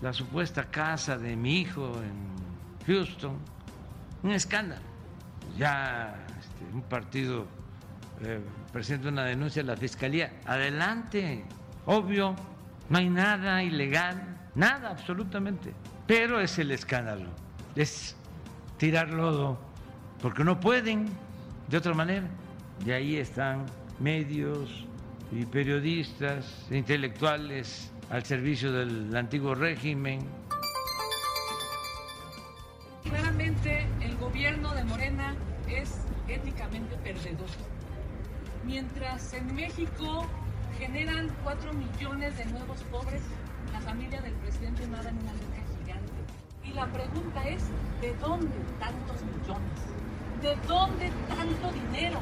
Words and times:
la 0.00 0.12
supuesta 0.12 0.64
casa 0.64 1.18
de 1.18 1.36
mi 1.36 1.60
hijo 1.60 1.92
en 2.02 2.86
Houston, 2.86 3.36
un 4.22 4.32
escándalo. 4.32 4.82
Ya 5.56 6.14
este, 6.38 6.64
un 6.72 6.82
partido 6.82 7.46
eh, 8.22 8.40
presenta 8.72 9.08
una 9.08 9.24
denuncia 9.24 9.62
a 9.62 9.66
la 9.66 9.76
fiscalía. 9.76 10.32
Adelante, 10.46 11.44
obvio, 11.86 12.34
no 12.88 12.98
hay 12.98 13.08
nada 13.08 13.62
ilegal, 13.62 14.22
nada 14.54 14.90
absolutamente. 14.90 15.74
Pero 16.06 16.40
es 16.40 16.58
el 16.58 16.70
escándalo, 16.70 17.28
es 17.74 18.16
tirar 18.78 19.10
lodo, 19.10 19.58
porque 20.22 20.44
no 20.44 20.58
pueden 20.60 21.06
de 21.68 21.76
otra 21.76 21.94
manera. 21.94 22.26
Y 22.86 22.92
ahí 22.92 23.16
están 23.16 23.66
medios 23.98 24.86
y 25.32 25.44
periodistas, 25.44 26.66
intelectuales 26.70 27.92
al 28.10 28.24
servicio 28.24 28.72
del 28.72 29.14
antiguo 29.14 29.54
régimen. 29.54 30.20
Claramente 33.04 33.86
el 34.00 34.16
gobierno 34.16 34.74
de 34.74 34.84
Morena 34.84 35.34
es 35.68 36.00
éticamente 36.28 36.96
perdedor. 36.96 37.48
Mientras 38.64 39.32
en 39.34 39.54
México 39.54 40.26
generan 40.78 41.28
4 41.42 41.72
millones 41.72 42.36
de 42.36 42.44
nuevos 42.46 42.82
pobres, 42.84 43.22
la 43.72 43.80
familia 43.80 44.20
del 44.20 44.34
presidente 44.34 44.86
nada 44.88 45.08
en 45.10 45.18
una 45.18 45.32
letra 45.32 45.62
gigante. 45.78 46.12
Y 46.64 46.72
la 46.72 46.86
pregunta 46.86 47.48
es, 47.48 47.64
¿de 48.00 48.14
dónde 48.16 48.54
tantos 48.78 49.22
millones? 49.22 49.78
¿De 50.42 50.56
dónde 50.66 51.10
tanto 51.28 51.72
dinero? 51.72 52.20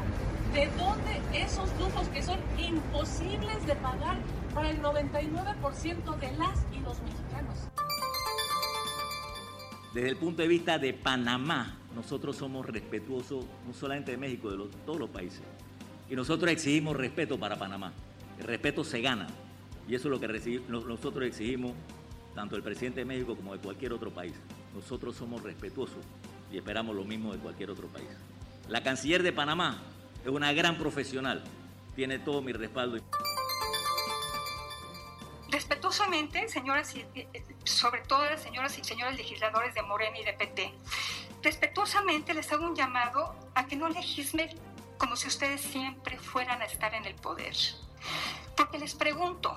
¿De 0.57 0.67
dónde 0.79 1.21
esos 1.35 1.69
lujos 1.79 2.09
que 2.09 2.23
son 2.23 2.39
imposibles 2.57 3.67
de 3.67 3.77
pagar 3.77 4.17
para 4.55 4.71
el 4.71 4.81
99% 4.81 6.17
de 6.19 6.33
las 6.39 6.65
y 6.73 6.81
los 6.81 6.99
mexicanos? 7.03 7.69
Desde 9.93 10.09
el 10.09 10.17
punto 10.17 10.41
de 10.41 10.49
vista 10.49 10.79
de 10.79 10.95
Panamá, 10.95 11.77
nosotros 11.95 12.37
somos 12.37 12.65
respetuosos 12.65 13.45
no 13.67 13.75
solamente 13.75 14.13
de 14.13 14.17
México, 14.17 14.51
de 14.51 14.67
todos 14.87 14.99
los 14.99 15.11
países. 15.11 15.43
Y 16.09 16.17
nosotros 16.17 16.51
exigimos 16.51 16.97
respeto 16.97 17.39
para 17.39 17.59
Panamá. 17.59 17.93
El 18.39 18.47
respeto 18.47 18.83
se 18.83 19.03
gana. 19.03 19.27
Y 19.87 19.95
eso 19.95 20.09
es 20.09 20.11
lo 20.11 20.19
que 20.19 20.63
nosotros 20.69 21.27
exigimos, 21.27 21.73
tanto 22.35 22.57
el 22.57 22.63
presidente 22.63 23.01
de 23.01 23.05
México 23.05 23.37
como 23.37 23.53
de 23.53 23.59
cualquier 23.59 23.93
otro 23.93 24.11
país. 24.11 24.33
Nosotros 24.75 25.17
somos 25.17 25.43
respetuosos 25.43 26.03
y 26.51 26.57
esperamos 26.57 26.97
lo 26.97 27.05
mismo 27.05 27.35
de 27.35 27.41
cualquier 27.41 27.71
otro 27.71 27.89
país. 27.89 28.09
La 28.71 28.83
canciller 28.83 29.23
de 29.23 29.35
Panamá 29.35 29.83
es 30.27 30.33
una 30.33 30.53
gran 30.53 30.77
profesional. 30.77 31.45
Tiene 31.95 32.19
todo 32.19 32.43
mi 32.43 32.53
respaldo. 32.53 32.99
Respetuosamente, 35.49 36.49
señoras 36.49 36.95
y, 36.97 37.07
eh, 37.15 37.45
sobre 37.65 38.01
todo 38.03 38.25
las 38.25 38.43
señoras 38.43 38.77
y 38.79 38.85
señores 38.85 39.17
legisladores 39.17 39.75
de 39.75 39.83
Morena 39.83 40.19
y 40.19 40.25
de 40.25 40.33
PT, 40.33 40.75
respetuosamente 41.43 42.35
les 42.35 42.53
hago 42.53 42.67
un 42.67 42.75
llamado 42.75 43.37
a 43.55 43.67
que 43.67 43.77
no 43.77 43.89
legislen 43.89 44.51
como 44.99 45.15
si 45.15 45.29
ustedes 45.29 45.61
siempre 45.61 46.19
fueran 46.19 46.61
a 46.61 46.65
estar 46.65 46.93
en 46.95 47.05
el 47.05 47.15
poder. 47.15 47.55
Porque 48.57 48.79
les 48.79 48.95
pregunto, 48.95 49.55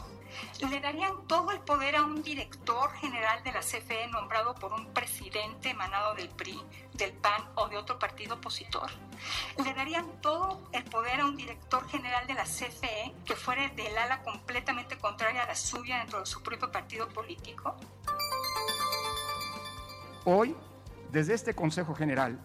¿le 0.69 0.79
darían 0.79 1.27
todo 1.27 1.51
el 1.51 1.59
poder 1.59 1.95
a 1.95 2.03
un 2.03 2.22
director 2.22 2.91
general 2.94 3.44
de 3.44 3.51
la 3.51 3.59
CFE 3.59 4.07
nombrado 4.07 4.55
por 4.55 4.73
un 4.73 4.88
presidente 4.94 5.69
emanado 5.69 6.16
del 6.16 6.29
PRI, 6.29 6.59
del 6.94 7.13
PAN 7.13 7.44
o 7.55 7.67
de 7.67 7.77
otro 7.77 7.97
partido 7.97 8.35
opositor? 8.35 8.89
¿Le 9.63 9.73
darían 9.73 10.05
todo 10.22 10.61
el 10.72 10.83
poder 10.85 11.22
a 11.22 11.25
un 11.25 11.35
director 11.35 11.88
general 11.88 12.27
de 12.27 12.33
la 12.33 12.44
CFE 12.44 13.13
que 13.25 13.35
fuera 13.35 13.67
del 13.69 13.97
ala 13.97 14.22
completamente 14.22 14.97
contraria 14.97 15.44
a 15.44 15.47
la 15.47 15.55
suya 15.55 16.00
dentro 16.00 16.19
de 16.19 16.25
su 16.25 16.41
propio 16.41 16.71
partido 16.71 17.07
político? 17.09 17.75
Hoy, 20.25 20.56
desde 21.11 21.33
este 21.33 21.53
Consejo 21.53 21.95
General, 21.95 22.39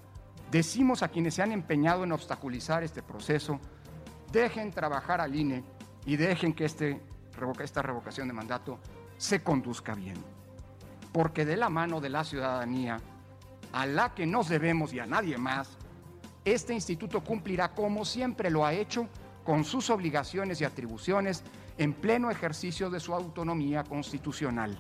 decimos 0.51 1.03
a 1.03 1.09
quienes 1.09 1.35
se 1.35 1.43
han 1.43 1.53
empeñado 1.53 2.05
en 2.05 2.13
obstaculizar 2.13 2.83
este 2.83 3.03
proceso, 3.03 3.61
dejen 4.33 4.71
trabajar 4.71 5.21
al 5.21 5.35
INE 5.35 5.65
y 6.07 6.17
dejen 6.17 6.55
que 6.55 6.65
este, 6.65 7.01
esta 7.63 7.83
revocación 7.83 8.29
de 8.29 8.35
mandato 8.35 8.79
se 9.17 9.43
conduzca 9.43 9.95
bien. 9.95 10.17
Porque 11.13 11.45
de 11.45 11.57
la 11.57 11.69
mano 11.69 12.01
de 12.01 12.09
la 12.09 12.25
ciudadanía, 12.25 13.01
a 13.73 13.87
la 13.87 14.15
que 14.15 14.27
nos 14.27 14.49
debemos 14.49 14.93
y 14.93 15.01
a 15.01 15.07
nadie 15.07 15.39
más, 15.39 15.69
este 16.45 16.75
instituto 16.75 17.23
cumplirá 17.23 17.73
como 17.73 18.05
siempre 18.05 18.51
lo 18.51 18.65
ha 18.65 18.73
hecho 18.73 19.09
con 19.45 19.65
sus 19.65 19.91
obligaciones 19.91 20.61
y 20.61 20.65
atribuciones 20.65 21.43
en 21.79 21.93
pleno 21.93 22.31
ejercicio 22.31 22.91
de 22.91 23.01
su 23.01 23.15
autonomía 23.15 23.85
constitucional. 23.85 24.79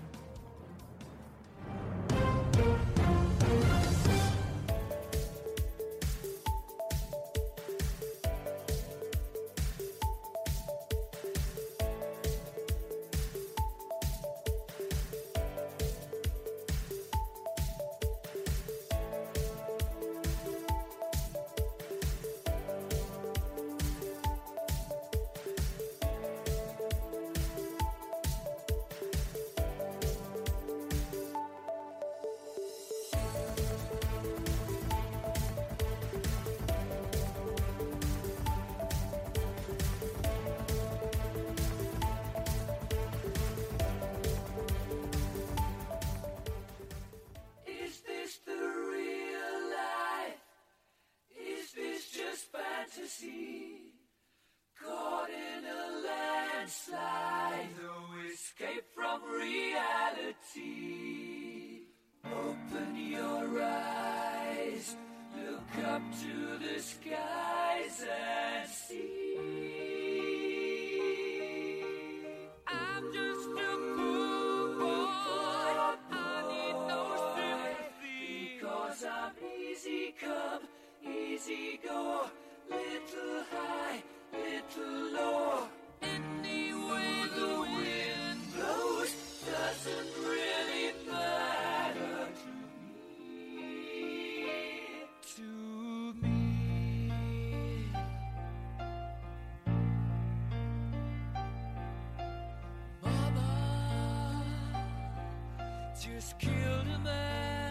Just 106.15 106.39
killed 106.39 106.87
a 106.95 106.99
man, 107.01 107.64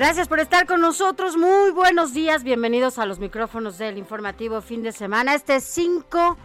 Gracias 0.00 0.28
por 0.28 0.40
estar 0.40 0.66
con 0.66 0.80
nosotros. 0.80 1.36
Muy 1.36 1.72
buenos 1.72 2.14
días. 2.14 2.42
Bienvenidos 2.42 2.98
a 2.98 3.04
los 3.04 3.18
micrófonos 3.18 3.76
del 3.76 3.98
informativo 3.98 4.62
fin 4.62 4.82
de 4.82 4.92
semana. 4.92 5.34
Este 5.34 5.56
es 5.56 5.64
5 5.64 6.38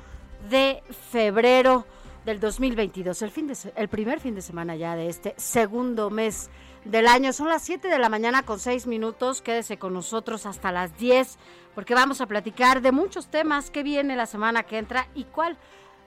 de 0.49 0.83
febrero 1.13 1.85
del 2.25 2.41
2022, 2.41 3.21
el, 3.21 3.31
fin 3.31 3.47
de, 3.47 3.57
el 3.77 3.87
primer 3.87 4.19
fin 4.19 4.35
de 4.35 4.41
semana 4.41 4.75
ya 4.75 4.97
de 4.97 5.07
este 5.07 5.35
segundo 5.37 6.09
mes 6.09 6.49
del 6.83 7.07
año. 7.07 7.31
Son 7.31 7.47
las 7.47 7.61
7 7.61 7.87
de 7.87 7.97
la 7.97 8.09
mañana 8.09 8.43
con 8.43 8.59
6 8.59 8.87
minutos. 8.87 9.41
Quédese 9.41 9.77
con 9.77 9.93
nosotros 9.93 10.45
hasta 10.45 10.73
las 10.73 10.97
10 10.97 11.37
porque 11.75 11.93
vamos 11.93 12.19
a 12.19 12.25
platicar 12.25 12.81
de 12.81 12.91
muchos 12.91 13.27
temas 13.27 13.71
que 13.71 13.83
viene 13.83 14.17
la 14.17 14.25
semana 14.25 14.63
que 14.63 14.79
entra 14.79 15.07
y 15.15 15.23
cuál 15.23 15.57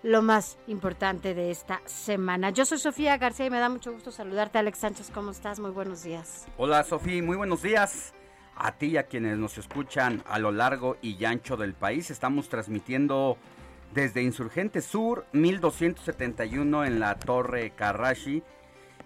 lo 0.02 0.22
más 0.22 0.58
importante 0.66 1.34
de 1.34 1.50
esta 1.50 1.80
semana. 1.86 2.50
Yo 2.50 2.64
soy 2.64 2.78
Sofía 2.78 3.16
García 3.16 3.46
y 3.46 3.50
me 3.50 3.58
da 3.58 3.68
mucho 3.68 3.92
gusto 3.92 4.10
saludarte. 4.10 4.58
Alex 4.58 4.78
Sánchez, 4.78 5.10
¿cómo 5.12 5.30
estás? 5.30 5.58
Muy 5.58 5.70
buenos 5.70 6.02
días. 6.02 6.46
Hola 6.56 6.82
Sofía, 6.84 7.22
muy 7.22 7.36
buenos 7.36 7.62
días. 7.62 8.14
A 8.54 8.72
ti 8.72 8.86
y 8.86 8.96
a 8.96 9.04
quienes 9.04 9.38
nos 9.38 9.56
escuchan 9.58 10.22
a 10.26 10.38
lo 10.38 10.50
largo 10.50 10.96
y 11.00 11.24
ancho 11.24 11.56
del 11.56 11.74
país, 11.74 12.10
estamos 12.10 12.48
transmitiendo 12.48 13.38
desde 13.94 14.22
Insurgente 14.22 14.82
Sur 14.82 15.26
1271 15.32 16.84
en 16.84 17.00
la 17.00 17.18
Torre 17.18 17.70
Carrashi 17.70 18.42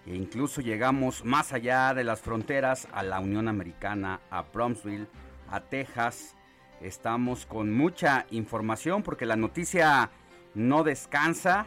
e 0.07 0.15
incluso 0.17 0.61
llegamos 0.61 1.25
más 1.25 1.53
allá 1.53 1.95
de 1.95 2.05
las 2.05 2.21
fronteras 2.21 2.89
a 2.93 3.03
la 3.03 3.21
Unión 3.21 3.47
Americana, 3.47 4.21
a 4.31 4.43
Brownsville, 4.43 5.07
a 5.49 5.61
Texas. 5.61 6.35
Estamos 6.81 7.47
con 7.47 7.73
mucha 7.73 8.27
información 8.31 9.03
porque 9.03 9.27
la 9.27 9.37
noticia 9.37 10.11
no 10.55 10.85
descansa. 10.85 11.67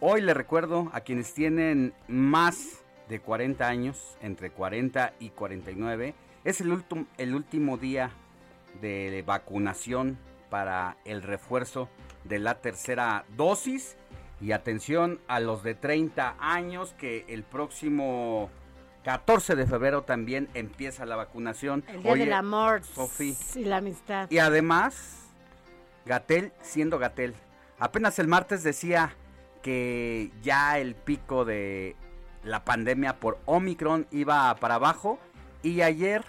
Hoy 0.00 0.20
le 0.20 0.34
recuerdo 0.34 0.90
a 0.92 1.00
quienes 1.00 1.32
tienen 1.34 1.94
más 2.08 2.82
de 3.08 3.20
40 3.20 3.66
años, 3.66 4.16
entre 4.20 4.50
40 4.50 5.14
y 5.20 5.30
49, 5.30 6.14
es 6.44 6.60
el, 6.60 6.84
el 7.18 7.34
último 7.34 7.76
día 7.76 8.10
de 8.80 9.22
vacunación 9.26 10.18
para 10.50 10.96
el 11.04 11.22
refuerzo 11.22 11.88
de 12.24 12.38
la 12.38 12.60
tercera 12.60 13.24
dosis. 13.36 13.96
Y 14.38 14.52
atención 14.52 15.18
a 15.28 15.40
los 15.40 15.62
de 15.62 15.74
30 15.74 16.36
años 16.38 16.94
que 16.98 17.24
el 17.28 17.42
próximo 17.42 18.50
14 19.04 19.54
de 19.56 19.66
febrero 19.66 20.02
también 20.02 20.48
empieza 20.52 21.06
la 21.06 21.16
vacunación. 21.16 21.84
El 21.88 22.02
día 22.02 22.12
Oye, 22.12 22.24
del 22.24 22.34
amor 22.34 22.82
y 23.54 23.64
la 23.64 23.78
amistad. 23.78 24.30
y 24.30 24.38
además, 24.38 25.30
Gatel 26.04 26.52
siendo 26.60 26.98
Gatel. 26.98 27.34
Apenas 27.78 28.18
el 28.18 28.28
martes 28.28 28.62
decía 28.62 29.14
que 29.62 30.30
ya 30.42 30.78
el 30.78 30.94
pico 30.94 31.44
de 31.44 31.96
la 32.42 32.64
pandemia 32.64 33.18
por 33.18 33.38
Omicron 33.44 34.06
iba 34.10 34.54
para 34.56 34.76
abajo 34.76 35.18
y 35.62 35.82
ayer 35.82 36.24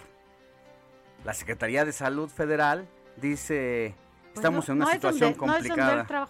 la 1.24 1.32
Secretaría 1.34 1.84
de 1.84 1.92
Salud 1.92 2.28
Federal 2.28 2.88
dice, 3.16 3.94
Pues 4.24 4.36
estamos 4.36 4.68
no- 4.68 4.72
en 4.74 4.76
una 4.78 4.86
no 4.86 4.92
situación 4.92 5.34
donde- 5.36 5.46
no 5.46 5.56
es 5.56 5.68
donde 5.68 5.68
complicada. 5.84 6.28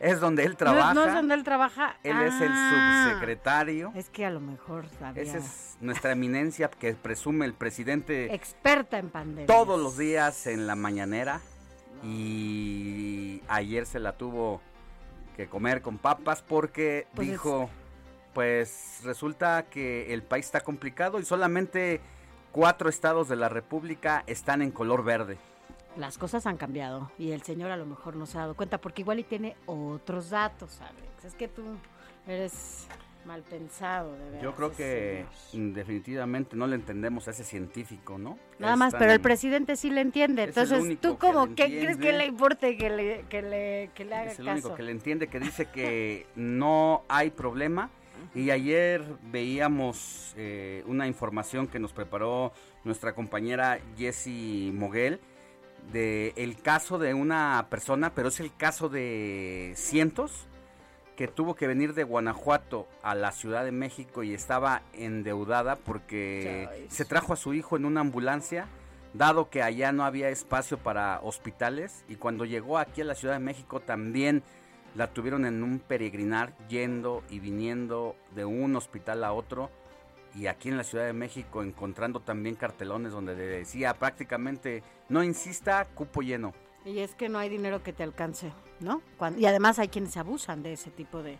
es 0.00 0.20
donde 0.20 0.44
él 0.44 0.56
trabaja. 0.56 0.94
No, 0.94 1.04
es 1.04 1.14
donde 1.14 1.34
él 1.34 1.44
trabaja. 1.44 1.96
Él 2.02 2.20
es 2.22 2.40
el 2.40 2.50
Ah, 2.52 3.06
subsecretario. 3.10 3.92
Es 3.94 4.08
que 4.10 4.24
a 4.26 4.30
lo 4.30 4.40
mejor 4.40 4.86
sabía. 4.98 5.22
Esa 5.22 5.38
es 5.38 5.76
nuestra 5.80 6.12
eminencia 6.12 6.68
que 6.70 6.94
presume 6.94 7.44
el 7.46 7.54
presidente 7.54 8.34
Experta 8.34 8.98
en 8.98 9.10
pandemia. 9.10 9.46
todos 9.46 9.78
los 9.80 9.96
días 9.96 10.46
en 10.46 10.66
la 10.66 10.74
mañanera 10.74 11.40
y 12.02 13.42
ayer 13.48 13.86
se 13.86 13.98
la 14.00 14.12
tuvo 14.12 14.60
que 15.36 15.46
comer 15.48 15.82
con 15.82 15.98
papas 15.98 16.42
porque 16.42 17.06
Pues 17.14 17.26
es- 17.28 17.32
dijo, 17.32 17.70
pues 18.34 19.00
resulta 19.04 19.64
que 19.64 20.12
el 20.12 20.22
país 20.22 20.46
está 20.46 20.60
complicado 20.60 21.18
y 21.18 21.24
solamente 21.24 22.00
cuatro 22.52 22.88
estados 22.88 23.28
de 23.28 23.36
la 23.36 23.48
República 23.48 24.22
están 24.26 24.62
en 24.62 24.70
color 24.70 25.04
verde. 25.04 25.38
Las 25.96 26.18
cosas 26.18 26.46
han 26.46 26.56
cambiado 26.56 27.10
y 27.18 27.32
el 27.32 27.42
señor 27.42 27.70
a 27.72 27.76
lo 27.76 27.84
mejor 27.86 28.14
no 28.16 28.26
se 28.26 28.38
ha 28.38 28.42
dado 28.42 28.54
cuenta 28.54 28.78
porque 28.78 29.02
igual 29.02 29.18
y 29.18 29.24
tiene 29.24 29.56
otros 29.66 30.30
datos, 30.30 30.80
Alex. 30.80 31.24
Es 31.24 31.34
que 31.34 31.48
tú 31.48 31.62
eres 32.26 32.86
mal 33.26 33.42
pensado, 33.42 34.12
de 34.16 34.24
verdad. 34.24 34.40
Yo 34.42 34.54
creo 34.54 34.72
que 34.72 35.24
mm, 35.52 35.72
definitivamente 35.72 36.56
no 36.56 36.66
le 36.66 36.76
entendemos 36.76 37.28
a 37.28 37.32
ese 37.32 37.44
científico, 37.44 38.18
¿no? 38.18 38.38
Nada 38.58 38.72
Es 38.74 38.78
más, 38.78 38.92
tan- 38.92 38.98
pero 39.00 39.12
el 39.12 39.20
presidente 39.20 39.76
sí 39.76 39.90
le 39.90 40.00
entiende. 40.00 40.44
Es 40.44 40.48
Entonces, 40.56 40.98
¿tú 41.00 41.14
que 41.18 41.26
cómo? 41.26 41.46
le 41.46 41.54
¿Qué 41.54 41.64
crees 41.66 41.96
que 41.98 42.12
le 42.12 42.26
importe 42.26 42.76
que 42.76 42.90
le, 42.90 43.24
que 43.28 43.42
le, 43.42 43.90
que 43.94 44.04
le 44.04 44.14
haga 44.14 44.32
Es 44.32 44.38
el 44.38 44.46
caso? 44.46 44.52
único 44.58 44.74
que 44.74 44.82
le 44.82 44.92
entiende, 44.92 45.28
que 45.28 45.38
dice 45.40 45.66
que 45.66 46.26
no 46.34 47.04
hay 47.08 47.30
problema. 47.30 47.90
Y 48.34 48.50
ayer 48.50 49.02
veíamos 49.32 50.34
eh, 50.36 50.84
una 50.86 51.06
información 51.06 51.66
que 51.66 51.78
nos 51.78 51.92
preparó 51.92 52.52
nuestra 52.84 53.14
compañera 53.14 53.78
Jessie 53.96 54.72
Moguel 54.72 55.20
de 55.92 56.32
el 56.36 56.60
caso 56.60 56.98
de 56.98 57.14
una 57.14 57.66
persona, 57.70 58.14
pero 58.14 58.28
es 58.28 58.38
el 58.40 58.54
caso 58.54 58.88
de 58.90 59.72
cientos 59.74 60.46
que 61.20 61.28
tuvo 61.28 61.54
que 61.54 61.66
venir 61.66 61.92
de 61.92 62.02
Guanajuato 62.02 62.88
a 63.02 63.14
la 63.14 63.30
Ciudad 63.30 63.62
de 63.62 63.72
México 63.72 64.22
y 64.22 64.32
estaba 64.32 64.80
endeudada 64.94 65.76
porque 65.76 66.86
se 66.88 67.04
trajo 67.04 67.34
a 67.34 67.36
su 67.36 67.52
hijo 67.52 67.76
en 67.76 67.84
una 67.84 68.00
ambulancia, 68.00 68.68
dado 69.12 69.50
que 69.50 69.62
allá 69.62 69.92
no 69.92 70.06
había 70.06 70.30
espacio 70.30 70.78
para 70.78 71.20
hospitales 71.20 72.06
y 72.08 72.14
cuando 72.14 72.46
llegó 72.46 72.78
aquí 72.78 73.02
a 73.02 73.04
la 73.04 73.14
Ciudad 73.14 73.34
de 73.34 73.40
México 73.40 73.80
también 73.80 74.42
la 74.94 75.08
tuvieron 75.08 75.44
en 75.44 75.62
un 75.62 75.78
peregrinar 75.80 76.56
yendo 76.68 77.22
y 77.28 77.38
viniendo 77.38 78.16
de 78.34 78.46
un 78.46 78.74
hospital 78.74 79.22
a 79.22 79.34
otro 79.34 79.68
y 80.34 80.46
aquí 80.46 80.70
en 80.70 80.78
la 80.78 80.84
Ciudad 80.84 81.04
de 81.04 81.12
México 81.12 81.62
encontrando 81.62 82.20
también 82.20 82.54
cartelones 82.54 83.12
donde 83.12 83.36
decía 83.36 83.92
prácticamente 83.92 84.82
no 85.10 85.22
insista, 85.22 85.84
cupo 85.94 86.22
lleno. 86.22 86.54
Y 86.84 87.00
es 87.00 87.14
que 87.14 87.28
no 87.28 87.38
hay 87.38 87.48
dinero 87.48 87.82
que 87.82 87.92
te 87.92 88.02
alcance, 88.02 88.52
¿no? 88.80 89.02
Y 89.36 89.46
además 89.46 89.78
hay 89.78 89.88
quienes 89.88 90.16
abusan 90.16 90.62
de 90.62 90.72
ese 90.72 90.90
tipo 90.90 91.22
de, 91.22 91.38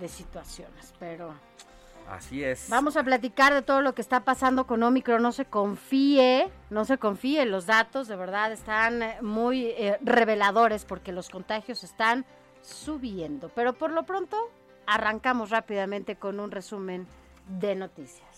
de 0.00 0.08
situaciones. 0.08 0.92
Pero 0.98 1.32
Así 2.08 2.42
es. 2.42 2.68
vamos 2.68 2.96
a 2.96 3.04
platicar 3.04 3.54
de 3.54 3.62
todo 3.62 3.82
lo 3.82 3.94
que 3.94 4.02
está 4.02 4.24
pasando 4.24 4.66
con 4.66 4.82
Omicron. 4.82 5.22
No 5.22 5.32
se 5.32 5.44
confíe, 5.44 6.50
no 6.70 6.84
se 6.84 6.98
confíe. 6.98 7.46
Los 7.46 7.66
datos 7.66 8.08
de 8.08 8.16
verdad 8.16 8.52
están 8.52 9.02
eh, 9.02 9.18
muy 9.22 9.66
eh, 9.66 9.98
reveladores 10.02 10.84
porque 10.84 11.12
los 11.12 11.28
contagios 11.28 11.84
están 11.84 12.24
subiendo. 12.62 13.48
Pero 13.54 13.74
por 13.74 13.92
lo 13.92 14.02
pronto 14.04 14.36
arrancamos 14.86 15.50
rápidamente 15.50 16.16
con 16.16 16.40
un 16.40 16.50
resumen 16.50 17.06
de 17.46 17.76
noticias. 17.76 18.29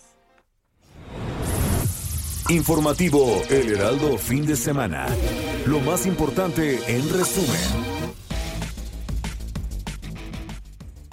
Informativo 2.49 3.41
El 3.49 3.71
Heraldo 3.73 4.17
Fin 4.17 4.45
de 4.45 4.55
Semana. 4.55 5.07
Lo 5.65 5.79
más 5.79 6.05
importante 6.05 6.79
en 6.87 7.09
resumen. 7.09 7.92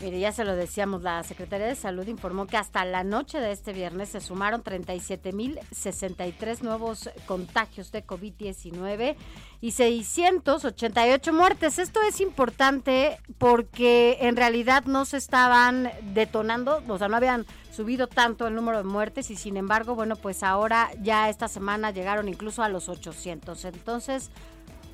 Mire, 0.02 0.18
ya 0.18 0.32
se 0.32 0.44
lo 0.44 0.56
decíamos, 0.56 1.02
la 1.02 1.22
Secretaría 1.22 1.66
de 1.66 1.74
Salud 1.74 2.06
informó 2.06 2.46
que 2.46 2.56
hasta 2.56 2.86
la 2.86 3.04
noche 3.04 3.38
de 3.38 3.52
este 3.52 3.74
viernes 3.74 4.08
se 4.08 4.22
sumaron 4.22 4.64
37.063 4.64 6.62
nuevos 6.62 7.10
contagios 7.26 7.92
de 7.92 8.06
COVID-19 8.06 9.16
y 9.60 9.72
688 9.72 11.32
muertes. 11.34 11.78
Esto 11.78 12.00
es 12.00 12.22
importante 12.22 13.18
porque 13.36 14.16
en 14.22 14.36
realidad 14.36 14.84
no 14.86 15.04
se 15.04 15.18
estaban 15.18 15.90
detonando, 16.14 16.82
o 16.88 16.96
sea, 16.96 17.08
no 17.08 17.16
habían 17.16 17.44
subido 17.70 18.06
tanto 18.06 18.46
el 18.46 18.54
número 18.54 18.78
de 18.78 18.84
muertes 18.84 19.30
y 19.30 19.36
sin 19.36 19.58
embargo, 19.58 19.94
bueno, 19.94 20.16
pues 20.16 20.42
ahora 20.42 20.90
ya 21.02 21.28
esta 21.28 21.46
semana 21.46 21.90
llegaron 21.90 22.26
incluso 22.28 22.62
a 22.62 22.70
los 22.70 22.88
800. 22.88 23.66
Entonces, 23.66 24.30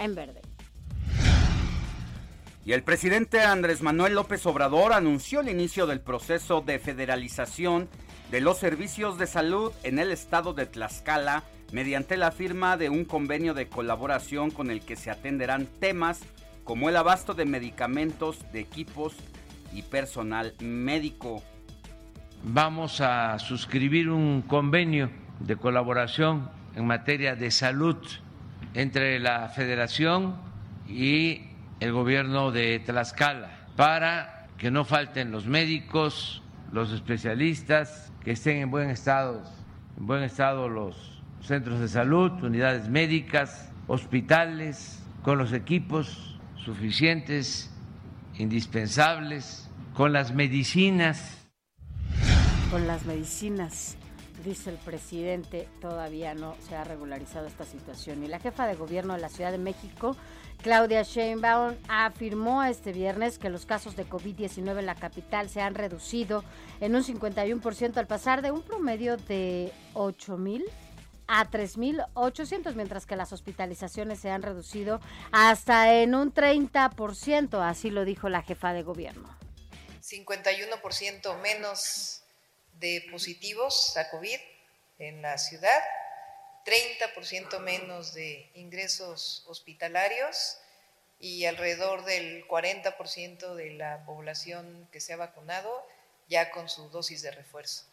en 0.00 0.14
verde. 0.14 0.47
Y 2.68 2.74
el 2.74 2.82
presidente 2.82 3.40
Andrés 3.40 3.80
Manuel 3.80 4.12
López 4.12 4.44
Obrador 4.44 4.92
anunció 4.92 5.40
el 5.40 5.48
inicio 5.48 5.86
del 5.86 6.02
proceso 6.02 6.60
de 6.60 6.78
federalización 6.78 7.88
de 8.30 8.42
los 8.42 8.58
servicios 8.58 9.16
de 9.16 9.26
salud 9.26 9.72
en 9.84 9.98
el 9.98 10.12
estado 10.12 10.52
de 10.52 10.66
Tlaxcala 10.66 11.44
mediante 11.72 12.18
la 12.18 12.30
firma 12.30 12.76
de 12.76 12.90
un 12.90 13.06
convenio 13.06 13.54
de 13.54 13.68
colaboración 13.68 14.50
con 14.50 14.70
el 14.70 14.82
que 14.82 14.96
se 14.96 15.10
atenderán 15.10 15.66
temas 15.80 16.20
como 16.62 16.90
el 16.90 16.96
abasto 16.98 17.32
de 17.32 17.46
medicamentos, 17.46 18.44
de 18.52 18.60
equipos 18.60 19.14
y 19.72 19.80
personal 19.80 20.52
médico. 20.60 21.42
Vamos 22.42 23.00
a 23.00 23.38
suscribir 23.38 24.10
un 24.10 24.42
convenio 24.42 25.08
de 25.40 25.56
colaboración 25.56 26.50
en 26.76 26.86
materia 26.86 27.34
de 27.34 27.50
salud 27.50 27.96
entre 28.74 29.18
la 29.20 29.48
Federación 29.48 30.36
y 30.86 31.47
el 31.80 31.92
gobierno 31.92 32.50
de 32.50 32.80
Tlaxcala 32.80 33.66
para 33.76 34.46
que 34.58 34.70
no 34.70 34.84
falten 34.84 35.30
los 35.30 35.46
médicos, 35.46 36.42
los 36.72 36.92
especialistas, 36.92 38.12
que 38.24 38.32
estén 38.32 38.58
en 38.58 38.70
buen 38.70 38.90
estado, 38.90 39.42
en 39.96 40.06
buen 40.06 40.22
estado 40.22 40.68
los 40.68 41.22
centros 41.40 41.80
de 41.80 41.88
salud, 41.88 42.32
unidades 42.42 42.88
médicas, 42.88 43.70
hospitales, 43.86 45.02
con 45.22 45.38
los 45.38 45.52
equipos 45.52 46.38
suficientes, 46.56 47.70
indispensables, 48.36 49.70
con 49.94 50.12
las 50.12 50.34
medicinas 50.34 51.38
Con 52.70 52.86
las 52.86 53.06
medicinas, 53.06 53.96
dice 54.44 54.70
el 54.70 54.76
presidente, 54.76 55.68
todavía 55.80 56.34
no 56.34 56.54
se 56.68 56.76
ha 56.76 56.84
regularizado 56.84 57.46
esta 57.46 57.64
situación. 57.64 58.22
Y 58.22 58.28
la 58.28 58.38
jefa 58.38 58.66
de 58.66 58.74
gobierno 58.74 59.14
de 59.14 59.20
la 59.20 59.28
Ciudad 59.28 59.52
de 59.52 59.58
México, 59.58 60.16
Claudia 60.62 61.02
Sheinbaum, 61.02 61.76
afirmó 61.88 62.64
este 62.64 62.92
viernes 62.92 63.38
que 63.38 63.48
los 63.48 63.64
casos 63.64 63.94
de 63.96 64.06
COVID-19 64.06 64.80
en 64.80 64.86
la 64.86 64.94
capital 64.96 65.48
se 65.48 65.60
han 65.60 65.74
reducido 65.74 66.44
en 66.80 66.96
un 66.96 67.04
51% 67.04 67.96
al 67.96 68.06
pasar 68.06 68.42
de 68.42 68.50
un 68.50 68.62
promedio 68.62 69.16
de 69.16 69.72
8 69.94 70.36
mil 70.36 70.64
a 71.28 71.48
3.800, 71.48 72.74
mientras 72.74 73.06
que 73.06 73.14
las 73.14 73.32
hospitalizaciones 73.32 74.18
se 74.18 74.30
han 74.30 74.42
reducido 74.42 75.00
hasta 75.30 75.94
en 75.94 76.14
un 76.14 76.32
30%, 76.32 77.60
así 77.62 77.90
lo 77.90 78.04
dijo 78.04 78.28
la 78.28 78.42
jefa 78.42 78.72
de 78.72 78.82
gobierno. 78.82 79.28
51% 80.02 81.38
menos 81.40 82.22
de 82.80 83.04
positivos 83.10 83.96
a 83.96 84.08
COVID 84.10 84.38
en 84.98 85.22
la 85.22 85.36
ciudad, 85.36 85.78
30% 86.68 87.60
menos 87.60 88.12
de 88.12 88.50
ingresos 88.54 89.44
hospitalarios 89.46 90.58
y 91.18 91.46
alrededor 91.46 92.04
del 92.04 92.46
40% 92.46 93.54
de 93.54 93.70
la 93.70 94.04
población 94.04 94.88
que 94.92 95.00
se 95.00 95.14
ha 95.14 95.16
vacunado 95.16 95.86
ya 96.28 96.50
con 96.50 96.68
su 96.68 96.90
dosis 96.90 97.22
de 97.22 97.30
refuerzo. 97.30 97.84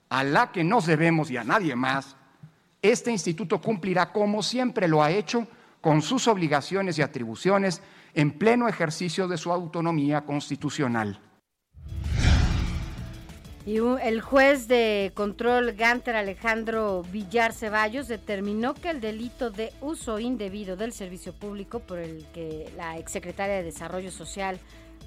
a 0.10 0.24
la 0.24 0.52
que 0.52 0.64
nos 0.64 0.86
debemos 0.86 1.32
y 1.32 1.38
a 1.38 1.44
nadie 1.44 1.76
más, 1.76 2.16
este 2.82 3.12
instituto 3.12 3.60
cumplirá 3.62 4.12
como 4.12 4.44
siempre 4.44 4.88
lo 4.88 5.04
ha 5.04 5.12
hecho 5.12 5.48
con 5.82 6.02
sus 6.02 6.28
obligaciones 6.28 6.98
y 6.98 7.02
atribuciones 7.02 7.82
en 8.14 8.32
pleno 8.32 8.68
ejercicio 8.68 9.28
de 9.28 9.38
su 9.38 9.52
autonomía 9.52 10.22
constitucional. 10.22 11.20
Y 13.66 13.78
el 13.78 14.22
juez 14.22 14.68
de 14.68 15.12
control 15.14 15.74
Ganter 15.74 16.16
Alejandro 16.16 17.04
Villar 17.12 17.54
Ceballos 17.54 18.08
determinó 18.08 18.74
que 18.74 18.90
el 18.90 19.02
delito 19.02 19.52
de 19.52 19.72
uso 19.82 20.20
indebido 20.20 20.76
del 20.76 20.94
servicio 20.94 21.34
público 21.34 21.80
por 21.80 22.00
el 22.00 22.26
que 22.34 22.74
la 22.76 22.98
exsecretaria 22.98 23.58
de 23.58 23.64
Desarrollo 23.64 24.10
Social 24.10 24.60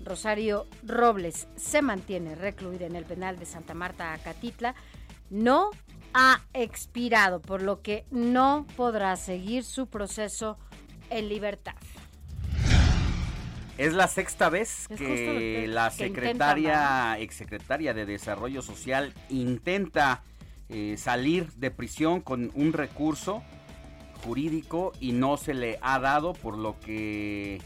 Rosario 0.05 0.67
Robles 0.85 1.49
se 1.57 1.83
mantiene 1.83 2.37
recluida 2.37 2.87
en 2.87 2.95
el 2.95 3.05
penal 3.05 3.39
de 3.39 3.47
Santa 3.47 3.75
Marta 3.75 4.13
Acatitla 4.13 4.77
no 5.31 5.71
ha 6.13 6.43
expirado, 6.53 7.41
por 7.41 7.61
lo 7.61 7.83
que 7.83 8.05
no 8.13 8.67
podrá 8.77 9.17
seguir 9.17 9.65
su 9.65 9.89
proceso 9.89 10.59
en 11.11 11.29
libertad. 11.29 11.75
Es 13.77 13.93
la 13.93 14.07
sexta 14.07 14.49
vez 14.51 14.87
Es 14.91 14.99
que 14.99 15.05
que- 15.07 15.67
la 15.69 15.91
que 15.91 15.97
secretaria, 15.97 17.19
exsecretaria 17.19 17.93
de 17.95 18.07
Desarrollo 18.07 18.63
Social 18.63 19.13
intenta 19.29 20.23
eh, 20.69 20.97
salir 20.97 21.53
de 21.55 21.71
prisión 21.71 22.21
con 22.21 22.51
un 22.55 22.73
recurso 22.73 23.43
jurídico 24.25 24.93
y 25.01 25.13
no 25.13 25.37
se 25.37 25.53
le 25.55 25.79
ha 25.83 25.99
dado, 25.99 26.33
por 26.33 26.57
lo 26.57 26.79
que 26.81 27.57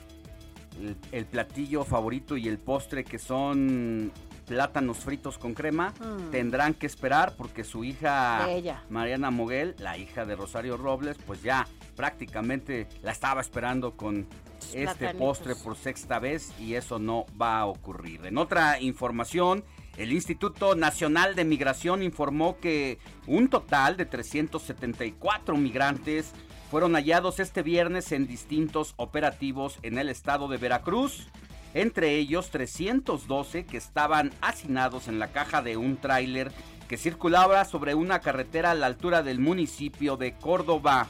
el, 0.81 0.97
el 1.13 1.25
platillo 1.27 1.85
favorito 1.85 2.37
y 2.37 2.49
el 2.49 2.59
postre 2.59 3.05
que 3.05 3.19
son 3.19 4.11
plátanos 4.47 4.99
fritos 4.99 5.37
con 5.39 5.53
crema 5.55 5.93
Mm. 6.01 6.31
tendrán 6.31 6.75
que 6.75 6.87
esperar 6.87 7.35
porque 7.37 7.63
su 7.65 7.85
hija 7.85 8.51
ella. 8.51 8.83
Mariana 8.89 9.31
Moguel, 9.31 9.77
la 9.79 9.97
hija 9.99 10.25
de 10.25 10.35
Rosario 10.35 10.77
Robles, 10.77 11.17
pues 11.27 11.43
ya 11.43 11.69
prácticamente 11.97 12.89
la 13.03 13.13
estaba 13.13 13.41
esperando 13.43 13.97
con 13.97 14.27
este 14.75 15.15
postre 15.15 15.55
por 15.55 15.77
sexta 15.77 16.19
vez 16.19 16.53
y 16.61 16.75
eso 16.75 16.99
no 16.99 17.27
va 17.41 17.61
a 17.61 17.67
ocurrir. 17.67 18.27
En 18.27 18.39
otra 18.39 18.81
información, 18.81 19.65
el 19.97 20.13
Instituto 20.13 20.75
Nacional 20.75 21.35
de 21.35 21.45
Migración 21.45 22.03
informó 22.03 22.59
que 22.59 22.99
un 23.27 23.49
total 23.49 23.97
de 23.97 24.07
374 24.07 25.57
migrantes 25.57 26.33
fueron 26.71 26.95
hallados 26.95 27.41
este 27.41 27.63
viernes 27.63 28.13
en 28.13 28.27
distintos 28.27 28.95
operativos 28.97 29.79
en 29.83 29.99
el 29.99 30.09
estado 30.09 30.49
de 30.49 30.59
Veracruz. 30.59 31.29
Entre 31.75 32.17
ellos 32.17 32.51
312 32.51 33.65
que 33.67 33.77
estaban 33.77 34.33
hacinados 34.41 35.09
en 35.09 35.19
la 35.19 35.29
caja 35.29 35.63
de 35.63 35.77
un 35.77 35.97
tráiler 35.97 36.53
que 36.89 36.97
circulaba 36.97 37.65
sobre 37.65 37.95
una 37.95 38.21
carretera 38.21 38.71
a 38.71 38.75
la 38.75 38.87
altura 38.87 39.23
del 39.23 39.39
municipio 39.39 40.17
de 40.17 40.33
Córdoba. 40.33 41.09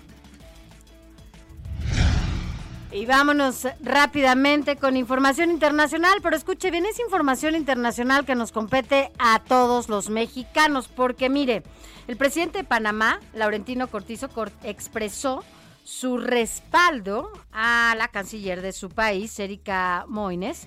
Y 2.91 3.05
vámonos 3.05 3.67
rápidamente 3.83 4.77
con 4.77 4.97
información 4.97 5.51
internacional, 5.51 6.21
pero 6.23 6.37
escuche 6.37 6.71
bien, 6.71 6.87
es 6.87 6.99
información 7.01 7.55
internacional 7.55 8.25
que 8.25 8.35
nos 8.35 8.51
compete 8.51 9.13
a 9.19 9.41
todos 9.41 9.91
los 9.91 10.09
mexicanos, 10.09 10.89
porque 10.89 11.29
mire, 11.29 11.63
el 12.07 12.17
presidente 12.17 12.59
de 12.59 12.65
Panamá, 12.65 13.21
Laurentino 13.35 13.89
Cortizo, 13.89 14.31
cor- 14.31 14.53
expresó 14.65 15.45
su 15.85 16.17
respaldo 16.19 17.31
a 17.53 17.95
la 17.99 18.09
canciller 18.09 18.63
de 18.63 18.73
su 18.73 18.89
país, 18.89 19.39
Erika 19.39 20.05
Moines, 20.09 20.67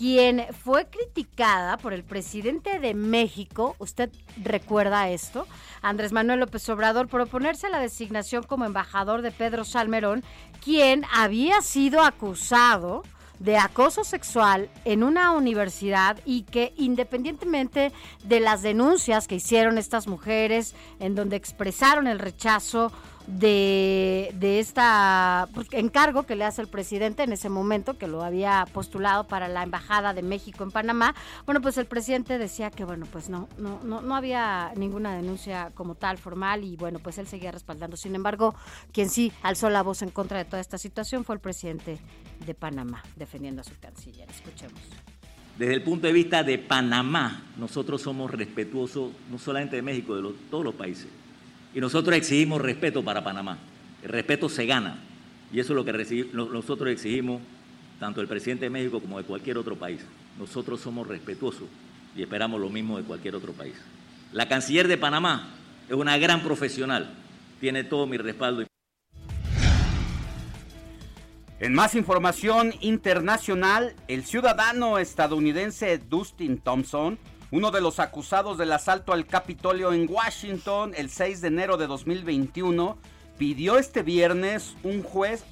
quien 0.00 0.46
fue 0.64 0.86
criticada 0.86 1.76
por 1.76 1.92
el 1.92 2.04
presidente 2.04 2.78
de 2.78 2.94
México, 2.94 3.76
usted 3.78 4.08
recuerda 4.42 5.10
esto, 5.10 5.46
Andrés 5.82 6.10
Manuel 6.10 6.40
López 6.40 6.66
Obrador, 6.70 7.06
por 7.06 7.20
oponerse 7.20 7.66
a 7.66 7.70
la 7.70 7.80
designación 7.80 8.42
como 8.44 8.64
embajador 8.64 9.20
de 9.20 9.30
Pedro 9.30 9.62
Salmerón, 9.62 10.24
quien 10.64 11.04
había 11.14 11.60
sido 11.60 12.00
acusado 12.00 13.02
de 13.40 13.58
acoso 13.58 14.02
sexual 14.02 14.70
en 14.86 15.02
una 15.02 15.32
universidad 15.32 16.18
y 16.24 16.44
que 16.44 16.72
independientemente 16.78 17.92
de 18.24 18.40
las 18.40 18.62
denuncias 18.62 19.28
que 19.28 19.34
hicieron 19.34 19.76
estas 19.76 20.06
mujeres 20.06 20.74
en 20.98 21.14
donde 21.14 21.36
expresaron 21.36 22.06
el 22.06 22.20
rechazo 22.20 22.90
de, 23.38 24.34
de 24.38 24.58
esta 24.60 25.48
pues, 25.54 25.68
encargo 25.72 26.24
que 26.24 26.36
le 26.36 26.44
hace 26.44 26.62
el 26.62 26.68
presidente 26.68 27.22
en 27.22 27.32
ese 27.32 27.48
momento 27.48 27.96
que 27.96 28.06
lo 28.06 28.22
había 28.22 28.66
postulado 28.72 29.26
para 29.26 29.48
la 29.48 29.62
embajada 29.62 30.12
de 30.14 30.22
México 30.22 30.64
en 30.64 30.70
Panamá, 30.70 31.14
bueno 31.46 31.60
pues 31.60 31.78
el 31.78 31.86
presidente 31.86 32.38
decía 32.38 32.70
que 32.70 32.84
bueno 32.84 33.06
pues 33.10 33.28
no 33.28 33.48
no 33.58 33.80
no 33.84 34.00
no 34.02 34.14
había 34.16 34.72
ninguna 34.76 35.14
denuncia 35.14 35.70
como 35.74 35.94
tal 35.94 36.18
formal 36.18 36.64
y 36.64 36.76
bueno 36.76 36.98
pues 36.98 37.18
él 37.18 37.26
seguía 37.26 37.52
respaldando. 37.52 37.96
Sin 37.96 38.14
embargo, 38.14 38.54
quien 38.92 39.08
sí 39.10 39.32
alzó 39.42 39.70
la 39.70 39.82
voz 39.82 40.02
en 40.02 40.10
contra 40.10 40.38
de 40.38 40.44
toda 40.44 40.60
esta 40.60 40.78
situación 40.78 41.24
fue 41.24 41.34
el 41.36 41.40
presidente 41.40 41.98
de 42.44 42.54
Panamá 42.54 43.02
defendiendo 43.16 43.60
a 43.60 43.64
su 43.64 43.78
canciller. 43.78 44.28
Escuchemos. 44.30 44.80
Desde 45.58 45.74
el 45.74 45.82
punto 45.82 46.06
de 46.06 46.12
vista 46.14 46.42
de 46.42 46.58
Panamá, 46.58 47.42
nosotros 47.58 48.00
somos 48.02 48.30
respetuosos 48.30 49.12
no 49.30 49.38
solamente 49.38 49.76
de 49.76 49.82
México, 49.82 50.16
de 50.16 50.22
los- 50.22 50.34
todos 50.50 50.64
los 50.64 50.74
países. 50.74 51.06
Y 51.74 51.80
nosotros 51.80 52.16
exigimos 52.16 52.60
respeto 52.60 53.04
para 53.04 53.22
Panamá. 53.22 53.58
El 54.02 54.08
respeto 54.08 54.48
se 54.48 54.66
gana. 54.66 54.98
Y 55.52 55.60
eso 55.60 55.72
es 55.72 55.76
lo 55.76 55.84
que 55.84 56.26
nosotros 56.32 56.90
exigimos, 56.90 57.40
tanto 57.98 58.20
el 58.20 58.28
presidente 58.28 58.66
de 58.66 58.70
México 58.70 59.00
como 59.00 59.18
de 59.18 59.24
cualquier 59.24 59.58
otro 59.58 59.76
país. 59.76 60.00
Nosotros 60.38 60.80
somos 60.80 61.06
respetuosos 61.06 61.68
y 62.16 62.22
esperamos 62.22 62.60
lo 62.60 62.70
mismo 62.70 62.98
de 62.98 63.04
cualquier 63.04 63.34
otro 63.34 63.52
país. 63.52 63.74
La 64.32 64.48
canciller 64.48 64.88
de 64.88 64.96
Panamá 64.96 65.50
es 65.88 65.94
una 65.94 66.16
gran 66.18 66.42
profesional. 66.42 67.10
Tiene 67.60 67.84
todo 67.84 68.06
mi 68.06 68.16
respaldo. 68.16 68.64
En 71.58 71.74
más 71.74 71.94
información 71.94 72.72
internacional, 72.80 73.94
el 74.08 74.24
ciudadano 74.24 74.98
estadounidense 74.98 75.98
Dustin 75.98 76.58
Thompson, 76.58 77.18
uno 77.50 77.70
de 77.70 77.80
los 77.80 77.98
acusados 77.98 78.58
del 78.58 78.72
asalto 78.72 79.12
al 79.12 79.26
Capitolio 79.26 79.92
en 79.92 80.06
Washington 80.08 80.92
el 80.96 81.10
6 81.10 81.40
de 81.40 81.48
enero 81.48 81.76
de 81.76 81.86
2021, 81.86 82.96
pidió 83.38 83.78
este 83.78 84.02
viernes 84.02 84.76
un 84.82 85.02
juez 85.02 85.44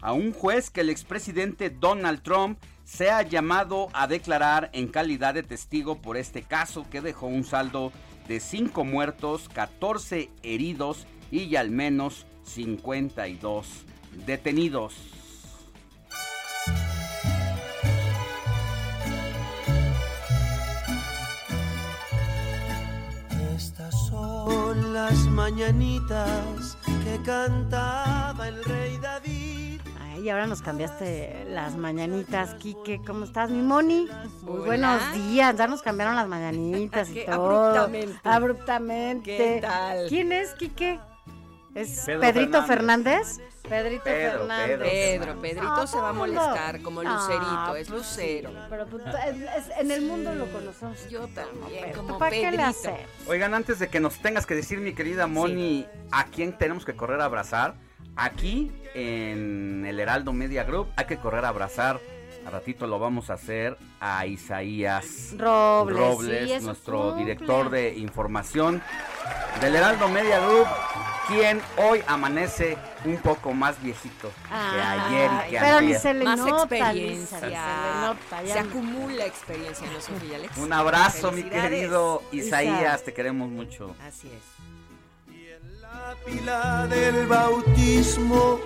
a 0.00 0.12
un 0.12 0.32
juez 0.32 0.70
que 0.70 0.82
el 0.82 0.90
expresidente 0.90 1.70
Donald 1.70 2.22
Trump 2.22 2.58
sea 2.84 3.22
llamado 3.22 3.88
a 3.92 4.06
declarar 4.06 4.70
en 4.72 4.88
calidad 4.88 5.34
de 5.34 5.42
testigo 5.42 6.00
por 6.00 6.16
este 6.16 6.42
caso 6.42 6.86
que 6.90 7.00
dejó 7.00 7.26
un 7.26 7.44
saldo 7.44 7.92
de 8.28 8.40
5 8.40 8.84
muertos, 8.84 9.48
14 9.48 10.30
heridos 10.42 11.06
y 11.30 11.56
al 11.56 11.70
menos 11.70 12.26
52 12.44 13.66
detenidos. 14.26 15.15
Estas 23.56 23.94
son 24.08 24.92
las 24.92 25.14
mañanitas 25.28 26.76
que 27.02 27.22
cantaba 27.24 28.48
el 28.48 28.62
rey 28.64 28.98
David. 28.98 29.80
Ay, 29.98 30.24
y 30.24 30.28
ahora 30.28 30.46
nos 30.46 30.60
cambiaste 30.60 31.46
las 31.48 31.74
mañanitas, 31.74 32.52
Quique. 32.56 33.00
¿Cómo 33.06 33.24
estás, 33.24 33.48
mi 33.50 33.62
Moni? 33.62 34.08
Muy 34.42 34.58
buenos 34.60 35.00
días. 35.14 35.56
Ya 35.56 35.66
nos 35.68 35.80
cambiaron 35.80 36.16
las 36.16 36.28
mañanitas 36.28 37.08
y 37.08 37.24
todo. 37.26 37.34
abruptamente. 37.72 38.20
Abruptamente. 38.24 39.36
¿Qué 39.36 39.58
tal? 39.62 40.06
¿Quién 40.10 40.32
es, 40.32 40.52
Quique? 40.54 41.00
¿Es 41.76 42.02
Pedro 42.06 42.20
Pedrito 42.20 42.62
Fernández. 42.64 43.36
Fernández? 43.36 43.52
Pedrito 43.68 44.04
Pedro, 44.04 44.38
Fernández. 44.38 44.78
Pedro, 44.78 45.40
Pedrito 45.42 45.86
se 45.86 45.96
va 45.98 46.08
a 46.08 46.12
molestar 46.12 46.80
como 46.82 47.02
Lucerito, 47.02 47.76
es 47.76 47.88
pues 47.88 47.90
Lucero. 47.90 48.50
sí, 48.50 48.56
pero 48.70 48.86
pues, 48.86 49.02
es- 49.06 49.66
es- 49.68 49.78
en 49.78 49.90
el 49.90 50.02
mundo 50.02 50.34
lo 50.34 50.46
conocemos. 50.52 51.08
Yo 51.10 51.26
también, 51.28 51.92
como 51.92 52.18
¿Para 52.18 52.30
qué 52.30 52.36
le 52.42 52.50
Pedrito. 52.52 52.64
hacemos? 52.68 53.00
Oigan, 53.26 53.54
antes 53.54 53.78
de 53.78 53.88
que 53.88 54.00
nos 54.00 54.18
tengas 54.20 54.46
que 54.46 54.54
decir, 54.54 54.78
mi 54.78 54.94
querida 54.94 55.26
Moni, 55.26 55.86
a 56.12 56.26
quién 56.26 56.56
tenemos 56.56 56.84
que 56.84 56.94
correr 56.96 57.20
a 57.20 57.24
abrazar, 57.24 57.74
aquí 58.16 58.72
en 58.94 59.84
el 59.86 60.00
Heraldo 60.00 60.32
Media 60.32 60.64
Group 60.64 60.88
hay 60.96 61.04
que 61.06 61.18
correr 61.18 61.44
a 61.44 61.48
abrazar. 61.48 62.00
A 62.46 62.50
ratito 62.50 62.86
lo 62.86 63.00
vamos 63.00 63.28
a 63.30 63.34
hacer 63.34 63.76
a 64.00 64.24
Isaías 64.24 65.34
Robles, 65.36 66.60
sí, 66.60 66.64
nuestro 66.64 67.08
cumple. 67.08 67.24
director 67.24 67.70
de 67.70 67.94
información 67.96 68.80
del 69.60 69.74
Heraldo 69.74 70.08
Media 70.08 70.38
Group, 70.38 70.68
quien 71.26 71.60
hoy 71.76 72.02
amanece 72.06 72.78
un 73.04 73.16
poco 73.18 73.52
más 73.52 73.82
viejito 73.82 74.30
que 74.48 74.80
ayer 74.80 75.30
y 75.48 75.50
que 75.50 75.58
pero 75.58 75.80
ni 75.80 75.86
antier. 75.86 76.00
se 76.00 76.14
le 76.14 76.24
Más 76.24 76.38
nota, 76.38 76.76
experiencia, 76.76 77.40
se 77.40 77.46
le 77.46 77.56
nota, 78.00 78.42
ya 78.44 78.52
se 78.52 78.58
acumula 78.60 79.26
experiencia 79.26 79.86
en 79.88 79.94
los 79.94 80.08
y 80.08 80.34
Alex. 80.34 80.56
Un 80.58 80.72
abrazo, 80.72 81.32
mi 81.32 81.42
querido 81.42 82.22
Isa. 82.30 82.62
Isaías, 82.62 83.02
te 83.02 83.12
queremos 83.12 83.48
mucho. 83.48 83.96
Así 84.06 84.28
es. 84.28 84.44
La 85.80 86.14
pila 86.24 86.86
del 86.86 87.26
bautismo 87.26 88.60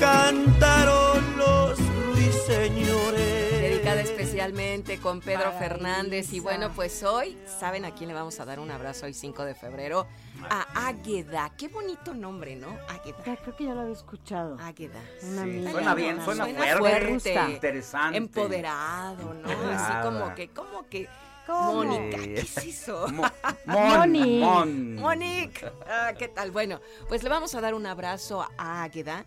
cantaron 0.00 1.36
los 1.36 1.78
ruiseñores. 2.24 3.50
Dedicada 3.60 4.00
especialmente 4.00 4.98
con 4.98 5.20
Pedro 5.20 5.44
Para 5.44 5.58
Fernández. 5.58 6.32
Y 6.32 6.40
bueno, 6.40 6.70
pues 6.74 7.02
hoy, 7.02 7.36
¿saben 7.58 7.84
a 7.84 7.90
quién 7.92 8.08
le 8.08 8.14
vamos 8.14 8.38
a 8.40 8.44
dar 8.44 8.60
un 8.60 8.70
abrazo 8.70 9.06
hoy 9.06 9.14
5 9.14 9.44
de 9.44 9.54
febrero? 9.54 10.06
A 10.48 10.88
Águeda. 10.88 11.50
Qué 11.56 11.68
bonito 11.68 12.14
nombre, 12.14 12.56
¿no? 12.56 12.68
Águeda. 12.88 13.16
Ya 13.26 13.36
creo 13.36 13.56
que 13.56 13.64
ya 13.64 13.74
lo 13.74 13.80
había 13.82 13.92
escuchado. 13.94 14.56
Águeda. 14.60 15.00
Una 15.22 15.42
Sí, 15.44 15.50
amiga. 15.50 15.70
suena 15.72 15.94
bien, 15.94 16.24
suena, 16.24 16.44
amiga. 16.44 16.78
fuerte, 16.78 17.18
fuerte, 17.20 17.34
interesante. 17.52 18.18
Empoderado, 18.18 19.34
¿no? 19.34 19.48
Así 19.48 19.52
Empoderada. 19.52 20.02
como 20.02 20.34
que, 20.34 20.48
como 20.48 20.88
que. 20.88 21.08
¿Cómo? 21.46 21.82
Mónica, 21.84 22.18
¿qué 22.18 22.34
es 22.40 22.56
eso? 22.58 23.08
Mo- 23.08 23.24
Mon, 23.66 23.88
Moni. 23.98 24.38
Mon. 24.38 24.94
Monique, 24.94 25.66
ah, 25.88 26.12
¿qué 26.16 26.28
tal? 26.28 26.52
Bueno, 26.52 26.80
pues 27.08 27.24
le 27.24 27.28
vamos 27.30 27.52
a 27.56 27.60
dar 27.60 27.74
un 27.74 27.84
abrazo 27.84 28.46
a 28.56 28.84
Águeda. 28.84 29.24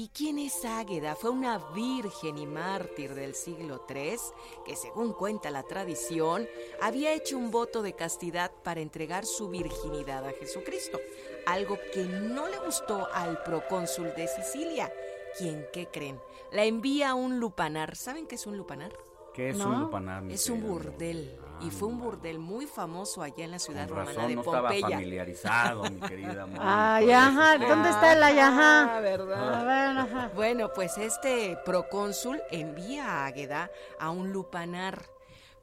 ¿Y 0.00 0.10
quién 0.10 0.38
es 0.38 0.64
Águeda? 0.64 1.16
Fue 1.16 1.30
una 1.30 1.58
virgen 1.74 2.38
y 2.38 2.46
mártir 2.46 3.16
del 3.16 3.34
siglo 3.34 3.84
III 3.92 4.16
que, 4.64 4.76
según 4.76 5.12
cuenta 5.12 5.50
la 5.50 5.64
tradición, 5.64 6.46
había 6.80 7.12
hecho 7.14 7.36
un 7.36 7.50
voto 7.50 7.82
de 7.82 7.94
castidad 7.94 8.52
para 8.62 8.80
entregar 8.80 9.26
su 9.26 9.48
virginidad 9.48 10.24
a 10.24 10.32
Jesucristo. 10.34 11.00
Algo 11.48 11.78
que 11.92 12.04
no 12.04 12.46
le 12.46 12.58
gustó 12.58 13.08
al 13.12 13.42
procónsul 13.42 14.14
de 14.14 14.28
Sicilia. 14.28 14.88
¿Quién 15.36 15.66
qué 15.72 15.88
creen? 15.88 16.20
La 16.52 16.62
envía 16.62 17.10
a 17.10 17.14
un 17.16 17.40
lupanar. 17.40 17.96
¿Saben 17.96 18.28
qué 18.28 18.36
es 18.36 18.46
un 18.46 18.56
lupanar? 18.56 18.92
¿Qué 19.34 19.48
es 19.48 19.56
¿No? 19.56 19.66
un 19.68 19.80
lupanar? 19.80 20.30
Es 20.30 20.48
un 20.48 20.62
burdel. 20.62 21.36
Y 21.60 21.70
fue 21.70 21.88
un 21.88 21.98
burdel 21.98 22.38
muy 22.38 22.66
famoso 22.66 23.22
allá 23.22 23.44
en 23.44 23.50
la 23.50 23.58
ciudad 23.58 23.88
Con 23.88 23.98
romana 23.98 24.12
razón, 24.12 24.28
de 24.28 24.34
no 24.36 24.40
estaba 24.42 24.68
Pompeya. 24.68 24.88
familiarizado, 24.88 25.82
mi 25.84 26.00
querida 26.00 26.46
Mon. 26.46 26.58
Ay, 26.60 27.10
ajá, 27.10 27.58
¿dónde 27.58 27.90
está 27.90 28.12
el 28.12 28.22
ay, 28.22 28.38
ajá? 28.38 28.96
Ah, 28.96 29.00
¿verdad? 29.00 29.98
Ajá. 29.98 30.30
Bueno, 30.34 30.70
pues 30.74 30.96
este 30.98 31.58
procónsul 31.64 32.40
envía 32.50 33.04
a 33.06 33.26
Águeda 33.26 33.70
a 33.98 34.10
un 34.10 34.32
lupanar, 34.32 35.02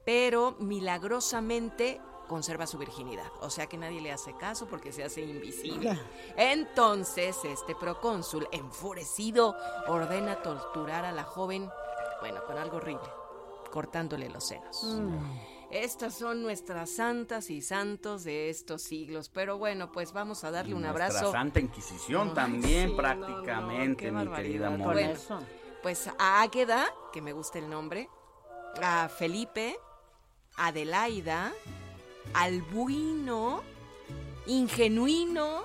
pero 0.04 0.56
milagrosamente 0.60 2.02
conserva 2.28 2.68
su 2.68 2.78
virginidad. 2.78 3.28
O 3.42 3.50
sea 3.50 3.68
que 3.68 3.78
nadie 3.78 4.02
le 4.02 4.12
hace 4.12 4.36
caso 4.36 4.68
porque 4.68 4.92
se 4.92 5.04
hace 5.04 5.22
invisible. 5.22 5.98
Entonces, 6.36 7.38
este 7.46 7.76
procónsul, 7.76 8.48
enfurecido, 8.52 9.56
ordena 9.88 10.42
torturar 10.42 11.06
a 11.06 11.12
la 11.12 11.24
joven, 11.24 11.70
bueno, 12.20 12.44
con 12.46 12.58
algo 12.58 12.78
horrible, 12.78 13.08
cortándole 13.72 14.30
los 14.30 14.44
senos. 14.46 14.84
Mm. 14.84 15.55
Estas 15.72 16.16
son 16.16 16.42
nuestras 16.42 16.90
santas 16.90 17.50
y 17.50 17.62
santos 17.62 18.24
de 18.24 18.50
estos 18.50 18.82
siglos. 18.82 19.30
Pero 19.30 19.58
bueno, 19.58 19.92
pues 19.92 20.14
vamos 20.14 20.44
a 20.44 20.52
darle 20.52 20.74
un 20.76 20.84
Nuestra 20.84 21.08
abrazo. 21.08 21.32
Santa 21.32 21.60
Inquisición 21.60 22.30
Ay, 22.30 22.34
también, 22.36 22.90
sí, 22.90 22.92
no, 22.92 22.98
prácticamente, 22.98 24.12
no, 24.12 24.20
qué 24.20 24.26
mi 24.30 24.36
querida 24.36 24.70
Bueno. 24.70 25.20
Pues 25.82 26.10
a 26.18 26.42
Águeda, 26.42 26.86
que 27.14 27.22
me 27.22 27.32
gusta 27.32 27.60
el 27.60 27.70
nombre, 27.70 28.10
a 28.82 29.08
Felipe, 29.08 29.78
Adelaida, 30.58 31.54
Albuino 32.34 33.62
ingenuino. 34.48 35.64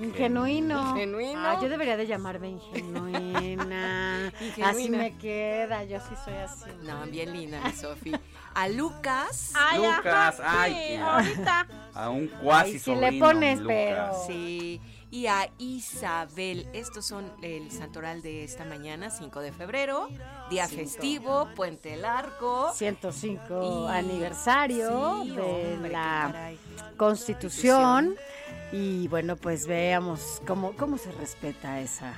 Ingenuino. 0.00 0.90
Ingenuino. 0.90 1.40
Ah, 1.40 1.58
yo 1.62 1.68
debería 1.68 1.96
de 1.96 2.06
llamarme 2.06 2.50
ingenuina. 2.50 4.32
Ingenuina. 4.40 4.68
Así 4.68 4.90
me 4.90 5.16
queda, 5.16 5.84
yo 5.84 5.98
sí 6.00 6.14
soy 6.24 6.34
así. 6.34 6.70
No, 6.82 7.04
bien 7.06 7.32
linda, 7.32 7.60
mi 7.64 7.72
Sofi. 7.72 8.12
A 8.54 8.68
Lucas. 8.68 9.52
Ay, 9.54 9.78
Lucas, 9.78 10.40
ajá, 10.40 10.62
ay, 10.62 10.74
sí, 10.88 10.96
ahorita. 10.96 11.66
A 11.94 12.08
un 12.10 12.26
cuasi 12.28 12.72
Ay, 12.72 12.78
si 12.78 12.94
le 12.94 13.00
sobrino, 13.06 13.26
pones, 13.26 13.58
Lucas. 13.60 13.74
pero- 13.76 14.12
Sí. 14.26 14.80
Y 15.10 15.28
a 15.28 15.48
Isabel. 15.58 16.68
Estos 16.72 17.06
son 17.06 17.32
el 17.40 17.70
santoral 17.70 18.22
de 18.22 18.44
esta 18.44 18.64
mañana, 18.64 19.08
5 19.08 19.40
de 19.40 19.52
febrero. 19.52 20.08
Día 20.50 20.66
Cinco. 20.66 20.82
festivo, 20.82 21.48
Puente 21.54 21.96
Largo. 21.96 22.72
105 22.74 23.86
Y- 23.88 23.92
aniversario 23.96 25.22
Sí, 25.22 25.30
de 25.30 25.40
hombre, 25.74 25.92
la 25.92 26.28
caray. 26.32 26.58
Constitución. 26.96 28.16
Y 28.72 29.08
bueno, 29.08 29.36
pues 29.36 29.66
veamos 29.66 30.42
cómo, 30.46 30.72
cómo 30.76 30.98
se 30.98 31.12
respeta 31.12 31.80
esa, 31.80 32.14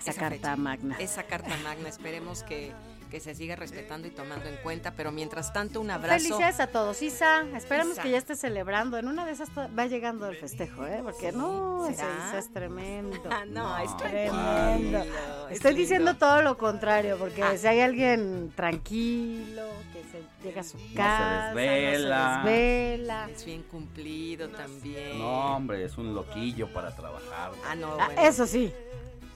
esa, 0.00 0.10
Esa 0.10 0.20
carta 0.20 0.36
fecha. 0.36 0.56
magna. 0.56 0.96
Esa 0.98 1.22
carta 1.24 1.56
magna, 1.62 1.88
esperemos 1.88 2.42
que, 2.42 2.72
que 3.08 3.20
se 3.20 3.34
siga 3.34 3.56
respetando 3.56 4.06
y 4.06 4.10
tomando 4.10 4.48
en 4.48 4.56
cuenta. 4.56 4.92
Pero 4.94 5.10
mientras 5.12 5.52
tanto, 5.52 5.80
un 5.80 5.90
abrazo. 5.90 6.22
Felicidades 6.24 6.60
a 6.60 6.66
todos, 6.68 7.00
Isa. 7.02 7.44
Esperamos 7.56 7.94
Isa. 7.94 8.02
que 8.02 8.10
ya 8.10 8.18
esté 8.18 8.36
celebrando. 8.36 8.96
En 8.98 9.08
una 9.08 9.24
de 9.26 9.32
esas 9.32 9.48
va 9.50 9.86
llegando 9.86 10.26
el 10.28 10.36
festejo, 10.36 10.86
¿eh? 10.86 11.00
Porque 11.02 11.32
no. 11.32 11.88
Isa 11.90 12.38
es 12.38 12.52
tremendo. 12.52 13.16
Ah, 13.30 13.44
no, 13.46 13.76
es 13.78 13.96
tremendo. 13.96 14.98
es 14.98 15.56
Estoy 15.56 15.70
lindo. 15.72 15.80
diciendo 15.82 16.14
todo 16.16 16.42
lo 16.42 16.56
contrario, 16.58 17.16
porque 17.18 17.42
Ah. 17.42 17.56
si 17.56 17.66
hay 17.66 17.80
alguien 17.80 18.52
tranquilo, 18.56 19.62
que 19.92 20.02
se 20.04 20.22
llega 20.46 20.60
a 20.60 20.64
su 20.64 20.78
casa, 20.94 21.52
desvela. 21.54 22.38
no 22.38 22.44
se 22.44 22.50
desvela. 22.50 23.28
Es 23.30 23.44
bien 23.44 23.62
cumplido 23.64 24.48
también. 24.48 25.18
No, 25.18 25.56
hombre, 25.56 25.84
es 25.84 25.96
un 25.98 26.14
loquillo 26.14 26.72
para 26.72 26.94
trabajar. 26.94 27.52
Ah, 27.66 27.74
no, 27.74 27.96
Ah, 27.98 28.06
bueno. 28.06 28.22
eso 28.22 28.46
sí. 28.46 28.72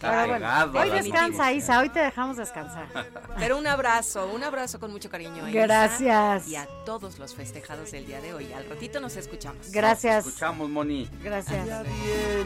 Está 0.02 0.22
Pero 0.22 0.34
pegado 0.34 0.78
a 0.78 0.82
hoy 0.82 0.90
descansa. 0.90 1.52
Isa, 1.52 1.78
hoy 1.78 1.88
te 1.88 2.00
dejamos 2.00 2.36
descansar. 2.36 2.88
Pero 3.38 3.56
un 3.56 3.68
abrazo, 3.68 4.32
un 4.34 4.42
abrazo 4.42 4.80
con 4.80 4.90
mucho 4.90 5.08
cariño. 5.08 5.44
a 5.44 5.48
Isa 5.50 5.60
Gracias. 5.60 6.48
Y 6.48 6.56
a 6.56 6.66
todos 6.84 7.20
los 7.20 7.36
festejados 7.36 7.92
del 7.92 8.04
día 8.04 8.20
de 8.20 8.34
hoy. 8.34 8.52
Al 8.52 8.68
ratito 8.68 8.98
nos 8.98 9.14
escuchamos. 9.14 9.70
Gracias. 9.70 10.26
Escuchamos, 10.26 10.68
Moni. 10.68 11.08
Gracias. 11.22 11.84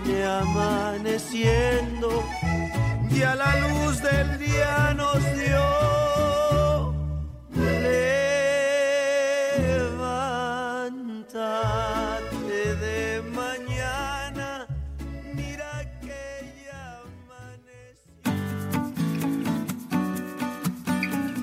Viene 0.04 0.26
amaneciendo 0.26 2.22
y 3.10 3.22
a 3.22 3.34
la 3.34 3.56
luz 3.68 4.02
del 4.02 4.38
día 4.38 4.92
nos 4.94 5.18
dio. 5.34 6.94
Levántate 11.06 12.76
de 12.76 13.22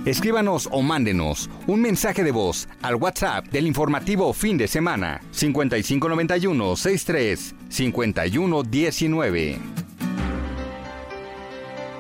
Escríbanos 0.06 0.68
o 0.70 0.82
mándenos 0.82 1.50
un 1.66 1.80
mensaje 1.80 2.26
de 2.26 2.34
voz 2.34 2.68
al 2.82 2.96
WhatsApp 2.96 3.46
del 3.46 3.66
informativo 3.66 4.34
fin 4.34 4.58
de 4.58 4.68
semana 4.68 5.22
5591 5.32 6.76
63 6.76 7.56
51 7.70 8.64
19. 8.64 9.60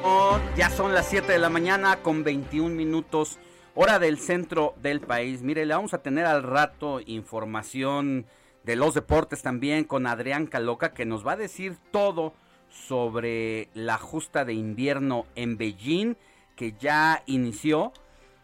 Oh, 0.03 0.37
ya 0.57 0.69
son 0.69 0.93
las 0.93 1.07
7 1.07 1.31
de 1.31 1.39
la 1.39 1.47
mañana 1.49 2.01
con 2.01 2.25
21 2.25 2.75
minutos, 2.75 3.39
hora 3.73 3.99
del 3.99 4.19
centro 4.19 4.73
del 4.81 4.99
país. 4.99 5.41
Mire, 5.41 5.65
le 5.65 5.73
vamos 5.73 5.93
a 5.93 6.01
tener 6.01 6.25
al 6.25 6.43
rato 6.43 6.99
información 7.05 8.25
de 8.65 8.75
los 8.75 8.95
deportes 8.95 9.41
también 9.43 9.85
con 9.85 10.07
Adrián 10.07 10.47
Caloca 10.47 10.93
que 10.93 11.05
nos 11.05 11.25
va 11.25 11.33
a 11.33 11.37
decir 11.37 11.77
todo 11.91 12.33
sobre 12.69 13.69
la 13.73 13.97
justa 13.97 14.43
de 14.43 14.55
invierno 14.55 15.25
en 15.35 15.55
Beijing 15.55 16.17
que 16.55 16.73
ya 16.79 17.23
inició 17.25 17.93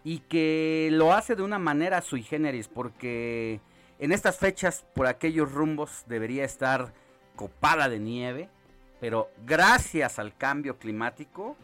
y 0.04 0.19
que 0.19 0.89
lo 0.91 1.13
hace 1.13 1.36
de 1.36 1.43
una 1.43 1.60
manera 1.60 2.02
sui 2.02 2.24
generis 2.24 2.67
porque 2.67 3.60
en 4.00 4.12
estas 4.12 4.38
fechas 4.38 4.86
por 4.93 5.08
aquellos 5.08 5.52
rumbos 5.52 6.04
debería 6.08 6.45
estar 6.45 6.93
copada 7.36 7.89
de 7.89 8.00
nieve 8.00 8.50
pero 9.00 9.30
gracias 9.45 10.19
al 10.19 10.36
cambio 10.36 10.78
climático 10.78 11.56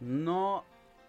no 0.00 0.64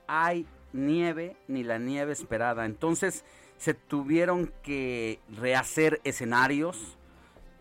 hay 0.08 0.48
nieve 0.74 1.36
ni 1.48 1.64
la 1.64 1.78
nieve 1.78 2.14
esperada. 2.14 2.66
Entonces 2.66 3.24
se 3.58 3.74
tuvieron 3.74 4.52
que 4.64 5.20
rehacer 5.30 6.02
escenarios 6.04 6.98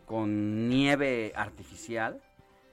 con 0.07 0.69
nieve 0.69 1.33
artificial 1.37 2.23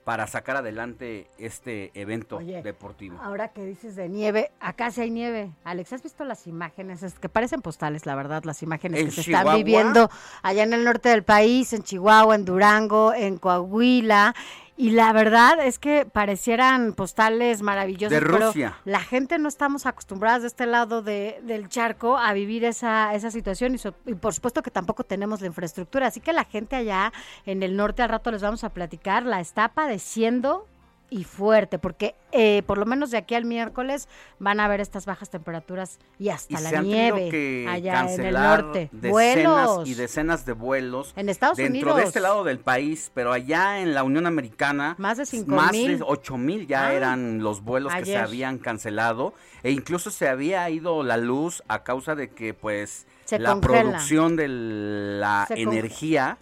para 0.06 0.28
sacar 0.28 0.56
adelante 0.56 1.28
este 1.39 1.89
evento 2.00 2.38
Oye, 2.38 2.62
deportivo. 2.62 3.20
Ahora 3.24 3.48
que 3.50 3.65
dices 3.65 3.96
de 3.96 4.08
nieve, 4.08 4.52
acá 4.60 4.91
sí 4.91 5.02
hay 5.02 5.10
nieve. 5.10 5.52
Alex, 5.63 5.94
¿has 5.94 6.04
visto 6.04 6.24
las 6.26 6.46
imágenes? 6.46 7.02
Es 7.02 7.18
que 7.18 7.28
parecen 7.28 7.63
postales, 7.63 8.06
la 8.06 8.13
verdad, 8.13 8.44
las 8.44 8.62
imágenes 8.62 9.00
¿En 9.00 9.06
que 9.08 9.12
se 9.12 9.24
Chihuahua? 9.24 9.54
están 9.54 9.65
viviendo 9.65 10.12
allá 10.44 10.62
en 10.62 10.74
el 10.74 10.84
norte 10.84 11.10
del 11.10 11.24
país, 11.24 11.74
en 11.74 11.82
Chihuahua, 11.82 12.36
en 12.36 12.46
Durango, 12.46 13.15
en 13.15 13.38
Coahuila. 13.38 14.36
Y 14.77 14.89
la 14.91 15.13
verdad 15.13 15.65
es 15.65 15.79
que 15.79 16.05
parecieran 16.05 16.93
postales 16.93 17.61
maravillosas. 17.61 18.11
De 18.19 18.25
pero 18.25 18.47
Rusia. 18.47 18.77
la 18.83 18.99
gente 18.99 19.39
no 19.39 19.47
estamos 19.47 19.85
acostumbradas 19.85 20.41
de 20.41 20.49
este 20.49 20.65
lado 20.65 21.01
de- 21.01 21.39
del 21.43 21.69
charco 21.69 22.17
a 22.17 22.33
vivir 22.33 22.65
esa, 22.65 23.13
esa 23.13 23.31
situación 23.31 23.73
y, 23.75 23.77
so- 23.77 23.95
y 24.05 24.15
por 24.15 24.33
supuesto 24.33 24.61
que 24.63 24.71
tampoco 24.71 25.05
tenemos 25.05 25.39
la 25.39 25.47
infraestructura. 25.47 26.07
Así 26.07 26.19
que 26.19 26.33
la 26.33 26.43
gente 26.43 26.75
allá 26.75 27.13
en 27.45 27.63
el 27.63 27.77
norte 27.77 28.03
al 28.03 28.09
rato 28.09 28.31
les 28.31 28.41
vamos 28.41 28.65
a 28.65 28.69
platicar, 28.69 29.23
la 29.23 29.39
está 29.39 29.69
padeciendo 29.69 30.67
y 31.10 31.24
fuerte, 31.24 31.78
porque 31.80 32.15
eh, 32.32 32.63
por 32.65 32.78
lo 32.78 32.86
menos 32.86 33.12
de 33.12 33.18
aquí 33.18 33.36
al 33.36 33.46
miércoles 33.46 34.08
van 34.39 34.60
a 34.60 34.65
haber 34.65 34.82
estas 34.82 35.06
bajas 35.06 35.30
temperaturas 35.30 36.00
y 36.20 36.30
hasta 36.30 36.60
y 36.60 36.63
la 36.63 36.70
se 36.70 36.76
han 36.78 36.84
nieve 36.86 37.30
que 37.30 37.65
allá 37.70 38.00
en 38.02 38.10
el 38.10 38.15
cancelar 38.15 38.63
norte. 38.63 38.89
decenas 38.91 39.12
Vuelos 39.12 39.88
y 39.88 39.94
decenas 39.94 40.46
de 40.46 40.54
vuelos 40.54 41.13
en 41.15 41.30
Estados 41.30 41.58
dentro 41.58 41.74
Unidos. 41.80 41.98
de 41.98 42.04
este 42.04 42.20
lado 42.20 42.44
del 42.44 42.60
país, 42.60 43.12
pero 43.13 43.32
allá 43.32 43.80
en 43.82 43.94
la 43.94 44.04
Unión 44.04 44.26
Americana 44.26 44.96
Más 44.98 45.18
de 45.18 45.26
cinco 45.26 45.56
más 45.56 45.72
mil. 45.72 46.00
de 46.00 46.06
8 46.08 46.38
mil 46.38 46.68
ya 46.68 46.91
eran 46.94 47.41
los 47.44 47.62
vuelos 47.63 47.94
que 47.94 48.06
se 48.06 48.18
habían 48.18 48.58
cancelado 48.58 49.34
e 49.63 49.72
incluso 49.72 50.10
se 50.12 50.28
había 50.28 50.70
ido 50.70 51.04
la 51.04 51.18
luz 51.18 51.63
a 51.68 51.84
causa 51.84 52.15
de 52.15 52.30
que 52.32 52.54
pues 52.54 53.06
Se 53.26 53.39
la 53.39 53.52
congela. 53.54 53.82
producción 53.82 54.36
de 54.36 54.48
la 54.50 55.46
Se 55.48 55.62
energía 55.62 56.38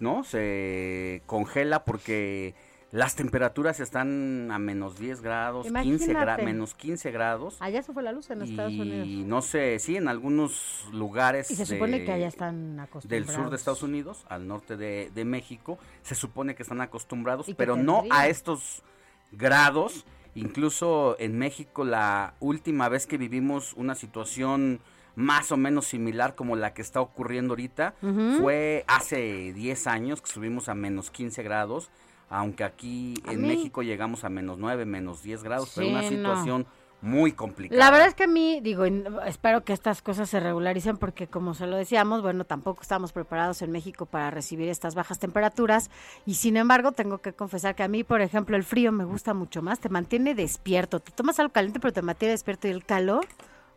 no 0.00 0.22
se 0.22 1.22
congela 1.26 1.84
porque 1.84 2.54
las 2.90 3.14
temperaturas 3.16 3.80
están 3.80 4.50
a 4.50 4.58
menos 4.58 4.98
10 4.98 5.20
grados, 5.20 5.66
15 5.66 6.06
gra- 6.06 6.10
Imagínate. 6.22 6.42
menos 6.44 6.74
15 6.74 7.10
grados. 7.10 7.56
Allá 7.60 7.82
se 7.82 7.92
fue 7.92 8.02
la 8.02 8.12
luz 8.12 8.30
en 8.30 8.40
Estados 8.42 8.72
Unidos. 8.72 9.06
Y 9.06 9.24
no 9.24 9.42
sé, 9.42 9.78
sí, 9.78 9.96
en 9.96 10.08
algunos 10.08 10.86
lugares 10.92 11.50
Y 11.50 11.56
se 11.56 11.66
supone 11.66 11.98
de- 12.00 12.04
que 12.06 12.12
allá 12.12 12.28
están 12.28 12.76
del 12.76 12.80
acostumbrados. 12.84 13.34
sur 13.34 13.50
de 13.50 13.56
Estados 13.56 13.82
Unidos, 13.82 14.24
al 14.28 14.46
norte 14.48 14.76
de, 14.78 15.10
de 15.14 15.24
México, 15.26 15.78
se 16.02 16.14
supone 16.14 16.54
que 16.54 16.62
están 16.62 16.80
acostumbrados, 16.80 17.46
pero 17.58 17.76
no 17.76 18.04
a 18.10 18.26
estos 18.28 18.82
grados. 19.32 20.04
Incluso 20.34 21.16
en 21.18 21.36
México 21.38 21.84
la 21.84 22.34
última 22.40 22.88
vez 22.88 23.06
que 23.06 23.18
vivimos 23.18 23.72
una 23.74 23.94
situación 23.96 24.80
más 25.16 25.50
o 25.50 25.56
menos 25.56 25.86
similar 25.86 26.36
como 26.36 26.54
la 26.54 26.74
que 26.74 26.80
está 26.82 27.00
ocurriendo 27.00 27.52
ahorita 27.52 27.94
fue 28.40 28.84
hace 28.86 29.52
10 29.52 29.86
años 29.88 30.22
que 30.22 30.30
subimos 30.30 30.68
a 30.68 30.74
menos 30.74 31.10
15 31.10 31.42
grados, 31.42 31.90
aunque 32.30 32.64
aquí 32.64 33.14
en 33.26 33.40
mí- 33.42 33.48
México 33.48 33.82
llegamos 33.82 34.24
a 34.24 34.28
menos 34.28 34.58
9, 34.58 34.84
menos 34.84 35.22
10 35.22 35.42
grados, 35.42 35.72
pero 35.74 35.88
una 35.88 36.02
no. 36.02 36.08
situación 36.08 36.66
muy 37.00 37.30
complicada. 37.30 37.78
La 37.78 37.92
verdad 37.92 38.08
es 38.08 38.14
que 38.16 38.24
a 38.24 38.26
mí, 38.26 38.58
digo, 38.60 38.84
espero 39.24 39.62
que 39.62 39.72
estas 39.72 40.02
cosas 40.02 40.28
se 40.28 40.40
regularicen 40.40 40.96
porque 40.96 41.28
como 41.28 41.54
se 41.54 41.68
lo 41.68 41.76
decíamos, 41.76 42.22
bueno, 42.22 42.44
tampoco 42.44 42.82
estamos 42.82 43.12
preparados 43.12 43.62
en 43.62 43.70
México 43.70 44.04
para 44.04 44.32
recibir 44.32 44.68
estas 44.68 44.96
bajas 44.96 45.20
temperaturas 45.20 45.90
y 46.26 46.34
sin 46.34 46.56
embargo 46.56 46.90
tengo 46.90 47.18
que 47.18 47.32
confesar 47.34 47.76
que 47.76 47.84
a 47.84 47.88
mí, 47.88 48.02
por 48.02 48.20
ejemplo, 48.20 48.56
el 48.56 48.64
frío 48.64 48.90
me 48.90 49.04
gusta 49.04 49.32
mucho 49.32 49.62
más, 49.62 49.78
te 49.78 49.88
mantiene 49.88 50.34
despierto, 50.34 50.98
te 50.98 51.12
tomas 51.12 51.38
algo 51.38 51.52
caliente 51.52 51.78
pero 51.78 51.92
te 51.92 52.02
mantiene 52.02 52.32
despierto 52.32 52.66
y 52.66 52.72
el 52.72 52.84
calor 52.84 53.26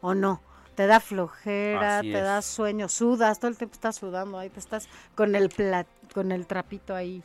o 0.01 0.15
no. 0.15 0.41
Te 0.73 0.87
da 0.87 0.99
flojera, 0.99 1.99
Así 1.99 2.11
te 2.11 2.17
es. 2.17 2.23
da 2.23 2.41
sueño, 2.41 2.89
sudas, 2.89 3.39
todo 3.39 3.51
el 3.51 3.57
tiempo 3.57 3.73
estás 3.75 3.97
sudando, 3.97 4.39
ahí 4.39 4.49
te 4.49 4.59
estás 4.59 4.89
con 5.13 5.35
el 5.35 5.49
pla- 5.49 5.85
con 6.13 6.31
el 6.31 6.47
trapito 6.47 6.95
ahí. 6.95 7.21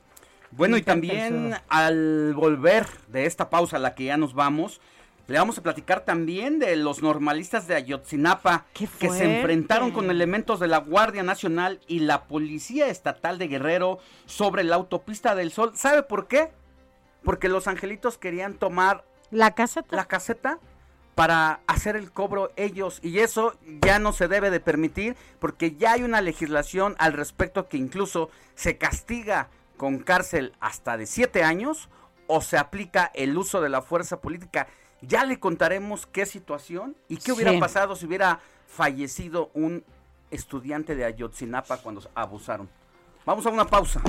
Bueno, 0.57 0.77
y 0.77 0.83
también 0.83 1.55
al 1.69 2.35
volver 2.35 2.87
de 3.09 3.27
esta 3.27 3.51
pausa 3.51 3.77
a 3.77 3.81
la 3.81 3.95
que 3.95 4.05
ya 4.05 4.17
nos 4.17 4.35
vamos, 4.35 4.81
le 5.27 5.39
vamos 5.39 5.59
a 5.59 5.63
platicar 5.63 6.05
también 6.05 6.59
de 6.59 6.77
los 6.77 7.03
normalistas 7.03 7.67
de 7.67 7.75
Ayotzinapa 7.75 8.65
que 8.73 9.11
se 9.11 9.39
enfrentaron 9.39 9.91
con 9.91 10.11
elementos 10.11 10.61
de 10.61 10.69
la 10.69 10.79
Guardia 10.79 11.23
Nacional 11.23 11.81
y 11.89 12.01
la 12.01 12.25
Policía 12.25 12.89
Estatal 12.89 13.39
de 13.39 13.49
Guerrero 13.49 13.99
sobre 14.27 14.65
la 14.65 14.77
autopista 14.77 15.35
del 15.35 15.51
Sol. 15.51 15.73
¿Sabe 15.75 16.05
por 16.05 16.29
qué? 16.29 16.51
Porque 17.25 17.49
los 17.49 17.67
angelitos 17.67 18.19
querían 18.19 18.55
tomar 18.55 19.05
La 19.31 19.55
caseta. 19.55 19.97
la 19.97 20.05
caseta 20.07 20.59
para 21.17 21.61
hacer 21.67 21.97
el 21.97 22.13
cobro 22.13 22.53
ellos 22.57 23.01
y 23.03 23.19
eso 23.19 23.59
ya 23.83 23.99
no 23.99 24.13
se 24.13 24.29
debe 24.29 24.51
de 24.51 24.61
permitir 24.61 25.17
porque 25.41 25.75
ya 25.75 25.93
hay 25.93 26.03
una 26.03 26.21
legislación 26.21 26.95
al 26.99 27.15
respecto 27.15 27.69
que 27.69 27.79
incluso 27.79 28.31
se 28.55 28.79
castiga 28.79 29.49
con 29.77 29.99
cárcel 29.99 30.53
hasta 30.61 30.97
de 30.97 31.07
7 31.07 31.43
años 31.45 31.89
o 32.27 32.41
se 32.41 32.59
aplica 32.59 33.11
el 33.15 33.37
uso 33.37 33.61
de 33.61 33.69
la 33.69 33.83
fuerza 33.83 34.21
política. 34.21 34.67
Ya 35.03 35.25
le 35.25 35.39
contaremos 35.39 36.07
qué 36.07 36.27
situación 36.27 36.97
y 37.09 37.19
qué 37.19 37.33
hubiera 37.33 37.53
Sí. 37.53 37.59
pasado 37.61 37.95
si 37.97 38.07
hubiera 38.07 38.41
fallecido 38.67 39.51
un 39.55 39.85
estudiante 40.31 40.97
de 40.97 41.05
Ayotzinapa 41.05 41.79
cuando 41.79 42.03
abusaron. 42.15 42.69
Vamos 43.25 43.47
a 43.47 43.51
una 43.51 43.67
pausa. 43.67 44.01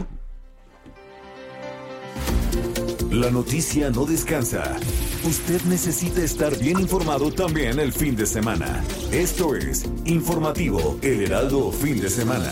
La 3.11 3.31
noticia 3.31 3.89
no 3.89 4.05
descansa. 4.05 4.75
Usted 5.23 5.61
necesita 5.63 6.21
estar 6.21 6.55
bien 6.57 6.79
informado 6.79 7.31
también 7.31 7.79
el 7.79 7.91
fin 7.91 8.15
de 8.15 8.25
semana. 8.25 8.83
Esto 9.11 9.55
es 9.55 9.85
Informativo 10.05 10.99
El 11.01 11.23
Heraldo 11.23 11.71
Fin 11.71 11.99
de 11.99 12.09
Semana. 12.09 12.51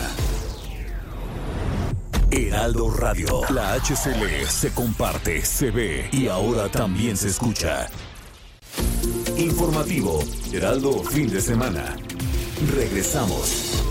Heraldo 2.30 2.90
Radio. 2.90 3.42
La 3.50 3.74
HCL 3.74 4.46
se 4.48 4.72
comparte, 4.72 5.44
se 5.44 5.70
ve 5.70 6.08
y 6.12 6.28
ahora 6.28 6.68
también 6.68 7.16
se 7.16 7.28
escucha. 7.28 7.88
Informativo 9.36 10.18
Heraldo 10.52 11.02
Fin 11.04 11.28
de 11.28 11.40
Semana. 11.40 11.96
Regresamos. 12.74 13.85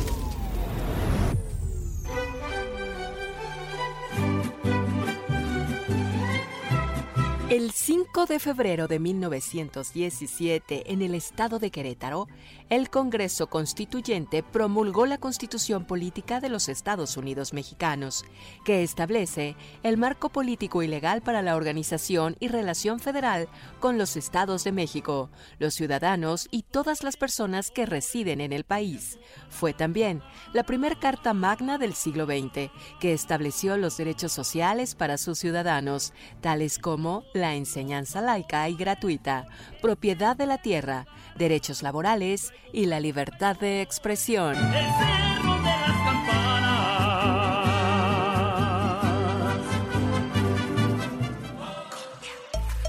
El 7.56 7.72
5 7.72 8.26
de 8.26 8.40
febrero 8.40 8.90
de 8.90 9.00
1917, 9.00 10.92
en 10.92 11.02
el 11.02 11.16
estado 11.16 11.58
de 11.58 11.72
Querétaro, 11.72 12.28
el 12.70 12.90
Congreso 12.90 13.48
Constituyente 13.48 14.44
promulgó 14.44 15.06
la 15.06 15.20
Constitución 15.20 15.86
Política 15.86 16.42
de 16.42 16.50
los 16.50 16.68
Estados 16.68 17.16
Unidos 17.16 17.54
Mexicanos, 17.54 18.26
que 18.66 18.84
establece 18.84 19.56
el 19.84 19.96
marco 19.96 20.28
político 20.28 20.84
y 20.84 20.88
legal 20.88 21.22
para 21.22 21.42
la 21.42 21.56
organización 21.56 22.36
y 22.42 22.50
relación 22.50 23.00
federal 23.00 23.48
con 23.80 23.98
los 23.98 24.18
estados 24.18 24.66
de 24.66 24.74
México, 24.74 25.30
los 25.58 25.76
ciudadanos 25.76 26.50
y 26.52 26.64
todas 26.64 27.04
las 27.04 27.16
personas 27.16 27.72
que 27.72 27.86
residen 27.86 28.42
en 28.42 28.52
el 28.52 28.66
país. 28.66 29.18
Fue 29.48 29.72
también 29.72 30.22
la 30.52 30.64
primera 30.64 31.00
Carta 31.00 31.34
Magna 31.34 31.78
del 31.78 31.94
siglo 31.94 32.26
XX, 32.26 32.70
que 33.00 33.14
estableció 33.14 33.78
los 33.78 33.96
derechos 33.96 34.34
sociales 34.34 34.94
para 34.94 35.18
sus 35.18 35.40
ciudadanos, 35.40 36.12
tales 36.42 36.80
como 36.80 37.24
la 37.34 37.45
enseñanza 37.54 38.22
laica 38.22 38.68
y 38.68 38.76
gratuita, 38.76 39.46
propiedad 39.82 40.36
de 40.36 40.48
la 40.48 40.58
tierra, 40.58 41.06
derechos 41.36 41.84
laborales 41.84 42.52
y 42.74 42.88
la 42.88 43.00
libertad 43.00 43.56
de 43.58 43.82
expresión. 43.82 44.56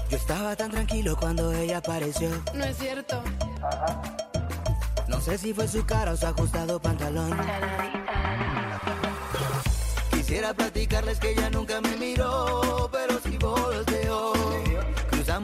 Yo 0.09 0.15
estaba 0.15 0.55
tan 0.55 0.71
tranquilo 0.71 1.17
cuando 1.17 1.51
ella 1.53 1.77
apareció. 1.77 2.29
No 2.53 2.63
es 2.63 2.77
cierto. 2.77 3.21
No 5.07 5.21
sé 5.21 5.37
si 5.37 5.53
fue 5.53 5.67
su 5.67 5.85
cara 5.85 6.13
o 6.13 6.17
su 6.17 6.25
ajustado 6.25 6.81
pantalón. 6.81 7.37
Quisiera 10.11 10.53
platicarles 10.53 11.19
que 11.19 11.31
ella 11.31 11.49
nunca 11.49 11.81
me 11.81 11.95
miró. 11.97 12.86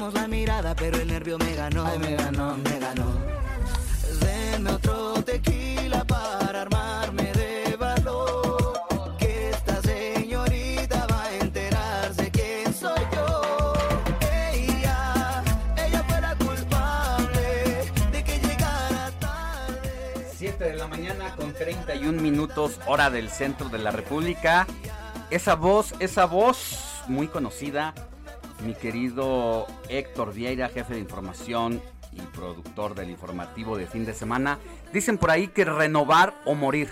Cruzamos 0.03 0.21
la 0.21 0.27
mirada, 0.27 0.75
pero 0.75 0.97
el 0.97 1.07
nervio 1.07 1.37
me 1.37 1.55
ganó. 1.55 1.85
me 1.97 2.15
ganó, 2.17 2.57
me 2.57 2.77
ganó. 2.77 3.05
Denme 4.19 4.71
otro 4.71 5.23
tequila 5.23 6.03
para 6.03 6.63
armarme 6.63 7.31
de 7.31 7.77
valor. 7.77 9.15
Que 9.17 9.51
esta 9.51 9.81
señorita 9.81 11.07
va 11.09 11.23
a 11.23 11.35
enterarse 11.37 12.29
quién 12.31 12.73
soy 12.73 12.99
yo. 13.15 13.73
Ella, 14.51 15.41
ella 15.77 16.03
fue 16.05 16.19
la 16.19 16.35
culpable 16.35 17.89
de 18.11 18.23
que 18.25 18.39
llegara 18.39 19.09
tarde. 19.21 20.27
7 20.35 20.65
de 20.65 20.75
la 20.75 20.87
mañana 20.87 21.33
con 21.37 21.53
31 21.53 22.21
minutos, 22.21 22.77
hora 22.87 23.09
del 23.09 23.29
centro 23.29 23.69
de 23.69 23.77
la 23.77 23.91
República. 23.91 24.67
Esa 25.29 25.55
voz, 25.55 25.93
esa 25.99 26.25
voz 26.25 27.03
muy 27.07 27.29
conocida, 27.29 27.93
mi 28.63 28.73
querido 28.73 29.67
Héctor 29.89 30.34
Vieira, 30.34 30.69
jefe 30.69 30.93
de 30.93 30.99
información 30.99 31.82
y 32.12 32.21
productor 32.36 32.95
del 32.95 33.10
informativo 33.10 33.78
de 33.78 33.88
fin 33.88 34.06
de 34.06 34.13
semana. 34.13 34.60
Dicen 34.91 35.17
por 35.17 35.32
ahí 35.32 35.47
que 35.47 35.65
renovar 35.65 36.34
o 36.45 36.56
morir. 36.56 36.89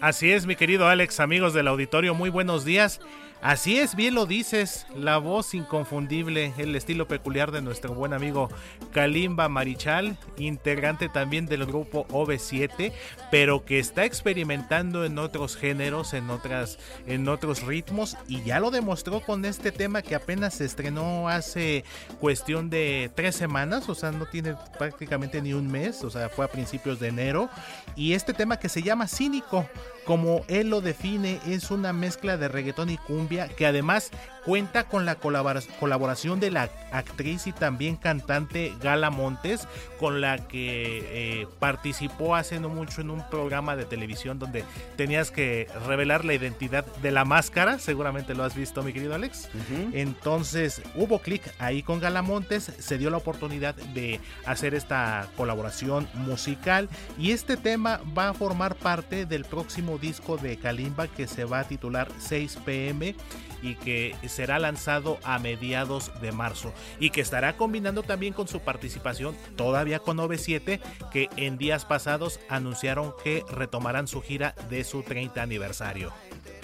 Así 0.00 0.32
es, 0.32 0.46
mi 0.46 0.56
querido 0.56 0.86
Alex, 0.86 1.20
amigos 1.20 1.54
del 1.54 1.68
auditorio, 1.68 2.14
muy 2.14 2.30
buenos 2.30 2.64
días. 2.64 3.00
Así 3.44 3.78
es, 3.78 3.94
bien 3.94 4.14
lo 4.14 4.24
dices, 4.24 4.86
la 4.96 5.18
voz 5.18 5.52
inconfundible, 5.52 6.54
el 6.56 6.74
estilo 6.74 7.06
peculiar 7.06 7.52
de 7.52 7.60
nuestro 7.60 7.92
buen 7.92 8.14
amigo 8.14 8.48
Kalimba 8.94 9.50
Marichal, 9.50 10.16
integrante 10.38 11.10
también 11.10 11.44
del 11.44 11.66
grupo 11.66 12.06
OV7, 12.08 12.90
pero 13.30 13.66
que 13.66 13.78
está 13.78 14.06
experimentando 14.06 15.04
en 15.04 15.18
otros 15.18 15.58
géneros, 15.58 16.14
en 16.14 16.30
otras, 16.30 16.78
en 17.06 17.28
otros 17.28 17.60
ritmos, 17.64 18.16
y 18.28 18.42
ya 18.44 18.60
lo 18.60 18.70
demostró 18.70 19.20
con 19.20 19.44
este 19.44 19.72
tema 19.72 20.00
que 20.00 20.14
apenas 20.14 20.54
se 20.54 20.64
estrenó 20.64 21.28
hace 21.28 21.84
cuestión 22.20 22.70
de 22.70 23.10
tres 23.14 23.36
semanas, 23.36 23.90
o 23.90 23.94
sea, 23.94 24.10
no 24.10 24.24
tiene 24.24 24.56
prácticamente 24.78 25.42
ni 25.42 25.52
un 25.52 25.70
mes, 25.70 26.02
o 26.02 26.08
sea, 26.08 26.30
fue 26.30 26.46
a 26.46 26.50
principios 26.50 26.98
de 26.98 27.08
enero, 27.08 27.50
y 27.94 28.14
este 28.14 28.32
tema 28.32 28.58
que 28.58 28.70
se 28.70 28.82
llama 28.82 29.06
Cínico 29.06 29.68
como 30.04 30.44
él 30.48 30.70
lo 30.70 30.80
define, 30.80 31.40
es 31.46 31.70
una 31.70 31.92
mezcla 31.92 32.36
de 32.36 32.48
reggaetón 32.48 32.90
y 32.90 32.98
cumbia 32.98 33.48
que 33.48 33.66
además 33.66 34.10
cuenta 34.44 34.84
con 34.84 35.04
la 35.04 35.16
colabora- 35.16 35.62
colaboración 35.80 36.40
de 36.40 36.50
la 36.50 36.68
actriz 36.92 37.46
y 37.46 37.52
también 37.52 37.96
cantante 37.96 38.72
Gala 38.82 39.10
Montes, 39.10 39.66
con 39.98 40.20
la 40.20 40.46
que 40.48 41.40
eh, 41.42 41.46
participó 41.58 42.34
hace 42.36 42.60
no 42.60 42.68
mucho 42.68 43.00
en 43.00 43.10
un 43.10 43.22
programa 43.30 43.74
de 43.76 43.84
televisión 43.84 44.38
donde 44.38 44.64
tenías 44.96 45.30
que 45.30 45.68
revelar 45.86 46.24
la 46.24 46.34
identidad 46.34 46.84
de 47.02 47.10
la 47.10 47.24
máscara, 47.24 47.78
seguramente 47.78 48.34
lo 48.34 48.44
has 48.44 48.54
visto 48.54 48.82
mi 48.82 48.92
querido 48.92 49.14
Alex. 49.14 49.48
Entonces 49.92 50.82
hubo 50.94 51.18
clic 51.20 51.42
ahí 51.58 51.82
con 51.82 52.00
Gala 52.00 52.22
Montes, 52.22 52.70
se 52.78 52.98
dio 52.98 53.10
la 53.10 53.16
oportunidad 53.16 53.74
de 53.74 54.20
hacer 54.44 54.74
esta 54.74 55.28
colaboración 55.36 56.06
musical 56.14 56.88
y 57.18 57.30
este 57.32 57.56
tema 57.56 58.00
va 58.16 58.28
a 58.30 58.34
formar 58.34 58.74
parte 58.76 59.24
del 59.26 59.44
próximo 59.44 59.98
disco 59.98 60.36
de 60.36 60.56
Kalimba 60.58 61.08
que 61.08 61.26
se 61.26 61.44
va 61.44 61.60
a 61.60 61.64
titular 61.64 62.08
6 62.18 62.58
pm 62.64 63.14
y 63.62 63.74
que 63.76 64.14
será 64.34 64.58
lanzado 64.58 65.18
a 65.22 65.38
mediados 65.38 66.10
de 66.20 66.32
marzo 66.32 66.72
y 66.98 67.10
que 67.10 67.20
estará 67.20 67.56
combinando 67.56 68.02
también 68.02 68.32
con 68.32 68.48
su 68.48 68.60
participación 68.60 69.36
todavía 69.56 70.00
con 70.00 70.18
OV7 70.18 70.80
que 71.12 71.28
en 71.36 71.56
días 71.56 71.84
pasados 71.84 72.40
anunciaron 72.48 73.14
que 73.22 73.44
retomarán 73.48 74.08
su 74.08 74.20
gira 74.20 74.54
de 74.68 74.84
su 74.84 75.02
30 75.02 75.40
aniversario. 75.40 76.12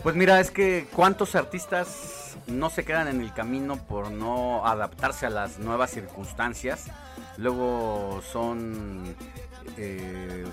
Pues 0.03 0.17
mira, 0.17 0.41
es 0.41 0.51
que 0.51 0.87
cuántos 0.95 1.35
artistas 1.35 2.37
no 2.47 2.71
se 2.71 2.85
quedan 2.85 3.09
en 3.09 3.21
el 3.21 3.33
camino 3.33 3.77
por 3.87 4.11
no 4.11 4.67
adaptarse 4.67 5.27
a 5.27 5.31
las 5.31 5.59
nuevas 5.59 5.91
circunstancias. 5.91 6.87
Luego 7.37 8.23
son 8.33 9.15
eh, 9.77 10.47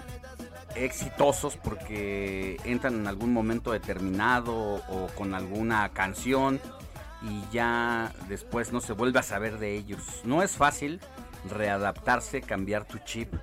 exitosos 0.75 1.56
porque 1.58 2.58
entran 2.65 2.95
en 2.95 3.08
algún 3.08 3.34
momento 3.34 3.71
determinado 3.71 4.56
o 4.56 5.08
con 5.15 5.34
alguna 5.34 5.89
canción 5.89 6.60
y 7.21 7.43
ya 7.51 8.12
después 8.27 8.71
no 8.71 8.82
se 8.82 8.93
vuelve 8.93 9.19
a 9.19 9.23
saber 9.23 9.60
de 9.60 9.75
ellos. 9.75 10.21
No 10.23 10.43
es 10.43 10.51
fácil 10.51 10.99
readaptarse, 11.49 12.41
cambiar 12.41 12.86
tu 12.86 12.99
chip, 12.99 13.34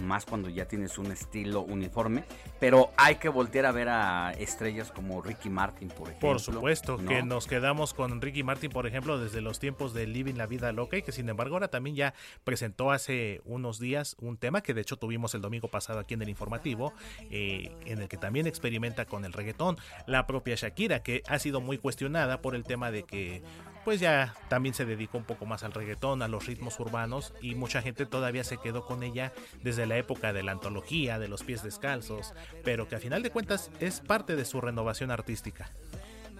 más 0.00 0.26
cuando 0.26 0.48
ya 0.48 0.66
tienes 0.66 0.98
un 0.98 1.12
estilo 1.12 1.62
uniforme, 1.62 2.24
pero 2.58 2.90
hay 2.96 3.16
que 3.16 3.28
voltear 3.28 3.66
a 3.66 3.72
ver 3.72 3.88
a 3.88 4.32
estrellas 4.32 4.90
como 4.90 5.22
Ricky 5.22 5.50
Martin, 5.50 5.88
por 5.88 6.08
ejemplo. 6.08 6.28
Por 6.28 6.40
supuesto, 6.40 6.98
¿no? 6.98 7.08
que 7.08 7.22
nos 7.22 7.46
quedamos 7.46 7.94
con 7.94 8.20
Ricky 8.20 8.42
Martin, 8.42 8.70
por 8.70 8.86
ejemplo, 8.86 9.18
desde 9.18 9.40
los 9.40 9.58
tiempos 9.58 9.94
de 9.94 10.06
Living 10.06 10.34
la 10.34 10.46
Vida 10.46 10.72
Loca 10.72 10.96
y 10.96 11.02
que 11.02 11.12
sin 11.12 11.28
embargo 11.28 11.56
ahora 11.56 11.68
también 11.68 11.96
ya 11.96 12.14
presentó 12.44 12.90
hace 12.90 13.40
unos 13.44 13.78
días 13.78 14.16
un 14.20 14.36
tema 14.36 14.62
que 14.62 14.74
de 14.74 14.80
hecho 14.80 14.96
tuvimos 14.96 15.34
el 15.34 15.40
domingo 15.40 15.68
pasado 15.68 16.00
aquí 16.00 16.14
en 16.14 16.22
el 16.22 16.28
informativo, 16.28 16.92
eh, 17.30 17.72
en 17.86 18.00
el 18.00 18.08
que 18.08 18.16
también 18.16 18.46
experimenta 18.46 19.04
con 19.04 19.24
el 19.24 19.32
reggaetón. 19.32 19.76
La 20.06 20.26
propia 20.26 20.54
Shakira, 20.56 21.02
que 21.02 21.22
ha 21.28 21.38
sido 21.38 21.60
muy 21.60 21.78
cuestionada 21.78 22.40
por 22.40 22.54
el 22.54 22.64
tema 22.64 22.90
de 22.90 23.04
que 23.04 23.42
pues 23.84 24.00
ya 24.00 24.34
también 24.48 24.74
se 24.74 24.84
dedicó 24.84 25.18
un 25.18 25.24
poco 25.24 25.46
más 25.46 25.62
al 25.62 25.72
reggaetón, 25.72 26.22
a 26.22 26.28
los 26.28 26.46
ritmos 26.46 26.78
urbanos 26.80 27.32
y 27.40 27.54
mucha 27.54 27.82
gente 27.82 28.06
todavía 28.06 28.44
se 28.44 28.58
quedó 28.58 28.84
con 28.84 29.02
ella 29.02 29.32
desde 29.62 29.86
la 29.86 29.96
época 29.96 30.32
de 30.32 30.42
la 30.42 30.52
antología, 30.52 31.18
de 31.18 31.28
los 31.28 31.42
pies 31.42 31.62
descalzos, 31.62 32.34
pero 32.64 32.88
que 32.88 32.96
a 32.96 33.00
final 33.00 33.22
de 33.22 33.30
cuentas 33.30 33.70
es 33.80 34.00
parte 34.00 34.36
de 34.36 34.44
su 34.44 34.60
renovación 34.60 35.10
artística. 35.10 35.70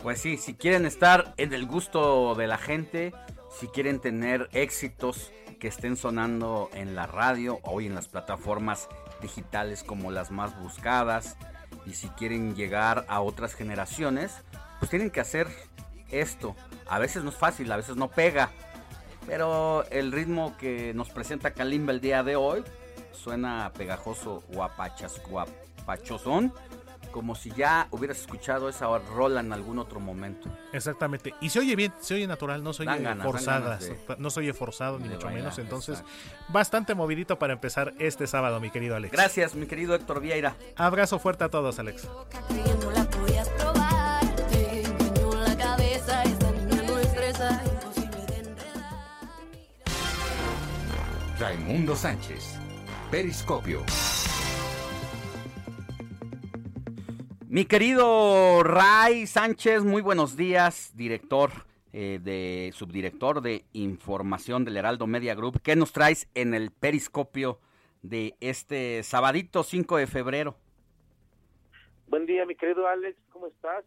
Pues 0.03 0.20
sí, 0.20 0.38
si 0.38 0.55
quieren 0.55 0.87
estar 0.87 1.35
en 1.37 1.53
el 1.53 1.66
gusto 1.66 2.35
de 2.35 2.46
la 2.46 2.57
gente, 2.57 3.12
si 3.59 3.66
quieren 3.68 4.00
tener 4.00 4.48
éxitos 4.53 5.31
que 5.59 5.68
estén 5.68 5.96
sonando 5.96 6.70
en 6.72 6.94
la 6.94 7.07
radio, 7.07 7.61
hoy 7.64 7.87
en 7.87 7.94
las 7.94 8.09
plataformas 8.09 8.88
digitales 9.20 9.83
como 9.83 10.11
las 10.11 10.31
más 10.31 10.59
buscadas, 10.59 11.37
y 11.87 11.94
si 11.94 12.09
quieren 12.11 12.55
llegar 12.55 13.05
a 13.09 13.20
otras 13.20 13.55
generaciones, 13.55 14.42
pues 14.79 14.90
tienen 14.90 15.11
que 15.11 15.20
hacer 15.20 15.48
esto. 16.11 16.57
A 16.88 16.99
veces 16.99 17.23
no 17.25 17.31
es 17.31 17.37
fácil, 17.37 17.70
a 17.73 17.77
veces 17.77 17.96
no 17.96 18.09
pega. 18.09 18.51
Pero 19.27 19.85
el 19.90 20.12
ritmo 20.12 20.57
que 20.59 20.92
nos 20.94 21.11
presenta 21.11 21.53
Kalimba 21.53 21.92
el 21.92 22.01
día 22.01 22.23
de 22.23 22.37
hoy 22.37 22.64
suena 23.12 23.70
pegajoso, 23.77 24.42
guapachas, 24.53 25.20
guapachosón, 25.29 26.53
como 27.12 27.35
si 27.35 27.51
ya 27.53 27.88
hubieras 27.90 28.20
escuchado 28.20 28.68
esa 28.68 28.87
rola 28.99 29.40
en 29.40 29.53
algún 29.53 29.79
otro 29.81 29.99
momento. 30.01 30.49
Exactamente. 30.73 31.35
Y 31.40 31.51
se 31.51 31.59
oye 31.59 31.75
bien, 31.77 31.92
se 32.01 32.14
oye 32.14 32.27
natural, 32.27 32.62
no 32.62 32.73
se 32.73 32.85
oye 32.85 33.03
ganas, 33.03 33.27
forzada, 33.27 33.77
de- 33.79 33.96
no 34.18 34.31
se 34.31 34.40
oye 34.40 34.55
forzado 34.55 34.99
ni 34.99 35.09
mucho 35.09 35.27
bailar, 35.27 35.42
menos. 35.42 35.59
Entonces, 35.59 36.03
bastante 36.49 36.94
movidito 36.94 37.38
para 37.38 37.53
empezar 37.53 37.94
este 37.99 38.27
sábado, 38.29 38.61
mi 38.61 38.70
querido 38.70 38.94
Alex. 38.96 39.12
Gracias, 39.12 39.55
mi 39.55 39.66
querido 39.66 39.94
Héctor 39.94 40.20
Vieira. 40.20 40.55
Abrazo 40.77 41.18
fuerte 41.18 41.44
a 41.44 41.49
todos, 41.49 41.79
Alex. 41.81 42.09
Raimundo 51.40 51.96
Sánchez. 51.96 52.61
Periscopio. 53.11 53.81
Mi 57.48 57.64
querido 57.64 58.62
Ray 58.62 59.26
Sánchez, 59.26 59.83
muy 59.83 60.03
buenos 60.03 60.37
días, 60.37 60.94
director 60.94 61.50
eh, 61.94 62.20
de 62.22 62.72
subdirector 62.74 63.40
de 63.40 63.64
información 63.72 64.66
del 64.66 64.76
Heraldo 64.76 65.07
Media 65.07 65.35
Group. 65.35 65.62
¿Qué 65.62 65.76
nos 65.76 65.94
traes 65.94 66.29
en 66.35 66.53
el 66.53 66.72
periscopio 66.72 67.59
de 68.03 68.35
este 68.40 69.03
sabadito 69.03 69.62
5 69.62 69.96
de 69.96 70.07
febrero? 70.07 70.57
Buen 72.09 72.26
día, 72.26 72.44
mi 72.44 72.55
querido 72.55 72.87
Alex, 72.87 73.18
¿cómo 73.31 73.46
estás? 73.46 73.87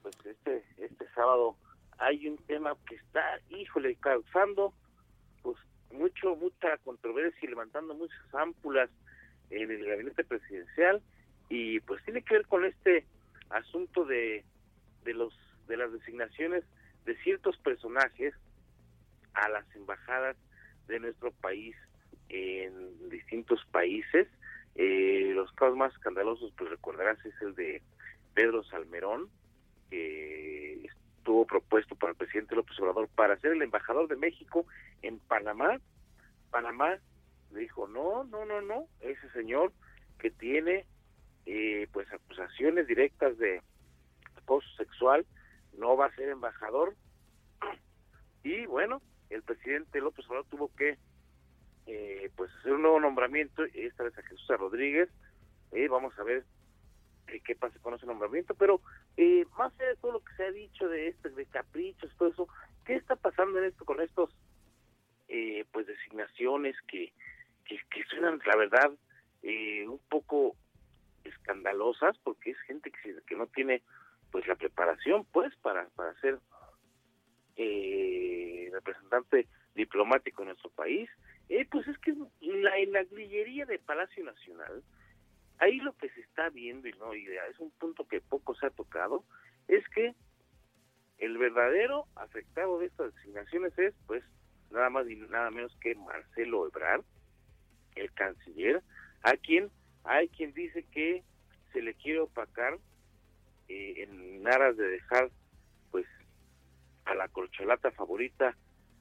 Pues 0.00 0.14
este 0.24 0.64
este 0.78 1.06
sábado 1.14 1.56
hay 1.98 2.26
un 2.26 2.38
tema 2.46 2.74
que 2.88 2.94
está, 2.94 3.20
híjole, 3.50 3.96
causando 3.96 4.72
mucho 5.92 6.36
mucha 6.36 6.76
controversia 6.78 7.38
y 7.42 7.48
levantando 7.48 7.94
muchas 7.94 8.34
ámpulas 8.34 8.90
en 9.50 9.70
el 9.70 9.84
gabinete 9.84 10.24
presidencial 10.24 11.02
y 11.48 11.80
pues 11.80 12.02
tiene 12.04 12.22
que 12.22 12.34
ver 12.34 12.46
con 12.46 12.64
este 12.64 13.04
asunto 13.50 14.04
de 14.04 14.44
de 15.04 15.14
los 15.14 15.34
de 15.66 15.76
las 15.76 15.92
designaciones 15.92 16.64
de 17.04 17.16
ciertos 17.22 17.56
personajes 17.58 18.34
a 19.34 19.48
las 19.48 19.64
embajadas 19.74 20.36
de 20.88 21.00
nuestro 21.00 21.32
país 21.32 21.76
en 22.28 23.08
distintos 23.08 23.64
países. 23.70 24.28
Eh, 24.76 25.32
los 25.34 25.50
casos 25.52 25.76
más 25.76 25.92
escandalosos, 25.92 26.52
pues 26.56 26.70
recordarás, 26.70 27.24
es 27.24 27.34
el 27.42 27.54
de 27.54 27.82
Pedro 28.34 28.62
Salmerón, 28.64 29.28
que 29.90 30.88
estuvo 31.30 31.46
propuesto 31.46 31.94
por 31.94 32.10
el 32.10 32.16
presidente 32.16 32.56
López 32.56 32.76
Obrador 32.80 33.08
para 33.14 33.38
ser 33.38 33.52
el 33.52 33.62
embajador 33.62 34.08
de 34.08 34.16
México 34.16 34.66
en 35.00 35.20
Panamá. 35.20 35.78
Panamá 36.50 36.98
dijo, 37.52 37.86
no, 37.86 38.24
no, 38.24 38.44
no, 38.46 38.60
no, 38.60 38.88
ese 39.00 39.30
señor 39.30 39.72
que 40.18 40.32
tiene 40.32 40.86
eh, 41.46 41.86
pues 41.92 42.12
acusaciones 42.12 42.88
directas 42.88 43.38
de 43.38 43.62
acoso 44.34 44.68
sexual 44.76 45.24
no 45.78 45.96
va 45.96 46.06
a 46.06 46.14
ser 46.16 46.30
embajador. 46.30 46.96
Y 48.42 48.66
bueno, 48.66 49.00
el 49.28 49.44
presidente 49.44 50.00
López 50.00 50.26
Obrador 50.26 50.46
tuvo 50.50 50.74
que 50.74 50.98
eh, 51.86 52.28
pues 52.34 52.50
hacer 52.58 52.72
un 52.72 52.82
nuevo 52.82 52.98
nombramiento, 52.98 53.62
esta 53.72 54.02
vez 54.02 54.18
a 54.18 54.22
Jesús 54.22 54.48
Rodríguez. 54.48 55.08
Eh, 55.70 55.86
vamos 55.86 56.12
a 56.18 56.24
ver 56.24 56.44
eh, 57.32 57.40
qué 57.44 57.54
pasa 57.54 57.78
con 57.80 57.94
ese 57.94 58.06
nombramiento, 58.06 58.54
pero 58.54 58.80
eh, 59.16 59.44
más 59.58 59.72
allá 59.74 59.90
de 59.90 59.96
todo 59.96 60.12
lo 60.12 60.20
que 60.20 60.34
se 60.36 60.44
ha 60.44 60.52
dicho 60.52 60.88
de 60.88 61.08
este, 61.08 61.30
de 61.30 61.46
caprichos, 61.46 62.14
todo 62.16 62.28
eso, 62.28 62.48
¿qué 62.84 62.96
está 62.96 63.16
pasando 63.16 63.58
en 63.58 63.64
esto 63.64 63.84
con 63.84 64.00
estos 64.00 64.30
eh, 65.28 65.64
pues 65.72 65.86
designaciones 65.86 66.76
que, 66.88 67.12
que, 67.64 67.78
que 67.90 68.04
suenan, 68.04 68.40
la 68.44 68.56
verdad, 68.56 68.90
eh, 69.42 69.86
un 69.88 70.00
poco 70.08 70.56
escandalosas, 71.24 72.16
porque 72.24 72.50
es 72.50 72.60
gente 72.62 72.90
que, 72.90 73.16
que 73.26 73.36
no 73.36 73.46
tiene 73.46 73.82
pues 74.30 74.46
la 74.46 74.54
preparación 74.56 75.24
pues 75.32 75.54
para, 75.56 75.88
para 75.90 76.14
ser 76.20 76.38
eh, 77.56 78.68
representante 78.72 79.46
diplomático 79.74 80.42
en 80.42 80.48
nuestro 80.48 80.70
país, 80.70 81.08
eh, 81.48 81.66
pues 81.70 81.86
es 81.88 81.98
que 81.98 82.14
la, 82.40 82.78
en 82.78 82.92
la 82.92 83.04
grillería 83.04 83.66
de 83.66 83.78
Palacio 83.78 84.24
Nacional, 84.24 84.82
ahí 85.60 85.78
lo 85.78 85.92
que 85.96 86.08
se 86.10 86.20
está 86.20 86.48
viendo, 86.50 86.88
y 86.88 86.92
no, 86.92 87.14
y 87.14 87.26
es 87.26 87.58
un 87.58 87.70
punto 87.72 88.06
que 88.06 88.20
poco 88.20 88.54
se 88.54 88.66
ha 88.66 88.70
tocado, 88.70 89.24
es 89.68 89.86
que 89.90 90.14
el 91.18 91.38
verdadero 91.38 92.06
afectado 92.16 92.78
de 92.78 92.86
estas 92.86 93.14
designaciones 93.14 93.78
es, 93.78 93.94
pues, 94.06 94.24
nada 94.70 94.90
más 94.90 95.08
y 95.08 95.16
nada 95.16 95.50
menos 95.50 95.76
que 95.80 95.94
Marcelo 95.94 96.66
Ebrard, 96.66 97.04
el 97.94 98.12
canciller, 98.12 98.82
a 99.22 99.36
quien 99.36 99.70
hay 100.04 100.28
quien 100.28 100.52
dice 100.54 100.84
que 100.90 101.22
se 101.72 101.82
le 101.82 101.94
quiere 101.94 102.20
opacar 102.20 102.78
eh, 103.68 103.94
en 104.02 104.46
aras 104.48 104.76
de 104.76 104.88
dejar, 104.88 105.30
pues, 105.90 106.06
a 107.04 107.14
la 107.14 107.28
corcholata 107.28 107.90
favorita 107.90 108.56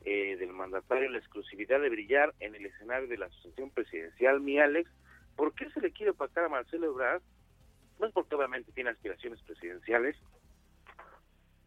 eh, 0.05 0.37
del 0.37 0.53
mandatario 0.53 1.09
la 1.09 1.17
exclusividad 1.17 1.79
de 1.81 1.89
brillar 1.89 2.33
en 2.39 2.55
el 2.55 2.65
escenario 2.65 3.07
de 3.07 3.17
la 3.17 3.27
asociación 3.27 3.69
presidencial, 3.71 4.41
mi 4.41 4.59
Alex. 4.59 4.89
¿Por 5.39 5.55
qué 5.55 5.69
se 5.69 5.79
le 5.79 5.93
quiere 5.93 6.11
opacar 6.11 6.43
a 6.43 6.49
Marcelo 6.49 6.87
Ebrard? 6.87 7.21
Pues 7.97 8.11
porque 8.11 8.35
obviamente 8.35 8.73
tiene 8.73 8.89
aspiraciones 8.89 9.41
presidenciales, 9.43 10.17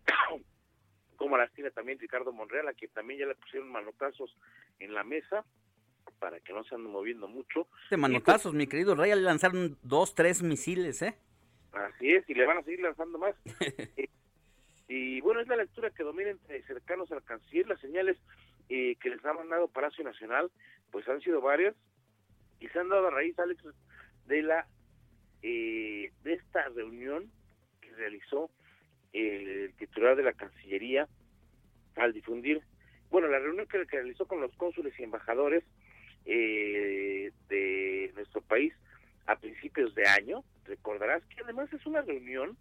como 1.17 1.39
las 1.39 1.51
tiene 1.55 1.71
también 1.71 1.99
Ricardo 1.99 2.35
Monreal, 2.35 2.69
a 2.69 2.75
quien 2.75 2.91
también 2.91 3.21
ya 3.21 3.27
le 3.27 3.35
pusieron 3.35 3.73
manotazos 3.73 4.37
en 4.79 4.93
la 4.93 5.05
mesa 5.05 5.47
para 6.19 6.39
que 6.41 6.53
no 6.53 6.63
se 6.65 6.75
anden 6.75 6.93
moviendo 6.93 7.29
mucho. 7.29 7.67
De 7.91 7.97
manotazos, 7.97 8.53
mi 8.53 8.67
querido 8.67 8.95
ya 9.07 9.17
le 9.17 9.23
lanzaron 9.23 9.79
dos, 9.83 10.15
tres 10.15 10.43
misiles, 10.43 11.01
¿eh? 11.01 11.17
Así 11.73 12.13
es, 12.13 12.29
y 12.29 12.35
le 12.35 12.45
van 12.45 12.59
a 12.59 12.63
seguir 12.65 12.81
lanzando 12.81 13.19
más. 13.19 13.35
Eh, 13.97 14.09
y 14.89 15.23
bueno, 15.23 15.41
es 15.41 15.49
la 15.49 15.57
lectura 15.57 15.89
que 15.89 16.03
domina 16.03 16.29
entre 16.29 16.63
cercanos 16.65 17.11
al 17.11 17.25
canciller. 17.25 17.67
Las 17.67 17.81
señales 17.81 18.19
eh, 18.69 18.97
que 19.01 19.09
les 19.09 19.25
ha 19.25 19.33
mandado 19.33 19.69
Palacio 19.69 20.05
Nacional, 20.05 20.51
pues 20.91 21.09
han 21.09 21.23
sido 21.23 21.41
varias 21.41 21.75
y 22.63 22.69
se 22.69 22.79
han 22.79 22.89
dado 22.89 23.09
a 23.09 23.11
raíz, 23.11 23.37
Alex, 23.39 23.63
de 24.27 24.43
la 24.43 24.67
eh, 25.43 26.13
de 26.23 26.33
esta 26.35 26.69
reunión 26.69 27.29
que 27.81 27.91
realizó 27.91 28.51
el 29.13 29.73
titular 29.79 30.15
de 30.15 30.23
la 30.23 30.33
Cancillería 30.33 31.09
al 31.97 32.13
difundir, 32.13 32.63
bueno, 33.11 33.27
la 33.27 33.41
reunión 33.41 33.67
que, 33.67 33.83
realizó 33.85 34.27
con 34.27 34.41
los 34.41 34.55
cónsules 34.57 34.99
y 34.99 35.03
embajadores 35.03 35.65
eh, 36.25 37.33
de 37.49 38.13
nuestro 38.15 38.41
país 38.43 38.73
a 39.27 39.37
principios 39.37 39.95
de 39.97 40.07
año. 40.07 40.45
Recordarás 40.65 41.25
que 41.27 41.43
además 41.43 41.73
es 41.73 41.85
una 41.85 42.03
reunión 42.03 42.57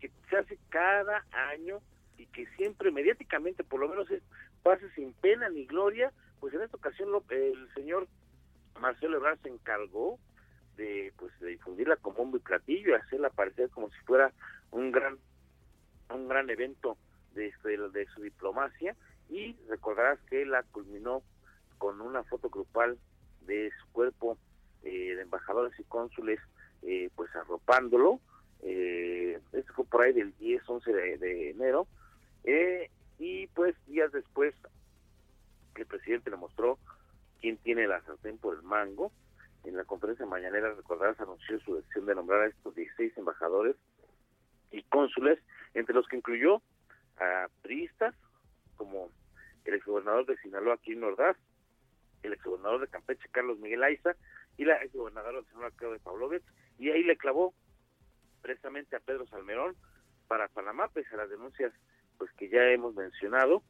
que 0.00 0.10
se 0.30 0.36
hace 0.36 0.58
cada 0.70 1.26
año 1.32 1.80
y 2.16 2.26
que 2.26 2.46
siempre 2.56 2.92
mediáticamente 2.92 3.64
por 3.64 3.80
lo 3.80 3.88
menos 3.88 4.08
es, 4.12 4.22
pasa 4.62 4.86
sin 4.94 5.12
pena 5.14 5.48
ni 5.48 5.66
gloria, 5.66 6.12
pues 6.38 6.54
en 6.54 6.62
esta 6.62 6.76
ocasión 6.76 7.10
lo- 7.10 7.24
el 7.30 7.68
señor 7.74 8.06
Marcelo 8.80 9.16
Ebrard 9.16 9.38
se 9.42 9.48
encargó 9.48 10.18
de 10.76 11.12
pues 11.18 11.38
de 11.40 11.48
difundirla 11.48 11.96
como 11.96 12.16
bombo 12.16 12.36
y 12.36 12.40
platillo 12.40 12.90
y 12.90 12.94
hacerla 12.94 13.30
parecer 13.30 13.68
como 13.70 13.90
si 13.90 13.98
fuera 14.04 14.32
un 14.70 14.90
gran 14.90 15.18
un 16.10 16.28
gran 16.28 16.48
evento 16.50 16.96
de, 17.34 17.52
de, 17.64 17.88
de 17.90 18.06
su 18.14 18.22
diplomacia. 18.22 18.96
Y 19.28 19.56
recordarás 19.68 20.18
que 20.28 20.44
la 20.44 20.62
culminó 20.64 21.22
con 21.78 22.00
una 22.00 22.22
foto 22.24 22.50
grupal 22.50 22.98
de 23.46 23.70
su 23.80 23.92
cuerpo 23.92 24.36
eh, 24.82 25.14
de 25.14 25.22
embajadores 25.22 25.78
y 25.78 25.84
cónsules 25.84 26.40
eh, 26.82 27.10
pues 27.14 27.34
arropándolo. 27.34 28.20
Eh, 28.60 29.40
esto 29.52 29.72
fue 29.74 29.84
por 29.86 30.02
ahí 30.02 30.12
del 30.12 30.36
10 30.38 30.62
11 30.68 30.92
de, 30.92 31.18
de 31.18 31.50
enero. 31.50 31.86
Eh, 32.44 32.90
y 33.18 33.46
pues 33.48 33.74
días 33.86 34.12
después 34.12 34.54
el 35.76 35.86
presidente 35.86 36.30
le 36.30 36.36
mostró 36.36 36.78
quién 37.42 37.58
tiene 37.58 37.86
la 37.86 38.00
sartén 38.02 38.38
por 38.38 38.56
el 38.56 38.62
mango 38.62 39.12
en 39.64 39.76
la 39.76 39.84
conferencia 39.84 40.24
mañanera 40.26 40.74
recordarás 40.74 41.20
anunció 41.20 41.60
su 41.60 41.76
decisión 41.76 42.06
de 42.06 42.14
nombrar 42.14 42.42
a 42.42 42.46
estos 42.46 42.74
16 42.74 43.16
embajadores 43.18 43.76
y 44.70 44.82
cónsules 44.84 45.38
entre 45.74 45.94
los 45.94 46.06
que 46.08 46.16
incluyó 46.16 46.62
a 47.18 47.48
priistas 47.62 48.14
como 48.76 49.10
el 49.64 49.74
exgobernador 49.74 50.26
de 50.26 50.36
Sinaloa, 50.38 50.78
Quirino 50.78 51.08
Ordaz, 51.08 51.36
el 52.22 52.32
exgobernador 52.32 52.80
de 52.80 52.88
Campeche, 52.88 53.28
Carlos 53.30 53.58
Miguel 53.58 53.82
Aiza, 53.84 54.16
y 54.56 54.64
la 54.64 54.82
exgobernadora 54.82 55.40
de 55.40 55.46
Sonora, 55.50 55.70
Claudia 55.76 56.00
Pavlovich, 56.02 56.42
y 56.78 56.90
ahí 56.90 57.04
le 57.04 57.16
clavó 57.16 57.54
precisamente 58.40 58.96
a 58.96 59.00
Pedro 59.00 59.26
Salmerón 59.26 59.76
para 60.26 60.48
Panamá, 60.48 60.88
pese 60.88 61.14
a 61.14 61.18
las 61.18 61.30
denuncias 61.30 61.72
pues 62.18 62.30
que 62.32 62.48
ya 62.48 62.64
hemos 62.70 62.94
mencionado. 62.94 63.62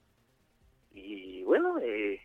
Y 0.92 1.42
bueno, 1.44 1.78
eh, 1.80 2.20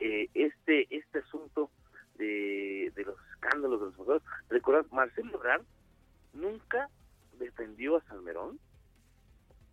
eh, 0.00 0.28
este 0.34 0.86
este 0.94 1.18
asunto 1.20 1.70
de, 2.16 2.92
de 2.94 3.04
los 3.04 3.16
escándalos 3.32 3.80
de 3.80 3.86
los 3.86 3.94
embajadores, 3.94 4.22
recordad, 4.48 4.86
Marcelo 4.90 5.34
Ebrard 5.34 5.62
nunca 6.32 6.88
defendió 7.38 7.96
a 7.96 8.02
Salmerón, 8.04 8.58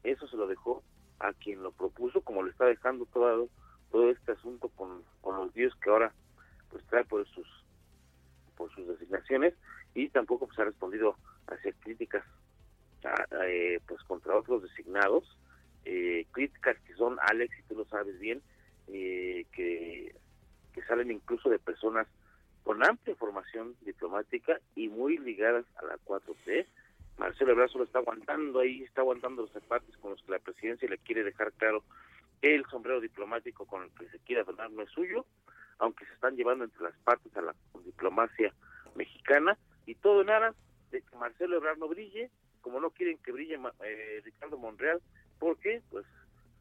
eso 0.03 0.27
se 0.27 0.37
lo 0.37 0.47
dejó 0.47 0.83
a 1.19 1.33
quien 1.33 1.63
lo 1.63 1.71
propuso, 1.71 2.21
como 2.21 2.43
le 2.43 2.51
está 2.51 2.65
dejando 2.65 3.05
todo, 3.05 3.47
todo 3.91 4.09
este 4.09 4.33
asunto 4.33 4.69
con, 4.69 5.03
con 5.21 5.37
los 5.37 5.53
dios 5.53 5.73
que 5.81 5.89
ahora 5.89 6.13
pues 6.69 6.83
trae 6.87 7.05
por 7.05 7.25
sus 7.27 7.47
por 8.57 8.73
sus 8.73 8.87
designaciones 8.87 9.53
y 9.95 10.09
tampoco 10.09 10.47
pues 10.47 10.59
ha 10.59 10.65
respondido 10.65 11.15
hacia 11.47 11.71
críticas 11.73 12.23
eh, 13.45 13.79
pues 13.87 14.01
contra 14.03 14.37
otros 14.37 14.63
designados. 14.63 15.37
Eh, 15.85 16.25
críticas 16.31 16.77
que 16.87 16.93
son 16.93 17.17
Alex 17.29 17.59
y 17.59 17.63
tú 17.63 17.75
lo 17.75 17.85
sabes 17.85 18.17
bien 18.19 18.41
eh, 18.87 19.45
que, 19.51 20.15
que 20.73 20.81
salen 20.83 21.11
incluso 21.11 21.49
de 21.49 21.59
personas 21.59 22.07
con 22.63 22.83
amplia 22.83 23.15
formación 23.15 23.75
diplomática 23.81 24.59
y 24.75 24.87
muy 24.87 25.17
ligadas 25.17 25.65
a 25.75 25.85
la 25.85 25.97
4T 26.05 26.65
Marcelo 27.17 27.51
Ebrard 27.51 27.69
solo 27.69 27.83
está 27.83 27.99
aguantando 27.99 28.59
ahí 28.59 28.83
está 28.83 29.01
aguantando 29.01 29.43
los 29.43 29.51
zapatos 29.51 29.95
con 29.97 30.11
los 30.11 30.21
que 30.23 30.31
la 30.31 30.39
presidencia 30.39 30.89
le 30.89 30.97
quiere 30.97 31.23
dejar 31.23 31.51
claro 31.53 31.83
que 32.41 32.55
el 32.55 32.65
sombrero 32.65 33.01
diplomático 33.01 33.65
con 33.65 33.83
el 33.83 33.91
que 33.91 34.09
se 34.09 34.19
quiere 34.19 34.41
adornar 34.41 34.71
no 34.71 34.83
es 34.83 34.89
suyo 34.89 35.25
aunque 35.79 36.05
se 36.05 36.13
están 36.13 36.35
llevando 36.35 36.63
entre 36.63 36.83
las 36.83 36.95
patas 37.03 37.35
a 37.35 37.41
la 37.41 37.55
diplomacia 37.83 38.53
mexicana. 38.95 39.57
Y 39.85 39.95
todo 39.95 40.21
en 40.21 40.29
aras 40.29 40.55
de 40.91 41.01
que 41.01 41.15
Marcelo 41.17 41.57
Ebrard 41.57 41.77
no 41.77 41.87
brille, 41.87 42.29
como 42.61 42.79
no 42.79 42.91
quieren 42.91 43.17
que 43.17 43.31
brille 43.31 43.59
eh, 43.83 44.21
Ricardo 44.23 44.57
Monreal, 44.57 45.01
porque 45.39 45.81
pues 45.89 46.05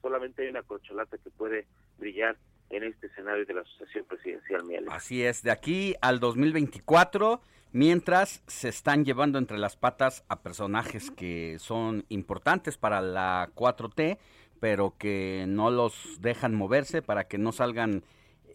solamente 0.01 0.43
hay 0.43 0.49
una 0.49 0.63
corcholata 0.63 1.19
que 1.19 1.31
puede 1.31 1.67
brillar 2.03 2.37
en 2.71 2.85
este 2.85 3.07
escenario 3.07 3.47
de 3.47 3.55
la 3.55 3.61
Asociación 3.63 4.05
Presidencial 4.05 4.65
Miel. 4.65 4.87
Así 4.91 5.25
es, 5.25 5.43
de 5.43 5.51
aquí 5.51 5.95
al 6.01 6.21
2024, 6.21 7.41
mientras 7.73 8.43
se 8.47 8.69
están 8.69 9.05
llevando 9.05 9.39
entre 9.39 9.59
las 9.59 9.77
patas 9.77 10.25
a 10.29 10.43
personajes 10.43 11.11
que 11.11 11.57
son 11.59 12.05
importantes 12.09 12.77
para 12.77 13.01
la 13.01 13.51
4T, 13.55 14.19
pero 14.61 14.95
que 14.99 15.45
no 15.49 15.71
los 15.71 16.21
dejan 16.21 16.55
moverse 16.55 17.03
para 17.03 17.25
que 17.25 17.39
no 17.39 17.53
salgan 17.53 18.05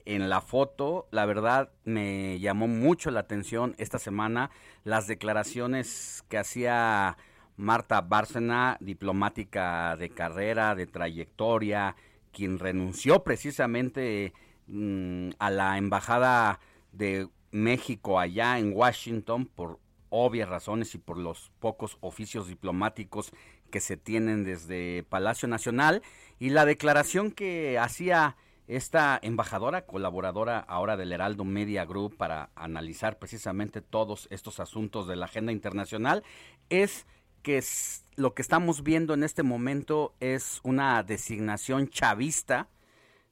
en 0.06 0.30
la 0.30 0.42
foto. 0.42 1.08
La 1.12 1.26
verdad 1.26 1.70
me 1.84 2.40
llamó 2.40 2.68
mucho 2.68 3.12
la 3.12 3.22
atención 3.22 3.76
esta 3.78 4.00
semana 4.00 4.50
las 4.84 5.08
declaraciones 5.08 6.24
que 6.30 6.38
hacía 6.38 7.18
Marta 7.58 8.02
Bárcena, 8.02 8.78
diplomática 8.80 9.98
de 9.98 10.10
carrera, 10.10 10.76
de 10.76 10.88
trayectoria, 10.88 11.96
quien 12.38 12.60
renunció 12.60 13.24
precisamente 13.24 14.32
mm, 14.68 15.32
a 15.40 15.50
la 15.50 15.80
embajada 15.80 16.60
de 16.92 17.28
México 17.50 18.20
allá 18.20 18.60
en 18.60 18.74
Washington 18.76 19.48
por 19.48 19.80
obvias 20.10 20.48
razones 20.48 20.94
y 20.94 21.00
por 21.00 21.18
los 21.18 21.52
pocos 21.60 21.98
oficios 22.00 22.48
diplomáticos 22.48 23.32
que 23.72 23.80
se 23.80 23.98
tienen 23.98 24.44
desde 24.44 25.02
Palacio 25.10 25.48
Nacional. 25.48 26.04
Y 26.38 26.52
la 26.52 26.66
declaración 26.66 27.32
que 27.32 27.80
hacía 27.80 28.38
esta 28.68 29.18
embajadora 29.24 29.88
colaboradora 29.88 30.60
ahora 30.60 30.96
del 30.96 31.14
Heraldo 31.14 31.44
Media 31.44 31.86
Group 31.86 32.18
para 32.18 32.52
analizar 32.54 33.18
precisamente 33.18 33.82
todos 33.82 34.28
estos 34.30 34.60
asuntos 34.60 35.08
de 35.08 35.16
la 35.16 35.26
agenda 35.26 35.52
internacional 35.52 36.24
es 36.70 37.08
que 37.44 37.58
es- 37.58 38.04
lo 38.16 38.34
que 38.34 38.42
estamos 38.42 38.84
viendo 38.84 39.14
en 39.14 39.24
este 39.24 39.44
momento 39.44 40.14
es 40.20 40.60
una 40.64 41.02
designación 41.04 41.88
chavista 41.90 42.68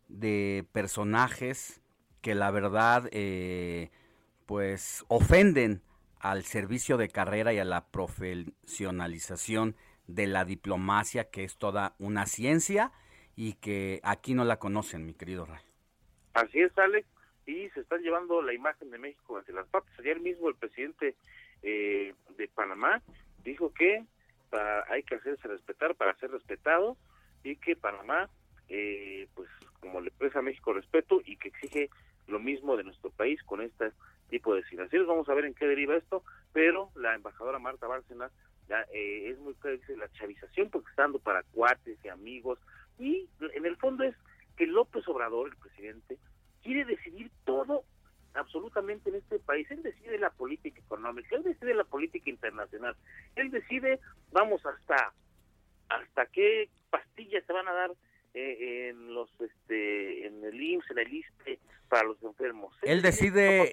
de 0.08 0.66
personajes 0.72 1.82
que 2.22 2.36
la 2.36 2.52
verdad 2.52 3.10
eh, 3.12 3.90
pues 4.46 5.04
ofenden 5.08 5.82
al 6.20 6.44
servicio 6.44 6.98
de 6.98 7.10
carrera 7.10 7.54
y 7.54 7.60
a 7.60 7.66
la 7.66 7.86
profesionalización 7.88 9.76
de 10.08 10.28
la 10.28 10.46
diplomacia 10.46 11.30
que 11.30 11.44
es 11.44 11.58
toda 11.58 11.96
una 12.00 12.26
ciencia 12.26 12.92
y 13.36 13.54
que 13.54 14.00
aquí 14.04 14.34
no 14.34 14.44
la 14.46 14.58
conocen 14.60 15.06
mi 15.06 15.14
querido 15.14 15.46
Ray. 15.46 15.64
Así 16.34 16.60
es, 16.62 16.78
Alex, 16.78 17.08
y 17.46 17.70
se 17.70 17.80
están 17.82 18.02
llevando 18.02 18.42
la 18.42 18.54
imagen 18.54 18.92
de 18.92 18.98
México 18.98 19.38
entre 19.40 19.54
las 19.56 19.68
patas. 19.68 19.92
Ayer 20.00 20.20
mismo 20.20 20.50
el 20.50 20.56
presidente 20.56 21.16
eh, 21.64 22.14
de 22.38 22.48
Panamá 22.50 23.02
dijo 23.46 23.74
que 23.74 24.04
pa- 24.50 24.84
hay 24.90 25.04
que 25.04 25.16
hacerse 25.16 25.48
respetar 25.48 25.96
para 25.96 26.16
ser 26.16 26.32
respetado 26.32 26.98
y 27.44 27.56
que 27.56 27.76
Panamá, 27.78 28.30
eh, 28.68 29.28
pues 29.36 29.50
como 29.80 30.02
le 30.02 30.12
presta 30.12 30.40
a 30.40 30.42
México 30.42 30.74
respeto 30.74 31.22
y 31.24 31.38
que 31.38 31.48
exige 31.50 31.90
lo 32.28 32.40
mismo 32.40 32.76
de 32.76 32.84
nuestro 32.84 33.12
país 33.12 33.42
con 33.44 33.62
este 33.62 33.92
tipo 34.30 34.54
de 34.54 34.62
designaciones. 34.64 35.08
Vamos 35.08 35.30
a 35.30 35.34
ver 35.36 35.46
en 35.46 35.54
qué 35.54 35.68
deriva 35.68 35.96
esto, 35.96 36.24
pero 36.52 36.90
la 36.96 37.14
embajadora 37.14 37.60
Marta 37.60 37.88
Bárcena 37.88 38.32
ya, 38.68 38.82
eh, 38.92 39.30
es 39.30 39.38
muy 39.40 39.54
clara, 39.54 39.78
dice 39.78 39.96
la 39.96 40.12
chavización 40.14 40.72
porque 40.72 40.90
está 40.90 41.04
dando 41.04 41.20
para 41.20 41.44
cuates 41.44 42.00
y 42.04 42.08
amigos 42.08 42.60
y 42.98 43.30
en 43.54 43.66
el 43.66 43.78
fondo 43.78 44.04
es 44.04 44.16
que 44.58 44.66
López 44.66 45.08
Obrador, 45.08 45.50
el 45.50 45.56
presidente, 45.58 46.18
quiere 46.64 46.84
decidir 46.86 47.30
todo 47.44 47.84
absolutamente 48.36 49.10
en 49.10 49.16
este 49.16 49.40
país. 49.40 49.70
Él 49.72 49.84
decide 49.84 50.18
la 50.20 50.30
política 50.30 50.80
económica, 50.80 51.36
él 51.36 51.44
decide 51.44 51.74
la 51.74 51.84
política 51.84 52.30
internacional, 52.30 52.96
él 53.36 53.52
decide, 53.52 54.00
vamos, 54.32 54.66
hasta 54.66 55.14
hasta 55.90 56.26
qué 56.28 56.70
pastillas 56.90 57.44
se 57.46 57.54
van 57.54 57.68
a 57.68 57.74
dar 57.74 57.92
eh, 58.34 58.90
en 58.90 59.14
los 59.14 59.30
este 59.40 60.28
en 60.28 60.44
el 60.44 60.62
IMSS, 60.62 60.92
en 60.92 61.00
el 61.00 61.14
ISPE 61.14 61.60
para 61.90 62.04
los 62.04 62.22
enfermos. 62.24 62.76
Él 62.82 63.02
decide 63.02 63.72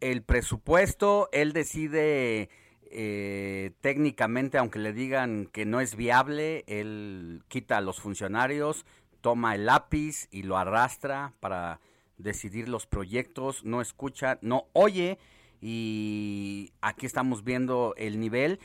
el 0.00 0.22
presupuesto, 0.22 1.28
él 1.32 1.52
decide 1.52 2.50
eh, 2.90 3.70
técnicamente, 3.80 4.58
aunque 4.58 4.78
le 4.78 4.92
digan 4.92 5.46
que 5.46 5.64
no 5.64 5.80
es 5.80 5.96
viable, 5.96 6.64
él 6.66 7.42
quita 7.48 7.78
a 7.78 7.80
los 7.80 8.00
funcionarios, 8.00 8.84
toma 9.20 9.54
el 9.54 9.66
lápiz 9.66 10.28
y 10.30 10.42
lo 10.42 10.58
arrastra 10.58 11.32
para 11.40 11.80
decidir 12.18 12.68
los 12.68 12.86
proyectos, 12.86 13.64
no 13.64 13.80
escucha, 13.80 14.38
no 14.42 14.66
oye 14.72 15.18
y 15.60 16.72
aquí 16.80 17.06
estamos 17.06 17.44
viendo 17.44 17.94
el 17.96 18.18
nivel. 18.18 18.58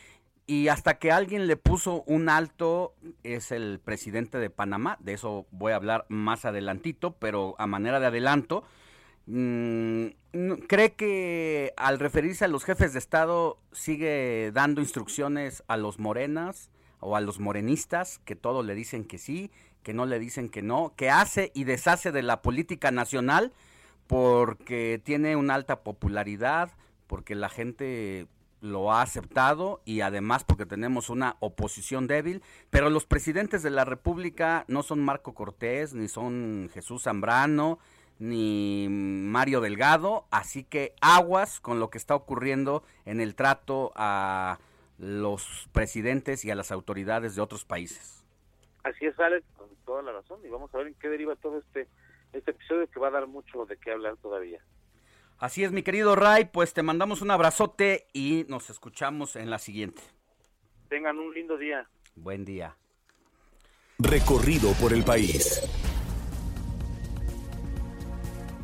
Y 0.50 0.70
hasta 0.70 0.98
que 0.98 1.12
alguien 1.12 1.46
le 1.46 1.58
puso 1.58 2.04
un 2.04 2.30
alto 2.30 2.96
es 3.24 3.52
el 3.52 3.80
presidente 3.84 4.40
de 4.40 4.50
Panamá, 4.50 4.98
de 5.02 5.14
eso 5.14 5.46
voy 5.52 5.74
a 5.74 5.76
hablar 5.76 6.06
más 6.08 6.46
adelantito, 6.46 7.12
pero 7.18 7.56
a 7.60 7.68
manera 7.68 8.00
de 8.00 8.06
adelanto, 8.06 8.64
mm, 9.26 10.06
cree 10.68 10.94
que 10.94 11.74
al 11.76 12.00
referirse 12.00 12.46
a 12.46 12.48
los 12.48 12.64
jefes 12.64 12.94
de 12.94 13.00
Estado 13.00 13.60
sigue 13.74 14.52
dando 14.54 14.80
instrucciones 14.80 15.64
a 15.68 15.76
los 15.76 16.00
morenas 16.00 16.72
o 17.02 17.18
a 17.18 17.22
los 17.22 17.40
morenistas, 17.40 18.20
que 18.20 18.38
todo 18.38 18.64
le 18.64 18.74
dicen 18.74 19.04
que 19.04 19.18
sí, 19.18 19.52
que 19.84 19.94
no 19.94 20.06
le 20.06 20.20
dicen 20.20 20.50
que 20.50 20.62
no, 20.62 20.94
que 20.96 21.10
hace 21.10 21.52
y 21.54 21.64
deshace 21.64 22.12
de 22.12 22.24
la 22.24 22.42
política 22.42 22.92
nacional 22.92 23.54
porque 24.08 25.02
tiene 25.04 25.36
una 25.36 25.56
alta 25.56 25.82
popularidad, 25.82 26.72
porque 27.08 27.36
la 27.36 27.50
gente 27.50 28.28
lo 28.62 28.92
ha 28.92 29.02
aceptado 29.02 29.82
y 29.86 30.02
además 30.02 30.44
porque 30.44 30.66
tenemos 30.66 31.10
una 31.10 31.38
oposición 31.40 32.08
débil, 32.08 32.42
pero 32.70 32.90
los 32.90 33.06
presidentes 33.06 33.62
de 33.64 33.70
la 33.70 33.86
República 33.86 34.66
no 34.68 34.84
son 34.84 35.04
Marco 35.04 35.34
Cortés, 35.34 35.94
ni 35.94 36.08
son 36.08 36.70
Jesús 36.74 37.04
Zambrano, 37.04 37.80
ni 38.20 38.88
Mario 38.90 39.62
Delgado, 39.62 40.26
así 40.32 40.64
que 40.64 40.94
aguas 41.02 41.60
con 41.60 41.80
lo 41.80 41.90
que 41.90 42.00
está 42.00 42.16
ocurriendo 42.16 42.84
en 43.06 43.22
el 43.22 43.36
trato 43.36 43.92
a 43.96 44.60
los 44.98 45.70
presidentes 45.72 46.44
y 46.44 46.50
a 46.50 46.56
las 46.56 46.72
autoridades 46.72 47.36
de 47.36 47.42
otros 47.42 47.64
países. 47.64 48.17
Así 48.88 49.06
es, 49.06 49.20
Alex, 49.20 49.46
con 49.58 49.68
toda 49.86 50.02
la 50.02 50.14
razón. 50.14 50.40
Y 50.46 50.50
vamos 50.50 50.74
a 50.74 50.78
ver 50.78 50.88
en 50.88 50.94
qué 50.96 51.10
deriva 51.10 51.36
todo 51.36 51.58
este, 51.58 51.88
este 52.32 52.52
episodio 52.52 52.88
que 52.90 53.00
va 53.00 53.10
a 53.10 53.12
dar 53.12 53.28
mucho 53.28 53.66
de 53.66 53.78
qué 53.78 53.92
hablar 53.92 54.16
todavía. 54.18 54.62
Así 55.40 55.64
es, 55.64 55.72
mi 55.72 55.84
querido 55.84 56.16
Ray, 56.16 56.46
pues 56.46 56.74
te 56.74 56.84
mandamos 56.84 57.22
un 57.22 57.30
abrazote 57.30 58.08
y 58.14 58.46
nos 58.48 58.70
escuchamos 58.70 59.36
en 59.36 59.50
la 59.50 59.60
siguiente. 59.60 60.02
Tengan 60.90 61.20
un 61.20 61.34
lindo 61.34 61.58
día. 61.58 61.88
Buen 62.16 62.46
día. 62.46 62.76
Recorrido 64.00 64.72
por 64.82 64.94
el 64.94 65.04
país. 65.04 65.62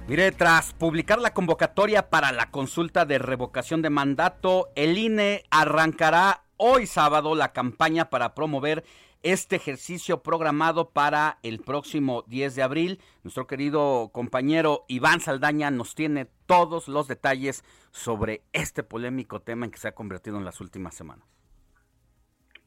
Mire, 0.08 0.32
tras 0.32 0.74
publicar 0.74 1.20
la 1.20 1.34
convocatoria 1.34 2.10
para 2.10 2.32
la 2.32 2.50
consulta 2.50 3.06
de 3.06 3.20
revocación 3.20 3.82
de 3.82 3.90
mandato, 3.90 4.70
el 4.76 4.98
INE 4.98 5.44
arrancará 5.50 6.44
hoy 6.58 6.88
sábado 6.88 7.36
la 7.36 7.52
campaña 7.52 8.10
para 8.10 8.34
promover 8.34 8.84
este 9.24 9.56
ejercicio 9.56 10.22
programado 10.22 10.90
para 10.92 11.38
el 11.44 11.60
próximo 11.60 12.24
10 12.28 12.56
de 12.56 12.64
abril. 12.64 13.00
Nuestro 13.24 13.48
querido 13.48 14.12
compañero 14.14 14.84
Iván 14.88 15.22
Saldaña 15.22 15.72
nos 15.72 15.96
tiene 15.96 16.28
todos 16.46 16.88
los 16.88 17.08
detalles 17.08 17.64
sobre 17.92 18.42
este 18.52 18.84
polémico 18.84 19.40
tema 19.42 19.66
en 19.66 19.72
que 19.72 19.80
se 19.80 19.88
ha 19.88 19.96
convertido 19.96 20.38
en 20.38 20.46
las 20.46 20.62
últimas 20.62 20.94
semanas. 20.94 21.26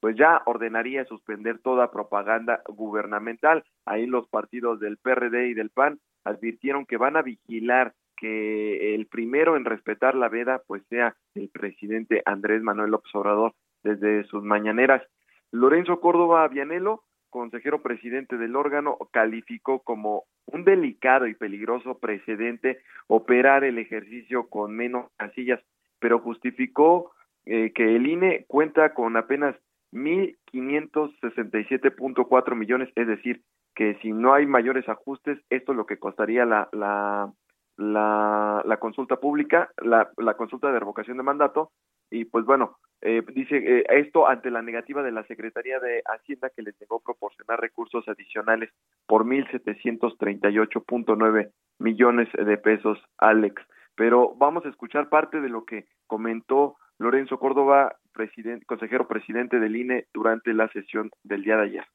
pues 0.01 0.17
ya 0.17 0.43
ordenaría 0.47 1.05
suspender 1.07 1.59
toda 1.59 1.91
propaganda 1.91 2.63
gubernamental. 2.69 3.65
Ahí 3.85 4.07
los 4.07 4.29
partidos 4.29 4.79
del 4.79 4.97
PRD 4.97 5.49
y 5.49 5.55
del 5.55 5.71
PAN 5.71 5.99
advirtieron 6.25 6.87
que 6.87 6.99
van 6.99 7.17
a 7.17 7.23
vigilar 7.23 7.95
que 8.17 8.95
el 8.95 9.07
primero 9.07 9.57
en 9.57 9.65
respetar 9.65 10.15
la 10.15 10.29
veda 10.29 10.63
pues 10.67 10.85
sea 10.89 11.17
el 11.35 11.49
presidente 11.49 12.23
Andrés 12.27 12.63
Manuel 12.63 12.91
López 12.91 13.13
Obrador 13.15 13.55
desde 13.83 14.25
sus 14.25 14.43
mañaneras. 14.43 15.03
Lorenzo 15.51 16.01
Córdoba 16.01 16.47
Vianelo, 16.49 17.05
consejero 17.31 17.83
presidente 17.83 18.37
del 18.37 18.55
órgano, 18.57 18.99
calificó 19.13 19.79
como 19.81 20.25
un 20.47 20.65
delicado 20.65 21.27
y 21.27 21.35
peligroso 21.35 21.99
precedente 21.99 22.81
operar 23.07 23.65
el 23.65 23.79
ejercicio 23.79 24.49
con 24.49 24.75
menos 24.75 25.11
casillas, 25.17 25.61
pero 25.99 26.21
justificó 26.21 27.13
eh, 27.47 27.73
que 27.75 27.97
el 27.97 28.07
INE 28.07 28.45
cuenta 28.47 28.95
con 28.95 29.17
apenas 29.17 29.57
1.567.4 29.93 32.55
millones, 32.55 32.91
es 32.95 33.07
decir, 33.07 33.43
que 33.75 33.95
si 34.03 34.13
no 34.13 34.35
hay 34.35 34.45
mayores 34.47 34.87
ajustes, 34.89 35.39
esto 35.51 35.73
es 35.73 35.79
lo 35.79 35.87
que 35.87 35.99
costaría 35.99 36.45
la, 36.45 36.69
la, 36.73 37.33
la, 37.77 38.63
la 38.65 38.77
consulta 38.79 39.17
pública, 39.17 39.71
la 39.79 40.35
consulta 40.37 40.71
de 40.73 40.79
revocación 40.79 41.17
de 41.17 41.23
mandato, 41.23 41.71
y 42.11 42.25
pues 42.25 42.45
bueno, 42.45 42.79
eh, 43.01 43.23
dice 43.33 43.57
eh, 43.57 43.85
esto 43.91 44.29
ante 44.29 44.51
la 44.51 44.61
negativa 44.63 45.03
de 45.03 45.13
la 45.13 45.25
Secretaría 45.27 45.79
de 45.79 46.03
Hacienda 46.07 46.51
que 46.51 46.63
les 46.63 46.75
negó 46.81 46.99
proporcionar 47.01 47.61
recursos 47.61 48.09
adicionales 48.09 48.71
por 49.07 49.25
1.738.9 49.25 51.53
millones 51.79 52.29
de 52.33 52.59
pesos, 52.59 52.99
Alex. 53.19 53.63
Pero 53.95 54.35
vamos 54.37 54.67
a 54.67 54.69
escuchar 54.69 55.09
parte 55.09 55.41
de 55.41 55.49
lo 55.49 55.65
que 55.65 55.87
comentó 56.07 56.77
Lorenzo 56.99 57.39
Córdoba, 57.39 57.97
presidente, 58.13 58.67
consejero 58.67 59.07
presidente 59.07 59.61
del 59.61 59.77
INE, 59.77 60.09
durante 60.13 60.53
la 60.53 60.67
sesión 60.69 61.13
del 61.23 61.45
día 61.45 61.57
de 61.57 61.63
ayer. 61.63 61.87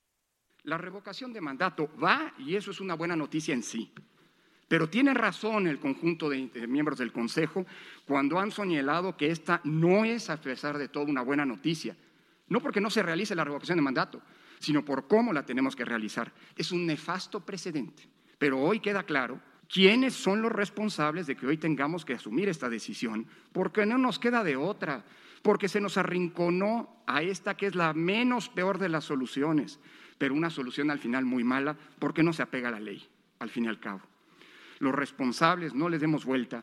La 0.64 0.78
revocación 0.78 1.34
de 1.34 1.41
mandato 1.41 1.89
va 2.01 2.32
y 2.38 2.56
eso 2.56 2.72
es 2.72 2.80
una 2.80 2.95
buena 2.95 3.18
noticia 3.18 3.54
en 3.54 3.64
sí. 3.64 3.93
Pero 4.74 4.89
tiene 4.89 5.13
razón 5.13 5.67
el 5.67 5.78
conjunto 5.78 6.28
de, 6.28 6.49
miembros 6.67 6.97
del 6.97 7.11
Consejo 7.11 7.63
cuando 8.07 8.39
han 8.39 8.49
señalado 8.49 9.15
que 9.15 9.30
esta 9.30 9.61
no 9.65 10.03
es, 10.03 10.32
a 10.32 10.41
pesar 10.41 10.80
de 10.80 10.88
todo, 10.88 11.03
una 11.03 11.21
buena 11.21 11.45
noticia. 11.45 11.95
No 12.47 12.59
porque 12.59 12.82
no 12.82 12.89
se 12.89 13.03
realice 13.03 13.36
la 13.36 13.43
revocación 13.43 13.78
de 13.78 13.84
mandato, 13.84 14.19
sino 14.57 14.84
por 14.84 15.07
cómo 15.07 15.32
la 15.32 15.45
tenemos 15.45 15.76
que 15.76 15.86
realizar. 15.86 16.34
Es 16.55 16.71
un 16.71 16.88
nefasto 16.88 17.41
precedente. 17.41 18.09
Pero 18.39 18.59
hoy 18.59 18.80
queda 18.80 19.03
claro 19.03 19.39
quiénes 19.71 20.15
son 20.15 20.41
los 20.41 20.51
responsables 20.51 21.28
de 21.28 21.36
que 21.36 21.45
hoy 21.45 21.57
tengamos 21.57 22.03
que 22.03 22.15
asumir 22.15 22.49
esta 22.49 22.67
decisión, 22.67 23.28
porque 23.51 23.86
no 23.86 23.99
nos 23.99 24.17
queda 24.17 24.43
de 24.43 24.55
otra, 24.55 25.05
porque 25.43 25.69
se 25.69 25.82
nos 25.82 25.99
arrinconó 25.99 27.03
a 27.05 27.21
esta 27.21 27.55
que 27.55 27.67
es 27.67 27.76
la 27.76 27.93
menos 27.93 28.49
peor 28.49 28.80
de 28.80 28.89
las 28.89 29.03
soluciones, 29.03 29.80
pero 30.17 30.34
una 30.34 30.49
solución 30.49 30.89
al 30.89 30.97
final 30.97 31.26
muy 31.26 31.43
mala, 31.43 31.78
porque 31.99 32.24
no 32.24 32.34
se 32.34 32.41
apega 32.41 32.69
a 32.69 32.71
la 32.71 32.80
ley, 32.80 33.07
al 33.38 33.51
fin 33.51 33.65
y 33.65 33.67
al 33.67 33.80
cabo. 33.80 34.01
Los 34.84 34.93
responsables, 34.93 35.73
no 35.73 35.88
les 35.88 36.01
demos 36.01 36.25
vuelta, 36.25 36.61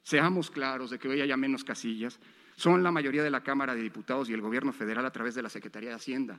seamos 0.00 0.48
claros 0.48 0.90
de 0.90 0.98
que 1.00 1.08
hoy 1.08 1.20
haya 1.20 1.36
menos 1.36 1.64
casillas, 1.64 2.20
son 2.54 2.84
la 2.84 2.92
mayoría 2.92 3.24
de 3.24 3.32
la 3.32 3.42
Cámara 3.42 3.74
de 3.74 3.82
Diputados 3.82 4.30
y 4.30 4.32
el 4.32 4.40
Gobierno 4.40 4.72
Federal 4.72 5.04
a 5.04 5.10
través 5.10 5.34
de 5.34 5.42
la 5.42 5.48
Secretaría 5.48 5.88
de 5.88 5.96
Hacienda. 5.96 6.38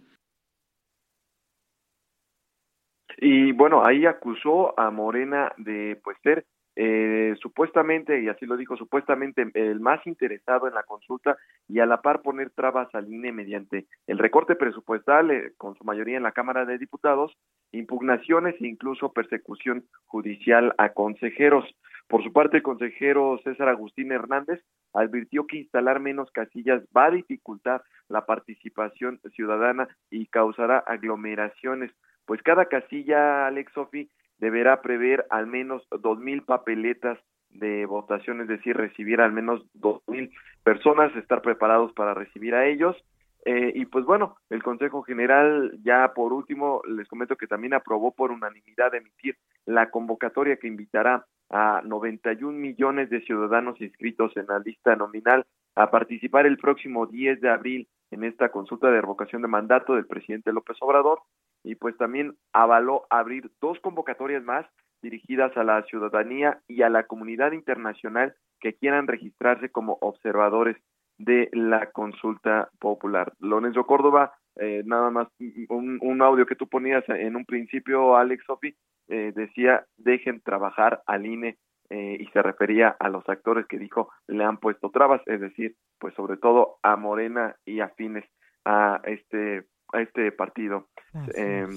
Y 3.17 3.51
bueno, 3.51 3.85
ahí 3.85 4.05
acusó 4.05 4.79
a 4.79 4.91
Morena 4.91 5.51
de 5.57 5.99
pues 6.01 6.17
ser 6.23 6.45
eh, 6.76 7.36
supuestamente, 7.41 8.21
y 8.21 8.30
así 8.30 8.45
lo 8.45 8.57
dijo, 8.57 8.76
supuestamente 8.78 9.47
el 9.53 9.80
más 9.80 10.05
interesado 10.07 10.67
en 10.67 10.74
la 10.74 10.84
consulta 10.84 11.38
y 11.67 11.80
a 11.80 11.86
la 11.86 12.01
par 12.01 12.21
poner 12.21 12.49
trabas 12.49 12.93
al 12.95 13.11
INE 13.11 13.32
mediante 13.32 13.86
el 14.07 14.17
recorte 14.17 14.55
presupuestal, 14.55 15.32
eh, 15.32 15.53
con 15.57 15.76
su 15.76 15.84
mayoría 15.84 16.17
en 16.17 16.24
la 16.24 16.32
Cámara 16.32 16.65
de 16.65 16.78
Diputados, 16.78 17.38
impugnaciones 17.71 18.55
e 18.59 18.67
incluso 18.67 19.13
persecución 19.13 19.86
judicial 20.05 20.74
a 20.78 20.89
consejeros. 20.89 21.65
Por 22.07 22.24
su 22.24 22.34
parte, 22.34 22.57
el 22.57 22.63
consejero 22.63 23.39
César 23.43 23.69
Agustín 23.69 24.11
Hernández 24.11 24.61
advirtió 24.93 25.47
que 25.47 25.57
instalar 25.57 25.99
menos 25.99 26.32
casillas 26.32 26.84
va 26.95 27.05
a 27.05 27.11
dificultar 27.11 27.84
la 28.09 28.26
participación 28.26 29.19
ciudadana 29.34 29.88
y 30.09 30.28
causará 30.28 30.80
aglomeraciones 30.80 31.91
pues 32.26 32.41
cada 32.41 32.65
casilla, 32.65 33.47
Alex 33.47 33.74
Sofi, 33.74 34.09
deberá 34.43 34.81
prever 34.81 35.25
al 35.29 35.47
menos 35.47 35.87
dos 36.01 36.19
mil 36.19 36.43
papeletas 36.43 37.17
de 37.49 37.85
votación, 37.85 38.41
es 38.41 38.49
decir, 38.49 38.75
recibir 38.75 39.21
al 39.21 39.31
menos 39.31 39.65
dos 39.73 40.01
mil 40.07 40.31
personas, 40.65 41.15
estar 41.15 41.41
preparados 41.41 41.93
para 41.93 42.13
recibir 42.13 42.53
a 42.53 42.65
ellos. 42.65 42.97
Eh, 43.45 43.71
y 43.73 43.85
pues 43.85 44.03
bueno, 44.03 44.35
el 44.49 44.61
Consejo 44.61 45.01
General 45.03 45.71
ya 45.81 46.13
por 46.13 46.33
último 46.33 46.81
les 46.85 47.07
comento 47.07 47.37
que 47.37 47.47
también 47.47 47.73
aprobó 47.73 48.13
por 48.13 48.31
unanimidad 48.31 48.93
emitir 48.93 49.37
la 49.65 49.89
convocatoria 49.89 50.57
que 50.57 50.67
invitará 50.67 51.25
a 51.49 51.81
91 51.85 52.57
millones 52.57 53.09
de 53.09 53.21
ciudadanos 53.21 53.79
inscritos 53.79 54.35
en 54.35 54.47
la 54.47 54.59
lista 54.59 54.97
nominal 54.97 55.45
a 55.75 55.89
participar 55.89 56.45
el 56.45 56.57
próximo 56.57 57.05
10 57.05 57.39
de 57.39 57.49
abril 57.49 57.87
en 58.11 58.25
esta 58.25 58.49
consulta 58.49 58.91
de 58.91 59.01
revocación 59.01 59.41
de 59.41 59.47
mandato 59.47 59.95
del 59.95 60.05
presidente 60.05 60.51
López 60.51 60.77
Obrador 60.81 61.19
y 61.64 61.76
pues 61.76 61.97
también 61.97 62.36
avaló 62.51 63.05
abrir 63.09 63.51
dos 63.61 63.80
convocatorias 63.80 64.43
más 64.43 64.66
dirigidas 65.01 65.55
a 65.57 65.64
la 65.64 65.84
ciudadanía 65.84 66.61
y 66.68 66.82
a 66.82 66.89
la 66.89 67.03
comunidad 67.03 67.51
internacional 67.51 68.36
que 68.59 68.74
quieran 68.74 69.07
registrarse 69.07 69.70
como 69.70 69.97
observadores 70.01 70.78
de 71.18 71.49
la 71.51 71.91
consulta 71.91 72.70
popular. 72.80 73.34
Lorenzo 73.39 73.86
Córdoba, 73.86 74.34
eh, 74.55 74.84
nada 74.86 75.09
más 75.09 75.28
un, 75.70 76.22
audio 76.22 76.45
que 76.45 76.55
tú 76.55 76.68
ponías 76.68 77.03
en 77.09 77.36
un 77.36 77.45
principio, 77.45 78.16
Alex 78.16 78.43
Sofi, 78.45 78.76
eh, 79.09 79.34
decía, 79.36 79.86
dejen 79.97 80.41
trabajar 80.41 81.01
al 81.05 81.26
INE 81.26 81.57
eh, 81.89 82.18
y 82.20 82.26
se 82.28 82.41
refería 82.41 82.95
a 82.99 83.09
los 83.09 83.28
actores 83.28 83.68
que 83.68 83.78
dijo 83.78 84.09
le 84.28 84.43
han 84.43 84.57
puesto 84.57 84.89
trabas, 84.89 85.22
es 85.26 85.41
decir, 85.41 85.76
pues 85.99 86.14
sobre 86.16 86.38
todo 86.38 86.78
a 86.82 86.95
Morena 86.95 87.55
y 87.66 87.82
afines 87.82 88.26
a 88.66 89.01
este 89.03 89.66
a 89.93 90.01
este 90.01 90.31
partido. 90.31 90.87
Eh, 91.35 91.67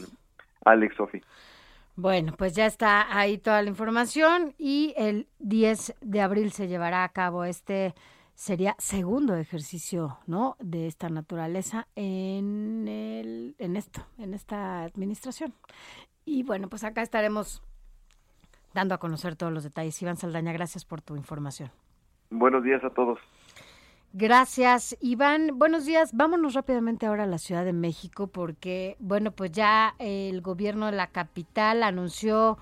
Alex 0.64 0.96
Sofi. 0.96 1.20
Bueno, 1.94 2.34
pues 2.36 2.54
ya 2.54 2.66
está 2.66 3.16
ahí 3.16 3.38
toda 3.38 3.62
la 3.62 3.70
información 3.70 4.54
y 4.58 4.92
el 4.96 5.28
10 5.38 5.94
de 6.00 6.20
abril 6.20 6.52
se 6.52 6.68
llevará 6.68 7.04
a 7.04 7.08
cabo 7.08 7.44
este 7.44 7.94
sería 8.34 8.76
segundo 8.78 9.34
ejercicio, 9.34 10.18
¿no? 10.26 10.56
De 10.60 10.86
esta 10.86 11.08
naturaleza 11.08 11.88
en 11.96 12.86
el 12.86 13.56
en 13.58 13.76
esto, 13.76 14.06
en 14.18 14.34
esta 14.34 14.82
administración. 14.82 15.54
Y 16.26 16.42
bueno, 16.42 16.68
pues 16.68 16.84
acá 16.84 17.00
estaremos 17.00 17.62
dando 18.74 18.94
a 18.94 18.98
conocer 18.98 19.36
todos 19.36 19.52
los 19.52 19.64
detalles. 19.64 20.00
Iván 20.02 20.18
Saldaña, 20.18 20.52
gracias 20.52 20.84
por 20.84 21.00
tu 21.00 21.16
información. 21.16 21.70
Buenos 22.28 22.62
días 22.62 22.84
a 22.84 22.90
todos. 22.90 23.18
Gracias, 24.18 24.96
Iván. 25.02 25.58
Buenos 25.58 25.84
días. 25.84 26.12
Vámonos 26.14 26.54
rápidamente 26.54 27.04
ahora 27.04 27.24
a 27.24 27.26
la 27.26 27.36
Ciudad 27.36 27.66
de 27.66 27.74
México 27.74 28.28
porque, 28.28 28.96
bueno, 28.98 29.30
pues 29.30 29.52
ya 29.52 29.94
el 29.98 30.40
gobierno 30.40 30.86
de 30.86 30.92
la 30.92 31.08
capital 31.08 31.82
anunció 31.82 32.56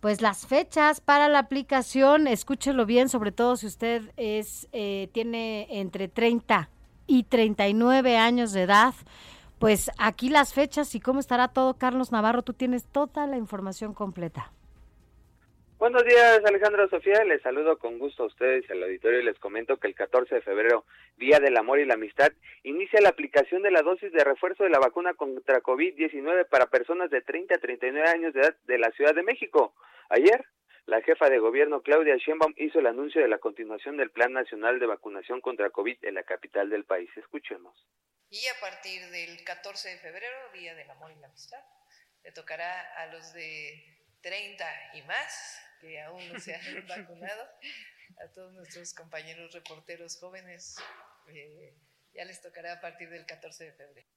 pues 0.00 0.20
las 0.20 0.44
fechas 0.44 1.00
para 1.00 1.28
la 1.28 1.38
aplicación. 1.38 2.26
Escúchelo 2.26 2.84
bien, 2.84 3.08
sobre 3.08 3.30
todo 3.30 3.56
si 3.56 3.66
usted 3.66 4.10
es 4.16 4.66
eh, 4.72 5.08
tiene 5.12 5.68
entre 5.70 6.08
30 6.08 6.68
y 7.06 7.22
39 7.22 8.16
años 8.16 8.50
de 8.50 8.62
edad. 8.62 8.92
Pues 9.60 9.92
aquí 9.98 10.30
las 10.30 10.52
fechas 10.52 10.96
y 10.96 11.00
cómo 11.00 11.20
estará 11.20 11.46
todo, 11.46 11.74
Carlos 11.74 12.10
Navarro. 12.10 12.42
Tú 12.42 12.54
tienes 12.54 12.86
toda 12.86 13.28
la 13.28 13.36
información 13.36 13.94
completa. 13.94 14.50
Buenos 15.78 16.04
días, 16.04 16.44
Alejandro 16.44 16.88
Sofía. 16.88 17.22
Les 17.22 17.40
saludo 17.40 17.78
con 17.78 18.00
gusto 18.00 18.24
a 18.24 18.26
ustedes 18.26 18.68
al 18.68 18.82
auditorio 18.82 19.20
y 19.20 19.24
les 19.24 19.38
comento 19.38 19.76
que 19.76 19.86
el 19.86 19.94
14 19.94 20.34
de 20.34 20.40
febrero, 20.40 20.84
Día 21.16 21.38
del 21.38 21.56
Amor 21.56 21.78
y 21.78 21.84
la 21.84 21.94
Amistad, 21.94 22.32
inicia 22.64 23.00
la 23.00 23.10
aplicación 23.10 23.62
de 23.62 23.70
la 23.70 23.82
dosis 23.82 24.10
de 24.10 24.24
refuerzo 24.24 24.64
de 24.64 24.70
la 24.70 24.80
vacuna 24.80 25.14
contra 25.14 25.62
COVID-19 25.62 26.48
para 26.48 26.66
personas 26.66 27.10
de 27.10 27.22
30 27.22 27.54
a 27.54 27.58
39 27.58 28.08
años 28.08 28.34
de 28.34 28.40
edad 28.40 28.56
de 28.64 28.78
la 28.78 28.90
Ciudad 28.90 29.14
de 29.14 29.22
México. 29.22 29.72
Ayer, 30.08 30.44
la 30.86 31.00
jefa 31.02 31.30
de 31.30 31.38
gobierno 31.38 31.80
Claudia 31.80 32.16
Sheinbaum 32.16 32.54
hizo 32.56 32.80
el 32.80 32.86
anuncio 32.86 33.22
de 33.22 33.28
la 33.28 33.38
continuación 33.38 33.96
del 33.98 34.10
Plan 34.10 34.32
Nacional 34.32 34.80
de 34.80 34.86
Vacunación 34.86 35.40
contra 35.40 35.70
COVID 35.70 35.98
en 36.02 36.14
la 36.16 36.24
capital 36.24 36.70
del 36.70 36.86
país. 36.86 37.08
Escuchemos. 37.16 37.86
Y 38.30 38.44
a 38.48 38.60
partir 38.60 39.00
del 39.10 39.44
14 39.44 39.90
de 39.90 39.98
febrero, 39.98 40.38
Día 40.52 40.74
del 40.74 40.90
Amor 40.90 41.12
y 41.16 41.20
la 41.20 41.28
Amistad, 41.28 41.62
le 42.24 42.32
tocará 42.32 42.80
a 42.96 43.06
los 43.12 43.32
de 43.32 43.96
30 44.22 44.64
y 44.94 45.02
más, 45.02 45.67
que 45.80 46.00
aún 46.00 46.20
no 46.32 46.38
se 46.38 46.54
han 46.54 46.60
vacunado, 46.88 47.42
a 48.22 48.32
todos 48.32 48.52
nuestros 48.54 48.94
compañeros 48.94 49.52
reporteros 49.52 50.18
jóvenes, 50.18 50.76
eh, 51.28 51.74
ya 52.14 52.24
les 52.24 52.40
tocará 52.40 52.74
a 52.74 52.80
partir 52.80 53.10
del 53.10 53.26
14 53.26 53.64
de 53.64 53.72
febrero. 53.72 54.08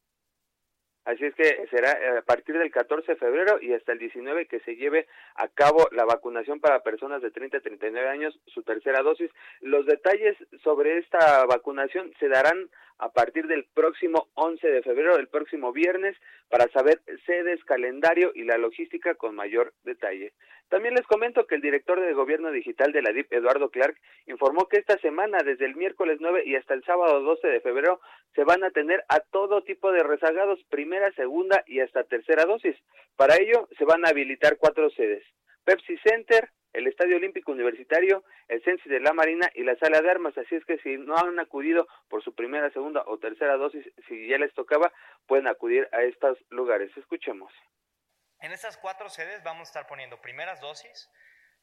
Así 1.04 1.26
es 1.26 1.34
que 1.34 1.68
será 1.72 1.94
eh, 1.94 2.18
a 2.20 2.22
partir 2.22 2.58
del 2.58 2.70
14 2.70 3.14
de 3.14 3.18
febrero 3.18 3.60
y 3.60 3.74
hasta 3.74 3.92
el 3.94 3.98
19 3.98 4.46
que 4.46 4.60
se 4.60 4.76
lleve 4.76 5.08
a 5.36 5.48
cabo 5.48 5.88
la 5.92 6.06
vacunación 6.06 6.60
para 6.60 6.84
personas 6.84 7.24
de 7.24 7.32
30 7.32 7.58
a 7.58 7.62
39 7.62 8.08
años, 8.08 8.40
su 8.46 8.62
tercera 8.62 9.02
dosis. 9.02 9.32
Los 9.62 9.88
detalles 9.88 10.38
sobre 10.64 11.00
esta 11.00 11.44
vacunación 11.46 12.14
se 12.20 12.28
darán 12.28 12.70
a 13.02 13.10
partir 13.10 13.48
del 13.48 13.66
próximo 13.74 14.30
11 14.36 14.68
de 14.68 14.84
febrero, 14.84 15.18
el 15.18 15.28
próximo 15.28 15.74
viernes, 15.74 16.16
para 16.50 16.68
saber 16.70 17.02
sedes, 17.26 17.64
calendario 17.64 18.32
y 18.36 18.44
la 18.44 18.60
logística 18.60 19.16
con 19.16 19.36
mayor 19.36 19.74
detalle. 19.84 20.34
También 20.70 20.94
les 20.94 21.08
comento 21.08 21.48
que 21.48 21.56
el 21.56 21.62
director 21.62 22.00
de 22.00 22.14
Gobierno 22.14 22.52
Digital 22.52 22.92
de 22.92 23.02
la 23.02 23.12
DIP, 23.12 23.34
Eduardo 23.34 23.72
Clark, 23.72 23.98
informó 24.28 24.68
que 24.68 24.78
esta 24.78 25.00
semana, 25.00 25.40
desde 25.44 25.66
el 25.66 25.76
miércoles 25.76 26.20
9 26.22 26.44
y 26.46 26.56
hasta 26.56 26.76
el 26.76 26.84
sábado 26.84 27.22
12 27.22 27.48
de 27.48 27.60
febrero, 27.60 28.00
se 28.36 28.44
van 28.44 28.64
a 28.64 28.70
tener 28.70 29.04
a 29.10 29.20
todo 29.20 29.64
tipo 29.64 29.92
de 29.92 30.04
rezagados, 30.04 30.64
primera, 30.70 31.12
segunda 31.14 31.64
y 31.66 31.80
hasta 31.80 32.04
tercera 32.04 32.46
dosis. 32.46 32.78
Para 33.16 33.36
ello, 33.36 33.68
se 33.80 33.84
van 33.84 34.06
a 34.06 34.10
habilitar 34.10 34.58
cuatro 34.58 34.92
sedes. 34.92 35.24
Pepsi 35.66 35.98
Center, 35.98 36.50
el 36.74 36.88
Estadio 36.88 37.18
Olímpico 37.18 37.52
Universitario, 37.52 38.24
el 38.48 38.64
Censi 38.64 38.90
de 38.90 39.00
la 39.00 39.14
Marina 39.14 39.50
y 39.56 39.64
la 39.64 39.76
Sala 39.78 40.02
de 40.02 40.10
Armas. 40.10 40.38
Así 40.38 40.56
es 40.56 40.66
que 40.66 40.78
si 40.80 40.98
no 40.98 41.18
han 41.18 41.40
acudido 41.40 41.88
por 42.10 42.24
su 42.24 42.34
primera, 42.34 42.70
segunda 42.72 43.04
o 43.08 43.18
tercera 43.18 43.58
dosis, 43.58 43.86
si 44.08 44.28
ya 44.28 44.38
les 44.38 44.54
tocaba, 44.54 44.92
pueden 45.28 45.48
acudir 45.48 45.88
a 45.92 46.04
estos 46.04 46.38
lugares. 46.50 46.96
Escuchemos. 46.98 47.52
En 48.40 48.52
estas 48.52 48.78
cuatro 48.78 49.10
sedes 49.10 49.44
vamos 49.44 49.68
a 49.68 49.70
estar 49.70 49.88
poniendo 49.88 50.20
primeras 50.20 50.60
dosis, 50.62 51.10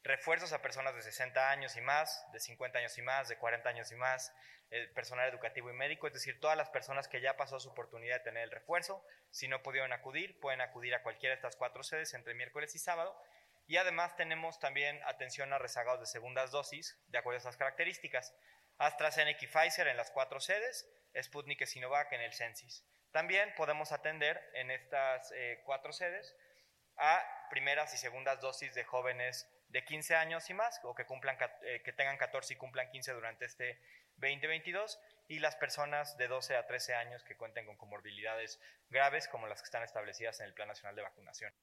refuerzos 0.03 0.53
a 0.53 0.61
personas 0.61 0.95
de 0.95 1.01
60 1.01 1.51
años 1.51 1.75
y 1.75 1.81
más, 1.81 2.25
de 2.31 2.39
50 2.39 2.79
años 2.79 2.97
y 2.97 3.01
más, 3.01 3.27
de 3.27 3.37
40 3.37 3.67
años 3.67 3.91
y 3.91 3.95
más, 3.95 4.33
el 4.69 4.89
personal 4.91 5.27
educativo 5.27 5.69
y 5.69 5.73
médico, 5.73 6.07
es 6.07 6.13
decir, 6.13 6.39
todas 6.39 6.55
las 6.55 6.69
personas 6.69 7.07
que 7.07 7.21
ya 7.21 7.35
pasó 7.35 7.59
su 7.59 7.69
oportunidad 7.69 8.17
de 8.17 8.23
tener 8.23 8.43
el 8.43 8.51
refuerzo, 8.51 9.03
si 9.31 9.47
no 9.47 9.61
pudieron 9.63 9.91
acudir, 9.93 10.39
pueden 10.39 10.61
acudir 10.61 10.93
a 10.93 11.03
cualquiera 11.03 11.33
de 11.33 11.37
estas 11.37 11.55
cuatro 11.55 11.83
sedes 11.83 12.13
entre 12.13 12.33
miércoles 12.35 12.73
y 12.75 12.79
sábado. 12.79 13.19
Y 13.69 13.77
además 13.77 14.15
tenemos 14.15 14.57
también 14.57 14.99
atención 15.05 15.53
a 15.53 15.59
rezagados 15.59 15.99
de 15.99 16.07
segundas 16.07 16.49
dosis, 16.49 16.97
de 17.05 17.19
acuerdo 17.19 17.35
a 17.35 17.37
estas 17.37 17.55
características. 17.55 18.33
AstraZeneca 18.79 19.45
y 19.45 19.47
Pfizer 19.47 19.87
en 19.87 19.95
las 19.95 20.09
cuatro 20.09 20.39
sedes, 20.39 20.89
Sputnik 21.21 21.61
y 21.61 21.67
Sinovac 21.67 22.11
en 22.11 22.21
el 22.21 22.33
Censis. 22.33 22.83
También 23.11 23.53
podemos 23.55 23.91
atender 23.91 24.41
en 24.55 24.71
estas 24.71 25.31
eh, 25.33 25.61
cuatro 25.65 25.93
sedes 25.93 26.35
a 26.97 27.23
primeras 27.51 27.93
y 27.93 27.99
segundas 27.99 28.41
dosis 28.41 28.73
de 28.73 28.85
jóvenes 28.85 29.47
de 29.67 29.85
15 29.85 30.15
años 30.15 30.49
y 30.49 30.55
más, 30.55 30.79
o 30.81 30.95
que, 30.95 31.05
cumplan, 31.05 31.37
eh, 31.61 31.83
que 31.85 31.93
tengan 31.93 32.17
14 32.17 32.55
y 32.55 32.57
cumplan 32.57 32.89
15 32.89 33.11
durante 33.13 33.45
este 33.45 33.79
2022, 34.15 34.99
y 35.27 35.37
las 35.37 35.55
personas 35.55 36.17
de 36.17 36.27
12 36.27 36.55
a 36.55 36.65
13 36.65 36.95
años 36.95 37.23
que 37.23 37.37
cuenten 37.37 37.67
con 37.67 37.77
comorbilidades 37.77 38.59
graves, 38.89 39.27
como 39.27 39.45
las 39.45 39.61
que 39.61 39.65
están 39.65 39.83
establecidas 39.83 40.39
en 40.39 40.47
el 40.47 40.55
Plan 40.55 40.69
Nacional 40.69 40.95
de 40.95 41.03
Vacunación. 41.03 41.53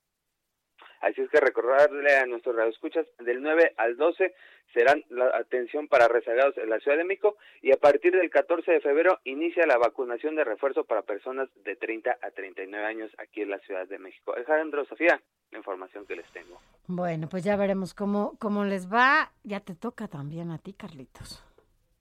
Así 1.01 1.21
es 1.21 1.29
que 1.29 1.39
recordarle 1.39 2.15
a 2.17 2.25
nuestros 2.25 2.55
radioescuchas, 2.55 3.05
del 3.19 3.41
9 3.41 3.73
al 3.77 3.97
12 3.97 4.33
serán 4.73 5.03
la 5.09 5.25
atención 5.37 5.87
para 5.87 6.07
rezagados 6.07 6.57
en 6.57 6.69
la 6.69 6.79
Ciudad 6.79 6.97
de 6.97 7.03
México 7.03 7.37
y 7.61 7.71
a 7.71 7.77
partir 7.77 8.15
del 8.15 8.29
14 8.29 8.71
de 8.71 8.81
febrero 8.81 9.19
inicia 9.23 9.65
la 9.65 9.77
vacunación 9.77 10.35
de 10.35 10.43
refuerzo 10.43 10.83
para 10.83 11.03
personas 11.03 11.49
de 11.63 11.75
30 11.75 12.17
a 12.21 12.31
39 12.31 12.85
años 12.85 13.11
aquí 13.17 13.41
en 13.41 13.51
la 13.51 13.59
Ciudad 13.59 13.87
de 13.87 13.99
México. 13.99 14.33
Alejandro, 14.33 14.85
Sofía, 14.85 15.21
la 15.51 15.57
información 15.57 16.05
que 16.05 16.15
les 16.15 16.29
tengo. 16.31 16.59
Bueno, 16.87 17.27
pues 17.29 17.43
ya 17.43 17.55
veremos 17.55 17.93
cómo, 17.93 18.37
cómo 18.39 18.65
les 18.65 18.91
va. 18.91 19.31
Ya 19.43 19.59
te 19.59 19.75
toca 19.75 20.07
también 20.07 20.51
a 20.51 20.57
ti, 20.57 20.73
Carlitos. 20.73 21.43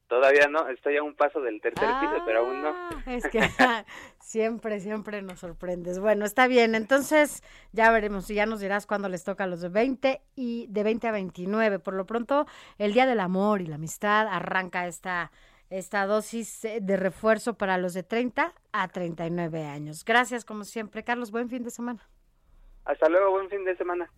Todavía 0.08 0.46
no, 0.48 0.68
estoy 0.68 0.96
a 0.96 1.02
un 1.02 1.14
paso 1.14 1.40
del 1.40 1.60
tercer 1.60 1.88
piso, 2.00 2.22
pero 2.24 2.40
aún 2.40 2.62
no. 2.62 2.68
Ah, 2.68 2.90
Es 3.06 3.26
que 3.26 3.40
siempre, 4.20 4.78
siempre 4.78 5.20
nos 5.20 5.40
sorprendes. 5.40 5.98
Bueno, 5.98 6.24
está 6.24 6.46
bien. 6.46 6.76
Entonces, 6.76 7.42
ya 7.72 7.90
veremos 7.90 8.30
y 8.30 8.34
ya 8.34 8.46
nos 8.46 8.60
dirás 8.60 8.86
cuándo 8.86 9.08
les 9.08 9.24
toca 9.24 9.44
a 9.44 9.46
los 9.48 9.60
de 9.60 9.68
20 9.68 10.22
y 10.36 10.66
de 10.68 10.82
20 10.84 11.08
a 11.08 11.12
29. 11.12 11.80
Por 11.80 11.94
lo 11.94 12.06
pronto, 12.06 12.46
el 12.78 12.92
Día 12.92 13.06
del 13.06 13.18
Amor 13.18 13.62
y 13.62 13.66
la 13.66 13.74
Amistad 13.76 14.28
arranca 14.28 14.86
esta, 14.86 15.32
esta 15.70 16.06
dosis 16.06 16.64
eh, 16.64 16.78
de 16.80 16.96
refuerzo 16.96 17.54
para 17.54 17.76
los 17.76 17.92
de 17.92 18.04
30 18.04 18.54
a 18.72 18.88
39 18.88 19.64
años. 19.64 20.04
Gracias, 20.04 20.44
como 20.44 20.62
siempre, 20.62 21.02
Carlos. 21.02 21.32
Buen 21.32 21.48
fin 21.48 21.64
de 21.64 21.70
semana. 21.70 22.08
Hasta 22.84 23.08
luego, 23.08 23.32
buen 23.32 23.50
fin 23.50 23.64
de 23.64 23.76
semana. 23.76 24.08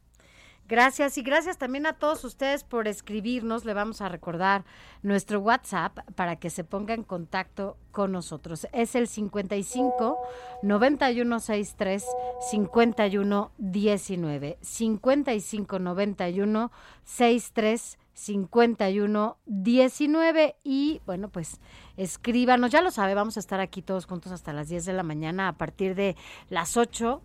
Gracias 0.69 1.17
y 1.17 1.23
gracias 1.23 1.57
también 1.57 1.87
a 1.87 1.95
todos 1.95 2.23
ustedes 2.25 2.63
por 2.63 2.89
escribirnos. 2.89 3.65
Le 3.65 3.73
vamos 3.73 4.03
a 4.03 4.11
recordar 4.11 4.67
nuestro 5.03 5.41
WhatsApp 5.41 5.99
para 6.15 6.37
que 6.37 6.51
se 6.51 6.63
ponga 6.63 6.93
en 6.93 7.05
contacto 7.05 7.79
con 7.91 8.13
nosotros. 8.13 8.69
Es 8.73 8.95
el 8.95 9.09
55 9.09 10.19
9163 10.63 12.05
5119. 12.51 14.59
55 14.61 15.79
91 15.79 16.71
63 17.03 17.99
51 18.13 19.39
19 19.47 20.57
y 20.65 21.01
bueno 21.07 21.31
pues 21.31 21.61
escríbanos, 21.97 22.73
ya 22.73 22.83
lo 22.83 22.91
sabe, 22.91 23.15
vamos 23.15 23.39
a 23.39 23.41
estar 23.41 23.61
aquí 23.61 23.81
todos 23.81 24.05
juntos 24.07 24.33
hasta 24.33 24.53
las 24.53 24.69
10 24.69 24.85
de 24.85 24.93
la 24.93 25.03
mañana 25.03 25.49
a 25.49 25.57
partir 25.57 25.95
de 25.95 26.15
las 26.51 26.77
8 26.77 27.23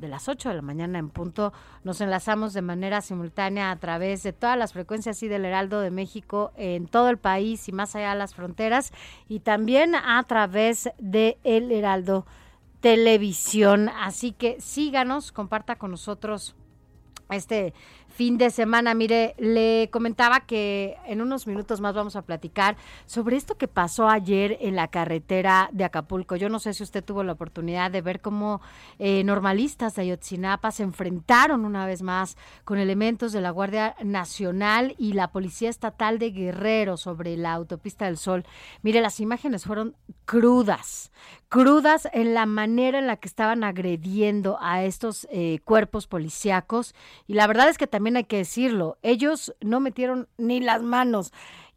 de 0.00 0.08
las 0.08 0.28
8 0.28 0.48
de 0.48 0.54
la 0.56 0.62
mañana 0.62 0.98
en 0.98 1.10
punto. 1.10 1.52
Nos 1.84 2.00
enlazamos 2.00 2.54
de 2.54 2.62
manera 2.62 3.02
simultánea 3.02 3.70
a 3.70 3.76
través 3.76 4.22
de 4.22 4.32
todas 4.32 4.58
las 4.58 4.72
frecuencias 4.72 5.22
y 5.22 5.28
del 5.28 5.44
Heraldo 5.44 5.80
de 5.80 5.90
México 5.90 6.52
en 6.56 6.86
todo 6.86 7.10
el 7.10 7.18
país 7.18 7.68
y 7.68 7.72
más 7.72 7.94
allá 7.94 8.10
de 8.10 8.18
las 8.18 8.34
fronteras 8.34 8.92
y 9.28 9.40
también 9.40 9.94
a 9.94 10.22
través 10.24 10.90
de 10.98 11.38
El 11.44 11.70
Heraldo 11.70 12.26
Televisión. 12.80 13.90
Así 13.90 14.32
que 14.32 14.60
síganos, 14.60 15.32
comparta 15.32 15.76
con 15.76 15.90
nosotros 15.90 16.56
este 17.30 17.74
fin 18.20 18.36
de 18.36 18.50
semana. 18.50 18.92
Mire, 18.92 19.34
le 19.38 19.88
comentaba 19.90 20.40
que 20.40 20.98
en 21.06 21.22
unos 21.22 21.46
minutos 21.46 21.80
más 21.80 21.94
vamos 21.94 22.16
a 22.16 22.20
platicar 22.20 22.76
sobre 23.06 23.38
esto 23.38 23.56
que 23.56 23.66
pasó 23.66 24.10
ayer 24.10 24.58
en 24.60 24.76
la 24.76 24.88
carretera 24.88 25.70
de 25.72 25.84
Acapulco. 25.84 26.36
Yo 26.36 26.50
no 26.50 26.58
sé 26.58 26.74
si 26.74 26.82
usted 26.82 27.02
tuvo 27.02 27.24
la 27.24 27.32
oportunidad 27.32 27.90
de 27.90 28.02
ver 28.02 28.20
cómo 28.20 28.60
eh, 28.98 29.24
normalistas 29.24 29.94
de 29.94 30.02
Ayotzinapa 30.02 30.70
se 30.70 30.82
enfrentaron 30.82 31.64
una 31.64 31.86
vez 31.86 32.02
más 32.02 32.36
con 32.64 32.76
elementos 32.76 33.32
de 33.32 33.40
la 33.40 33.52
Guardia 33.52 33.96
Nacional 34.04 34.94
y 34.98 35.14
la 35.14 35.32
Policía 35.32 35.70
Estatal 35.70 36.18
de 36.18 36.30
Guerrero 36.30 36.98
sobre 36.98 37.38
la 37.38 37.54
autopista 37.54 38.04
del 38.04 38.18
Sol. 38.18 38.44
Mire, 38.82 39.00
las 39.00 39.18
imágenes 39.20 39.64
fueron 39.64 39.96
crudas, 40.26 41.10
crudas 41.48 42.06
en 42.12 42.34
la 42.34 42.44
manera 42.44 42.98
en 42.98 43.06
la 43.06 43.16
que 43.16 43.28
estaban 43.28 43.64
agrediendo 43.64 44.58
a 44.60 44.84
estos 44.84 45.26
eh, 45.30 45.60
cuerpos 45.64 46.06
policíacos 46.06 46.94
y 47.26 47.32
la 47.32 47.46
verdad 47.46 47.70
es 47.70 47.78
que 47.78 47.86
también 47.86 48.09
hay 48.16 48.24
que 48.24 48.38
decirlo, 48.38 48.98
ellos 49.02 49.54
no 49.60 49.80
metieron 49.80 50.28
ni 50.38 50.60
las 50.60 50.82
manos 50.82 51.32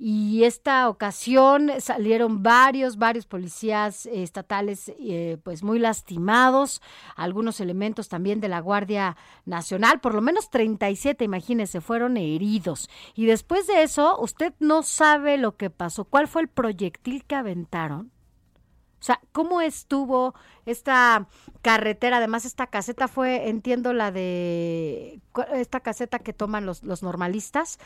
y 0.06 0.44
esta 0.44 0.90
ocasión 0.90 1.72
salieron 1.80 2.44
varios, 2.44 2.98
varios 2.98 3.26
policías 3.26 4.06
eh, 4.06 4.24
estatales 4.24 4.92
eh, 5.00 5.38
pues 5.44 5.64
muy 5.64 5.80
lastimados, 5.80 6.82
algunos 7.16 7.60
elementos 7.60 8.10
también 8.10 8.42
de 8.42 8.50
la 8.50 8.60
Guardia 8.60 9.16
Nacional, 9.46 10.02
por 10.02 10.14
lo 10.14 10.22
menos 10.22 10.50
37, 10.50 11.24
imagínense, 11.24 11.82
fueron 11.82 12.18
heridos. 12.18 12.90
Y 13.16 13.26
después 13.26 13.68
de 13.68 13.84
eso, 13.84 14.20
usted 14.20 14.54
no 14.60 14.84
sabe 14.84 15.38
lo 15.38 15.56
que 15.58 15.70
pasó, 15.70 16.06
cuál 16.06 16.28
fue 16.28 16.42
el 16.44 16.48
proyectil 16.48 17.24
que 17.26 17.36
aventaron. 17.36 18.13
O 19.04 19.06
sea, 19.06 19.20
¿cómo 19.34 19.60
estuvo 19.60 20.34
esta 20.66 21.28
carretera? 21.62 22.20
Además, 22.20 22.46
esta 22.46 22.68
caseta 22.68 23.10
fue, 23.10 23.50
entiendo, 23.50 23.92
la 23.92 24.14
de 24.14 25.20
esta 25.54 25.82
caseta 25.82 26.20
que 26.20 26.32
toman 26.32 26.66
los, 26.66 26.84
los 26.84 27.04
normalistas 27.04 27.80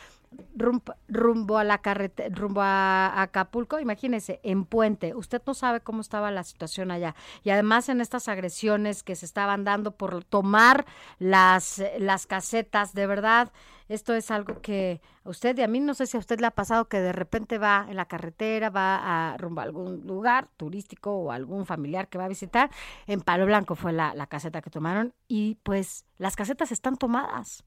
rumbo, 0.54 0.94
rumbo 1.08 1.58
a 1.58 1.64
la 1.64 1.78
carretera, 1.78 2.32
rumbo 2.32 2.60
a 2.62 3.20
Acapulco. 3.20 3.80
Imagínese, 3.80 4.38
en 4.44 4.64
Puente. 4.64 5.16
Usted 5.16 5.42
no 5.44 5.54
sabe 5.54 5.80
cómo 5.80 6.02
estaba 6.02 6.30
la 6.30 6.44
situación 6.44 6.92
allá. 6.92 7.16
Y 7.42 7.50
además, 7.50 7.88
en 7.88 8.00
estas 8.00 8.28
agresiones 8.28 9.02
que 9.02 9.16
se 9.16 9.26
estaban 9.26 9.64
dando 9.64 9.96
por 9.96 10.22
tomar 10.22 10.86
las, 11.18 11.82
las 11.98 12.28
casetas, 12.28 12.94
de 12.94 13.08
verdad. 13.08 13.50
Esto 13.88 14.14
es 14.14 14.30
algo 14.30 14.60
que 14.60 15.00
a 15.24 15.30
usted 15.30 15.56
y 15.58 15.62
a 15.62 15.68
mí 15.68 15.80
no 15.80 15.94
sé 15.94 16.06
si 16.06 16.16
a 16.16 16.20
usted 16.20 16.40
le 16.40 16.46
ha 16.46 16.50
pasado 16.50 16.88
que 16.88 17.00
de 17.00 17.12
repente 17.12 17.58
va 17.58 17.86
en 17.88 17.96
la 17.96 18.06
carretera, 18.06 18.70
va 18.70 19.32
a 19.32 19.36
rumbo 19.36 19.60
a 19.60 19.64
algún 19.64 20.06
lugar 20.06 20.48
turístico 20.56 21.12
o 21.12 21.32
algún 21.32 21.66
familiar 21.66 22.08
que 22.08 22.18
va 22.18 22.26
a 22.26 22.28
visitar. 22.28 22.70
En 23.06 23.20
Palo 23.20 23.46
Blanco 23.46 23.74
fue 23.74 23.92
la, 23.92 24.14
la 24.14 24.26
caseta 24.26 24.62
que 24.62 24.70
tomaron 24.70 25.14
y 25.26 25.56
pues 25.62 26.04
las 26.18 26.36
casetas 26.36 26.72
están 26.72 26.96
tomadas. 26.96 27.64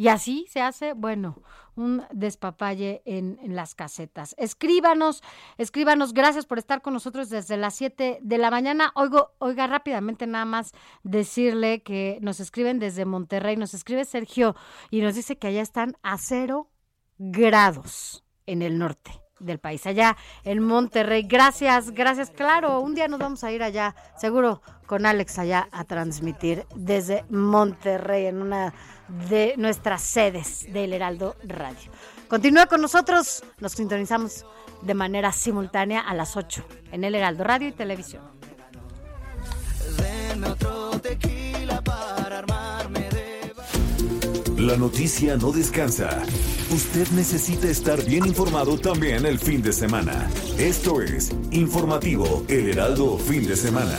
Y 0.00 0.08
así 0.08 0.46
se 0.48 0.62
hace, 0.62 0.94
bueno, 0.94 1.42
un 1.76 2.02
despapalle 2.10 3.02
en, 3.04 3.38
en 3.42 3.54
las 3.54 3.74
casetas. 3.74 4.34
Escríbanos, 4.38 5.22
escríbanos, 5.58 6.14
gracias 6.14 6.46
por 6.46 6.56
estar 6.56 6.80
con 6.80 6.94
nosotros 6.94 7.28
desde 7.28 7.58
las 7.58 7.74
7 7.74 8.20
de 8.22 8.38
la 8.38 8.50
mañana. 8.50 8.92
Oigo, 8.94 9.32
oiga, 9.36 9.66
rápidamente 9.66 10.26
nada 10.26 10.46
más 10.46 10.72
decirle 11.02 11.82
que 11.82 12.18
nos 12.22 12.40
escriben 12.40 12.78
desde 12.78 13.04
Monterrey, 13.04 13.58
nos 13.58 13.74
escribe 13.74 14.06
Sergio 14.06 14.56
y 14.88 15.02
nos 15.02 15.16
dice 15.16 15.36
que 15.36 15.48
allá 15.48 15.60
están 15.60 15.94
a 16.02 16.16
cero 16.16 16.70
grados 17.18 18.24
en 18.46 18.62
el 18.62 18.78
norte 18.78 19.20
del 19.40 19.58
país, 19.58 19.84
allá 19.86 20.16
en 20.44 20.62
Monterrey. 20.62 21.22
Gracias, 21.22 21.90
gracias. 21.90 22.30
Claro, 22.30 22.80
un 22.80 22.94
día 22.94 23.08
nos 23.08 23.18
vamos 23.18 23.42
a 23.42 23.50
ir 23.50 23.62
allá, 23.62 23.94
seguro 24.16 24.62
con 24.86 25.06
Alex 25.06 25.38
allá 25.38 25.68
a 25.72 25.84
transmitir 25.84 26.66
desde 26.74 27.24
Monterrey 27.30 28.26
en 28.26 28.42
una 28.42 28.74
de 29.28 29.54
nuestras 29.56 30.02
sedes 30.02 30.66
del 30.72 30.92
Heraldo 30.92 31.36
Radio. 31.44 31.90
Continúa 32.28 32.66
con 32.66 32.80
nosotros, 32.80 33.42
nos 33.58 33.72
sintonizamos 33.72 34.44
de 34.82 34.94
manera 34.94 35.32
simultánea 35.32 36.00
a 36.00 36.14
las 36.14 36.36
8 36.36 36.64
en 36.92 37.04
el 37.04 37.14
Heraldo 37.14 37.44
Radio 37.44 37.68
y 37.68 37.72
Televisión. 37.72 38.22
La 44.60 44.76
noticia 44.76 45.38
no 45.38 45.52
descansa. 45.52 46.22
Usted 46.70 47.08
necesita 47.12 47.66
estar 47.66 48.04
bien 48.04 48.26
informado 48.26 48.76
también 48.76 49.24
el 49.24 49.38
fin 49.38 49.62
de 49.62 49.72
semana. 49.72 50.28
Esto 50.58 51.00
es 51.00 51.30
Informativo 51.50 52.44
El 52.46 52.68
Heraldo 52.68 53.16
Fin 53.16 53.46
de 53.46 53.56
Semana. 53.56 53.96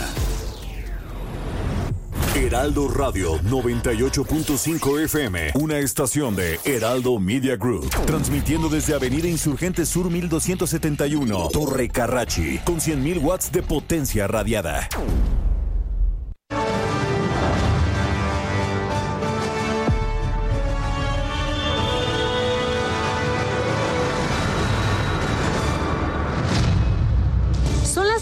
Heraldo 2.35 2.89
Radio 2.89 3.39
98.5 3.39 5.03
FM, 5.05 5.51
una 5.55 5.79
estación 5.79 6.35
de 6.35 6.59
Heraldo 6.63 7.19
Media 7.19 7.55
Group, 7.55 7.89
transmitiendo 8.05 8.69
desde 8.69 8.93
Avenida 8.93 9.27
Insurgente 9.27 9.83
Sur 9.83 10.11
1271, 10.11 11.49
Torre 11.51 11.89
Carrachi, 11.89 12.59
con 12.59 12.75
100.000 12.75 13.19
watts 13.19 13.51
de 13.51 13.63
potencia 13.63 14.27
radiada. 14.27 14.87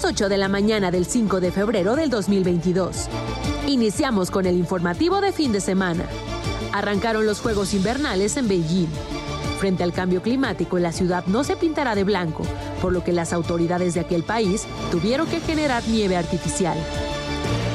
8 0.09 0.27
de 0.27 0.37
la 0.39 0.47
mañana 0.47 0.89
del 0.89 1.05
5 1.05 1.39
de 1.39 1.51
febrero 1.51 1.95
del 1.95 2.09
2022. 2.09 3.07
Iniciamos 3.67 4.31
con 4.31 4.47
el 4.47 4.57
informativo 4.57 5.21
de 5.21 5.31
fin 5.31 5.51
de 5.51 5.61
semana. 5.61 6.03
Arrancaron 6.73 7.27
los 7.27 7.41
Juegos 7.41 7.75
Invernales 7.75 8.35
en 8.35 8.47
Beijing. 8.47 8.89
Frente 9.59 9.83
al 9.83 9.93
cambio 9.93 10.23
climático, 10.23 10.79
la 10.79 10.93
ciudad 10.93 11.23
no 11.27 11.43
se 11.43 11.55
pintará 11.55 11.93
de 11.93 12.05
blanco, 12.05 12.43
por 12.81 12.91
lo 12.91 13.03
que 13.03 13.13
las 13.13 13.33
autoridades 13.33 13.93
de 13.93 13.99
aquel 13.99 14.23
país 14.23 14.65
tuvieron 14.89 15.27
que 15.27 15.41
generar 15.41 15.87
nieve 15.87 16.17
artificial. 16.17 16.79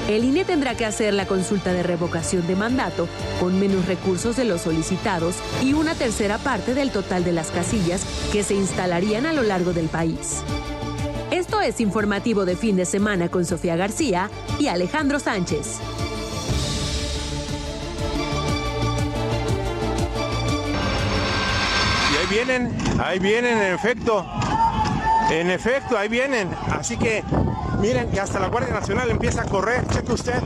El 0.09 0.25
INE 0.25 0.45
tendrá 0.45 0.77
que 0.77 0.87
hacer 0.87 1.15
la 1.15 1.29
consulta 1.29 1.73
de 1.73 1.85
revocación 1.85 2.49
de 2.49 2.57
mandato 2.57 3.07
con 3.39 3.61
menos 3.61 3.87
recursos 3.87 4.35
de 4.35 4.45
los 4.45 4.63
solicitados 4.63 5.37
y 5.63 5.73
una 5.73 5.95
tercera 5.95 6.39
parte 6.39 6.75
del 6.75 6.91
total 6.91 7.23
de 7.23 7.31
las 7.31 7.53
casillas 7.53 8.05
que 8.33 8.43
se 8.43 8.55
instalarían 8.55 9.25
a 9.25 9.33
lo 9.33 9.45
largo 9.45 9.73
del 9.73 9.87
país. 9.87 10.43
Esto 11.45 11.61
es 11.61 11.79
informativo 11.79 12.47
de 12.47 12.57
fin 12.57 12.75
de 12.75 12.87
semana 12.87 13.29
con 13.29 13.45
Sofía 13.45 13.77
García 13.77 14.31
y 14.59 14.69
Alejandro 14.69 15.21
Sánchez. 15.21 15.79
Y 22.11 22.17
ahí 22.17 22.27
vienen, 22.31 22.75
ahí 22.99 23.19
vienen 23.19 23.59
en 23.59 23.75
efecto. 23.75 24.25
En 25.31 25.51
efecto, 25.51 25.99
ahí 25.99 26.09
vienen. 26.09 26.49
Así 26.71 26.97
que 26.97 27.23
miren 27.79 28.11
que 28.11 28.21
hasta 28.21 28.41
la 28.41 28.49
Guardia 28.49 28.73
Nacional 28.73 29.11
empieza 29.11 29.43
a 29.43 29.45
correr. 29.45 29.87
Cheque 29.89 30.13
usted. 30.13 30.43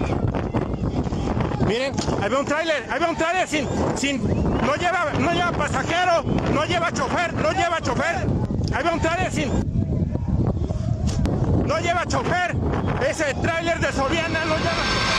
Miren, 1.69 1.95
ahí 2.21 2.29
va 2.29 2.41
un 2.41 2.45
tráiler, 2.45 2.85
ahí 2.91 2.99
va 2.99 3.09
un 3.09 3.17
tráiler 3.17 3.47
sin, 3.47 3.69
sin, 3.95 4.21
no 4.27 4.75
lleva, 4.75 5.13
no 5.21 5.33
lleva 5.33 5.53
pasajero, 5.53 6.25
no 6.53 6.65
lleva 6.65 6.91
chofer, 6.91 7.35
no 7.35 7.53
lleva 7.53 7.81
chofer. 7.81 8.27
Ahí 8.75 8.85
va 8.85 8.93
un 8.95 9.01
tráiler 9.01 9.31
sin, 9.31 9.78
no 11.69 11.79
lleva 11.79 12.07
chofer. 12.07 12.57
Ese 13.09 13.35
tráiler 13.35 13.79
de 13.79 13.93
Soriana 13.93 14.45
no 14.47 14.57
lleva 14.57 15.19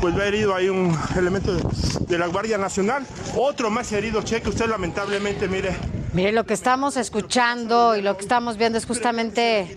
pues 0.00 0.18
va 0.18 0.24
herido 0.24 0.52
ahí 0.52 0.68
un 0.68 0.98
elemento 1.16 1.54
de, 1.54 2.18
la 2.18 2.26
Guardia 2.26 2.58
Nacional. 2.58 3.06
Otro 3.36 3.70
más 3.70 3.92
herido, 3.92 4.20
cheque 4.22 4.48
usted 4.48 4.66
lamentablemente, 4.66 5.46
mire. 5.46 5.76
Mire, 6.12 6.32
lo 6.32 6.44
que 6.44 6.54
estamos 6.54 6.96
escuchando 6.96 7.94
y 7.94 8.02
lo 8.02 8.16
que 8.16 8.22
estamos 8.22 8.56
viendo 8.56 8.78
es 8.78 8.84
justamente, 8.84 9.76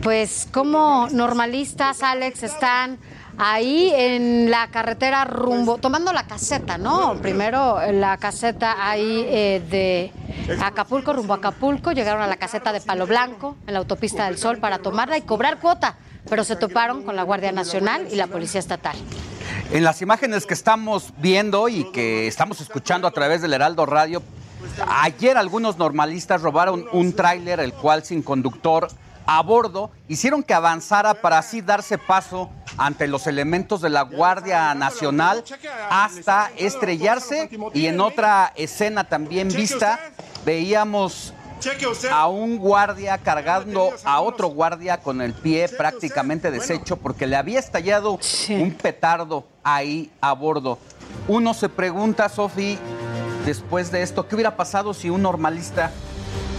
pues, 0.00 0.46
cómo 0.52 1.08
normalistas, 1.10 2.04
Alex, 2.04 2.44
están 2.44 2.98
ahí 3.38 3.92
en 3.94 4.50
la 4.50 4.68
carretera 4.68 5.24
rumbo, 5.24 5.78
tomando 5.78 6.12
la 6.12 6.26
caseta, 6.26 6.78
¿no? 6.78 7.16
Primero 7.20 7.78
la 7.92 8.16
caseta 8.18 8.88
ahí 8.88 9.24
eh, 9.28 9.62
de 9.68 10.12
Acapulco, 10.62 11.12
rumbo 11.12 11.34
a 11.34 11.36
Acapulco, 11.36 11.92
llegaron 11.92 12.22
a 12.22 12.26
la 12.26 12.36
caseta 12.36 12.72
de 12.72 12.80
Palo 12.80 13.06
Blanco, 13.06 13.56
en 13.66 13.74
la 13.74 13.80
autopista 13.80 14.26
del 14.26 14.38
Sol, 14.38 14.58
para 14.58 14.78
tomarla 14.78 15.16
y 15.16 15.22
cobrar 15.22 15.58
cuota, 15.58 15.96
pero 16.28 16.44
se 16.44 16.56
toparon 16.56 17.02
con 17.02 17.16
la 17.16 17.22
Guardia 17.22 17.52
Nacional 17.52 18.06
y 18.10 18.16
la 18.16 18.26
Policía 18.26 18.60
Estatal. 18.60 18.96
En 19.70 19.84
las 19.84 20.02
imágenes 20.02 20.46
que 20.46 20.54
estamos 20.54 21.12
viendo 21.18 21.68
y 21.68 21.90
que 21.92 22.26
estamos 22.26 22.60
escuchando 22.60 23.08
a 23.08 23.10
través 23.10 23.42
del 23.42 23.52
Heraldo 23.52 23.86
Radio, 23.86 24.22
ayer 24.88 25.36
algunos 25.36 25.78
normalistas 25.78 26.42
robaron 26.42 26.86
un 26.92 27.14
tráiler, 27.14 27.60
el 27.60 27.72
cual 27.72 28.04
sin 28.04 28.22
conductor 28.22 28.88
a 29.26 29.42
bordo, 29.42 29.90
hicieron 30.08 30.42
que 30.42 30.54
avanzara 30.54 31.14
para 31.14 31.38
así 31.38 31.60
darse 31.60 31.98
paso 31.98 32.50
ante 32.76 33.06
los 33.06 33.26
elementos 33.26 33.80
de 33.80 33.90
la 33.90 34.02
Guardia 34.02 34.74
Nacional 34.74 35.44
hasta 35.90 36.50
estrellarse 36.56 37.48
y 37.72 37.86
en 37.86 38.00
otra 38.00 38.52
escena 38.56 39.04
también 39.04 39.48
vista 39.48 40.00
veíamos 40.44 41.32
a 42.10 42.28
un 42.28 42.58
guardia 42.58 43.18
cargando 43.18 43.90
a 44.04 44.20
otro 44.20 44.48
guardia 44.48 45.00
con 45.00 45.22
el 45.22 45.32
pie 45.32 45.68
prácticamente 45.68 46.50
deshecho 46.50 46.96
porque 46.96 47.26
le 47.26 47.36
había 47.36 47.58
estallado 47.58 48.18
un 48.50 48.74
petardo 48.74 49.46
ahí 49.62 50.10
a 50.20 50.32
bordo. 50.32 50.78
Uno 51.26 51.54
se 51.54 51.68
pregunta, 51.68 52.28
Sofi, 52.28 52.78
después 53.46 53.90
de 53.90 54.02
esto, 54.02 54.28
¿qué 54.28 54.34
hubiera 54.34 54.56
pasado 54.56 54.92
si 54.92 55.08
un 55.08 55.22
normalista 55.22 55.90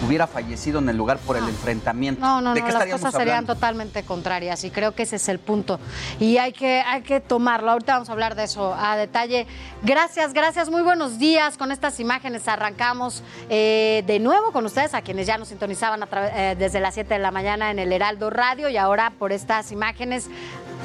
hubiera 0.05 0.27
fallecido 0.27 0.79
en 0.79 0.89
el 0.89 0.97
lugar 0.97 1.17
por 1.19 1.37
el 1.37 1.47
enfrentamiento? 1.47 2.21
No, 2.21 2.41
no, 2.41 2.53
¿De 2.53 2.61
no, 2.61 2.67
qué 2.67 2.73
las 2.73 2.85
cosas 2.85 3.13
serían 3.13 3.37
hablando? 3.37 3.55
totalmente 3.55 4.03
contrarias 4.03 4.63
y 4.63 4.71
creo 4.71 4.93
que 4.93 5.03
ese 5.03 5.15
es 5.17 5.29
el 5.29 5.39
punto. 5.39 5.79
Y 6.19 6.37
hay 6.37 6.53
que, 6.53 6.81
hay 6.81 7.01
que 7.01 7.19
tomarlo. 7.19 7.71
Ahorita 7.71 7.93
vamos 7.93 8.09
a 8.09 8.11
hablar 8.11 8.35
de 8.35 8.43
eso 8.43 8.73
a 8.73 8.97
detalle. 8.97 9.47
Gracias, 9.83 10.33
gracias, 10.33 10.69
muy 10.69 10.81
buenos 10.81 11.17
días. 11.17 11.57
Con 11.57 11.71
estas 11.71 11.99
imágenes 11.99 12.47
arrancamos 12.47 13.23
eh, 13.49 14.03
de 14.05 14.19
nuevo 14.19 14.51
con 14.51 14.65
ustedes, 14.65 14.93
a 14.93 15.01
quienes 15.01 15.27
ya 15.27 15.37
nos 15.37 15.49
sintonizaban 15.49 16.03
a 16.03 16.07
eh, 16.11 16.55
desde 16.57 16.79
las 16.79 16.93
7 16.93 17.13
de 17.13 17.19
la 17.19 17.31
mañana 17.31 17.71
en 17.71 17.79
el 17.79 17.91
Heraldo 17.91 18.29
Radio 18.29 18.69
y 18.69 18.77
ahora 18.77 19.11
por 19.17 19.31
estas 19.31 19.71
imágenes 19.71 20.29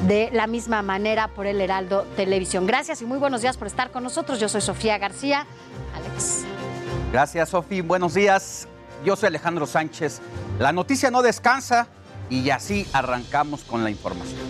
de 0.06 0.30
la 0.32 0.46
misma 0.46 0.82
manera 0.82 1.28
por 1.28 1.46
el 1.46 1.60
Heraldo 1.60 2.06
Televisión. 2.16 2.66
Gracias 2.66 3.02
y 3.02 3.06
muy 3.06 3.18
buenos 3.18 3.42
días 3.42 3.56
por 3.56 3.66
estar 3.66 3.90
con 3.90 4.02
nosotros. 4.02 4.40
Yo 4.40 4.48
soy 4.48 4.60
Sofía 4.60 4.98
García. 4.98 5.46
Alex. 5.94 6.44
Gracias, 7.12 7.48
Sofi. 7.48 7.80
Buenos 7.80 8.14
días. 8.14 8.68
Yo 9.04 9.16
soy 9.16 9.28
Alejandro 9.28 9.66
Sánchez. 9.66 10.20
La 10.58 10.72
noticia 10.72 11.10
no 11.10 11.22
descansa 11.22 11.88
y 12.28 12.50
así 12.50 12.86
arrancamos 12.92 13.64
con 13.64 13.82
la 13.82 13.90
información. 13.90 14.40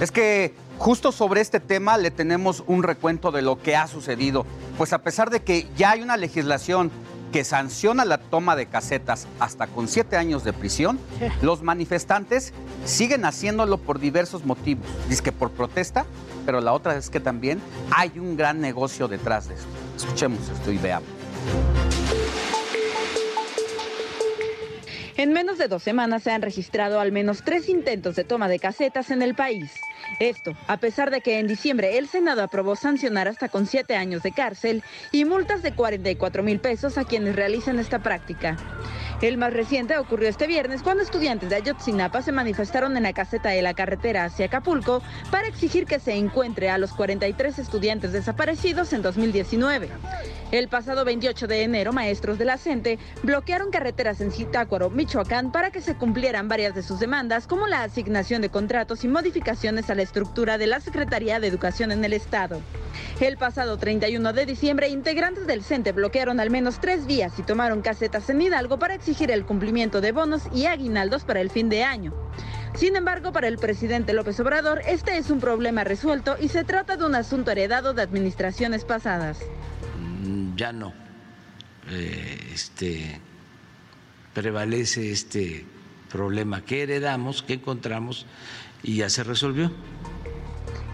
Es 0.00 0.10
que 0.10 0.54
justo 0.78 1.12
sobre 1.12 1.42
este 1.42 1.60
tema 1.60 1.98
le 1.98 2.10
tenemos 2.10 2.64
un 2.66 2.82
recuento 2.82 3.30
de 3.30 3.42
lo 3.42 3.60
que 3.60 3.76
ha 3.76 3.86
sucedido. 3.86 4.46
Pues 4.78 4.92
a 4.94 5.02
pesar 5.02 5.28
de 5.28 5.42
que 5.42 5.68
ya 5.76 5.90
hay 5.90 6.00
una 6.00 6.16
legislación 6.16 6.90
que 7.32 7.44
sanciona 7.44 8.04
la 8.04 8.18
toma 8.18 8.56
de 8.56 8.66
casetas 8.66 9.28
hasta 9.38 9.66
con 9.66 9.88
siete 9.88 10.16
años 10.16 10.42
de 10.42 10.52
prisión, 10.52 10.98
los 11.42 11.62
manifestantes 11.62 12.52
siguen 12.86 13.24
haciéndolo 13.24 13.78
por 13.78 14.00
diversos 14.00 14.44
motivos. 14.44 14.86
Dice 15.08 15.22
que 15.22 15.32
por 15.32 15.50
protesta, 15.50 16.06
pero 16.46 16.60
la 16.60 16.72
otra 16.72 16.96
es 16.96 17.10
que 17.10 17.20
también 17.20 17.60
hay 17.90 18.18
un 18.18 18.36
gran 18.36 18.60
negocio 18.60 19.06
detrás 19.06 19.48
de 19.48 19.54
esto. 19.54 19.68
Escuchemos 19.96 20.40
esto 20.48 20.72
y 20.72 20.78
veamos. 20.78 21.08
En 25.16 25.32
menos 25.32 25.58
de 25.58 25.68
dos 25.68 25.82
semanas 25.82 26.22
se 26.22 26.30
han 26.30 26.42
registrado 26.42 27.00
al 27.00 27.12
menos 27.12 27.42
tres 27.44 27.68
intentos 27.68 28.16
de 28.16 28.24
toma 28.24 28.48
de 28.48 28.58
casetas 28.58 29.10
en 29.10 29.22
el 29.22 29.34
país. 29.34 29.72
Esto, 30.18 30.54
a 30.66 30.78
pesar 30.78 31.10
de 31.10 31.20
que 31.20 31.38
en 31.38 31.46
diciembre 31.46 31.98
el 31.98 32.08
Senado 32.08 32.42
aprobó 32.42 32.76
sancionar 32.76 33.28
hasta 33.28 33.48
con 33.48 33.66
siete 33.66 33.96
años 33.96 34.22
de 34.22 34.32
cárcel 34.32 34.82
y 35.12 35.24
multas 35.24 35.62
de 35.62 35.72
44 35.72 36.42
mil 36.42 36.60
pesos 36.60 36.96
a 36.98 37.04
quienes 37.04 37.36
realizan 37.36 37.78
esta 37.78 37.98
práctica. 37.98 38.56
El 39.20 39.36
más 39.36 39.52
reciente 39.52 39.98
ocurrió 39.98 40.30
este 40.30 40.46
viernes 40.46 40.82
cuando 40.82 41.02
estudiantes 41.02 41.50
de 41.50 41.56
Ayotzinapa 41.56 42.22
se 42.22 42.32
manifestaron 42.32 42.96
en 42.96 43.02
la 43.02 43.12
caseta 43.12 43.50
de 43.50 43.60
la 43.60 43.74
carretera 43.74 44.24
hacia 44.24 44.46
Acapulco 44.46 45.02
para 45.30 45.46
exigir 45.46 45.84
que 45.84 46.00
se 46.00 46.14
encuentre 46.14 46.70
a 46.70 46.78
los 46.78 46.92
43 46.92 47.58
estudiantes 47.58 48.12
desaparecidos 48.12 48.94
en 48.94 49.02
2019. 49.02 49.90
El 50.52 50.68
pasado 50.68 51.04
28 51.04 51.46
de 51.46 51.62
enero, 51.62 51.92
maestros 51.92 52.38
de 52.38 52.46
la 52.46 52.56
CENTE 52.56 52.98
bloquearon 53.22 53.70
carreteras 53.70 54.22
en 54.22 54.32
Zitácuaro, 54.32 54.88
Michoacán, 55.00 55.50
para 55.50 55.70
que 55.70 55.80
se 55.80 55.94
cumplieran 55.94 56.48
varias 56.48 56.74
de 56.74 56.82
sus 56.82 57.00
demandas, 57.00 57.46
como 57.46 57.66
la 57.66 57.84
asignación 57.84 58.42
de 58.42 58.50
contratos 58.50 59.02
y 59.02 59.08
modificaciones 59.08 59.88
a 59.88 59.94
la 59.94 60.02
estructura 60.02 60.58
de 60.58 60.66
la 60.66 60.78
Secretaría 60.78 61.40
de 61.40 61.46
Educación 61.46 61.90
en 61.90 62.04
el 62.04 62.12
Estado. 62.12 62.60
El 63.18 63.38
pasado 63.38 63.78
31 63.78 64.34
de 64.34 64.44
diciembre, 64.44 64.90
integrantes 64.90 65.46
del 65.46 65.64
CENTE 65.64 65.92
bloquearon 65.92 66.38
al 66.38 66.50
menos 66.50 66.80
tres 66.80 67.06
vías 67.06 67.32
y 67.38 67.42
tomaron 67.42 67.80
casetas 67.80 68.28
en 68.28 68.42
Hidalgo 68.42 68.78
para 68.78 68.92
exigir 68.92 69.30
el 69.30 69.46
cumplimiento 69.46 70.02
de 70.02 70.12
bonos 70.12 70.42
y 70.52 70.66
aguinaldos 70.66 71.24
para 71.24 71.40
el 71.40 71.48
fin 71.48 71.70
de 71.70 71.82
año. 71.82 72.12
Sin 72.74 72.94
embargo, 72.94 73.32
para 73.32 73.48
el 73.48 73.56
presidente 73.56 74.12
López 74.12 74.38
Obrador, 74.38 74.82
este 74.86 75.16
es 75.16 75.30
un 75.30 75.40
problema 75.40 75.82
resuelto 75.82 76.36
y 76.38 76.48
se 76.48 76.62
trata 76.62 76.98
de 76.98 77.06
un 77.06 77.14
asunto 77.14 77.50
heredado 77.52 77.94
de 77.94 78.02
administraciones 78.02 78.84
pasadas. 78.84 79.38
Mm, 79.98 80.56
ya 80.56 80.74
no 80.74 80.92
eh, 81.88 82.38
este, 82.52 83.18
prevalece 84.34 85.10
este 85.10 85.64
problema 86.10 86.64
que 86.64 86.82
heredamos, 86.82 87.42
que 87.42 87.54
encontramos 87.54 88.26
y 88.82 88.96
ya 88.96 89.10
se 89.10 89.24
resolvió. 89.24 89.70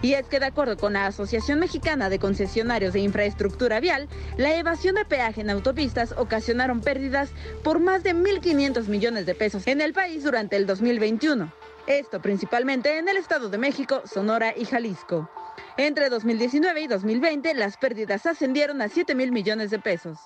Y 0.01 0.13
es 0.13 0.27
que 0.27 0.39
de 0.39 0.45
acuerdo 0.45 0.77
con 0.77 0.93
la 0.93 1.07
Asociación 1.07 1.59
Mexicana 1.59 2.09
de 2.09 2.19
Concesionarios 2.19 2.93
de 2.93 2.99
Infraestructura 2.99 3.79
Vial, 3.79 4.07
la 4.37 4.55
evasión 4.55 4.93
de 4.95 5.05
peaje 5.05 5.41
en 5.41 5.49
autopistas 5.49 6.13
ocasionaron 6.15 6.81
pérdidas 6.81 7.31
por 7.63 7.79
más 7.79 8.03
de 8.03 8.13
1.500 8.13 8.87
millones 8.87 9.25
de 9.25 9.33
pesos 9.33 9.65
en 9.65 9.81
el 9.81 9.93
país 9.93 10.23
durante 10.23 10.55
el 10.55 10.67
2021. 10.67 11.51
Esto 11.87 12.21
principalmente 12.21 12.99
en 12.99 13.09
el 13.09 13.17
Estado 13.17 13.49
de 13.49 13.57
México, 13.57 14.03
Sonora 14.05 14.53
y 14.55 14.65
Jalisco. 14.65 15.29
Entre 15.77 16.09
2019 16.09 16.81
y 16.81 16.87
2020, 16.87 17.53
las 17.55 17.77
pérdidas 17.77 18.25
ascendieron 18.25 18.81
a 18.81 18.89
7 18.89 19.15
mil 19.15 19.31
millones 19.31 19.71
de 19.71 19.79
pesos. 19.79 20.19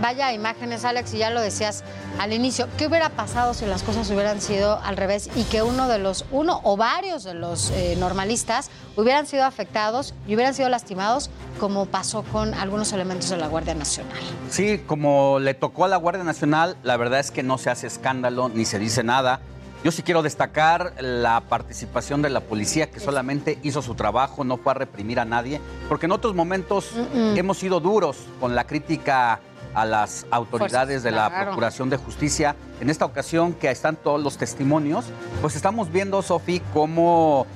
Vaya, 0.00 0.32
imágenes, 0.32 0.84
Alex, 0.84 1.14
y 1.14 1.18
ya 1.18 1.30
lo 1.30 1.40
decías 1.40 1.84
al 2.18 2.32
inicio. 2.32 2.68
¿Qué 2.76 2.86
hubiera 2.86 3.10
pasado 3.10 3.54
si 3.54 3.66
las 3.66 3.82
cosas 3.82 4.10
hubieran 4.10 4.40
sido 4.40 4.80
al 4.82 4.96
revés 4.96 5.30
y 5.36 5.44
que 5.44 5.62
uno 5.62 5.88
de 5.88 5.98
los, 5.98 6.24
uno 6.30 6.60
o 6.64 6.76
varios 6.76 7.24
de 7.24 7.34
los 7.34 7.70
eh, 7.70 7.96
normalistas 7.98 8.70
hubieran 8.96 9.26
sido 9.26 9.44
afectados 9.44 10.14
y 10.26 10.34
hubieran 10.34 10.54
sido 10.54 10.68
lastimados, 10.68 11.30
como 11.60 11.86
pasó 11.86 12.22
con 12.24 12.54
algunos 12.54 12.92
elementos 12.92 13.30
de 13.30 13.36
la 13.36 13.46
Guardia 13.46 13.74
Nacional? 13.74 14.18
Sí, 14.50 14.82
como 14.86 15.38
le 15.38 15.54
tocó 15.54 15.84
a 15.84 15.88
la 15.88 15.96
Guardia 15.96 16.24
Nacional, 16.24 16.76
la 16.82 16.96
verdad 16.96 17.20
es 17.20 17.30
que 17.30 17.42
no 17.42 17.58
se 17.58 17.70
hace 17.70 17.86
escándalo 17.86 18.48
ni 18.48 18.64
se 18.64 18.78
dice 18.78 19.04
nada. 19.04 19.40
Yo 19.84 19.92
sí 19.92 20.02
quiero 20.02 20.22
destacar 20.22 20.94
la 20.98 21.42
participación 21.42 22.22
de 22.22 22.30
la 22.30 22.40
policía 22.40 22.90
que 22.90 23.00
solamente 23.00 23.58
hizo 23.62 23.82
su 23.82 23.94
trabajo, 23.94 24.42
no 24.42 24.56
fue 24.56 24.72
a 24.72 24.74
reprimir 24.74 25.20
a 25.20 25.26
nadie, 25.26 25.60
porque 25.90 26.06
en 26.06 26.12
otros 26.12 26.34
momentos 26.34 26.92
hemos 27.12 27.58
sido 27.58 27.80
duros 27.80 28.16
con 28.40 28.54
la 28.54 28.64
crítica 28.64 29.40
a 29.74 29.84
las 29.84 30.24
autoridades 30.30 31.02
de 31.02 31.10
la. 31.10 31.44
Procuración 31.44 31.90
de 31.90 31.98
Justicia. 31.98 32.56
En 32.80 32.88
esta 32.88 33.04
ocasión 33.04 33.52
que 33.52 33.70
están 33.70 33.96
todos 33.96 34.22
los 34.22 34.38
testimonios, 34.38 35.04
pues 35.42 35.54
estamos 35.54 35.92
viendo, 35.92 36.22
Sofi, 36.22 36.62
cómo 36.72 37.46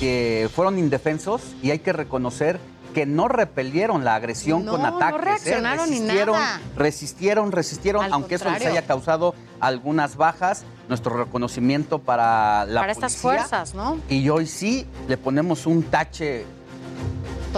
eh, 0.00 0.48
fueron 0.52 0.80
indefensos 0.80 1.42
y 1.62 1.70
hay 1.70 1.78
que 1.78 1.92
reconocer 1.92 2.58
que 2.96 3.04
no 3.04 3.28
repelieron 3.28 4.04
la 4.06 4.14
agresión 4.14 4.64
No, 4.64 4.70
con 4.72 4.80
no 4.80 4.88
ataques. 4.88 5.18
¿eh? 5.20 5.24
reaccionaron 5.26 5.90
ni 5.90 5.96
resistieron, 5.98 6.34
nada. 6.40 6.60
resistieron, 6.76 7.52
resistieron, 7.52 8.04
Al 8.06 8.12
aunque 8.14 8.36
eso 8.36 8.48
les 8.50 8.64
haya 8.64 8.86
causado 8.86 9.34
algunas 9.60 10.16
bajas. 10.16 10.64
Nuestro 10.88 11.14
reconocimiento 11.14 11.98
para 11.98 12.64
la 12.64 12.80
Para 12.80 12.92
estas 12.92 13.16
fuerzas, 13.18 13.74
¿no? 13.74 13.98
Y 14.08 14.26
hoy 14.30 14.46
sí 14.46 14.86
le 15.08 15.18
ponemos 15.18 15.66
un 15.66 15.82
tache 15.82 16.46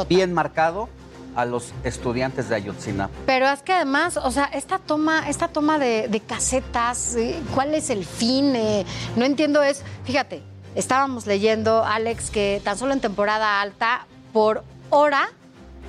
bien 0.08 0.34
marcado 0.34 0.88
a 1.36 1.44
los 1.44 1.72
estudiantes 1.84 2.48
de 2.48 2.56
Ayotzinapa. 2.56 3.14
Pero 3.24 3.46
es 3.48 3.62
que 3.62 3.74
además, 3.74 4.16
o 4.16 4.32
sea, 4.32 4.46
esta 4.46 4.80
toma, 4.80 5.28
esta 5.28 5.46
toma 5.46 5.78
de, 5.78 6.08
de 6.08 6.18
casetas, 6.18 7.14
eh, 7.14 7.40
¿cuál 7.54 7.76
es 7.76 7.90
el 7.90 8.04
fin? 8.04 8.56
Eh, 8.56 8.84
no 9.14 9.24
entiendo 9.24 9.62
es, 9.62 9.84
fíjate, 10.04 10.42
estábamos 10.74 11.26
leyendo, 11.28 11.84
Alex, 11.84 12.32
que 12.32 12.60
tan 12.64 12.76
solo 12.76 12.92
en 12.92 12.98
temporada 13.00 13.60
alta, 13.60 14.08
por 14.32 14.64
hora, 14.90 15.28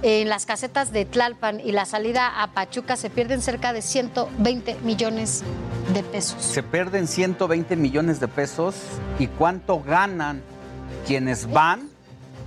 en 0.02 0.30
las 0.30 0.45
casetas 0.45 0.91
de 0.91 1.06
Tlalpan 1.06 1.60
y 1.60 1.72
la 1.74 1.86
salida 1.86 2.41
a 2.41 2.54
Pachuca 2.54 2.95
se 2.95 3.10
pierden 3.10 3.41
cerca 3.41 3.74
de 3.74 3.82
120 3.82 4.78
millones 4.84 5.43
de 5.93 6.04
pesos. 6.04 6.41
Se 6.41 6.64
pierden 6.64 7.08
120 7.08 7.76
millones 7.76 8.20
de 8.20 8.28
pesos 8.28 8.76
y 9.18 9.28
cuánto 9.28 9.82
ganan 9.82 10.41
quienes 11.06 11.52
van, 11.52 11.89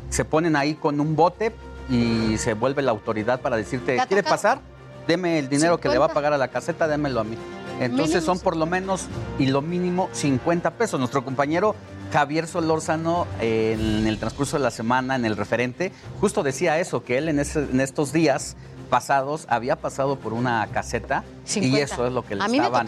se 0.09 0.25
ponen 0.25 0.57
ahí 0.57 0.75
con 0.75 1.01
un 1.01 1.15
bote 1.15 1.53
y 1.91 2.39
se 2.39 2.55
vuelve 2.55 2.81
la 2.83 2.93
autoridad 2.93 3.41
para 3.41 3.57
decirte, 3.57 3.97
¿Te 3.97 4.01
ha 4.01 4.07
¿quiere 4.07 4.23
pasar? 4.23 4.61
Deme 5.07 5.39
el 5.39 5.49
dinero 5.49 5.79
que 5.79 5.89
le 5.89 5.99
va 5.99 6.07
a 6.07 6.09
50. 6.09 6.15
pagar 6.15 6.33
a 6.33 6.39
la 6.39 6.49
caseta, 6.49 6.87
démelo 6.87 7.21
a 7.21 7.25
mí. 7.25 7.37
Entonces 7.81 8.17
Mínimo 8.17 8.35
son 8.35 8.39
por 8.39 8.57
lo 8.57 8.67
menos 8.67 9.07
y 9.39 9.47
lo 9.47 9.61
mínimo 9.61 10.09
50 10.13 10.71
pesos. 10.73 11.01
Nuestro 11.01 11.25
compañero 11.25 11.75
Javier 12.13 12.47
Solórzano 12.47 13.27
eh, 13.41 13.77
en 13.79 14.07
el 14.07 14.19
transcurso 14.19 14.57
de 14.59 14.63
la 14.63 14.71
semana, 14.71 15.17
en 15.17 15.25
el 15.25 15.37
referente, 15.37 15.93
justo 16.21 16.43
decía 16.43 16.79
eso, 16.79 17.03
que 17.05 17.19
él 17.19 17.29
en, 17.29 17.39
ese- 17.39 17.61
en 17.71 17.81
estos 17.81 18.13
días 18.13 18.57
pasados 18.91 19.47
había 19.49 19.77
pasado 19.77 20.17
por 20.19 20.35
una 20.35 20.67
caseta 20.71 21.25
y 21.47 21.49
50. 21.49 21.81
eso 21.95 22.07
es 22.07 22.13
lo 22.13 22.23
que 22.27 22.37
estaban, 22.59 22.87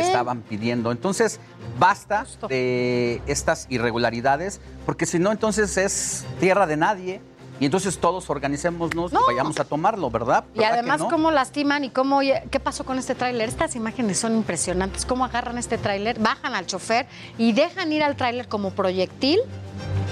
le 0.00 0.06
estaban 0.06 0.42
pidiendo. 0.42 0.92
Entonces, 0.92 1.40
basta 1.78 2.26
de 2.48 3.22
estas 3.26 3.66
irregularidades, 3.70 4.60
porque 4.84 5.06
si 5.06 5.18
no, 5.18 5.32
entonces 5.32 5.76
es 5.78 6.24
tierra 6.40 6.66
de 6.66 6.76
nadie. 6.76 7.20
Y 7.58 7.64
entonces 7.64 7.98
todos 7.98 8.28
organicémonos 8.28 9.12
y 9.12 9.16
vayamos 9.26 9.58
a 9.58 9.64
tomarlo, 9.64 10.10
¿verdad? 10.10 10.44
Y 10.54 10.58
¿Verdad 10.58 10.74
que 10.74 10.78
además 10.80 11.00
no? 11.00 11.08
cómo 11.08 11.30
lastiman 11.30 11.84
y 11.84 11.90
cómo, 11.90 12.20
¿qué 12.20 12.60
pasó 12.60 12.84
con 12.84 12.98
este 12.98 13.14
tráiler? 13.14 13.48
Estas 13.48 13.76
imágenes 13.76 14.18
son 14.18 14.34
impresionantes. 14.36 15.06
Cómo 15.06 15.24
agarran 15.24 15.56
este 15.56 15.78
tráiler, 15.78 16.18
bajan 16.18 16.54
al 16.54 16.66
chofer 16.66 17.06
y 17.38 17.52
dejan 17.52 17.92
ir 17.92 18.02
al 18.02 18.16
tráiler 18.16 18.48
como 18.48 18.70
proyectil 18.72 19.40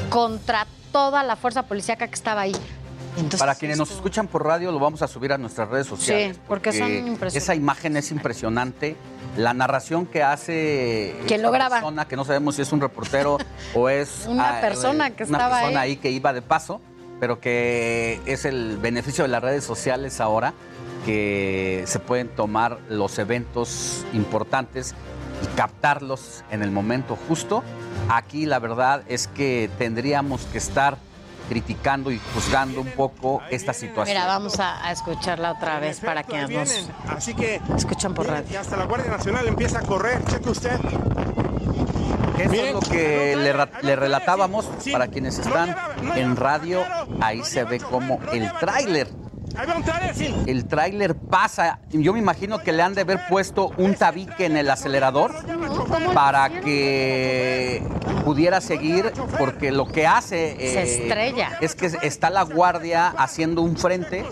contra 0.08 0.66
toda 0.92 1.22
la 1.22 1.36
fuerza 1.36 1.64
policíaca 1.64 2.06
que 2.08 2.14
estaba 2.14 2.42
ahí. 2.42 2.56
Entonces, 3.16 3.40
Para 3.40 3.54
quienes 3.54 3.78
nos 3.78 3.90
escuchan 3.92 4.26
por 4.26 4.44
radio, 4.44 4.72
lo 4.72 4.80
vamos 4.80 5.02
a 5.02 5.06
subir 5.06 5.32
a 5.32 5.38
nuestras 5.38 5.68
redes 5.68 5.86
sociales. 5.86 6.36
Sí, 6.36 6.42
porque 6.48 6.72
son 6.72 6.90
impresionantes. 6.90 7.36
Esa 7.36 7.54
imagen 7.54 7.96
es 7.96 8.10
impresionante. 8.10 8.96
La 9.36 9.54
narración 9.54 10.06
que 10.06 10.22
hace 10.22 11.14
¿Quién 11.26 11.42
lo 11.42 11.50
graba? 11.52 11.76
persona, 11.76 12.08
que 12.08 12.16
no 12.16 12.24
sabemos 12.24 12.56
si 12.56 12.62
es 12.62 12.72
un 12.72 12.80
reportero 12.80 13.38
o 13.74 13.88
es 13.88 14.26
Una 14.28 14.58
ah, 14.58 14.60
persona 14.60 15.08
eh, 15.08 15.12
que 15.12 15.24
una 15.24 15.38
estaba 15.38 15.56
persona 15.60 15.80
ahí. 15.82 15.90
ahí 15.90 15.96
que 15.96 16.10
iba 16.10 16.32
de 16.32 16.42
paso, 16.42 16.80
pero 17.24 17.40
que 17.40 18.20
es 18.26 18.44
el 18.44 18.76
beneficio 18.76 19.24
de 19.24 19.28
las 19.28 19.42
redes 19.42 19.64
sociales 19.64 20.20
ahora, 20.20 20.52
que 21.06 21.82
se 21.86 21.98
pueden 21.98 22.28
tomar 22.28 22.80
los 22.90 23.18
eventos 23.18 24.04
importantes 24.12 24.94
y 25.42 25.56
captarlos 25.56 26.44
en 26.50 26.62
el 26.62 26.70
momento 26.70 27.16
justo. 27.26 27.64
Aquí 28.10 28.44
la 28.44 28.58
verdad 28.58 29.04
es 29.08 29.26
que 29.28 29.70
tendríamos 29.78 30.42
que 30.52 30.58
estar 30.58 30.98
criticando 31.48 32.12
y 32.12 32.20
juzgando 32.34 32.82
un 32.82 32.90
poco 32.90 33.40
esta 33.48 33.72
situación. 33.72 34.14
Mira, 34.14 34.26
vamos 34.26 34.60
a, 34.60 34.86
a 34.86 34.92
escucharla 34.92 35.52
otra 35.52 35.80
vez 35.80 36.00
para 36.00 36.24
quienes 36.24 36.50
nos. 36.50 36.90
Así 37.08 37.32
que 37.32 37.58
escuchan 37.74 38.12
por 38.12 38.26
radio. 38.26 38.44
y 38.52 38.56
hasta 38.56 38.76
la 38.76 38.84
Guardia 38.84 39.10
Nacional 39.10 39.48
empieza 39.48 39.78
a 39.78 39.82
correr. 39.82 40.22
Cheque 40.26 40.50
usted. 40.50 40.78
Eso 42.38 42.52
es 42.52 42.72
lo 42.72 42.80
que 42.80 43.36
le, 43.36 43.54
le 43.82 43.96
relatábamos 43.96 44.66
para 44.92 45.08
quienes 45.08 45.38
están 45.38 45.74
en 46.16 46.36
radio. 46.36 46.82
Ahí 47.20 47.42
se 47.44 47.64
ve 47.64 47.78
como 47.78 48.20
el 48.32 48.50
tráiler. 48.58 49.08
El 50.46 50.66
tráiler 50.66 51.14
pasa. 51.14 51.78
Yo 51.90 52.12
me 52.12 52.18
imagino 52.18 52.58
que 52.58 52.72
le 52.72 52.82
han 52.82 52.94
de 52.94 53.02
haber 53.02 53.20
puesto 53.28 53.70
un 53.76 53.94
tabique 53.94 54.46
en 54.46 54.56
el 54.56 54.68
acelerador 54.70 55.32
para 56.12 56.48
que 56.48 57.82
pudiera 58.24 58.60
seguir, 58.60 59.12
porque 59.38 59.70
lo 59.70 59.86
que 59.86 60.06
hace 60.06 60.56
Se 60.58 60.80
eh, 60.80 60.82
estrella. 60.82 61.58
es 61.60 61.74
que 61.74 61.90
está 62.02 62.30
la 62.30 62.42
guardia 62.42 63.08
haciendo 63.08 63.62
un 63.62 63.76
frente 63.76 64.24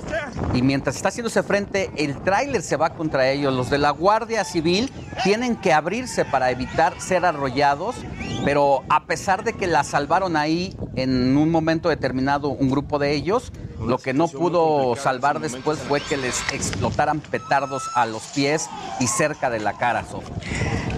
y 0.55 0.62
mientras 0.62 0.97
está 0.97 1.09
haciendo 1.09 1.29
ese 1.29 1.43
frente, 1.43 1.91
el 1.97 2.16
tráiler 2.23 2.62
se 2.62 2.77
va 2.77 2.91
contra 2.91 3.29
ellos. 3.29 3.55
Los 3.55 3.70
de 3.70 3.79
la 3.79 3.91
Guardia 3.91 4.45
Civil 4.45 4.91
tienen 5.25 5.57
que 5.57 5.73
abrirse 5.73 6.25
para 6.25 6.51
evitar 6.51 7.01
ser 7.01 7.25
arrollados, 7.25 7.97
pero 8.45 8.83
a 8.89 9.05
pesar 9.05 9.45
de 9.45 9.53
que 9.53 9.66
la 9.66 9.85
salvaron 9.85 10.37
ahí 10.37 10.77
en 10.95 11.37
un 11.37 11.51
momento 11.51 11.89
determinado 11.89 12.49
un 12.49 12.70
grupo 12.70 12.99
de 12.99 13.12
ellos, 13.12 13.53
lo 13.87 13.99
que 13.99 14.12
no 14.12 14.28
pudo 14.28 14.97
salvar 14.97 15.41
después 15.41 15.78
fue 15.78 16.01
que 16.01 16.16
les 16.16 16.41
explotaran 16.53 17.20
petardos 17.20 17.83
a 17.95 18.07
los 18.07 18.22
pies 18.35 18.68
y 19.01 19.07
cerca 19.07 19.51
de 19.51 19.61
la 19.61 19.74
cara, 19.74 20.05
Sof. 20.05 20.24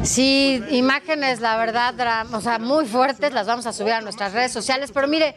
Sí, 0.03 0.63
imágenes, 0.71 1.41
la 1.41 1.57
verdad, 1.57 1.95
o 2.35 2.41
sea, 2.43 2.59
muy 2.59 2.85
fuertes, 2.85 3.33
las 3.33 3.47
vamos 3.47 3.65
a 3.67 3.73
subir 3.73 3.95
a 3.95 4.03
nuestras 4.03 4.35
redes 4.35 4.53
sociales, 4.53 4.91
pero 4.93 5.09
mire, 5.09 5.35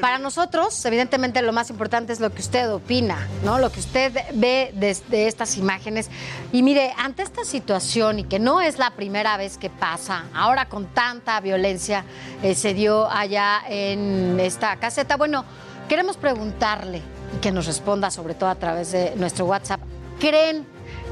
para 0.00 0.18
nosotros, 0.18 0.84
evidentemente 0.84 1.40
lo 1.40 1.52
más 1.52 1.70
importante 1.70 2.12
es 2.12 2.18
lo 2.18 2.30
que 2.30 2.40
usted 2.40 2.68
opina, 2.72 3.28
¿no? 3.44 3.60
Lo 3.60 3.70
que 3.70 3.78
usted 3.78 4.12
ve 4.34 4.72
desde 4.74 5.28
estas 5.28 5.56
imágenes. 5.56 6.10
Y 6.52 6.64
mire, 6.64 6.92
ante 6.98 7.22
esta 7.22 7.44
situación 7.44 8.18
y 8.18 8.24
que 8.24 8.40
no 8.40 8.60
es 8.60 8.78
la 8.78 8.90
primera 8.90 9.36
vez 9.36 9.56
que 9.56 9.70
pasa, 9.70 10.24
ahora 10.34 10.68
con 10.68 10.86
tanta 10.86 11.38
violencia 11.40 12.04
eh, 12.42 12.56
se 12.56 12.74
dio 12.74 13.08
allá 13.08 13.60
en 13.68 14.40
esta 14.40 14.76
caseta, 14.76 15.16
bueno, 15.16 15.44
queremos 15.88 16.16
preguntarle 16.16 17.02
y 17.36 17.40
que 17.40 17.50
nos 17.50 17.66
responda 17.66 18.10
sobre 18.10 18.34
todo 18.34 18.50
a 18.50 18.54
través 18.54 18.92
de 18.92 19.14
nuestro 19.16 19.46
WhatsApp, 19.46 19.80
¿creen 20.20 20.66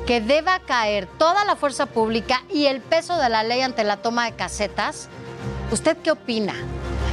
que 0.07 0.21
deba 0.21 0.61
caer 0.61 1.07
toda 1.19 1.45
la 1.45 1.57
fuerza 1.57 1.87
pública 1.87 2.43
y 2.53 2.67
el 2.67 2.81
peso 2.81 3.17
de 3.17 3.29
la 3.29 3.43
ley 3.43 3.63
ante 3.63 3.83
la 3.83 3.97
toma 3.97 4.27
de 4.27 4.33
casetas? 4.33 5.09
¿Usted 5.73 5.97
qué 5.97 6.13
opina? 6.13 6.55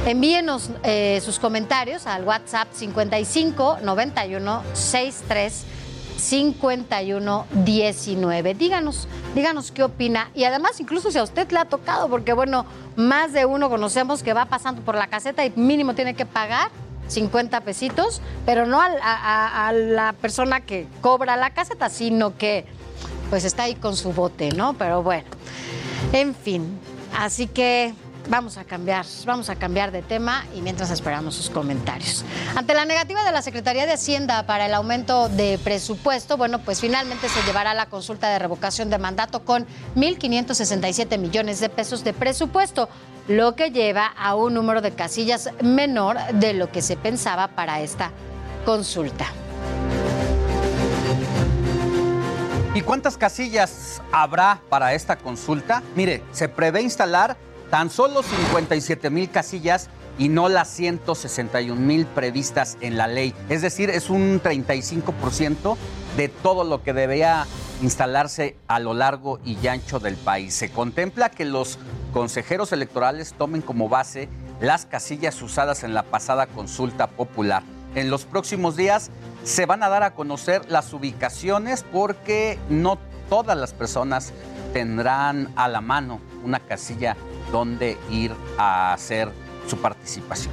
Envíenos 0.06 0.70
eh, 0.82 1.20
sus 1.24 1.38
comentarios 1.38 2.06
al 2.06 2.24
WhatsApp 2.24 2.68
55 2.72 3.78
91 3.82 4.62
63 4.74 5.64
51 6.16 7.46
19. 7.64 8.54
Díganos, 8.54 9.08
díganos 9.34 9.72
qué 9.72 9.82
opina. 9.82 10.30
Y 10.34 10.44
además, 10.44 10.78
incluso 10.78 11.10
si 11.10 11.18
a 11.18 11.22
usted 11.22 11.50
le 11.50 11.58
ha 11.58 11.64
tocado, 11.64 12.08
porque 12.08 12.32
bueno, 12.32 12.66
más 12.96 13.32
de 13.32 13.46
uno 13.46 13.68
conocemos 13.68 14.22
que 14.22 14.34
va 14.34 14.44
pasando 14.44 14.82
por 14.82 14.94
la 14.94 15.08
caseta 15.08 15.44
y 15.44 15.52
mínimo 15.56 15.94
tiene 15.94 16.14
que 16.14 16.26
pagar 16.26 16.70
50 17.08 17.60
pesitos, 17.62 18.20
pero 18.46 18.66
no 18.66 18.80
a- 18.80 19.68
a 19.68 19.72
la 19.72 20.12
persona 20.14 20.60
que 20.60 20.86
cobra 21.00 21.36
la 21.36 21.50
caseta, 21.50 21.88
sino 21.90 22.36
que 22.36 22.64
pues 23.30 23.44
está 23.44 23.64
ahí 23.64 23.74
con 23.74 23.96
su 23.96 24.12
bote, 24.12 24.50
¿no? 24.52 24.74
Pero 24.74 25.02
bueno, 25.02 25.24
en 26.12 26.34
fin, 26.34 26.78
así 27.18 27.46
que 27.46 27.94
vamos 28.28 28.56
a 28.56 28.64
cambiar, 28.64 29.04
vamos 29.26 29.50
a 29.50 29.56
cambiar 29.56 29.90
de 29.92 30.02
tema 30.02 30.44
y 30.54 30.60
mientras 30.60 30.90
esperamos 30.90 31.34
sus 31.34 31.50
comentarios. 31.50 32.24
Ante 32.54 32.74
la 32.74 32.84
negativa 32.84 33.24
de 33.24 33.32
la 33.32 33.42
Secretaría 33.42 33.86
de 33.86 33.92
Hacienda 33.92 34.46
para 34.46 34.66
el 34.66 34.74
aumento 34.74 35.28
de 35.28 35.58
presupuesto, 35.62 36.36
bueno, 36.36 36.60
pues 36.60 36.80
finalmente 36.80 37.28
se 37.28 37.42
llevará 37.42 37.74
la 37.74 37.86
consulta 37.86 38.30
de 38.30 38.38
revocación 38.38 38.90
de 38.90 38.98
mandato 38.98 39.44
con 39.44 39.66
1.567 39.96 41.18
millones 41.18 41.60
de 41.60 41.68
pesos 41.68 42.04
de 42.04 42.12
presupuesto, 42.12 42.88
lo 43.28 43.54
que 43.54 43.70
lleva 43.70 44.06
a 44.06 44.34
un 44.34 44.54
número 44.54 44.80
de 44.80 44.92
casillas 44.92 45.50
menor 45.62 46.18
de 46.34 46.54
lo 46.54 46.70
que 46.70 46.82
se 46.82 46.96
pensaba 46.96 47.48
para 47.48 47.80
esta 47.80 48.10
consulta. 48.64 49.26
¿Y 52.74 52.80
cuántas 52.80 53.16
casillas 53.16 54.02
habrá 54.10 54.60
para 54.68 54.94
esta 54.94 55.16
consulta? 55.16 55.80
Mire, 55.94 56.24
se 56.32 56.48
prevé 56.48 56.82
instalar 56.82 57.36
tan 57.74 57.90
solo 57.90 58.22
57 58.22 59.10
mil 59.10 59.28
casillas 59.28 59.88
y 60.16 60.28
no 60.28 60.48
las 60.48 60.68
161 60.68 61.74
mil 61.74 62.06
previstas 62.06 62.78
en 62.80 62.96
la 62.96 63.08
ley. 63.08 63.34
Es 63.48 63.62
decir, 63.62 63.90
es 63.90 64.10
un 64.10 64.40
35% 64.40 65.76
de 66.16 66.28
todo 66.28 66.62
lo 66.62 66.84
que 66.84 66.92
debería 66.92 67.48
instalarse 67.82 68.56
a 68.68 68.78
lo 68.78 68.94
largo 68.94 69.40
y 69.44 69.66
ancho 69.66 69.98
del 69.98 70.14
país. 70.14 70.54
Se 70.54 70.70
contempla 70.70 71.30
que 71.30 71.44
los 71.44 71.80
consejeros 72.12 72.70
electorales 72.70 73.34
tomen 73.36 73.60
como 73.60 73.88
base 73.88 74.28
las 74.60 74.86
casillas 74.86 75.42
usadas 75.42 75.82
en 75.82 75.94
la 75.94 76.04
pasada 76.04 76.46
consulta 76.46 77.08
popular. 77.08 77.64
En 77.96 78.08
los 78.08 78.24
próximos 78.24 78.76
días 78.76 79.10
se 79.42 79.66
van 79.66 79.82
a 79.82 79.88
dar 79.88 80.04
a 80.04 80.14
conocer 80.14 80.62
las 80.70 80.92
ubicaciones 80.92 81.84
porque 81.90 82.56
no 82.68 82.98
todas 83.28 83.58
las 83.58 83.72
personas 83.72 84.32
tendrán 84.72 85.52
a 85.56 85.66
la 85.66 85.80
mano 85.80 86.20
una 86.44 86.60
casilla 86.60 87.16
donde 87.50 87.96
ir 88.10 88.34
a 88.58 88.92
hacer 88.92 89.32
su 89.66 89.78
participación. 89.78 90.52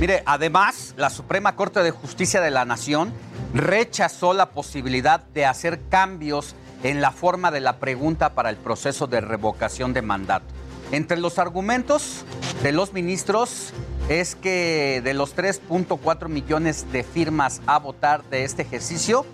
Mire, 0.00 0.22
además, 0.26 0.92
la 0.96 1.08
Suprema 1.10 1.56
Corte 1.56 1.82
de 1.82 1.90
Justicia 1.90 2.40
de 2.40 2.50
la 2.50 2.64
Nación 2.64 3.12
rechazó 3.54 4.34
la 4.34 4.50
posibilidad 4.50 5.20
de 5.20 5.46
hacer 5.46 5.80
cambios 5.88 6.54
en 6.82 7.00
la 7.00 7.10
forma 7.10 7.50
de 7.50 7.60
la 7.60 7.78
pregunta 7.78 8.34
para 8.34 8.50
el 8.50 8.56
proceso 8.56 9.06
de 9.06 9.20
revocación 9.20 9.92
de 9.92 10.02
mandato. 10.02 10.46
Entre 10.90 11.18
los 11.18 11.38
argumentos 11.38 12.24
de 12.62 12.72
los 12.72 12.92
ministros 12.92 13.72
es 14.08 14.34
que 14.34 15.02
de 15.04 15.12
los 15.12 15.36
3.4 15.36 16.28
millones 16.28 16.90
de 16.92 17.02
firmas 17.02 17.60
a 17.66 17.78
votar 17.78 18.24
de 18.24 18.44
este 18.44 18.62
ejercicio, 18.62 19.26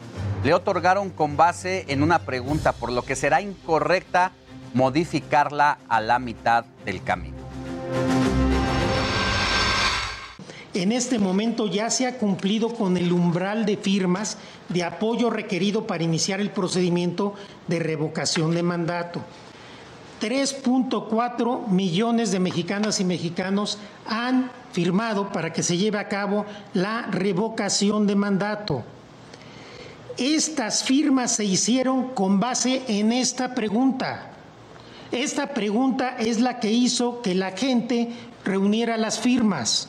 le 0.42 0.52
otorgaron 0.52 1.10
con 1.10 1.36
base 1.36 1.84
en 1.88 2.02
una 2.02 2.18
pregunta, 2.18 2.72
por 2.72 2.90
lo 2.90 3.02
que 3.02 3.16
será 3.16 3.40
incorrecta 3.40 4.32
modificarla 4.74 5.78
a 5.88 6.00
la 6.00 6.18
mitad 6.18 6.64
del 6.84 7.02
camino. 7.02 7.38
En 10.74 10.90
este 10.90 11.20
momento 11.20 11.68
ya 11.68 11.88
se 11.88 12.08
ha 12.08 12.18
cumplido 12.18 12.74
con 12.74 12.96
el 12.96 13.12
umbral 13.12 13.64
de 13.64 13.76
firmas 13.76 14.38
de 14.68 14.82
apoyo 14.82 15.30
requerido 15.30 15.86
para 15.86 16.04
iniciar 16.04 16.40
el 16.40 16.50
procedimiento 16.50 17.34
de 17.68 17.78
revocación 17.78 18.54
de 18.54 18.62
mandato. 18.62 19.20
3.4 20.20 21.66
millones 21.68 22.30
de 22.30 22.40
mexicanas 22.40 23.00
y 23.00 23.04
mexicanos 23.04 23.78
han 24.06 24.50
firmado 24.72 25.30
para 25.30 25.52
que 25.52 25.62
se 25.62 25.76
lleve 25.76 25.98
a 25.98 26.08
cabo 26.08 26.46
la 26.72 27.02
revocación 27.10 28.06
de 28.06 28.16
mandato. 28.16 28.84
Estas 30.16 30.84
firmas 30.84 31.32
se 31.36 31.44
hicieron 31.44 32.10
con 32.14 32.40
base 32.40 32.82
en 32.88 33.12
esta 33.12 33.54
pregunta. 33.54 34.30
Esta 35.10 35.52
pregunta 35.52 36.16
es 36.18 36.40
la 36.40 36.58
que 36.58 36.72
hizo 36.72 37.20
que 37.20 37.34
la 37.34 37.52
gente 37.52 38.10
reuniera 38.44 38.96
las 38.96 39.18
firmas. 39.18 39.88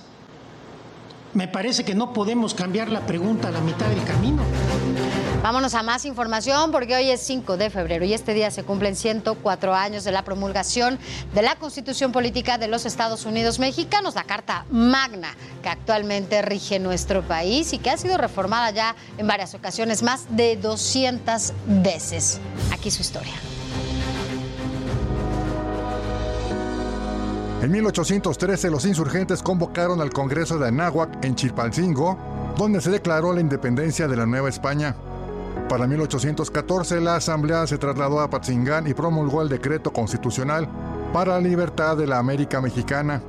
Me 1.34 1.48
parece 1.48 1.84
que 1.84 1.96
no 1.96 2.14
podemos 2.14 2.54
cambiar 2.54 2.90
la 2.90 3.02
pregunta 3.02 3.50
a 3.50 3.52
la 3.52 3.62
mitad 3.62 3.88
del 3.88 4.04
camino. 4.04 4.42
Vámonos 5.42 5.76
a 5.76 5.84
más 5.84 6.06
información 6.06 6.72
porque 6.72 6.96
hoy 6.96 7.10
es 7.10 7.22
5 7.22 7.58
de 7.58 7.70
febrero 7.70 8.06
y 8.06 8.14
este 8.14 8.34
día 8.34 8.50
se 8.52 8.64
cumplen 8.64 8.96
104 8.96 9.76
años 9.76 10.04
de 10.04 10.12
la 10.12 10.24
promulgación 10.24 10.98
de 11.34 11.42
la 11.42 11.56
Constitución 11.56 12.12
Política 12.12 12.58
de 12.58 12.68
los 12.68 12.86
Estados 12.86 13.26
Unidos 13.26 13.60
Mexicanos, 13.60 14.16
la 14.16 14.24
Carta 14.24 14.66
Magna 14.72 15.36
que 15.62 15.70
actualmente 15.70 16.42
rige 16.42 16.80
nuestro 16.80 17.22
país 17.24 17.74
y 17.74 17.80
que 17.80 17.90
ha 17.90 17.98
sido 17.98 18.18
reformada 18.18 18.72
ya 18.72 18.96
en 19.18 19.28
varias 19.28 19.54
ocasiones, 19.54 20.04
más 20.04 20.26
de 20.30 20.58
200 20.58 21.54
veces. 21.84 22.40
Aquí 22.72 22.92
su 22.92 23.02
historia. 23.02 23.34
En 27.62 27.72
1813 27.72 28.70
los 28.70 28.86
insurgentes 28.86 29.42
convocaron 29.42 30.02
al 30.02 30.12
Congreso 30.12 30.60
de 30.60 30.68
Anáhuac 30.68 31.26
en 31.26 31.34
Chilpancingo, 31.34 32.54
donde 32.58 32.80
se 32.80 32.92
declaró 32.92 33.34
la 33.34 33.42
independencia 33.42 34.08
de 34.08 34.16
la 34.16 34.28
Nueva 34.28 34.50
España. 34.50 34.96
Para 35.70 35.88
1814 35.88 37.02
la 37.02 37.16
Asamblea 37.16 37.66
se 37.66 37.80
trasladó 37.80 38.20
a 38.20 38.30
Patzingán 38.30 38.86
y 38.88 38.94
promulgó 38.94 39.42
el 39.42 39.50
decreto 39.50 39.92
constitucional 39.92 40.70
para 41.12 41.34
la 41.34 41.42
libertad 41.42 41.98
de 41.98 42.06
la 42.06 42.20
América 42.20 42.62
Mexicana, 42.62 43.22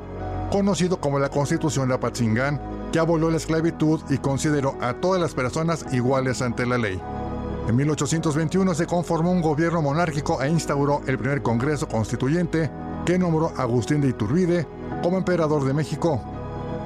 conocido 0.51 1.01
como 1.01 1.19
la 1.19 1.31
Constitución 1.31 1.89
de 1.89 1.95
Apatzingán, 1.95 2.61
que 2.93 2.99
abolió 2.99 3.31
la 3.31 3.39
esclavitud 3.39 4.01
y 4.11 4.19
consideró 4.19 4.77
a 4.83 4.95
todas 4.95 5.21
las 5.21 5.35
personas 5.35 5.87
iguales 5.93 6.43
ante 6.43 6.67
la 6.67 6.77
ley. 6.77 7.01
En 7.69 7.75
1821 7.75 8.75
se 8.75 8.87
conformó 8.87 9.33
un 9.33 9.41
gobierno 9.41 9.81
monárquico 9.81 10.43
e 10.43 10.51
instauró 10.51 11.01
el 11.07 11.19
primer 11.19 11.43
Congreso 11.43 11.89
Constituyente, 11.89 12.71
que 13.07 13.19
nombró 13.19 13.51
a 13.57 13.63
Agustín 13.63 14.03
de 14.03 14.09
Iturbide 14.09 14.67
como 15.03 15.17
emperador 15.17 15.65
de 15.65 15.73
México. 15.73 16.21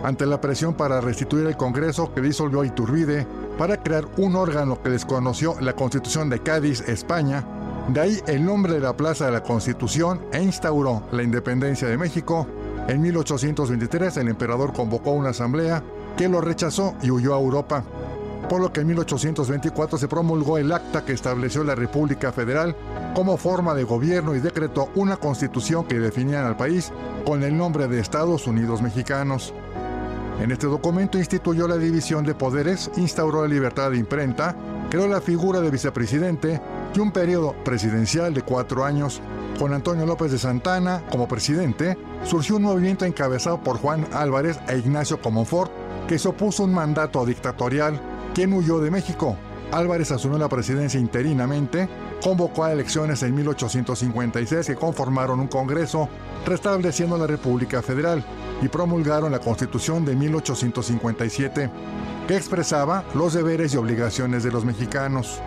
Ante 0.02 0.24
la 0.24 0.40
presión 0.40 0.74
para 0.74 1.00
restituir 1.00 1.46
el 1.46 1.56
Congreso 1.56 2.12
que 2.14 2.22
disolvió 2.22 2.64
Iturbide 2.64 3.26
para 3.58 3.82
crear 3.82 4.06
un 4.16 4.34
órgano 4.34 4.82
que 4.82 4.88
desconoció 4.88 5.56
la 5.60 5.74
Constitución 5.74 6.30
de 6.30 6.40
Cádiz, 6.40 6.80
España, 6.88 7.44
de 7.88 8.00
ahí 8.00 8.18
el 8.26 8.44
nombre 8.44 8.74
de 8.74 8.80
la 8.80 8.96
Plaza 8.96 9.26
de 9.26 9.32
la 9.32 9.42
Constitución 9.42 10.20
e 10.32 10.42
instauró 10.42 11.02
la 11.12 11.22
independencia 11.22 11.86
de 11.86 11.98
México. 11.98 12.46
En 12.88 13.02
1823 13.02 14.16
el 14.16 14.28
emperador 14.28 14.72
convocó 14.72 15.10
una 15.10 15.30
asamblea 15.30 15.82
que 16.16 16.28
lo 16.28 16.40
rechazó 16.40 16.94
y 17.02 17.10
huyó 17.10 17.34
a 17.34 17.40
Europa 17.40 17.84
por 18.50 18.60
lo 18.60 18.72
que 18.72 18.80
en 18.80 18.88
1824 18.88 19.96
se 19.96 20.08
promulgó 20.08 20.58
el 20.58 20.72
acta 20.72 21.04
que 21.04 21.12
estableció 21.12 21.62
la 21.62 21.76
República 21.76 22.32
Federal 22.32 22.74
como 23.14 23.36
forma 23.36 23.74
de 23.74 23.84
gobierno 23.84 24.34
y 24.34 24.40
decretó 24.40 24.88
una 24.96 25.16
constitución 25.18 25.84
que 25.84 26.00
definía 26.00 26.44
al 26.44 26.56
país 26.56 26.92
con 27.24 27.44
el 27.44 27.56
nombre 27.56 27.86
de 27.86 28.00
Estados 28.00 28.48
Unidos 28.48 28.82
Mexicanos. 28.82 29.54
En 30.40 30.50
este 30.50 30.66
documento 30.66 31.18
instituyó 31.18 31.68
la 31.68 31.76
división 31.76 32.24
de 32.24 32.34
poderes, 32.34 32.90
instauró 32.96 33.42
la 33.42 33.48
libertad 33.48 33.90
de 33.90 33.98
imprenta, 33.98 34.56
creó 34.88 35.06
la 35.06 35.20
figura 35.20 35.60
de 35.60 35.70
vicepresidente 35.70 36.62
y 36.94 36.98
un 36.98 37.12
periodo 37.12 37.54
presidencial 37.62 38.32
de 38.32 38.40
cuatro 38.40 38.86
años. 38.86 39.20
Con 39.58 39.74
Antonio 39.74 40.06
López 40.06 40.32
de 40.32 40.38
Santana 40.38 41.02
como 41.10 41.28
presidente, 41.28 41.98
surgió 42.24 42.56
un 42.56 42.62
movimiento 42.62 43.04
encabezado 43.04 43.60
por 43.60 43.76
Juan 43.76 44.06
Álvarez 44.14 44.58
e 44.66 44.78
Ignacio 44.78 45.20
Comonfort 45.20 45.70
que 46.08 46.18
se 46.18 46.28
opuso 46.28 46.64
un 46.64 46.72
mandato 46.72 47.26
dictatorial, 47.26 48.00
quien 48.34 48.54
huyó 48.54 48.80
de 48.80 48.90
México. 48.90 49.36
Álvarez 49.72 50.10
asumió 50.10 50.38
la 50.38 50.48
presidencia 50.48 50.98
interinamente, 50.98 51.88
convocó 52.22 52.64
a 52.64 52.72
elecciones 52.72 53.22
en 53.22 53.34
1856 53.34 54.66
que 54.66 54.74
conformaron 54.74 55.40
un 55.40 55.48
Congreso, 55.48 56.08
restableciendo 56.44 57.16
la 57.16 57.26
República 57.26 57.82
Federal, 57.82 58.24
y 58.62 58.68
promulgaron 58.68 59.32
la 59.32 59.38
Constitución 59.38 60.04
de 60.04 60.16
1857, 60.16 61.70
que 62.26 62.36
expresaba 62.36 63.04
los 63.14 63.32
deberes 63.32 63.74
y 63.74 63.76
obligaciones 63.76 64.42
de 64.42 64.50
los 64.50 64.64
mexicanos. 64.64 65.40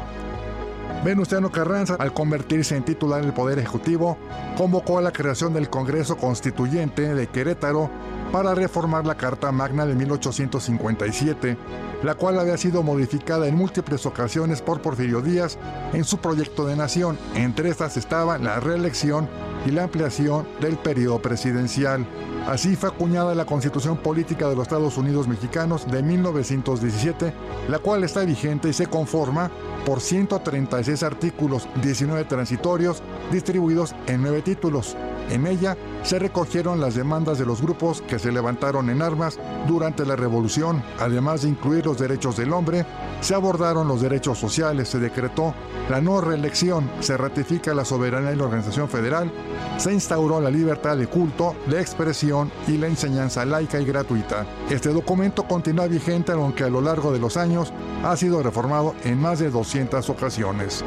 Venustiano 1.03 1.51
Carranza, 1.51 1.95
al 1.99 2.13
convertirse 2.13 2.75
en 2.75 2.83
titular 2.83 3.21
del 3.21 3.33
Poder 3.33 3.59
Ejecutivo, 3.59 4.17
convocó 4.57 4.97
a 4.97 5.01
la 5.01 5.11
creación 5.11 5.53
del 5.53 5.69
Congreso 5.69 6.15
Constituyente 6.17 7.13
de 7.13 7.27
Querétaro 7.27 7.89
para 8.31 8.55
reformar 8.55 9.05
la 9.05 9.15
Carta 9.15 9.51
Magna 9.51 9.85
de 9.85 9.95
1857, 9.95 11.57
la 12.03 12.15
cual 12.15 12.39
había 12.39 12.57
sido 12.57 12.83
modificada 12.83 13.47
en 13.47 13.55
múltiples 13.55 14.05
ocasiones 14.05 14.61
por 14.61 14.81
Porfirio 14.81 15.21
Díaz 15.21 15.57
en 15.93 16.03
su 16.03 16.17
proyecto 16.17 16.65
de 16.65 16.75
nación. 16.75 17.17
Entre 17.35 17.69
estas 17.69 17.97
estaba 17.97 18.37
la 18.37 18.59
reelección 18.59 19.29
y 19.65 19.71
la 19.71 19.83
ampliación 19.83 20.47
del 20.61 20.77
periodo 20.77 21.21
presidencial. 21.21 22.07
Así 22.47 22.75
fue 22.75 22.89
acuñada 22.89 23.33
la 23.35 23.45
Constitución 23.45 23.95
Política 23.97 24.49
de 24.49 24.55
los 24.55 24.63
Estados 24.63 24.97
Unidos 24.97 25.29
Mexicanos 25.29 25.87
de 25.89 26.03
1917, 26.03 27.33
la 27.69 27.79
cual 27.79 28.03
está 28.03 28.25
vigente 28.25 28.67
y 28.67 28.73
se 28.73 28.87
conforma 28.87 29.49
por 29.85 30.01
136 30.01 31.03
artículos, 31.03 31.69
19 31.81 32.25
transitorios, 32.25 33.01
distribuidos 33.31 33.95
en 34.07 34.21
9 34.21 34.41
títulos. 34.41 34.97
En 35.29 35.47
ella 35.47 35.77
se 36.03 36.19
recogieron 36.19 36.81
las 36.81 36.95
demandas 36.95 37.39
de 37.39 37.45
los 37.45 37.61
grupos 37.61 38.01
que 38.01 38.19
se 38.19 38.31
levantaron 38.31 38.89
en 38.89 39.01
armas 39.01 39.39
durante 39.65 40.05
la 40.05 40.17
revolución, 40.17 40.83
además 40.99 41.43
de 41.43 41.49
incluir 41.49 41.85
los 41.85 41.97
derechos 41.97 42.35
del 42.35 42.51
hombre, 42.51 42.85
se 43.21 43.35
abordaron 43.35 43.87
los 43.87 44.01
derechos 44.01 44.37
sociales, 44.37 44.89
se 44.89 44.99
decretó 44.99 45.53
la 45.89 46.01
no 46.01 46.19
reelección, 46.19 46.91
se 46.99 47.15
ratifica 47.15 47.73
la 47.73 47.85
soberanía 47.85 48.31
de 48.31 48.35
la 48.35 48.43
organización 48.43 48.89
federal, 48.89 49.31
se 49.77 49.93
instauró 49.93 50.41
la 50.41 50.51
libertad 50.51 50.97
de 50.97 51.07
culto, 51.07 51.55
de 51.67 51.79
expresión 51.79 52.32
y 52.67 52.77
la 52.77 52.87
enseñanza 52.87 53.45
laica 53.45 53.79
y 53.79 53.85
gratuita. 53.85 54.45
Este 54.69 54.89
documento 54.89 55.43
continúa 55.43 55.87
vigente 55.87 56.31
aunque 56.31 56.63
a 56.63 56.69
lo 56.69 56.81
largo 56.81 57.11
de 57.11 57.19
los 57.19 57.37
años 57.37 57.71
ha 58.03 58.15
sido 58.17 58.41
reformado 58.41 58.95
en 59.03 59.19
más 59.19 59.39
de 59.39 59.49
200 59.49 60.09
ocasiones. 60.09 60.83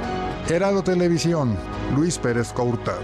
Heraldo 0.49 0.83
Televisión, 0.83 1.57
Luis 1.95 2.19
Pérez 2.19 2.53
Courtad. 2.53 2.99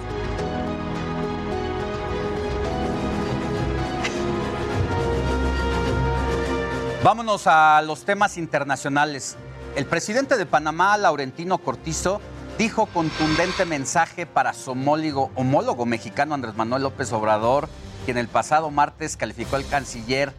Vámonos 7.04 7.46
a 7.46 7.82
los 7.82 8.04
temas 8.04 8.38
internacionales. 8.38 9.36
El 9.74 9.86
presidente 9.86 10.36
de 10.36 10.46
Panamá, 10.46 10.96
Laurentino 10.96 11.58
Cortizo, 11.58 12.20
dijo 12.58 12.86
contundente 12.86 13.64
mensaje 13.64 14.26
para 14.26 14.52
su 14.52 14.70
homólogo, 14.70 15.32
homólogo 15.34 15.84
mexicano 15.84 16.34
Andrés 16.34 16.54
Manuel 16.54 16.84
López 16.84 17.12
Obrador, 17.12 17.68
quien 18.04 18.18
el 18.18 18.28
pasado 18.28 18.70
martes 18.70 19.16
calificó 19.16 19.56
al 19.56 19.66
canciller, 19.66 20.32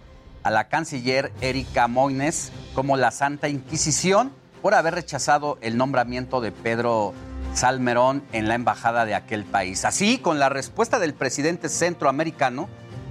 a 0.43 0.51
la 0.51 0.68
canciller 0.68 1.32
Erika 1.41 1.88
Moines 1.88 2.51
como 2.74 2.97
la 2.97 3.11
Santa 3.11 3.49
Inquisición 3.49 4.32
por 4.61 4.74
haber 4.74 4.95
rechazado 4.95 5.57
el 5.61 5.78
nombramiento 5.78 6.41
de 6.41 6.51
Pedro 6.51 7.14
Salmerón 7.53 8.24
en 8.32 8.47
la 8.47 8.55
embajada 8.55 9.05
de 9.05 9.16
aquel 9.16 9.43
país. 9.43 9.86
Así, 9.86 10.18
con 10.18 10.39
la 10.39 10.49
respuesta 10.49 10.99
del 10.99 11.14
presidente 11.14 11.70
centroamericano, 11.70 12.70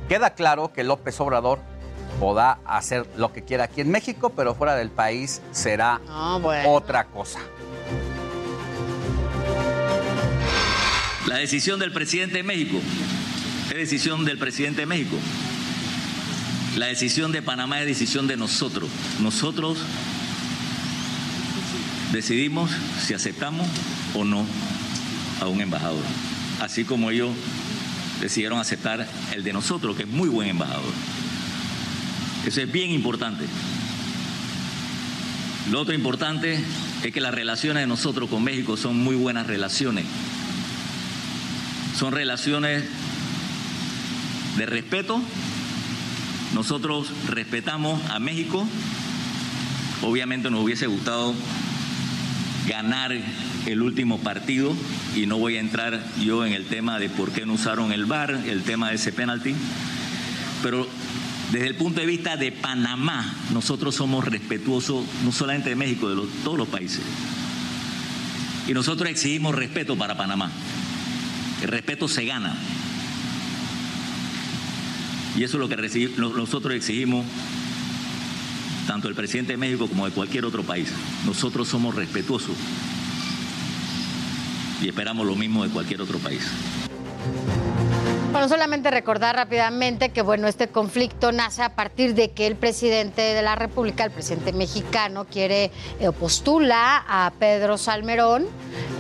queda 0.09 0.34
claro 0.34 0.72
que 0.72 0.84
López 0.84 1.20
Obrador 1.20 1.61
podrá 2.18 2.59
hacer 2.64 3.07
lo 3.16 3.32
que 3.32 3.42
quiera 3.42 3.64
aquí 3.64 3.80
en 3.80 3.90
México, 3.90 4.30
pero 4.30 4.55
fuera 4.55 4.74
del 4.74 4.90
país 4.90 5.40
será 5.53 6.00
otra 6.66 7.05
cosa. 7.05 7.40
La 11.26 11.36
decisión 11.36 11.78
del 11.78 11.92
presidente 11.92 12.38
de 12.38 12.42
México 12.42 12.78
es 13.72 13.78
decisión 13.90 14.26
del 14.26 14.36
presidente 14.36 14.82
de 14.82 14.86
México. 14.86 15.16
La 16.76 16.86
decisión 16.86 17.32
de 17.32 17.40
Panamá 17.40 17.80
es 17.80 17.86
decisión 17.86 18.26
de 18.26 18.36
nosotros. 18.36 18.90
Nosotros 19.20 19.78
decidimos 22.12 22.70
si 23.06 23.14
aceptamos 23.14 23.66
o 24.14 24.24
no 24.24 24.44
a 25.40 25.46
un 25.46 25.62
embajador. 25.62 26.02
Así 26.60 26.84
como 26.84 27.10
ellos 27.10 27.30
decidieron 28.20 28.58
aceptar 28.58 29.08
el 29.32 29.42
de 29.42 29.54
nosotros, 29.54 29.96
que 29.96 30.02
es 30.02 30.08
muy 30.08 30.28
buen 30.28 30.48
embajador. 30.48 30.92
Eso 32.46 32.60
es 32.60 32.70
bien 32.70 32.90
importante. 32.90 33.44
Lo 35.70 35.80
otro 35.80 35.94
importante 35.94 36.62
es 37.02 37.12
que 37.12 37.20
las 37.22 37.34
relaciones 37.34 37.82
de 37.82 37.86
nosotros 37.86 38.28
con 38.28 38.44
México 38.44 38.76
son 38.76 38.98
muy 38.98 39.16
buenas 39.16 39.46
relaciones. 39.46 40.04
Son 41.98 42.12
relaciones 42.12 42.84
de 44.57 44.66
respeto. 44.66 45.20
Nosotros 46.55 47.11
respetamos 47.28 48.00
a 48.11 48.18
México. 48.18 48.66
Obviamente 50.03 50.50
nos 50.50 50.62
hubiese 50.62 50.86
gustado 50.86 51.34
ganar 52.68 53.12
el 53.66 53.82
último 53.82 54.18
partido 54.18 54.74
y 55.16 55.26
no 55.26 55.38
voy 55.38 55.57
a 55.57 55.61
entrar 55.61 56.05
yo 56.20 56.44
en 56.44 56.53
el 56.53 56.66
tema 56.66 56.98
de 56.98 57.09
por 57.09 57.30
qué 57.30 57.46
no 57.46 57.55
usaron 57.55 57.92
el 57.92 58.07
VAR, 58.07 58.30
el 58.46 58.62
tema 58.62 58.90
de 58.90 58.96
ese 58.96 59.12
penalti, 59.12 59.55
pero 60.62 60.88
desde 61.53 61.66
el 61.66 61.74
punto 61.76 62.00
de 62.00 62.07
vista 62.07 62.36
de 62.36 62.50
Panamá, 62.50 63.34
nosotros 63.53 63.94
somos 63.94 64.24
respetuosos 64.24 65.05
no 65.24 65.32
solamente 65.32 65.70
de 65.70 65.76
México, 65.76 66.09
de 66.09 66.26
todos 66.44 66.57
los 66.57 66.68
países. 66.68 67.03
Y 68.66 68.72
nosotros 68.72 69.11
exigimos 69.11 69.55
respeto 69.55 69.96
para 69.96 70.16
Panamá. 70.16 70.50
El 71.62 71.68
respeto 71.68 72.09
se 72.09 72.24
gana. 72.24 72.57
Y 75.36 75.44
eso 75.44 75.56
es 75.56 75.60
lo 75.60 75.68
que 75.68 75.76
nosotros 76.18 76.74
exigimos 76.74 77.24
tanto 78.86 79.08
el 79.08 79.14
presidente 79.14 79.52
de 79.52 79.56
México 79.56 79.86
como 79.88 80.06
de 80.06 80.12
cualquier 80.12 80.44
otro 80.44 80.62
país. 80.62 80.92
Nosotros 81.24 81.68
somos 81.68 81.94
respetuosos 81.94 82.56
y 84.82 84.88
esperamos 84.88 85.26
lo 85.26 85.36
mismo 85.36 85.64
de 85.64 85.70
cualquier 85.70 86.02
otro 86.02 86.18
país. 86.18 86.42
Bueno, 88.32 88.48
solamente 88.48 88.90
recordar 88.90 89.36
rápidamente 89.36 90.09
que 90.09 90.22
bueno, 90.22 90.48
este 90.48 90.68
conflicto 90.68 91.32
nace 91.32 91.62
a 91.62 91.74
partir 91.74 92.14
de 92.14 92.30
que 92.30 92.46
el 92.46 92.56
presidente 92.56 93.20
de 93.20 93.42
la 93.42 93.56
República, 93.56 94.04
el 94.04 94.10
presidente 94.10 94.52
mexicano, 94.54 95.26
quiere 95.26 95.70
eh, 96.00 96.09
o 96.09 96.12
postula 96.12 97.04
a 97.06 97.30
Pedro 97.38 97.76
Salmerón 97.76 98.46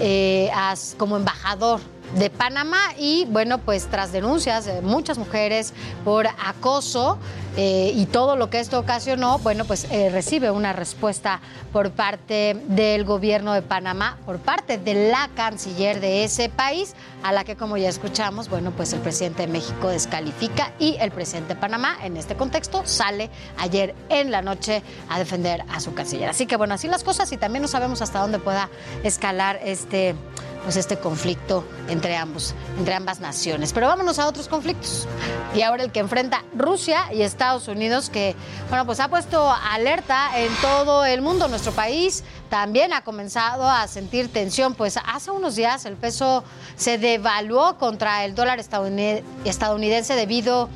eh, 0.00 0.50
como 0.98 1.16
embajador 1.16 1.80
de 2.14 2.30
Panamá 2.30 2.80
y 2.98 3.26
bueno, 3.26 3.58
pues 3.58 3.86
tras 3.86 4.12
denuncias 4.12 4.64
de 4.64 4.82
muchas 4.82 5.18
mujeres 5.18 5.72
por 6.04 6.26
acoso 6.26 7.18
eh, 7.56 7.92
y 7.94 8.06
todo 8.06 8.36
lo 8.36 8.48
que 8.48 8.60
esto 8.60 8.78
ocasionó, 8.78 9.38
bueno, 9.38 9.64
pues 9.66 9.86
eh, 9.90 10.08
recibe 10.10 10.50
una 10.50 10.72
respuesta 10.72 11.40
por 11.70 11.90
parte 11.90 12.56
del 12.68 13.04
gobierno 13.04 13.52
de 13.52 13.60
Panamá, 13.60 14.16
por 14.24 14.38
parte 14.38 14.78
de 14.78 15.10
la 15.10 15.28
canciller 15.34 16.00
de 16.00 16.24
ese 16.24 16.48
país, 16.48 16.94
a 17.22 17.32
la 17.32 17.44
que 17.44 17.56
como 17.56 17.76
ya 17.76 17.88
escuchamos, 17.88 18.48
bueno, 18.48 18.70
pues 18.70 18.92
el 18.94 19.00
presidente 19.00 19.46
de 19.46 19.52
México 19.52 19.88
descalifica 19.88 20.72
y 20.78 20.96
el 20.98 21.10
presidente 21.10 21.54
de 21.54 21.60
Panamá 21.60 21.96
en 22.02 22.16
este 22.16 22.36
contexto 22.36 22.82
sale 22.86 23.30
ayer 23.58 23.94
en 24.08 24.30
la 24.30 24.40
noche 24.40 24.82
a 25.10 25.18
defender 25.18 25.64
a 25.70 25.80
su 25.80 25.92
canciller. 25.92 26.30
Así 26.30 26.46
que 26.46 26.56
bueno, 26.56 26.74
así 26.74 26.88
las 26.88 27.04
cosas 27.04 27.30
y 27.32 27.36
también 27.36 27.62
no 27.62 27.68
sabemos 27.68 28.00
hasta 28.00 28.20
dónde 28.20 28.38
pueda 28.38 28.70
escalar 29.02 29.60
este 29.62 30.14
pues 30.62 30.76
este 30.76 30.96
conflicto 30.98 31.64
entre 31.88 32.16
ambos, 32.16 32.54
entre 32.78 32.94
ambas 32.94 33.18
naciones. 33.20 33.72
Pero 33.72 33.88
vámonos 33.88 34.18
a 34.18 34.28
otros 34.28 34.46
conflictos. 34.48 35.08
Y 35.54 35.62
ahora 35.62 35.82
el 35.82 35.90
que 35.90 36.00
enfrenta 36.00 36.44
Rusia 36.54 37.12
y 37.12 37.22
Estados 37.22 37.66
Unidos, 37.68 38.10
que 38.10 38.36
bueno, 38.68 38.86
pues 38.86 39.00
ha 39.00 39.08
puesto 39.08 39.50
alerta 39.50 40.30
en 40.38 40.54
todo 40.62 41.04
el 41.04 41.20
mundo. 41.20 41.48
Nuestro 41.48 41.72
país 41.72 42.22
también 42.48 42.92
ha 42.92 43.02
comenzado 43.02 43.68
a 43.68 43.88
sentir 43.88 44.32
tensión, 44.32 44.74
pues 44.74 44.98
hace 45.04 45.30
unos 45.30 45.56
días 45.56 45.84
el 45.84 45.96
peso 45.96 46.44
se 46.76 46.96
devaluó 46.98 47.76
contra 47.78 48.24
el 48.24 48.34
dólar 48.34 48.60
estadounid- 48.60 49.22
estadounidense 49.44 50.14
debido 50.14 50.68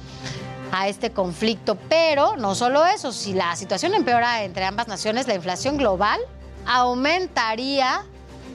a 0.72 0.88
este 0.88 1.12
conflicto. 1.12 1.76
Pero 1.88 2.36
no 2.36 2.56
solo 2.56 2.84
eso, 2.84 3.12
si 3.12 3.34
la 3.34 3.54
situación 3.54 3.94
empeora 3.94 4.42
entre 4.42 4.64
ambas 4.64 4.88
naciones, 4.88 5.28
la 5.28 5.34
inflación 5.34 5.76
global 5.76 6.18
aumentaría 6.66 8.04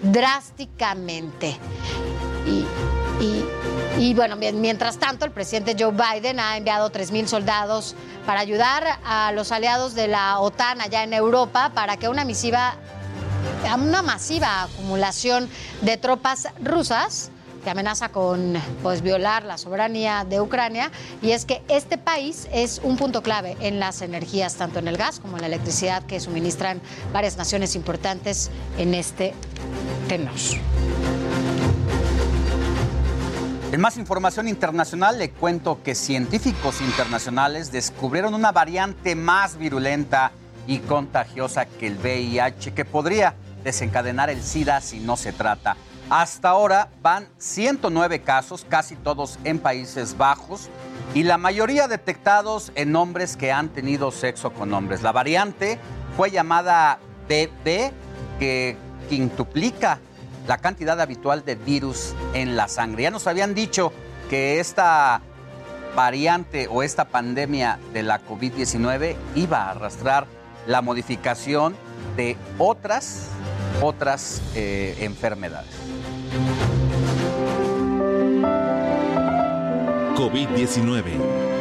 drásticamente. 0.02 1.58
Y, 2.46 2.66
y- 3.24 3.46
y, 4.00 4.14
bueno, 4.14 4.36
mien- 4.36 4.60
mientras 4.62 4.98
tanto, 4.98 5.26
el 5.26 5.32
presidente 5.32 5.76
Joe 5.78 5.92
Biden 5.92 6.40
ha 6.40 6.58
enviado 6.58 6.90
3.000 6.92 7.28
soldados 7.28 7.96
para 8.26 8.40
ayudar 8.40 8.84
a 9.06 9.32
los 9.34 9.52
aliados 9.52 9.94
de 9.94 10.08
la 10.08 10.40
OTAN 10.40 10.82
allá 10.82 11.04
en 11.04 11.14
Europa 11.14 11.72
para 11.76 11.98
que 11.98 12.08
una 12.10 12.24
misiva 12.26 12.76
una 13.76 14.02
masiva 14.02 14.64
acumulación 14.64 15.48
de 15.82 15.98
tropas 15.98 16.48
rusas 16.64 17.30
que 17.64 17.70
amenaza 17.70 18.10
con 18.10 18.56
pues, 18.82 19.02
violar 19.02 19.44
la 19.44 19.58
soberanía 19.58 20.26
de 20.26 20.42
Ucrania 20.42 20.92
y 21.22 21.32
es 21.32 21.46
que 21.46 21.62
este 21.68 21.98
país 21.98 22.48
es 22.52 22.82
un 22.84 22.98
punto 22.98 23.22
clave 23.22 23.58
en 23.60 23.80
las 23.80 24.02
energías, 24.02 24.56
tanto 24.56 24.80
en 24.80 24.88
el 24.88 24.98
gas 24.98 25.20
como 25.20 25.38
en 25.38 25.42
la 25.42 25.48
electricidad 25.48 26.04
que 26.04 26.20
suministran 26.20 26.82
varias 27.14 27.38
naciones 27.38 27.76
importantes 27.76 28.50
en 28.78 28.94
este 28.94 29.34
tenor. 30.08 30.34
En 33.72 33.80
más 33.80 33.96
información 33.96 34.50
internacional 34.50 35.18
le 35.18 35.32
cuento 35.32 35.82
que 35.82 35.96
científicos 35.96 36.82
internacionales 36.82 37.72
descubrieron 37.72 38.34
una 38.34 38.52
variante 38.52 39.16
más 39.16 39.58
virulenta 39.58 40.34
y 40.68 40.80
contagiosa 40.80 41.66
que 41.66 41.88
el 41.88 41.98
VIH 41.98 42.74
que 42.74 42.84
podría 42.84 43.34
desencadenar 43.64 44.30
el 44.30 44.44
SIDA 44.44 44.82
si 44.82 45.00
no 45.00 45.16
se 45.16 45.32
trata. 45.32 45.78
Hasta 46.12 46.50
ahora 46.50 46.90
van 47.02 47.30
109 47.38 48.20
casos, 48.20 48.66
casi 48.68 48.98
todos 48.98 49.40
en 49.46 49.60
Países 49.60 50.18
Bajos, 50.18 50.68
y 51.14 51.24
la 51.24 51.38
mayoría 51.38 51.88
detectados 51.88 52.74
en 52.76 52.94
hombres 52.98 53.38
que 53.38 53.54
han 53.54 53.70
tenido 53.70 54.12
sexo 54.12 54.52
con 54.52 54.74
hombres. 54.74 55.04
La 55.04 55.14
variante 55.14 55.80
fue 56.18 56.30
llamada 56.30 57.00
BB, 57.30 57.94
que 58.40 58.76
quintuplica 59.08 60.00
la 60.50 60.58
cantidad 60.58 61.00
habitual 61.00 61.46
de 61.46 61.56
virus 61.56 62.14
en 62.34 62.58
la 62.58 62.68
sangre. 62.68 63.04
Ya 63.04 63.12
nos 63.12 63.26
habían 63.26 63.56
dicho 63.56 63.94
que 64.30 64.60
esta 64.60 65.22
variante 65.96 66.68
o 66.68 66.84
esta 66.84 67.06
pandemia 67.06 67.80
de 67.94 68.04
la 68.04 68.20
COVID-19 68.22 69.16
iba 69.36 69.60
a 69.60 69.72
arrastrar 69.72 70.28
la 70.68 70.82
modificación 70.82 71.74
de 72.18 72.36
otras, 72.58 73.30
otras 73.82 74.42
eh, 74.56 74.98
enfermedades. 75.00 75.81
COVID-19. 80.16 81.52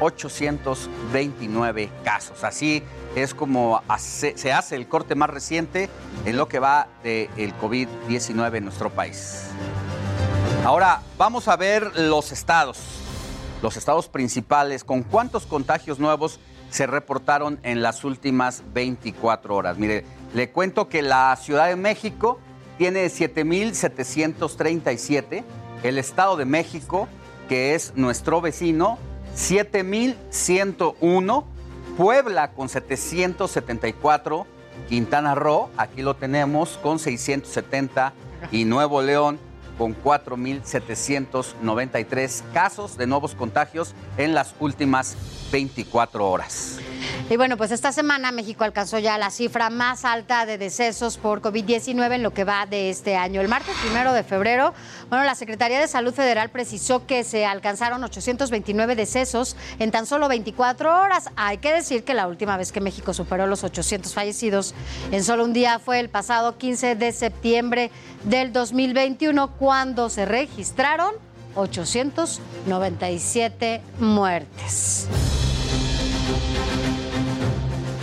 308.829 0.00 1.90
casos. 2.04 2.44
Así 2.44 2.82
es 3.14 3.34
como 3.34 3.82
se 3.98 4.52
hace 4.52 4.76
el 4.76 4.88
corte 4.88 5.14
más 5.14 5.30
reciente 5.30 5.88
en 6.24 6.36
lo 6.36 6.48
que 6.48 6.58
va 6.58 6.88
del 7.02 7.54
COVID-19 7.58 8.56
en 8.56 8.64
nuestro 8.64 8.90
país. 8.90 9.48
Ahora 10.64 11.02
vamos 11.16 11.48
a 11.48 11.56
ver 11.56 11.98
los 11.98 12.32
estados, 12.32 12.78
los 13.62 13.76
estados 13.76 14.08
principales, 14.08 14.84
con 14.84 15.02
cuántos 15.02 15.46
contagios 15.46 15.98
nuevos 15.98 16.40
se 16.70 16.86
reportaron 16.86 17.58
en 17.62 17.82
las 17.82 18.04
últimas 18.04 18.62
24 18.74 19.54
horas. 19.54 19.78
Mire, 19.78 20.04
le 20.34 20.50
cuento 20.50 20.88
que 20.88 21.02
la 21.02 21.36
Ciudad 21.36 21.68
de 21.68 21.76
México 21.76 22.40
tiene 22.78 23.06
7.737, 23.06 25.44
el 25.84 25.98
Estado 25.98 26.36
de 26.36 26.44
México, 26.44 27.06
que 27.48 27.76
es 27.76 27.92
nuestro 27.94 28.40
vecino, 28.40 28.98
7.101, 29.36 31.44
Puebla 31.96 32.52
con 32.52 32.68
774, 32.68 34.46
Quintana 34.88 35.34
Roo, 35.34 35.70
aquí 35.76 36.02
lo 36.02 36.14
tenemos, 36.16 36.78
con 36.82 36.98
670, 36.98 38.12
y 38.50 38.64
Nuevo 38.64 39.02
León 39.02 39.38
con 39.78 39.94
4.793 40.02 42.42
casos 42.52 42.96
de 42.96 43.06
nuevos 43.06 43.34
contagios 43.34 43.94
en 44.16 44.32
las 44.34 44.54
últimas 44.58 45.16
24 45.50 46.28
horas. 46.28 46.78
Y 47.28 47.36
bueno, 47.36 47.56
pues 47.56 47.72
esta 47.72 47.90
semana 47.92 48.30
México 48.30 48.64
alcanzó 48.64 48.98
ya 48.98 49.18
la 49.18 49.30
cifra 49.30 49.68
más 49.68 50.04
alta 50.04 50.46
de 50.46 50.58
decesos 50.58 51.18
por 51.18 51.42
COVID-19 51.42 52.14
en 52.14 52.22
lo 52.22 52.32
que 52.32 52.44
va 52.44 52.66
de 52.66 52.90
este 52.90 53.16
año. 53.16 53.40
El 53.40 53.48
martes 53.48 53.74
primero 53.82 54.12
de 54.12 54.22
febrero, 54.22 54.74
bueno, 55.08 55.24
la 55.24 55.34
Secretaría 55.34 55.80
de 55.80 55.88
Salud 55.88 56.14
Federal 56.14 56.50
precisó 56.50 57.06
que 57.06 57.24
se 57.24 57.44
alcanzaron 57.44 58.02
829 58.04 58.94
decesos 58.94 59.56
en 59.78 59.90
tan 59.90 60.06
solo 60.06 60.28
24 60.28 61.02
horas. 61.02 61.30
Hay 61.36 61.58
que 61.58 61.72
decir 61.72 62.04
que 62.04 62.14
la 62.14 62.28
última 62.28 62.56
vez 62.56 62.70
que 62.70 62.80
México 62.80 63.12
superó 63.12 63.46
los 63.46 63.64
800 63.64 64.14
fallecidos 64.14 64.74
en 65.10 65.24
solo 65.24 65.44
un 65.44 65.52
día 65.52 65.78
fue 65.78 65.98
el 65.98 66.08
pasado 66.08 66.58
15 66.58 66.94
de 66.94 67.12
septiembre 67.12 67.90
del 68.24 68.52
2021, 68.52 69.52
cuando 69.56 70.10
se 70.10 70.26
registraron 70.26 71.14
897 71.56 73.82
muertes. 73.98 75.08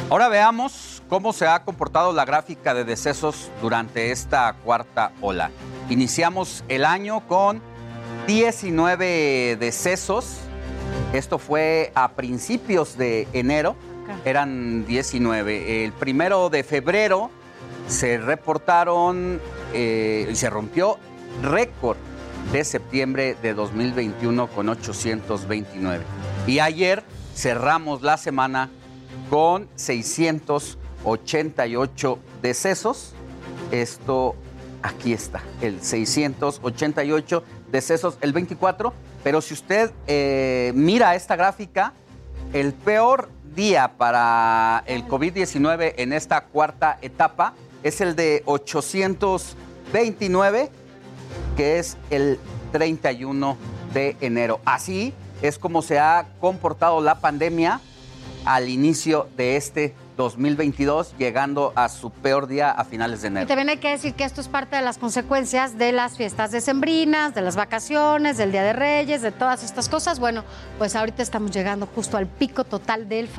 Ahora 0.10 0.28
veamos 0.30 1.02
cómo 1.10 1.34
se 1.34 1.48
ha 1.48 1.64
comportado 1.64 2.14
la 2.14 2.26
gráfica 2.26 2.74
de 2.74 2.84
decesos 2.84 3.52
durante 3.62 4.12
esta 4.12 4.56
cuarta 4.64 5.12
ola. 5.22 5.52
Iniciamos 5.90 6.64
el 6.68 6.86
año 6.86 7.28
con 7.28 7.62
19 8.28 9.58
decesos. 9.60 10.38
Esto 11.14 11.40
fue 11.40 11.92
a 11.96 12.10
principios 12.10 12.96
de 12.98 13.28
enero. 13.34 13.76
Eran 14.26 14.86
19. 14.86 15.86
El 15.86 15.94
primero 15.94 16.50
de 16.50 16.64
febrero 16.64 17.32
se 17.88 18.18
reportaron 18.18 19.42
eh, 19.74 20.28
y 20.32 20.36
se 20.36 20.50
rompió 20.50 20.98
récord 21.42 21.98
de 22.52 22.64
septiembre 22.64 23.36
de 23.42 23.54
2021 23.54 24.48
con 24.48 24.70
829. 24.70 26.04
Y 26.48 26.58
ayer 26.60 27.04
cerramos 27.36 28.02
la 28.02 28.18
semana 28.18 28.70
con 29.30 29.68
688 29.76 32.20
decesos. 32.42 33.14
Esto 33.72 34.36
aquí 34.82 35.14
está, 35.14 35.44
el 35.62 35.82
688 35.82 37.44
decesos 37.72 38.18
el 38.22 38.34
24. 38.34 38.94
Pero 39.24 39.40
si 39.42 39.54
usted 39.54 39.92
eh, 40.08 40.72
mira 40.76 41.14
esta 41.16 41.36
gráfica, 41.36 41.94
el 42.52 42.74
peor 42.74 43.30
día 43.56 43.94
para 43.98 44.84
el 44.86 45.08
COVID-19 45.08 45.94
en 45.98 46.14
esta 46.14 46.46
cuarta 46.46 47.00
etapa 47.02 47.54
es 47.84 48.02
el 48.02 48.16
de 48.16 48.42
829, 48.46 50.72
que 51.56 51.80
es 51.80 51.98
el 52.10 52.40
31 52.72 53.58
de 53.94 54.18
enero. 54.22 54.60
Así 54.66 55.14
es 55.42 55.58
como 55.58 55.82
se 55.82 56.00
ha 56.00 56.28
comportado 56.40 57.02
la 57.02 57.20
pandemia 57.20 57.82
al 58.46 58.70
inicio 58.70 59.28
de 59.38 59.56
este 59.56 59.94
2022, 60.16 61.16
llegando 61.18 61.74
a 61.76 61.90
su 61.90 62.12
peor 62.12 62.48
día 62.48 62.72
a 62.72 62.84
finales 62.84 63.22
de 63.22 63.28
Y 63.28 63.32
enero. 63.32 63.48
también 63.48 63.70
hay 63.70 63.78
que 63.78 63.90
decir 63.90 64.14
que 64.14 64.24
esto 64.24 64.42
es 64.42 64.48
parte 64.48 64.76
de 64.76 64.82
las 64.82 64.98
consecuencias 64.98 65.78
de 65.78 65.92
las 65.92 66.18
fiestas 66.18 66.52
decembrinas, 66.52 67.34
de 67.34 67.42
las 67.42 67.56
vacaciones, 67.56 68.38
del 68.38 68.52
Día 68.52 68.64
de 68.64 68.74
Reyes, 68.74 69.22
de 69.22 69.32
todas 69.32 69.64
estas 69.64 69.90
cosas. 69.90 70.20
Bueno, 70.20 70.44
pues 70.78 70.96
ahorita 70.96 71.24
estamos 71.24 71.52
llegando 71.52 71.88
justo 71.88 72.18
al 72.18 72.28
pico 72.28 72.64
total 72.64 73.10
del, 73.10 73.30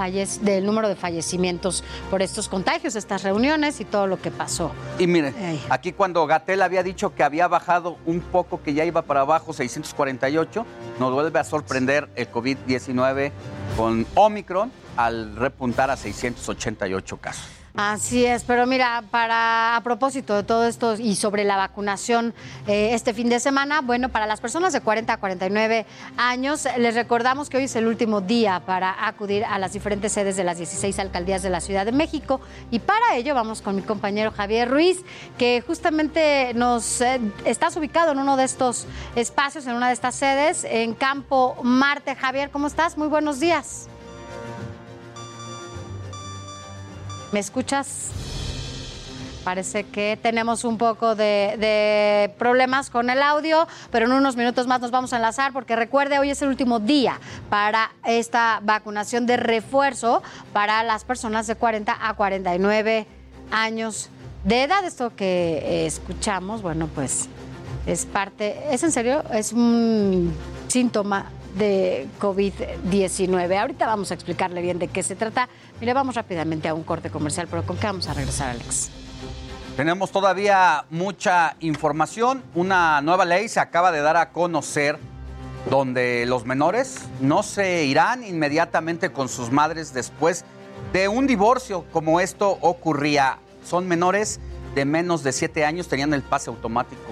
del 0.43 0.67
número 0.67 0.89
de 0.89 0.97
fallecimientos 0.97 1.85
por 2.11 2.23
estos 2.23 2.49
contagios, 2.49 2.97
estas 2.97 3.23
reuniones 3.23 3.81
y 3.81 3.85
todo 3.85 4.07
lo 4.07 4.21
que 4.21 4.31
pasó. 4.31 4.73
Y 4.99 5.07
miren, 5.07 5.35
aquí 5.69 5.93
cuando 5.93 6.27
Gatel 6.27 6.63
había 6.63 6.83
dicho 6.83 7.15
que 7.15 7.23
había 7.23 7.49
bajado 7.49 7.97
un 8.07 8.21
poco, 8.21 8.63
que 8.63 8.75
ya 8.75 8.85
iba 8.85 9.03
para 9.03 9.21
abajo, 9.21 9.53
648, 9.53 10.67
nos 10.99 11.13
vuelve 11.13 11.39
a 11.39 11.45
sorprender 11.45 12.09
el 12.17 12.31
COVID-19 12.31 13.33
con 13.77 14.07
Omicron 14.15 14.71
al 14.97 15.37
repuntar 15.37 15.91
a 15.91 15.97
688 15.97 17.17
casos. 17.19 17.65
Así 17.77 18.25
es, 18.25 18.45
pero 18.45 18.67
mira, 18.67 19.03
para 19.11 19.75
a 19.75 19.81
propósito 19.81 20.37
de 20.37 20.45
todo 20.45 20.65
esto 20.65 20.95
y 20.95 21.17
sobre 21.17 21.43
la 21.43 21.57
vacunación 21.57 22.33
eh, 22.69 22.91
este 22.93 23.13
fin 23.13 23.29
de 23.29 23.41
semana, 23.41 23.81
bueno, 23.81 24.11
para 24.11 24.29
las 24.29 24.41
personas 24.41 24.73
de 24.73 24.81
40 24.81 25.13
a 25.13 25.17
49 25.17 25.85
años, 26.17 26.69
les 26.79 26.95
recordamos 26.95 27.51
que 27.51 27.57
hoy 27.57 27.65
es 27.65 27.75
el 27.75 27.89
último 27.89 28.21
día 28.21 28.63
para 28.65 29.09
acudir 29.09 29.45
a 29.45 29.59
las 29.59 29.73
diferentes 29.73 30.13
sedes 30.13 30.37
de 30.37 30.45
las 30.45 30.59
16 30.59 30.97
alcaldías 31.01 31.43
de 31.43 31.51
la 31.51 31.61
Ciudad 31.61 31.85
de 31.85 31.91
México 31.91 32.41
y 32.71 32.79
para 32.79 33.17
ello 33.17 33.35
vamos 33.35 33.61
con 33.61 33.75
mi 33.75 33.83
compañero 33.83 34.31
Javier 34.31 34.71
Ruiz, 34.71 35.03
que 35.37 35.61
justamente 35.67 36.55
nos 36.55 37.01
eh, 37.01 37.21
estás 37.45 37.77
ubicado 37.77 38.13
en 38.13 38.21
uno 38.21 38.37
de 38.37 38.45
estos 38.45 38.87
espacios, 39.17 39.67
en 39.67 39.75
una 39.75 39.89
de 39.89 39.95
estas 39.95 40.15
sedes, 40.15 40.63
en 40.63 40.95
Campo 40.95 41.57
Marte. 41.65 42.15
Javier, 42.15 42.51
¿cómo 42.51 42.69
estás? 42.69 42.97
Muy 42.97 43.09
buenos 43.09 43.41
días. 43.41 43.89
¿Me 47.35 47.41
escuchas? 47.41 48.11
Parece 49.43 49.83
que 49.83 50.17
tenemos 50.23 50.63
un 50.63 50.79
poco 50.79 51.17
de, 51.17 52.33
problemas 52.39 52.91
con 52.91 53.11
el 53.11 53.21
audio, 53.23 53.67
pero 53.91 54.07
en 54.07 54.13
unos 54.13 54.37
minutos 54.37 54.69
más 54.69 54.81
nos 54.81 54.93
vamos 54.93 55.13
a 55.13 55.17
enlazar 55.17 55.53
porque 55.53 55.75
recuerde, 55.75 56.21
hoy 56.21 56.31
es 56.31 56.41
el 56.43 56.49
último 56.49 56.79
día 56.79 57.19
para 57.51 57.91
esta 58.05 58.61
vacunación 58.63 59.27
de 59.27 59.37
refuerzo 59.37 60.23
para 60.53 60.85
las 60.85 61.03
personas 61.03 61.49
de 61.49 61.57
40 61.57 62.09
a 62.09 62.15
49 62.15 63.05
años 63.51 64.11
de 64.45 64.63
edad. 64.63 64.85
Esto 64.85 65.17
que 65.17 65.87
escuchamos, 65.87 66.63
bueno, 66.63 66.89
pues 66.95 67.29
es 67.85 68.07
parte, 68.07 68.63
es 68.71 68.85
en 68.85 68.93
serio, 68.93 69.25
es 69.33 69.53
un 69.53 70.33
síntoma 70.69 71.33
de 71.59 72.07
COVID-19. 72.21 73.59
Ahorita 73.59 73.87
vamos 73.87 74.11
a 74.11 74.15
explicarle 74.15 74.63
bien 74.63 74.79
de 74.79 74.89
qué 74.89 75.03
se 75.03 75.17
trata. 75.17 75.49
Mire, 75.81 75.93
vamos 75.93 76.15
rápidamente 76.15 76.69
a 76.69 76.75
un 76.75 76.85
corte 76.85 77.11
comercial, 77.11 77.49
pero 77.51 77.65
¿con 77.65 77.77
qué 77.77 77.87
vamos 77.87 78.09
a 78.09 78.15
regresar, 78.15 78.51
Alex? 78.51 78.91
Tenemos 79.77 80.13
todavía 80.13 80.85
mucha 80.91 81.57
información. 81.59 82.45
Una 82.55 83.01
nueva 83.01 83.25
ley 83.25 83.49
se 83.49 83.59
acaba 83.59 83.91
de 83.91 84.01
dar 84.01 84.17
a 84.17 84.31
conocer 84.31 84.99
donde 85.69 86.27
los 86.27 86.47
menores 86.47 87.01
no 87.21 87.43
se 87.43 87.85
irán 87.85 88.23
inmediatamente 88.23 89.11
con 89.11 89.29
sus 89.29 89.51
madres 89.51 89.93
después 89.93 90.45
de 90.93 91.09
un 91.09 91.27
divorcio 91.27 91.85
como 91.93 92.21
esto 92.21 92.57
ocurría. 92.61 93.39
Son 93.65 93.89
menores 93.89 94.39
de 94.77 94.85
menos 94.85 95.25
de 95.25 95.33
7 95.33 95.65
años, 95.65 95.89
tenían 95.89 96.15
el 96.15 96.23
pase 96.23 96.51
automático 96.51 97.03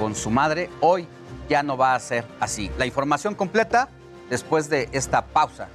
con 0.00 0.16
su 0.16 0.30
madre. 0.30 0.70
Hoy 0.80 1.06
ya 1.48 1.62
no 1.62 1.76
va 1.76 1.94
a 1.94 2.00
ser 2.00 2.24
así. 2.40 2.70
La 2.78 2.86
información 2.86 3.36
completa 3.36 3.88
después 4.28 4.68
de 4.68 4.88
esta 4.90 5.24
pausa. 5.24 5.68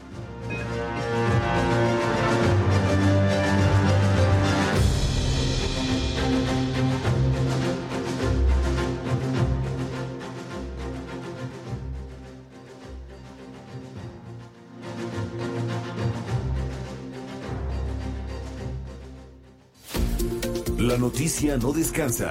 La 20.93 20.99
noticia 20.99 21.57
no 21.57 21.73
descansa. 21.73 22.29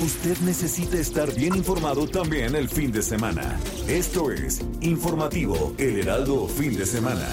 Usted 0.00 0.36
necesita 0.38 0.96
estar 0.96 1.32
bien 1.36 1.54
informado 1.54 2.04
también 2.08 2.56
el 2.56 2.68
fin 2.68 2.90
de 2.90 3.00
semana. 3.00 3.56
Esto 3.86 4.32
es 4.32 4.60
Informativo 4.80 5.72
El 5.78 6.00
Heraldo 6.00 6.48
Fin 6.48 6.76
de 6.76 6.84
Semana. 6.84 7.28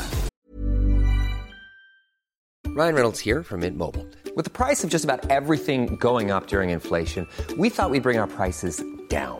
Ryan 2.67 2.93
Reynolds 2.93 3.19
here 3.19 3.41
from 3.41 3.61
Mint 3.61 3.77
Mobile. 3.79 4.05
With 4.35 4.45
the 4.45 4.51
price 4.51 4.83
of 4.83 4.91
just 4.91 5.03
about 5.03 5.31
everything 5.31 5.95
going 5.95 6.29
up 6.29 6.45
during 6.45 6.69
inflation, 6.69 7.25
we 7.57 7.69
thought 7.69 7.89
we'd 7.89 8.03
bring 8.03 8.19
our 8.19 8.27
prices 8.27 8.83
down. 9.09 9.39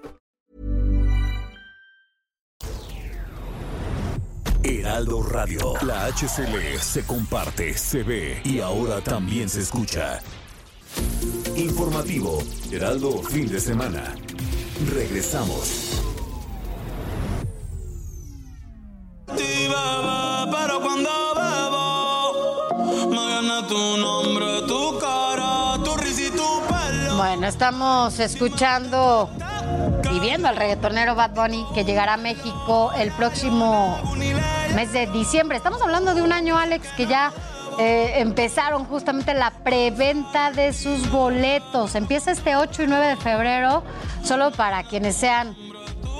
Heraldo 5.01 5.23
Radio. 5.23 5.73
La 5.81 6.05
HCL 6.05 6.79
se 6.79 7.03
comparte, 7.03 7.75
se 7.75 8.03
ve 8.03 8.39
y 8.43 8.59
ahora 8.59 9.01
también 9.01 9.49
se 9.49 9.61
escucha. 9.61 10.19
Informativo 11.55 12.37
Heraldo 12.71 13.23
Fin 13.23 13.47
de 13.47 13.59
Semana. 13.59 14.13
Regresamos. 14.93 16.03
Pero 19.25 20.81
cuando 20.81 21.09
bebo, 21.35 23.09
me 23.09 23.15
gana 23.15 23.67
tu 23.67 23.97
nombre, 23.97 24.67
tu 24.67 24.99
cara, 24.99 25.83
tu 25.83 25.97
risa 25.97 26.21
y 26.21 26.29
tu 26.29 26.61
pelo. 26.67 27.17
Bueno, 27.17 27.47
estamos 27.47 28.19
escuchando 28.19 29.31
y 30.13 30.19
viendo 30.19 30.47
al 30.47 30.57
reggaetonero 30.57 31.15
Bad 31.15 31.31
Bunny 31.31 31.65
que 31.73 31.85
llegará 31.85 32.13
a 32.13 32.17
México 32.17 32.91
el 32.95 33.11
próximo 33.13 33.97
mes 34.73 34.93
de 34.93 35.07
diciembre. 35.07 35.57
Estamos 35.57 35.81
hablando 35.81 36.13
de 36.15 36.21
un 36.21 36.31
año, 36.31 36.57
Alex, 36.57 36.87
que 36.95 37.05
ya 37.05 37.31
eh, 37.79 38.13
empezaron 38.17 38.85
justamente 38.85 39.33
la 39.33 39.51
preventa 39.51 40.51
de 40.51 40.73
sus 40.73 41.09
boletos. 41.09 41.95
Empieza 41.95 42.31
este 42.31 42.55
8 42.55 42.83
y 42.83 42.87
9 42.87 43.07
de 43.07 43.15
febrero, 43.17 43.83
solo 44.23 44.51
para 44.51 44.83
quienes 44.83 45.15
sean, 45.15 45.55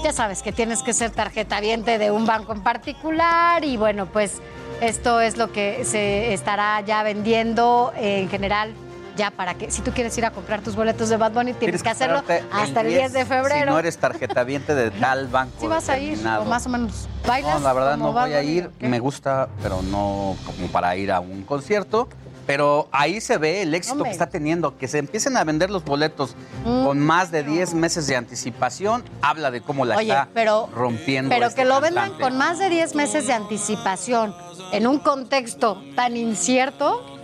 ya 0.04 0.12
sabes 0.12 0.42
que 0.42 0.52
tienes 0.52 0.82
que 0.84 0.94
ser 0.94 1.12
tarjetaviente 1.12 1.98
de 1.98 2.12
un 2.12 2.26
banco 2.26 2.54
en 2.54 2.62
particular 2.62 3.64
y 3.64 3.78
bueno, 3.78 4.08
pues 4.08 4.42
esto 4.82 5.22
es 5.22 5.38
lo 5.38 5.52
que 5.52 5.86
se 5.86 6.34
estará 6.34 6.82
ya 6.82 7.04
vendiendo 7.04 7.94
en 7.96 8.30
general. 8.30 8.74
Ya 9.18 9.30
para 9.32 9.56
que, 9.56 9.70
si 9.72 9.82
tú 9.82 9.92
quieres 9.92 10.18
ir 10.18 10.26
a 10.26 10.32
comprar 10.32 10.62
tus 10.62 10.76
boletos 10.76 11.10
de 11.10 11.18
Bad 11.18 11.34
Bunny, 11.34 11.54
tienes 11.54 11.84
que 11.84 11.90
hacerlo 11.90 12.24
hasta 12.52 12.82
el 12.82 12.88
10 12.88 13.14
de 13.14 13.20
Si 13.24 13.26
febrero. 13.26 13.72
no 13.72 13.80
eres 13.80 13.98
tarjetaviente 13.98 14.74
de 14.76 14.92
tal 14.92 15.28
banco. 15.28 15.56
Si 15.60 15.68
vas 15.68 15.90
a 15.90 15.98
ir, 16.00 16.18
o 16.26 16.46
más 16.46 16.66
o 16.66 16.70
menos. 16.70 17.08
¿Bailas? 17.28 17.60
No, 17.60 17.68
la 17.68 17.74
verdad 17.74 17.98
no 17.98 18.14
voy 18.14 18.34
a 18.34 18.42
ir. 18.42 18.72
Me 18.80 19.00
gusta, 19.00 19.50
pero 19.62 19.82
no 19.82 20.36
como 20.46 20.68
para 20.72 20.96
ir 20.96 21.12
a 21.12 21.20
un 21.20 21.44
concierto. 21.44 22.08
Pero 22.48 22.88
ahí 22.92 23.22
se 23.22 23.38
ve 23.38 23.62
el 23.62 23.74
éxito 23.74 23.94
Hombre. 23.94 24.10
que 24.10 24.14
está 24.14 24.30
teniendo. 24.30 24.78
Que 24.78 24.88
se 24.88 24.98
empiecen 24.98 25.38
a 25.38 25.44
vender 25.44 25.70
los 25.70 25.84
boletos 25.86 26.36
Mm. 26.66 26.86
con 26.86 27.00
más 27.00 27.32
de 27.32 27.44
10 27.44 27.74
meses 27.74 28.08
de 28.08 28.16
anticipación. 28.16 29.04
Habla 29.22 29.52
de 29.52 29.62
cómo 29.62 29.86
la 29.86 29.96
Oye, 29.98 30.10
está 30.10 30.28
pero- 30.34 30.68
rompiendo. 30.74 31.30
Pero 31.30 31.48
este 31.48 31.62
que 31.62 31.68
lo 31.68 31.80
vendan 31.82 32.14
con 32.20 32.38
más 32.38 32.60
de 32.60 32.70
10 32.70 32.96
meses 32.96 33.28
de 33.28 33.34
anticipación 33.34 34.36
en 34.74 34.88
un 34.88 35.00
contexto 35.00 35.82
tan 35.96 36.18
incierto, 36.18 37.20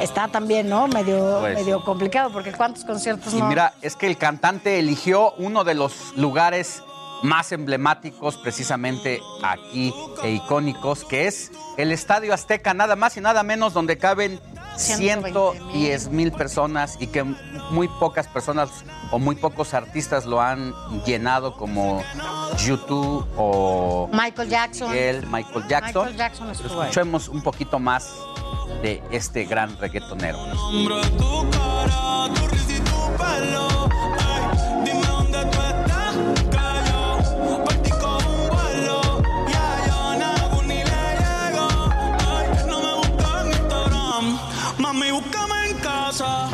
está 0.00 0.28
también, 0.28 0.68
¿no? 0.68 0.86
Medio, 0.88 1.38
Pues. 1.40 1.54
medio 1.56 1.84
complicado, 1.84 2.30
porque 2.32 2.52
¿cuántos 2.52 2.84
conciertos 2.84 3.34
Y 3.34 3.38
no? 3.38 3.48
mira, 3.48 3.74
es 3.82 3.96
que 3.96 4.06
el 4.06 4.16
cantante 4.16 4.78
eligió 4.78 5.32
uno 5.38 5.64
de 5.64 5.74
los 5.74 6.16
lugares 6.16 6.82
más 7.22 7.52
emblemáticos 7.52 8.38
precisamente 8.38 9.20
aquí 9.42 9.92
e 10.22 10.30
icónicos, 10.30 11.04
que 11.04 11.26
es 11.26 11.52
el 11.76 11.92
Estadio 11.92 12.32
Azteca, 12.32 12.72
nada 12.72 12.96
más 12.96 13.16
y 13.18 13.20
nada 13.20 13.42
menos, 13.42 13.74
donde 13.74 13.98
caben 13.98 14.40
110 14.76 16.08
mil 16.10 16.32
personas 16.32 16.96
y 17.00 17.06
que 17.06 17.24
muy 17.70 17.88
pocas 17.88 18.26
personas 18.26 18.70
o 19.10 19.18
muy 19.18 19.36
pocos 19.36 19.74
artistas 19.74 20.26
lo 20.26 20.40
han 20.40 20.74
llenado 21.04 21.54
como 21.56 22.02
YouTube 22.58 23.26
o 23.36 24.08
Michael 24.12 24.48
Jackson. 24.48 24.90
Miguel, 24.90 25.26
Michael 25.26 25.68
Jackson. 25.68 26.02
Michael 26.02 26.16
Jackson 26.16 26.50
estuvo 26.50 26.80
ahí. 26.80 26.88
Escuchemos 26.88 27.28
un 27.28 27.42
poquito 27.42 27.78
más 27.78 28.14
de 28.82 29.02
este 29.10 29.44
gran 29.44 29.76
reggaetonero. 29.78 30.38
Dime 34.84 35.02
dónde 35.06 35.44
tú 35.44 35.58
estás, 35.60 36.14
mami, 44.92 45.10
búscame 45.12 45.70
en 45.70 45.78
casa. 45.78 46.48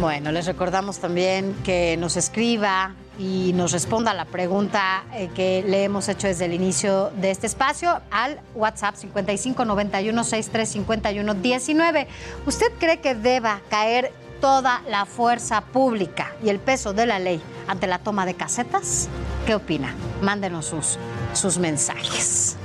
Bueno, 0.00 0.32
les 0.32 0.46
recordamos 0.46 0.98
también 0.98 1.54
que 1.64 1.96
nos 1.96 2.16
escriba 2.16 2.94
y 3.18 3.52
nos 3.54 3.72
responda 3.72 4.14
la 4.14 4.24
pregunta 4.24 5.04
eh, 5.12 5.30
que 5.34 5.62
le 5.66 5.84
hemos 5.84 6.08
hecho 6.08 6.26
desde 6.26 6.46
el 6.46 6.54
inicio 6.54 7.10
de 7.10 7.30
este 7.30 7.46
espacio 7.46 8.00
al 8.10 8.40
WhatsApp 8.54 8.96
5591 8.96 10.24
6351 10.24 11.34
19. 11.34 12.08
¿Usted 12.46 12.72
cree 12.80 12.98
que 13.00 13.14
deba 13.14 13.60
caer 13.70 14.12
toda 14.40 14.82
la 14.88 15.04
fuerza 15.04 15.60
pública 15.60 16.32
y 16.42 16.48
el 16.48 16.58
peso 16.58 16.92
de 16.92 17.06
la 17.06 17.20
ley 17.20 17.40
ante 17.68 17.86
la 17.86 17.98
toma 17.98 18.26
de 18.26 18.34
casetas? 18.34 19.08
¿Qué 19.46 19.54
opina? 19.54 19.94
Mándenos 20.20 20.66
sus, 20.66 20.98
sus 21.32 21.58
mensajes. 21.58 22.56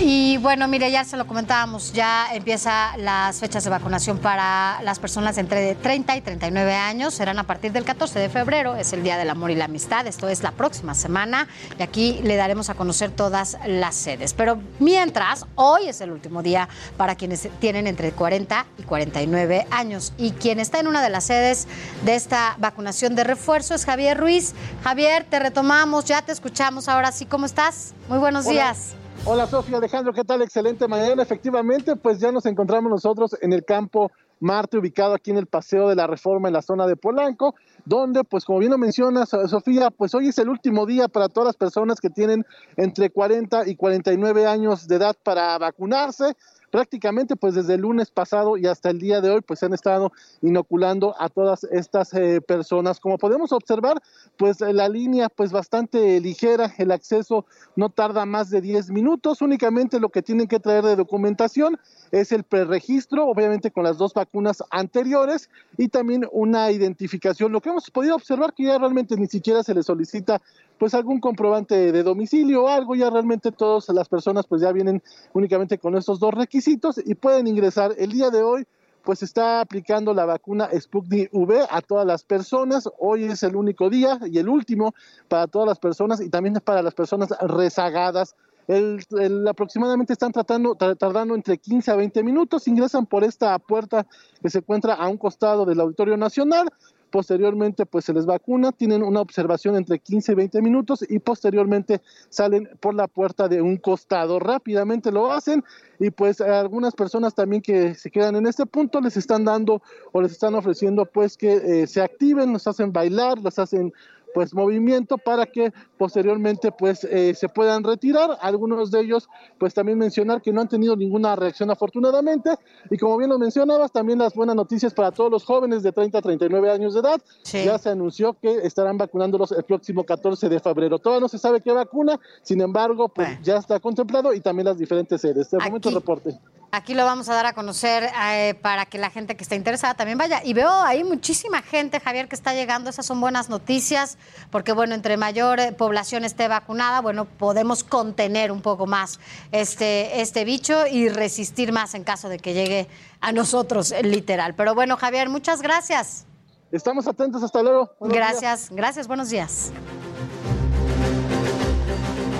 Y 0.00 0.36
bueno, 0.36 0.68
mire, 0.68 0.92
ya 0.92 1.02
se 1.02 1.16
lo 1.16 1.26
comentábamos, 1.26 1.92
ya 1.92 2.28
empieza 2.32 2.96
las 2.98 3.40
fechas 3.40 3.64
de 3.64 3.70
vacunación 3.70 4.18
para 4.18 4.80
las 4.82 5.00
personas 5.00 5.38
entre 5.38 5.74
30 5.74 6.16
y 6.16 6.20
39 6.20 6.72
años. 6.72 7.14
Serán 7.14 7.40
a 7.40 7.44
partir 7.44 7.72
del 7.72 7.84
14 7.84 8.18
de 8.20 8.28
febrero, 8.28 8.76
es 8.76 8.92
el 8.92 9.02
Día 9.02 9.18
del 9.18 9.28
Amor 9.28 9.50
y 9.50 9.56
la 9.56 9.64
Amistad. 9.64 10.06
Esto 10.06 10.28
es 10.28 10.44
la 10.44 10.52
próxima 10.52 10.94
semana 10.94 11.48
y 11.78 11.82
aquí 11.82 12.20
le 12.22 12.36
daremos 12.36 12.70
a 12.70 12.74
conocer 12.74 13.10
todas 13.10 13.58
las 13.66 13.96
sedes. 13.96 14.34
Pero 14.34 14.60
mientras, 14.78 15.46
hoy 15.56 15.88
es 15.88 16.00
el 16.00 16.12
último 16.12 16.44
día 16.44 16.68
para 16.96 17.16
quienes 17.16 17.48
tienen 17.58 17.88
entre 17.88 18.12
40 18.12 18.66
y 18.78 18.82
49 18.84 19.66
años. 19.72 20.12
Y 20.16 20.30
quien 20.30 20.60
está 20.60 20.78
en 20.78 20.86
una 20.86 21.02
de 21.02 21.10
las 21.10 21.24
sedes 21.24 21.66
de 22.04 22.14
esta 22.14 22.54
vacunación 22.58 23.16
de 23.16 23.24
refuerzo 23.24 23.74
es 23.74 23.84
Javier 23.84 24.16
Ruiz. 24.16 24.54
Javier, 24.84 25.26
te 25.28 25.40
retomamos, 25.40 26.04
ya 26.04 26.22
te 26.22 26.30
escuchamos 26.30 26.88
ahora 26.88 27.10
sí. 27.10 27.26
¿Cómo 27.26 27.46
estás? 27.46 27.94
Muy 28.08 28.18
buenos 28.18 28.46
Hola. 28.46 28.52
días. 28.52 28.97
Hola 29.24 29.46
Sofía 29.46 29.76
Alejandro, 29.76 30.12
¿qué 30.12 30.24
tal? 30.24 30.42
Excelente 30.42 30.88
mañana. 30.88 31.22
Efectivamente, 31.22 31.96
pues 31.96 32.18
ya 32.18 32.32
nos 32.32 32.46
encontramos 32.46 32.90
nosotros 32.90 33.36
en 33.40 33.52
el 33.52 33.64
campo 33.64 34.10
Marte, 34.40 34.78
ubicado 34.78 35.14
aquí 35.14 35.30
en 35.30 35.36
el 35.36 35.46
Paseo 35.46 35.88
de 35.88 35.96
la 35.96 36.06
Reforma 36.06 36.48
en 36.48 36.54
la 36.54 36.62
zona 36.62 36.86
de 36.86 36.96
Polanco, 36.96 37.54
donde, 37.84 38.24
pues 38.24 38.44
como 38.44 38.60
bien 38.60 38.70
lo 38.70 38.78
mencionas, 38.78 39.30
Sofía, 39.30 39.90
pues 39.90 40.14
hoy 40.14 40.28
es 40.28 40.38
el 40.38 40.48
último 40.48 40.86
día 40.86 41.08
para 41.08 41.28
todas 41.28 41.48
las 41.48 41.56
personas 41.56 42.00
que 42.00 42.08
tienen 42.08 42.46
entre 42.76 43.10
40 43.10 43.68
y 43.68 43.74
49 43.74 44.46
años 44.46 44.86
de 44.86 44.96
edad 44.96 45.16
para 45.22 45.58
vacunarse 45.58 46.36
prácticamente 46.70 47.36
pues 47.36 47.54
desde 47.54 47.74
el 47.74 47.82
lunes 47.82 48.10
pasado 48.10 48.56
y 48.56 48.66
hasta 48.66 48.90
el 48.90 48.98
día 48.98 49.20
de 49.20 49.30
hoy 49.30 49.40
pues 49.40 49.60
se 49.60 49.66
han 49.66 49.74
estado 49.74 50.12
inoculando 50.42 51.14
a 51.18 51.28
todas 51.28 51.64
estas 51.64 52.12
eh, 52.14 52.40
personas. 52.40 53.00
Como 53.00 53.18
podemos 53.18 53.52
observar 53.52 54.02
pues 54.36 54.60
la 54.60 54.88
línea 54.88 55.28
pues 55.28 55.52
bastante 55.52 56.20
ligera, 56.20 56.74
el 56.78 56.92
acceso 56.92 57.46
no 57.76 57.90
tarda 57.90 58.26
más 58.26 58.50
de 58.50 58.60
10 58.60 58.90
minutos, 58.90 59.42
únicamente 59.42 60.00
lo 60.00 60.10
que 60.10 60.22
tienen 60.22 60.46
que 60.46 60.60
traer 60.60 60.84
de 60.84 60.96
documentación 60.96 61.78
es 62.10 62.32
el 62.32 62.44
preregistro, 62.44 63.26
obviamente 63.26 63.70
con 63.70 63.84
las 63.84 63.98
dos 63.98 64.14
vacunas 64.14 64.62
anteriores 64.70 65.50
y 65.76 65.88
también 65.88 66.26
una 66.32 66.70
identificación. 66.70 67.52
Lo 67.52 67.60
que 67.60 67.70
hemos 67.70 67.90
podido 67.90 68.14
observar 68.14 68.54
que 68.54 68.64
ya 68.64 68.78
realmente 68.78 69.16
ni 69.16 69.26
siquiera 69.26 69.62
se 69.62 69.74
le 69.74 69.82
solicita 69.82 70.40
pues 70.78 70.94
algún 70.94 71.20
comprobante 71.20 71.92
de 71.92 72.02
domicilio 72.02 72.64
o 72.64 72.68
algo, 72.68 72.94
ya 72.94 73.10
realmente 73.10 73.52
todas 73.52 73.88
las 73.88 74.08
personas 74.08 74.46
pues 74.46 74.62
ya 74.62 74.72
vienen 74.72 75.02
únicamente 75.32 75.78
con 75.78 75.96
estos 75.96 76.20
dos 76.20 76.32
requisitos 76.34 77.00
y 77.04 77.14
pueden 77.14 77.46
ingresar. 77.46 77.94
El 77.98 78.12
día 78.12 78.30
de 78.30 78.42
hoy 78.42 78.66
pues 79.04 79.22
está 79.22 79.60
aplicando 79.60 80.12
la 80.12 80.26
vacuna 80.26 80.68
Sputnik 80.78 81.30
V 81.32 81.64
a 81.70 81.80
todas 81.80 82.06
las 82.06 82.24
personas. 82.24 82.88
Hoy 82.98 83.24
es 83.24 83.42
el 83.42 83.56
único 83.56 83.88
día 83.88 84.18
y 84.26 84.38
el 84.38 84.48
último 84.48 84.94
para 85.28 85.46
todas 85.46 85.66
las 85.66 85.78
personas 85.78 86.20
y 86.20 86.28
también 86.28 86.54
para 86.62 86.82
las 86.82 86.94
personas 86.94 87.30
rezagadas. 87.40 88.34
El, 88.66 89.00
aproximadamente 89.48 90.12
están 90.12 90.30
tratando, 90.30 90.76
tra- 90.76 90.94
tardando 90.94 91.34
entre 91.34 91.56
15 91.56 91.90
a 91.90 91.96
20 91.96 92.22
minutos, 92.22 92.68
ingresan 92.68 93.06
por 93.06 93.24
esta 93.24 93.58
puerta 93.58 94.06
que 94.42 94.50
se 94.50 94.58
encuentra 94.58 94.92
a 94.92 95.08
un 95.08 95.16
costado 95.16 95.64
del 95.64 95.80
Auditorio 95.80 96.18
Nacional, 96.18 96.68
posteriormente 97.10 97.86
pues 97.86 98.04
se 98.04 98.12
les 98.12 98.26
vacuna, 98.26 98.72
tienen 98.72 99.02
una 99.02 99.20
observación 99.20 99.76
entre 99.76 99.98
15 99.98 100.32
y 100.32 100.34
20 100.34 100.62
minutos 100.62 101.04
y 101.08 101.18
posteriormente 101.18 102.00
salen 102.28 102.68
por 102.80 102.94
la 102.94 103.08
puerta 103.08 103.48
de 103.48 103.62
un 103.62 103.76
costado, 103.76 104.38
rápidamente 104.38 105.10
lo 105.12 105.32
hacen 105.32 105.64
y 105.98 106.10
pues 106.10 106.40
algunas 106.40 106.94
personas 106.94 107.34
también 107.34 107.62
que 107.62 107.94
se 107.94 108.10
quedan 108.10 108.36
en 108.36 108.46
este 108.46 108.66
punto 108.66 109.00
les 109.00 109.16
están 109.16 109.44
dando 109.44 109.82
o 110.12 110.22
les 110.22 110.32
están 110.32 110.54
ofreciendo 110.54 111.06
pues 111.06 111.36
que 111.36 111.54
eh, 111.54 111.86
se 111.86 112.00
activen, 112.00 112.52
los 112.52 112.66
hacen 112.66 112.92
bailar, 112.92 113.38
los 113.38 113.58
hacen 113.58 113.92
pues 114.38 114.54
movimiento 114.54 115.18
para 115.18 115.46
que 115.46 115.72
posteriormente 115.96 116.70
pues 116.70 117.02
eh, 117.02 117.34
se 117.34 117.48
puedan 117.48 117.82
retirar. 117.82 118.38
Algunos 118.40 118.92
de 118.92 119.00
ellos 119.00 119.28
pues 119.58 119.74
también 119.74 119.98
mencionar 119.98 120.40
que 120.40 120.52
no 120.52 120.60
han 120.60 120.68
tenido 120.68 120.94
ninguna 120.94 121.34
reacción 121.34 121.72
afortunadamente 121.72 122.50
y 122.88 122.96
como 122.98 123.16
bien 123.16 123.30
lo 123.30 123.38
mencionabas 123.40 123.90
también 123.90 124.20
las 124.20 124.34
buenas 124.34 124.54
noticias 124.54 124.94
para 124.94 125.10
todos 125.10 125.28
los 125.28 125.44
jóvenes 125.44 125.82
de 125.82 125.90
30 125.90 126.18
a 126.18 126.22
39 126.22 126.70
años 126.70 126.94
de 126.94 127.00
edad. 127.00 127.20
Ya 127.42 127.78
se 127.78 127.90
anunció 127.90 128.34
que 128.34 128.58
estarán 128.58 128.96
vacunándolos 128.96 129.50
el 129.50 129.64
próximo 129.64 130.04
14 130.04 130.48
de 130.48 130.60
febrero. 130.60 131.00
Todavía 131.00 131.22
no 131.22 131.28
se 131.28 131.38
sabe 131.38 131.60
qué 131.60 131.72
vacuna, 131.72 132.20
sin 132.42 132.60
embargo 132.60 133.08
pues 133.08 133.42
ya 133.42 133.56
está 133.56 133.80
contemplado 133.80 134.32
y 134.34 134.40
también 134.40 134.66
las 134.66 134.78
diferentes 134.78 135.20
sedes. 135.20 135.50
De 135.50 135.58
momento 135.58 135.90
reporte. 135.90 136.38
Aquí 136.70 136.92
lo 136.92 137.06
vamos 137.06 137.30
a 137.30 137.34
dar 137.34 137.46
a 137.46 137.54
conocer 137.54 138.10
eh, 138.30 138.54
para 138.60 138.84
que 138.84 138.98
la 138.98 139.08
gente 139.08 139.36
que 139.36 139.42
esté 139.42 139.56
interesada 139.56 139.94
también 139.94 140.18
vaya. 140.18 140.42
Y 140.44 140.52
veo 140.52 140.70
ahí 140.70 141.02
muchísima 141.02 141.62
gente, 141.62 141.98
Javier, 141.98 142.28
que 142.28 142.34
está 142.34 142.52
llegando. 142.52 142.90
Esas 142.90 143.06
son 143.06 143.22
buenas 143.22 143.48
noticias, 143.48 144.18
porque 144.50 144.72
bueno, 144.72 144.94
entre 144.94 145.16
mayor 145.16 145.60
eh, 145.60 145.72
población 145.72 146.24
esté 146.24 146.46
vacunada, 146.46 147.00
bueno, 147.00 147.24
podemos 147.24 147.84
contener 147.84 148.52
un 148.52 148.60
poco 148.60 148.86
más 148.86 149.18
este, 149.50 150.20
este 150.20 150.44
bicho 150.44 150.86
y 150.86 151.08
resistir 151.08 151.72
más 151.72 151.94
en 151.94 152.04
caso 152.04 152.28
de 152.28 152.38
que 152.38 152.52
llegue 152.52 152.86
a 153.22 153.32
nosotros, 153.32 153.90
eh, 153.92 154.02
literal. 154.02 154.54
Pero 154.54 154.74
bueno, 154.74 154.98
Javier, 154.98 155.30
muchas 155.30 155.62
gracias. 155.62 156.26
Estamos 156.70 157.06
atentos, 157.06 157.42
hasta 157.42 157.62
luego. 157.62 157.90
Buenos 157.98 158.14
días. 158.14 158.30
Gracias, 158.30 158.70
gracias, 158.70 159.08
buenos 159.08 159.30
días. 159.30 159.72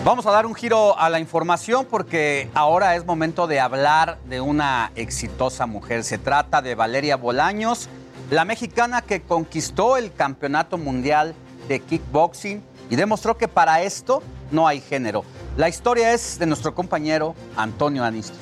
Vamos 0.08 0.24
a 0.24 0.30
dar 0.30 0.46
un 0.46 0.54
giro 0.54 0.98
a 0.98 1.10
la 1.10 1.20
información 1.20 1.84
porque 1.84 2.48
ahora 2.54 2.96
es 2.96 3.04
momento 3.04 3.46
de 3.46 3.60
hablar 3.60 4.16
de 4.24 4.40
una 4.40 4.90
exitosa 4.94 5.66
mujer. 5.66 6.02
Se 6.02 6.16
trata 6.16 6.62
de 6.62 6.74
Valeria 6.74 7.18
Bolaños, 7.18 7.90
la 8.30 8.46
mexicana 8.46 9.02
que 9.02 9.20
conquistó 9.20 9.98
el 9.98 10.10
Campeonato 10.14 10.78
Mundial 10.78 11.34
de 11.68 11.80
Kickboxing 11.80 12.62
y 12.88 12.96
demostró 12.96 13.36
que 13.36 13.48
para 13.48 13.82
esto 13.82 14.22
no 14.50 14.66
hay 14.66 14.80
género. 14.80 15.24
La 15.58 15.68
historia 15.68 16.14
es 16.14 16.38
de 16.38 16.46
nuestro 16.46 16.74
compañero 16.74 17.34
Antonio 17.54 18.02
Anistro. 18.02 18.38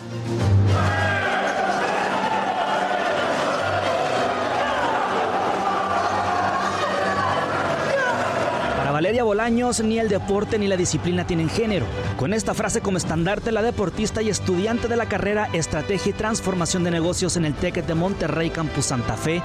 Valeria 8.97 9.25
Bolaños, 9.25 9.81
ni 9.85 9.99
el 9.99 10.09
deporte 10.09 10.59
ni 10.59 10.69
la 10.69 10.79
disciplina 10.79 11.27
tienen 11.27 11.51
género. 11.51 11.85
Con 12.17 12.33
esta 12.33 12.55
frase 12.55 12.81
como 12.81 12.97
estandarte, 12.97 13.53
la 13.53 13.61
deportista 13.61 14.23
y 14.23 14.31
estudiante 14.31 14.89
de 14.89 14.97
la 14.97 15.05
carrera 15.05 15.51
Estrategia 15.53 16.09
y 16.09 16.13
Transformación 16.15 16.83
de 16.83 16.93
Negocios 16.93 17.37
en 17.37 17.45
el 17.45 17.53
TEC 17.53 17.85
de 17.85 17.95
Monterrey 17.95 18.49
Campus 18.49 18.87
Santa 18.87 19.19
Fe, 19.19 19.43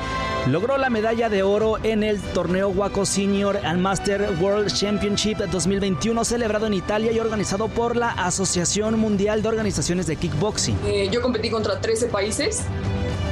logró 0.48 0.78
la 0.78 0.90
medalla 0.90 1.28
de 1.28 1.44
oro 1.44 1.80
en 1.84 2.02
el 2.03 2.22
torneo 2.22 2.69
Waco 2.69 3.06
Senior 3.06 3.60
and 3.65 3.82
Master 3.82 4.30
World 4.40 4.73
Championship 4.73 5.40
2021 5.40 6.23
celebrado 6.23 6.68
en 6.68 6.73
Italia 6.73 7.11
y 7.11 7.19
organizado 7.19 7.68
por 7.68 7.98
la 7.98 8.11
Asociación 8.11 8.98
Mundial 9.02 9.41
de 9.41 9.49
Organizaciones 9.49 10.07
de 10.07 10.15
Kickboxing. 10.15 10.78
Eh, 10.88 11.10
yo 11.11 11.22
competí 11.22 11.49
contra 11.49 11.82
13 11.82 12.07
países 12.07 12.64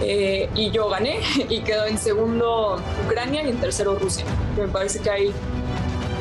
eh, 0.02 0.50
y 0.54 0.70
yo 0.72 0.90
gané 0.90 1.22
y 1.50 1.62
quedó 1.62 1.86
en 1.86 1.98
segundo 1.98 2.76
Ucrania 3.06 3.41
y 3.46 3.52
en 3.52 3.58
tercero 3.62 3.96
Rusia. 3.96 4.26
Me 4.58 4.68
parece 4.68 5.00
que 5.00 5.10
hay 5.10 5.34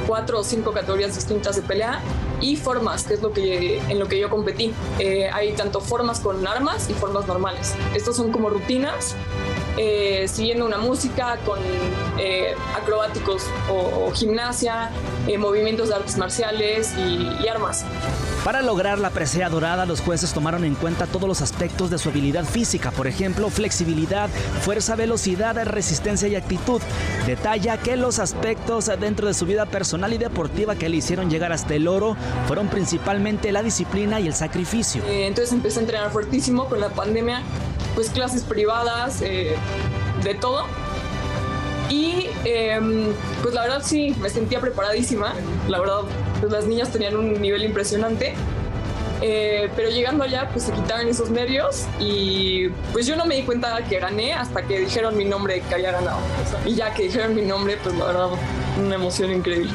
cuatro 0.09 0.41
o 0.41 0.45
cinco 0.45 0.73
categorías 0.73 1.15
distintas 1.15 1.55
de 1.57 1.63
pelea 1.63 2.01
y 2.41 2.57
formas, 2.57 3.05
que 3.05 3.15
es 3.15 3.23
lo 3.23 3.31
que, 3.33 3.79
en 3.89 3.99
lo 3.99 4.09
que 4.09 4.19
yo 4.19 4.31
competí. 4.31 4.73
Eh, 4.99 5.29
hay 5.33 5.53
tanto 5.53 5.81
formas 5.81 6.19
con 6.21 6.45
armas 6.47 6.89
y 6.89 6.95
formas 6.95 7.27
normales. 7.27 7.75
Estos 7.95 8.17
son 8.17 8.33
como 8.33 8.49
rutinas, 8.49 9.15
eh, 9.77 10.27
siguiendo 10.29 10.65
una 10.65 10.79
música 10.79 11.37
con 11.45 11.59
eh, 12.19 12.55
acrobáticos 12.77 13.43
o, 13.71 14.07
o 14.09 14.13
gimnasia, 14.13 14.91
eh, 15.27 15.37
movimientos 15.37 15.89
de 15.91 15.95
artes 15.97 16.17
marciales 16.17 16.93
y- 16.97 17.29
y 17.45 17.49
armas. 17.49 17.85
Para 18.45 18.63
lograr 18.63 18.99
la 18.99 19.11
presea 19.11 19.51
dorada, 19.51 19.85
los 19.85 20.01
jueces 20.01 20.33
tomaron 20.33 20.65
en 20.65 20.75
cuenta 20.75 21.07
todos 21.07 21.29
los 21.29 21.43
aspectos 21.43 21.91
de 21.91 21.99
su 21.99 22.09
habilidad 22.09 22.45
física, 22.45 22.93
por 22.93 23.07
ejemplo, 23.07 23.51
flexibilidad, 23.51 24.31
fuerza, 24.63 24.95
velocidad, 24.97 25.55
resistencia 25.67 26.29
y 26.29 26.37
actitud. 26.37 26.81
Detalla 27.27 27.77
que 27.77 27.97
los 27.97 28.19
aspectos 28.21 28.87
dentro 29.01 29.27
de 29.27 29.35
su 29.35 29.45
vida 29.45 29.67
personal 29.67 29.98
y 30.07 30.19
deportiva 30.19 30.77
que 30.77 30.89
le 30.89 30.97
hicieron 30.97 31.29
llegar 31.29 31.53
hasta 31.53 31.75
el 31.75 31.89
oro 31.89 32.17
fueron 32.47 32.69
principalmente 32.69 33.51
la 33.51 33.63
disciplina 33.63 34.21
y 34.21 34.29
el 34.29 34.35
sacrificio. 34.35 35.03
Eh, 35.07 35.27
entonces 35.27 35.53
empecé 35.53 35.81
a 35.81 35.83
entrenar 35.83 36.11
fuertísimo 36.13 36.67
con 36.67 36.81
la 36.81 36.91
pandemia, 36.91 37.43
pues 37.95 38.11
clases 38.11 38.45
privadas, 38.45 39.21
eh, 39.23 39.57
de 40.23 40.35
todo. 40.35 40.65
Y 41.91 42.29
em, 42.45 43.07
pues 43.43 43.55
la 43.55 43.63
verdad 43.63 43.83
sí, 43.85 44.15
me 44.21 44.31
sentía 44.31 44.61
preparadísima. 44.61 45.35
La 45.69 45.81
verdad, 45.81 46.01
pues 46.41 46.53
las 46.53 46.67
niñas 46.67 46.91
tenían 46.93 47.17
un 47.17 47.41
nivel 47.41 47.65
impresionante. 47.65 48.35
Eh, 49.21 49.69
pero 49.75 49.91
llegando 49.91 50.25
allá, 50.25 50.49
pues 50.53 50.65
se 50.65 50.73
quitaron 50.73 51.09
esos 51.09 51.31
nervios 51.31 51.87
y 51.99 52.69
pues 52.93 53.07
yo 53.07 53.17
no 53.17 53.25
me 53.25 53.37
di 53.37 53.43
cuenta 53.43 53.83
que 53.89 53.99
gané 53.99 54.33
hasta 54.33 54.63
que 54.63 54.81
dijeron 54.81 55.17
mi 55.17 55.25
nombre 55.25 55.61
que 55.61 55.75
había 55.75 55.93
ganado. 55.93 56.19
Y 56.65 56.75
ya 56.75 56.95
que 56.95 57.05
dijeron 57.05 57.35
mi 57.35 57.43
nombre, 57.43 57.79
pues 57.83 57.95
la 57.97 58.05
verdad, 58.07 58.29
una 58.79 58.95
emoción 58.95 59.33
increíble. 59.33 59.73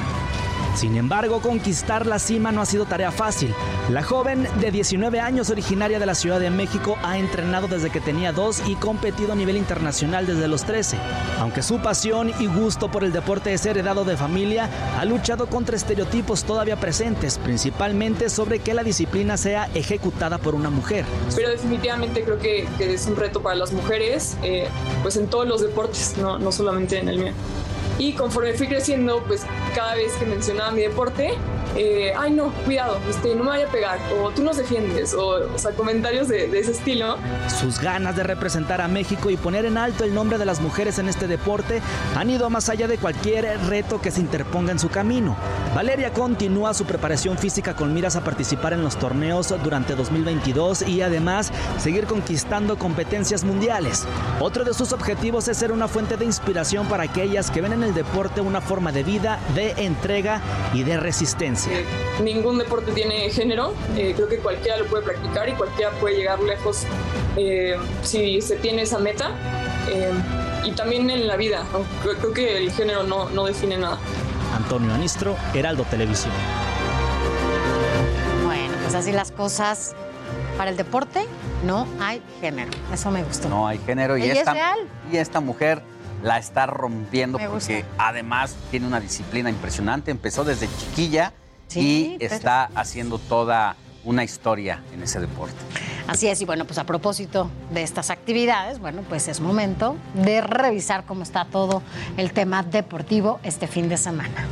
Sin 0.75 0.97
embargo, 0.97 1.39
conquistar 1.39 2.07
la 2.07 2.17
cima 2.17 2.51
no 2.51 2.61
ha 2.61 2.65
sido 2.65 2.85
tarea 2.85 3.11
fácil. 3.11 3.53
La 3.89 4.01
joven 4.01 4.47
de 4.59 4.71
19 4.71 5.19
años, 5.19 5.49
originaria 5.49 5.99
de 5.99 6.05
la 6.05 6.15
Ciudad 6.15 6.39
de 6.39 6.49
México, 6.49 6.97
ha 7.03 7.17
entrenado 7.17 7.67
desde 7.67 7.91
que 7.91 8.01
tenía 8.01 8.31
dos 8.31 8.61
y 8.67 8.75
competido 8.75 9.33
a 9.33 9.35
nivel 9.35 9.55
internacional 9.55 10.25
desde 10.25 10.47
los 10.47 10.63
13. 10.63 10.97
Aunque 11.39 11.61
su 11.61 11.79
pasión 11.79 12.31
y 12.39 12.47
gusto 12.47 12.89
por 12.89 13.03
el 13.03 13.11
deporte 13.11 13.53
es 13.53 13.65
heredado 13.65 14.03
de 14.03 14.17
familia, 14.17 14.69
ha 14.97 15.05
luchado 15.05 15.47
contra 15.47 15.75
estereotipos 15.75 16.43
todavía 16.43 16.75
presentes, 16.75 17.37
principalmente 17.37 18.29
sobre 18.29 18.59
que 18.59 18.73
la 18.73 18.83
disciplina 18.83 19.37
sea 19.37 19.69
ejecutada 19.75 20.39
por 20.39 20.55
una 20.55 20.71
mujer. 20.71 21.05
Pero 21.35 21.49
definitivamente 21.49 22.23
creo 22.23 22.39
que, 22.39 22.67
es 22.79 23.05
un 23.05 23.15
reto 23.15 23.41
para 23.41 23.55
las 23.55 23.71
mujeres, 23.73 24.37
eh, 24.41 24.67
pues 25.03 25.17
en 25.17 25.27
todos 25.27 25.47
los 25.47 25.61
deportes, 25.61 26.15
no, 26.17 26.39
no 26.39 26.51
solamente 26.51 26.99
en 26.99 27.09
el 27.09 27.19
mío. 27.19 27.33
Y 27.97 28.13
conforme 28.13 28.53
fui 28.53 28.67
creciendo, 28.67 29.23
pues 29.27 29.45
cada 29.75 29.95
vez 29.95 30.13
que 30.13 30.25
mencionaba 30.25 30.71
mi 30.71 30.81
deporte, 30.81 31.35
eh, 31.75 32.13
ay 32.17 32.31
no, 32.31 32.51
cuidado, 32.65 32.99
este, 33.09 33.35
no 33.35 33.43
me 33.43 33.49
vaya 33.51 33.67
a 33.67 33.71
pegar, 33.71 33.99
o 34.21 34.29
tú 34.31 34.43
nos 34.43 34.57
defiendes, 34.57 35.13
o, 35.13 35.57
sea, 35.57 35.71
comentarios 35.71 36.27
de, 36.27 36.47
de 36.47 36.59
ese 36.59 36.71
estilo. 36.71 37.17
Sus 37.59 37.79
ganas 37.79 38.15
de 38.15 38.23
representar 38.23 38.81
a 38.81 38.87
México 38.87 39.29
y 39.29 39.37
poner 39.37 39.65
en 39.65 39.77
alto 39.77 40.03
el 40.03 40.13
nombre 40.13 40.37
de 40.37 40.45
las 40.45 40.61
mujeres 40.61 40.99
en 40.99 41.09
este 41.09 41.27
deporte 41.27 41.81
han 42.15 42.29
ido 42.29 42.49
más 42.49 42.69
allá 42.69 42.87
de 42.87 42.97
cualquier 42.97 43.59
reto 43.67 44.01
que 44.01 44.11
se 44.11 44.21
interponga 44.21 44.71
en 44.71 44.79
su 44.79 44.89
camino. 44.89 45.35
Valeria 45.75 46.13
continúa 46.13 46.73
su 46.73 46.85
preparación 46.85 47.37
física 47.37 47.75
con 47.75 47.93
miras 47.93 48.15
a 48.15 48.23
participar 48.23 48.73
en 48.73 48.83
los 48.83 48.97
torneos 48.97 49.53
durante 49.63 49.95
2022 49.95 50.87
y 50.87 51.01
además 51.01 51.51
seguir 51.79 52.05
conquistando 52.05 52.77
competencias 52.77 53.43
mundiales. 53.43 54.05
Otro 54.39 54.63
de 54.63 54.73
sus 54.73 54.93
objetivos 54.93 55.47
es 55.47 55.57
ser 55.57 55.71
una 55.71 55.87
fuente 55.87 56.17
de 56.17 56.25
inspiración 56.25 56.87
para 56.87 57.03
aquellas 57.03 57.49
que 57.49 57.61
ven 57.61 57.73
en 57.73 57.83
el 57.83 57.93
deporte 57.93 58.41
una 58.41 58.61
forma 58.61 58.91
de 58.91 59.03
vida, 59.03 59.39
de 59.55 59.71
entrega 59.77 60.41
y 60.73 60.83
de 60.83 60.97
resistencia. 60.97 61.62
Ningún 62.21 62.57
deporte 62.57 62.91
tiene 62.91 63.29
género, 63.29 63.73
eh, 63.95 64.13
creo 64.15 64.27
que 64.27 64.37
cualquiera 64.37 64.77
lo 64.77 64.85
puede 64.85 65.03
practicar 65.03 65.49
y 65.49 65.53
cualquiera 65.53 65.91
puede 65.91 66.17
llegar 66.17 66.39
lejos 66.41 66.83
eh, 67.37 67.75
si 68.03 68.41
se 68.41 68.55
tiene 68.57 68.83
esa 68.83 68.99
meta. 68.99 69.31
Eh, 69.89 70.11
y 70.65 70.71
también 70.71 71.09
en 71.09 71.27
la 71.27 71.35
vida, 71.35 71.63
¿no? 71.73 71.79
creo, 72.01 72.15
creo 72.17 72.33
que 72.33 72.57
el 72.57 72.71
género 72.71 73.03
no, 73.03 73.29
no 73.29 73.45
define 73.45 73.77
nada. 73.77 73.97
Antonio 74.55 74.93
Anistro, 74.93 75.35
Heraldo 75.53 75.83
Televisión. 75.83 76.31
Bueno, 78.45 78.73
pues 78.83 78.95
así 78.95 79.11
las 79.11 79.31
cosas. 79.31 79.95
Para 80.57 80.69
el 80.69 80.77
deporte 80.77 81.25
no 81.65 81.87
hay 81.99 82.21
género. 82.39 82.71
Eso 82.93 83.09
me 83.11 83.23
gustó. 83.23 83.49
No 83.49 83.67
hay 83.67 83.79
género 83.79 84.17
y 84.17 84.23
¿Y 84.25 84.29
es 84.29 84.37
esta, 84.39 84.53
real? 84.53 84.79
y 85.11 85.17
esta 85.17 85.39
mujer 85.39 85.81
la 86.21 86.37
está 86.37 86.67
rompiendo 86.67 87.37
Me 87.39 87.47
gusta. 87.47 87.73
porque 87.73 87.85
además 87.97 88.55
tiene 88.71 88.85
una 88.87 88.99
disciplina 88.99 89.49
impresionante. 89.49 90.11
Empezó 90.11 90.43
desde 90.43 90.67
chiquilla 90.77 91.33
Sí, 91.67 92.13
y 92.15 92.17
pero- 92.19 92.35
está 92.35 92.69
haciendo 92.75 93.17
toda 93.17 93.75
una 94.03 94.23
historia 94.23 94.83
en 94.93 95.01
ese 95.03 95.19
deporte. 95.19 95.55
Así 96.07 96.27
es, 96.27 96.41
y 96.41 96.45
bueno, 96.45 96.65
pues 96.65 96.77
a 96.77 96.83
propósito 96.83 97.49
de 97.71 97.83
estas 97.83 98.09
actividades, 98.09 98.79
bueno, 98.79 99.03
pues 99.07 99.29
es 99.29 99.39
momento 99.39 99.95
de 100.13 100.41
revisar 100.41 101.05
cómo 101.05 101.23
está 101.23 101.45
todo 101.45 101.81
el 102.17 102.33
tema 102.33 102.61
deportivo 102.63 103.39
este 103.43 103.67
fin 103.67 103.87
de 103.87 103.95
semana. 103.95 104.45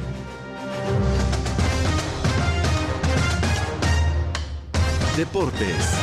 Deportes. 5.18 5.94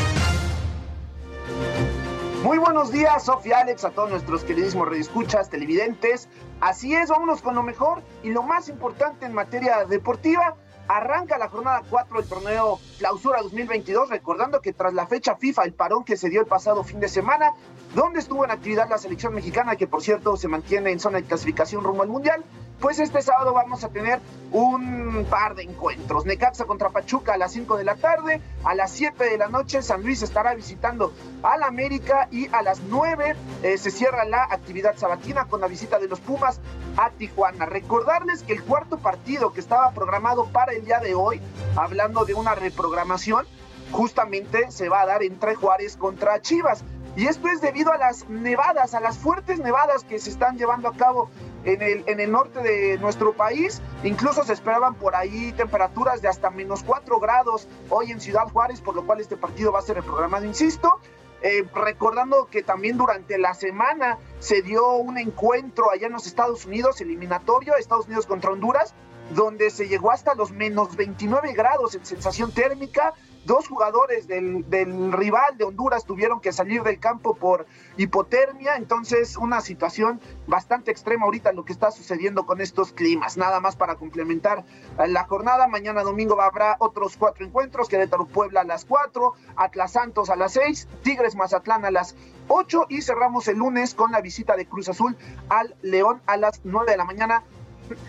Muy 2.43 2.59
buenos 2.59 2.93
días, 2.93 3.25
Sofía 3.25 3.61
Alex, 3.61 3.85
a 3.85 3.91
todos 3.91 4.11
nuestros 4.11 4.45
queridísimos 4.45 4.89
redescuchas, 4.89 5.51
televidentes. 5.51 6.29
Así 6.61 6.95
es, 6.95 7.09
vámonos 7.09 7.43
con 7.43 7.55
lo 7.55 7.63
mejor 7.63 8.03
y 8.23 8.31
lo 8.31 8.43
más 8.43 8.69
importante 8.69 9.27
en 9.27 9.33
materia 9.33 9.85
deportiva. 9.89 10.55
Arranca 10.89 11.37
la 11.37 11.51
jornada 11.51 11.83
4 11.89 12.19
del 12.19 12.29
torneo 12.29 12.81
Clausura 12.99 13.43
2022, 13.43 14.09
recordando 14.09 14.63
que 14.63 14.73
tras 14.73 14.95
la 14.95 15.07
fecha 15.07 15.37
FIFA, 15.37 15.65
el 15.65 15.75
parón 15.75 16.03
que 16.03 16.17
se 16.17 16.31
dio 16.31 16.41
el 16.41 16.47
pasado 16.47 16.83
fin 16.83 16.99
de 16.99 17.09
semana, 17.09 17.53
donde 17.95 18.21
estuvo 18.21 18.43
en 18.45 18.51
actividad 18.51 18.89
la 18.89 18.97
selección 18.97 19.35
mexicana, 19.35 19.77
que 19.77 19.87
por 19.87 20.03
cierto 20.03 20.37
se 20.39 20.49
mantiene 20.49 20.91
en 20.91 20.99
zona 20.99 21.19
de 21.19 21.25
clasificación 21.25 21.85
rumbo 21.85 22.03
al 22.03 22.09
Mundial, 22.09 22.43
pues 22.81 23.01
este 23.01 23.23
sábado 23.23 23.53
vamos 23.53 23.85
a 23.85 23.89
tener 23.89 24.21
un 24.53 25.27
par 25.29 25.55
de 25.55 25.65
encuentros. 25.65 26.25
Necaxa 26.25 26.65
contra 26.65 26.91
Pachuca 26.91 27.35
a 27.35 27.37
las 27.37 27.53
5 27.53 27.77
de 27.77 27.85
la 27.85 27.97
tarde, 27.97 28.41
a 28.65 28.75
las 28.75 28.93
7 28.93 29.25
de 29.25 29.37
la 29.37 29.49
noche 29.49 29.83
San 29.83 30.03
Luis 30.03 30.23
estará 30.23 30.55
visitando 30.55 31.13
al 31.43 31.65
América 31.65 32.29
y 32.31 32.49
a 32.53 32.63
las 32.63 32.81
9 32.81 33.37
eh, 33.63 33.79
se 33.79 33.91
cierra 33.91 34.25
la 34.25 34.45
actividad 34.45 34.97
sabatina 34.97 35.47
con 35.47 35.61
la 35.61 35.67
visita 35.67 35.99
de 35.99 36.09
los 36.09 36.21
Pumas 36.21 36.61
a 36.99 37.11
Tijuana. 37.11 37.65
Recordarles 37.65 38.43
que 38.43 38.53
el 38.53 38.63
cuarto 38.63 38.99
partido 38.99 39.53
que 39.53 39.61
estaba 39.61 39.93
programado 39.93 40.47
para 40.47 40.73
el 40.73 40.85
día 40.85 40.99
de 40.99 41.15
hoy, 41.15 41.41
hablando 41.77 42.25
de 42.25 42.35
una 42.35 42.55
reprogramación, 42.55 43.47
justamente 43.93 44.71
se 44.71 44.89
va 44.89 45.03
a 45.03 45.07
dar 45.07 45.23
entre 45.23 45.55
Juárez 45.55 45.97
contra 45.97 46.43
Chivas. 46.43 46.85
Y 47.17 47.27
esto 47.27 47.49
es 47.49 47.61
debido 47.61 47.93
a 47.93 47.99
las 47.99 48.29
nevadas, 48.29 48.95
a 48.95 49.01
las 49.01 49.19
fuertes 49.19 49.59
nevadas 49.59 50.05
que 50.05 50.19
se 50.19 50.31
están 50.31 50.59
llevando 50.59 50.89
a 50.89 50.95
cabo 50.95 51.31
en 51.65 51.83
el, 51.83 52.05
en 52.07 52.21
el 52.21 52.31
norte 52.31 52.61
de 52.61 52.99
nuestro 52.99 53.33
país. 53.33 53.81
Incluso 54.05 54.45
se 54.45 54.53
esperaban 54.53 54.95
por 54.95 55.17
ahí 55.17 55.53
temperaturas 55.53 56.21
de 56.21 56.29
hasta 56.29 56.51
menos 56.51 56.83
4 56.83 57.19
grados 57.19 57.67
hoy 57.91 58.13
en 58.13 58.21
Ciudad 58.21 58.49
Juárez, 58.53 58.81
por 58.81 58.95
lo 58.95 59.07
cual 59.07 59.21
este 59.21 59.37
partido 59.37 59.73
va 59.73 59.81
a 59.81 59.83
ser 59.83 59.97
reprogramado, 59.97 60.45
insisto. 60.45 61.01
Eh, 61.41 61.65
recordando 61.73 62.49
que 62.51 62.63
también 62.65 62.97
durante 62.97 63.39
la 63.39 63.55
semana 63.55 64.19
se 64.41 64.61
dio 64.63 64.97
un 64.97 65.19
encuentro 65.19 65.91
allá 65.91 66.09
en 66.09 66.13
los 66.13 66.27
Estados 66.27 66.65
Unidos, 66.67 67.01
eliminatorio, 67.01 67.77
Estados 67.77 68.07
Unidos 68.07 68.27
contra 68.27 68.51
Honduras, 68.51 68.93
donde 69.31 69.71
se 69.71 69.87
llegó 69.89 70.11
hasta 70.11 70.35
los 70.35 70.51
menos 70.51 70.97
29 70.97 71.53
grados 71.53 71.95
en 71.95 72.05
sensación 72.05 72.53
térmica. 72.53 73.15
Dos 73.49 73.67
jugadores 73.67 74.29
del, 74.29 74.69
del 74.69 75.11
rival 75.11 75.57
de 75.57 75.65
Honduras 75.65 76.05
tuvieron 76.05 76.39
que 76.39 76.53
salir 76.53 76.83
del 76.83 77.01
campo 77.01 77.35
por 77.35 77.65
hipotermia, 77.97 78.77
entonces 78.77 79.39
una 79.39 79.63
situación 79.63 80.21
bastante 80.47 80.91
extrema 80.91 81.25
ahorita 81.25 81.55
lo 81.55 81.65
que 81.65 81.73
está 81.73 81.91
sucediendo 81.91 82.45
con 82.45 82.61
estos 82.61 82.93
climas. 82.93 83.39
Nada 83.39 83.59
más 83.61 83.75
para 83.75 83.95
complementar 83.95 84.67
la 84.99 85.25
jornada, 85.25 85.67
mañana 85.67 86.03
domingo 86.03 86.39
habrá 86.43 86.77
otros 86.79 87.17
cuatro 87.17 87.47
encuentros, 87.47 87.89
Querétaro 87.89 88.27
Puebla 88.27 88.61
a 88.61 88.65
las 88.65 88.85
4, 88.85 89.33
Atlas 89.57 89.93
Santos 89.93 90.29
a 90.29 90.37
las 90.37 90.53
6, 90.53 90.87
Tigres 91.03 91.35
Mazatlán 91.35 91.87
a 91.87 91.91
las 91.91 92.17
8 92.49 92.85
y 92.91 93.01
cerramos 93.01 93.49
el 93.49 93.57
lunes 93.57 93.95
con 93.95 94.13
la 94.13 94.21
visita 94.21 94.57
de 94.57 94.67
Cruz 94.67 94.91
Azul 94.91 95.17
al 95.49 95.75
León 95.81 96.21
a 96.27 96.37
las 96.37 96.61
9 96.65 96.91
de 96.91 96.97
la 96.99 97.07
mañana, 97.07 97.43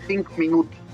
5 0.06 0.32
minutos. 0.36 0.89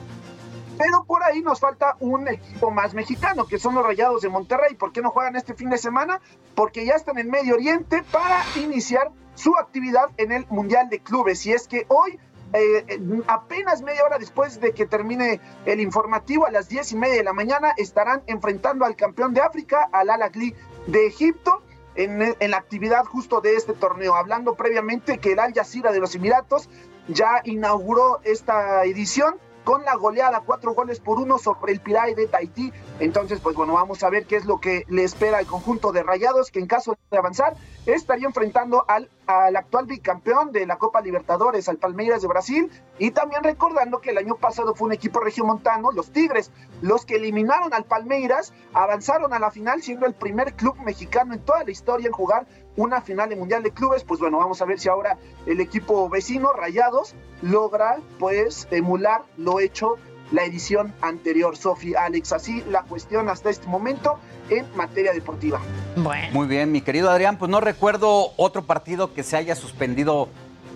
Pero 0.79 1.05
por 1.05 1.23
ahí 1.23 1.41
nos 1.43 1.61
falta 1.61 1.97
un 2.01 2.29
equipo 2.29 2.71
más 2.71 2.95
mexicano, 2.95 3.47
que 3.47 3.59
son 3.59 3.75
los 3.75 3.85
Rayados 3.85 4.23
de 4.23 4.29
Monterrey. 4.29 4.75
¿Por 4.75 4.93
qué 4.93 5.03
no 5.03 5.11
juegan 5.11 5.37
este 5.37 5.55
fin 5.55 5.71
de 5.71 5.79
semana? 5.79 6.21
Porque 6.55 6.85
ya 6.85 6.95
están 6.95 7.19
en 7.19 7.31
Medio 7.31 7.55
Oriente 7.55 8.03
para 8.13 8.43
iniciar 8.57 9.11
su 9.35 9.57
actividad 9.57 10.11
en 10.17 10.33
el 10.33 10.47
Mundial 10.49 10.89
de 10.89 11.01
Clubes. 11.01 11.47
Y 11.47 11.53
es 11.53 11.69
que 11.69 11.87
hoy, 11.89 12.19
eh, 12.53 13.01
apenas 13.27 13.83
media 13.83 14.05
hora 14.05 14.19
después 14.19 14.61
de 14.61 14.73
que 14.73 14.87
termine 14.87 15.41
el 15.65 15.81
informativo, 15.81 16.47
a 16.47 16.51
las 16.51 16.69
diez 16.69 16.93
y 16.93 16.97
media 16.97 17.17
de 17.17 17.25
la 17.25 17.33
mañana, 17.33 17.73
estarán 17.77 18.23
enfrentando 18.27 18.85
al 18.85 18.97
campeón 18.97 19.35
de 19.35 19.41
África, 19.41 19.89
al 19.93 20.11
Al 20.11 20.23
Ahly 20.23 20.55
de 20.87 21.07
Egipto. 21.07 21.63
En, 21.99 22.21
en 22.39 22.51
la 22.51 22.59
actividad 22.59 23.07
justo 23.07 23.41
de 23.41 23.57
este 23.57 23.73
torneo, 23.73 24.17
hablando 24.17 24.55
previamente 24.55 25.17
que 25.17 25.33
el 25.33 25.39
Al 25.39 25.55
Jazeera 25.55 25.93
de 25.93 25.99
los 25.99 26.15
Emiratos 26.15 26.69
ya 27.09 27.41
inauguró 27.45 28.21
esta 28.23 28.85
edición 28.85 29.37
con 29.67 29.85
la 29.85 29.97
goleada, 29.97 30.45
cuatro 30.47 30.75
goles 30.75 31.01
por 31.01 31.19
uno 31.19 31.39
sobre 31.39 31.73
el 31.73 31.81
Pirai 31.81 32.15
de 32.15 32.29
Tahití. 32.29 32.73
Entonces, 32.99 33.41
pues 33.41 33.55
bueno, 33.57 33.75
vamos 33.75 34.03
a 34.03 34.11
ver 34.11 34.25
qué 34.25 34.37
es 34.37 34.47
lo 34.47 34.59
que 34.59 34.85
le 34.89 35.05
espera 35.05 35.39
al 35.39 35.47
conjunto 35.47 35.93
de 35.93 36.03
Rayados, 36.03 36.51
que 36.51 36.61
en 36.61 36.67
caso 36.67 36.97
de 37.11 37.19
avanzar 37.19 37.55
estaría 37.85 38.27
enfrentando 38.27 38.85
al, 38.89 39.11
al 39.27 39.55
actual 39.55 39.87
bicampeón 39.87 40.51
de 40.51 40.67
la 40.67 40.79
Copa 40.79 41.03
Libertadores, 41.03 41.69
al 41.69 41.77
Palmeiras 41.77 42.23
de 42.23 42.29
Brasil, 42.29 42.71
y 42.99 43.11
también 43.11 43.45
recordando 43.45 44.01
que 44.01 44.11
el 44.11 44.19
año 44.19 44.37
pasado 44.37 44.75
fue 44.75 44.87
un 44.87 44.95
equipo 44.95 45.21
regiomontano, 45.21 45.93
los 45.93 46.11
Tigres, 46.11 46.51
los 46.81 47.05
que 47.05 47.17
eliminaron 47.17 47.75
al 47.75 47.85
Palmeiras, 47.85 48.55
avanzaron 48.73 49.35
a 49.35 49.39
la 49.39 49.51
final, 49.51 49.83
siendo 49.83 50.07
el 50.07 50.15
primer 50.15 50.55
club 50.55 50.77
mexicano 50.79 51.35
en 51.35 51.41
toda 51.41 51.65
la 51.65 51.71
historia 51.71 52.07
en 52.07 52.13
jugar 52.13 52.47
una 52.77 53.01
final 53.03 53.29
de 53.29 53.37
Mundial 53.37 53.63
de 53.63 53.73
Clubes, 53.73 54.05
pues 54.05 54.21
bueno, 54.21 54.39
vamos 54.39 54.61
a 54.63 54.65
ver 54.65 54.79
si 54.79 54.89
ahora 54.89 55.19
el 55.47 55.61
equipo 55.61 56.09
vecino, 56.09 56.53
Rayados, 56.53 57.15
logra 57.43 57.99
pues 58.19 58.69
emular 58.71 59.25
lo 59.37 59.61
hecho 59.61 59.97
la 60.33 60.45
edición 60.45 60.93
anterior, 61.03 61.57
Sofi, 61.57 61.95
Alex, 61.95 62.33
así 62.33 62.63
la 62.71 62.83
cuestión 62.83 63.29
hasta 63.29 63.51
este 63.51 63.67
momento 63.67 64.19
en 64.51 64.65
materia 64.77 65.13
deportiva. 65.13 65.61
Bueno. 65.97 66.29
Muy 66.33 66.47
bien, 66.47 66.73
mi 66.73 66.81
querido 66.81 67.11
Adrián, 67.11 67.37
pues 67.39 67.51
no 67.51 67.61
recuerdo 67.61 68.33
otro 68.37 68.63
partido 68.65 69.13
que 69.15 69.23
se 69.23 69.37
haya 69.37 69.55
suspendido 69.55 70.29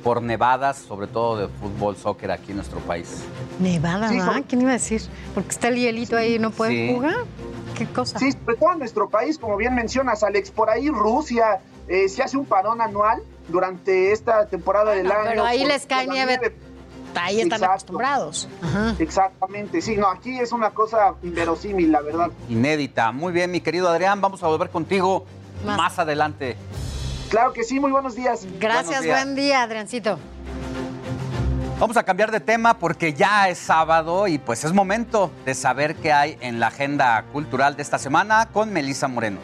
por 0.05 0.23
nevadas, 0.23 0.79
sobre 0.79 1.07
todo 1.09 1.37
de 1.37 1.49
fútbol, 1.49 1.97
soccer 1.97 2.31
aquí 2.31 2.53
en 2.53 2.57
nuestro 2.57 2.79
país. 2.81 3.23
Nevada, 3.59 4.09
Sí, 4.09 4.19
sobre- 4.21 4.43
¿Quién 4.45 4.63
iba 4.63 4.71
a 4.71 4.75
decir? 4.75 5.03
Porque 5.35 5.51
está 5.51 5.69
el 5.69 5.77
hielito 5.77 6.17
ahí 6.17 6.37
y 6.37 6.39
no 6.39 6.51
pueden 6.51 6.89
Sí. 6.89 6.95
jugar. 6.95 7.17
¿Qué 7.77 7.87
cosa? 7.87 8.19
Sí, 8.19 8.33
sobre 8.33 8.57
todo 8.57 8.73
en 8.73 8.79
nuestro 8.79 9.11
país, 9.11 9.39
como 9.39 9.57
bien 9.57 9.75
mencionas, 9.75 10.23
Alex, 10.23 10.51
por 10.51 10.71
ahí 10.71 10.89
Rusia 10.89 11.61
eh, 11.89 12.09
se 12.09 12.23
hace 12.23 12.37
un 12.37 12.47
parón 12.47 12.81
anual 12.81 13.21
durante 13.49 14.13
esta 14.13 14.47
temporada 14.47 14.93
del 14.93 15.11
año. 15.11 15.21
pero 15.29 15.45
ahí 15.45 15.59
por- 15.61 15.69
les 15.69 15.87
cae 15.87 16.07
la 16.07 16.13
nieve 16.13 16.39
ahí 17.15 17.41
están 17.41 17.59
Exacto. 17.59 17.73
acostumbrados. 17.73 18.49
Exactamente, 18.99 19.81
sí, 19.81 19.97
no, 19.97 20.09
aquí 20.09 20.39
es 20.39 20.53
una 20.53 20.71
cosa 20.71 21.15
inverosímil, 21.23 21.91
la 21.93 22.01
verdad. 22.01 22.31
Inédita. 22.49 23.13
Muy 23.13 23.33
bien, 23.33 23.51
mi 23.51 23.61
querido 23.61 23.89
Adrián, 23.89 24.21
vamos 24.21 24.43
a 24.43 24.47
volver 24.47 24.71
contigo 24.71 25.27
más, 25.65 25.99
adelante. 25.99 26.57
Claro 27.29 27.53
que 27.53 27.63
sí, 27.65 27.79
muy 27.79 27.91
buenos 27.93 28.15
días. 28.15 28.47
Gracias, 28.59 28.87
Buenos 28.87 29.05
días. 29.05 29.25
buen 29.25 29.35
día, 29.37 29.63
Adriancito. 29.63 30.19
Vamos 31.79 31.97
a 31.97 32.03
cambiar 32.03 32.31
de 32.31 32.41
tema 32.41 32.75
porque 32.79 33.15
ya 33.15 33.49
es 33.49 33.57
sábado 33.59 34.27
y 34.29 34.37
pues 34.39 34.65
es 34.65 34.73
momento 34.75 35.31
de 35.47 35.55
saber 35.55 35.95
qué 35.97 36.13
hay 36.13 36.37
en 36.41 36.61
la 36.61 36.67
agenda 36.67 37.25
cultural 37.33 37.75
de 37.75 37.83
esta 37.83 37.99
semana 37.99 38.49
con 38.53 38.71
Melisa 38.71 39.09
Moreno. 39.09 39.39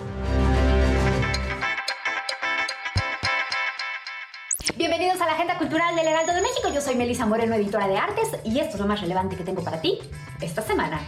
Bienvenidos 4.74 5.20
a 5.20 5.26
la 5.26 5.32
Agenda 5.32 5.56
Cultural 5.56 5.94
del 5.94 6.09
Heraldo 6.09 6.34
de 6.34 6.43
México. 6.43 6.68
Yo 6.74 6.80
soy 6.80 6.97
Melisa 6.97 7.24
Moreno, 7.24 7.55
editora 7.55 7.86
de 7.86 7.97
artes, 7.97 8.28
y 8.44 8.59
esto 8.59 8.74
es 8.74 8.80
lo 8.80 8.86
más 8.86 9.01
relevante 9.01 9.36
que 9.36 9.44
tengo 9.44 9.62
para 9.62 9.80
ti 9.80 9.98
esta 10.40 10.60
semana. 10.60 11.01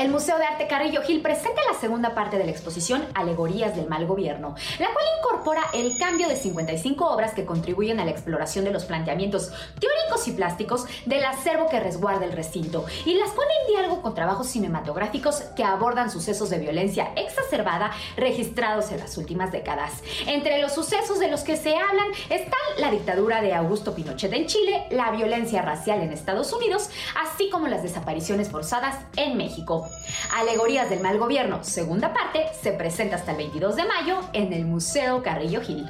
El 0.00 0.08
Museo 0.08 0.38
de 0.38 0.46
Arte 0.46 0.66
Carrillo 0.66 1.02
Gil 1.02 1.20
presenta 1.20 1.60
la 1.70 1.78
segunda 1.78 2.14
parte 2.14 2.38
de 2.38 2.44
la 2.44 2.50
exposición 2.50 3.04
Alegorías 3.12 3.76
del 3.76 3.86
Mal 3.86 4.06
Gobierno, 4.06 4.54
la 4.78 4.90
cual 4.94 5.04
incorpora 5.18 5.62
el 5.74 5.98
cambio 5.98 6.26
de 6.26 6.36
55 6.36 7.06
obras 7.06 7.34
que 7.34 7.44
contribuyen 7.44 8.00
a 8.00 8.06
la 8.06 8.10
exploración 8.10 8.64
de 8.64 8.70
los 8.70 8.86
planteamientos 8.86 9.52
teóricos 9.78 10.26
y 10.26 10.32
plásticos 10.32 10.86
del 11.04 11.22
acervo 11.22 11.68
que 11.68 11.80
resguarda 11.80 12.24
el 12.24 12.32
recinto 12.32 12.86
y 13.04 13.12
las 13.12 13.28
pone 13.32 13.50
en 13.60 13.74
diálogo 13.74 14.00
con 14.00 14.14
trabajos 14.14 14.46
cinematográficos 14.46 15.42
que 15.54 15.64
abordan 15.64 16.10
sucesos 16.10 16.48
de 16.48 16.60
violencia 16.60 17.12
exacerbada 17.16 17.90
registrados 18.16 18.92
en 18.92 19.00
las 19.00 19.18
últimas 19.18 19.52
décadas. 19.52 20.02
Entre 20.26 20.62
los 20.62 20.72
sucesos 20.72 21.18
de 21.18 21.28
los 21.28 21.42
que 21.42 21.58
se 21.58 21.76
hablan 21.76 22.08
están 22.30 22.58
la 22.78 22.90
dictadura 22.90 23.42
de 23.42 23.52
Augusto 23.52 23.94
Pinochet 23.94 24.32
en 24.32 24.46
Chile, 24.46 24.86
la 24.92 25.10
violencia 25.10 25.60
racial 25.60 26.00
en 26.00 26.10
Estados 26.10 26.54
Unidos, 26.54 26.88
así 27.22 27.50
como 27.50 27.68
las 27.68 27.82
desapariciones 27.82 28.48
forzadas 28.48 28.96
en 29.16 29.36
México. 29.36 29.89
Alegorías 30.34 30.88
del 30.90 31.00
mal 31.00 31.18
gobierno, 31.18 31.64
segunda 31.64 32.12
parte, 32.12 32.46
se 32.62 32.72
presenta 32.72 33.16
hasta 33.16 33.32
el 33.32 33.38
22 33.38 33.76
de 33.76 33.84
mayo 33.84 34.20
en 34.32 34.52
el 34.52 34.64
Museo 34.64 35.22
Carrillo 35.22 35.60
Gil. 35.60 35.86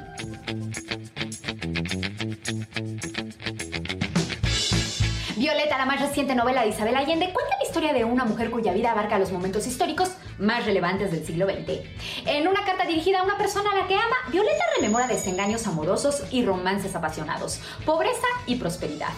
Violeta, 5.41 5.77
la 5.79 5.85
más 5.85 5.99
reciente 5.99 6.35
novela 6.35 6.61
de 6.61 6.69
Isabel 6.69 6.95
Allende, 6.95 7.33
cuenta 7.33 7.57
la 7.59 7.65
historia 7.65 7.93
de 7.93 8.05
una 8.05 8.25
mujer 8.25 8.51
cuya 8.51 8.73
vida 8.73 8.91
abarca 8.91 9.17
los 9.17 9.31
momentos 9.31 9.65
históricos 9.65 10.11
más 10.37 10.67
relevantes 10.67 11.09
del 11.09 11.25
siglo 11.25 11.47
XX. 11.47 11.81
En 12.27 12.47
una 12.47 12.63
carta 12.63 12.85
dirigida 12.85 13.21
a 13.21 13.23
una 13.23 13.39
persona 13.39 13.71
a 13.71 13.75
la 13.75 13.87
que 13.87 13.95
ama, 13.95 14.17
Violeta 14.31 14.63
rememora 14.75 15.07
desengaños 15.07 15.65
amorosos 15.65 16.23
y 16.29 16.45
romances 16.45 16.95
apasionados, 16.95 17.59
pobreza 17.87 18.27
y 18.45 18.57
prosperidad, 18.57 19.09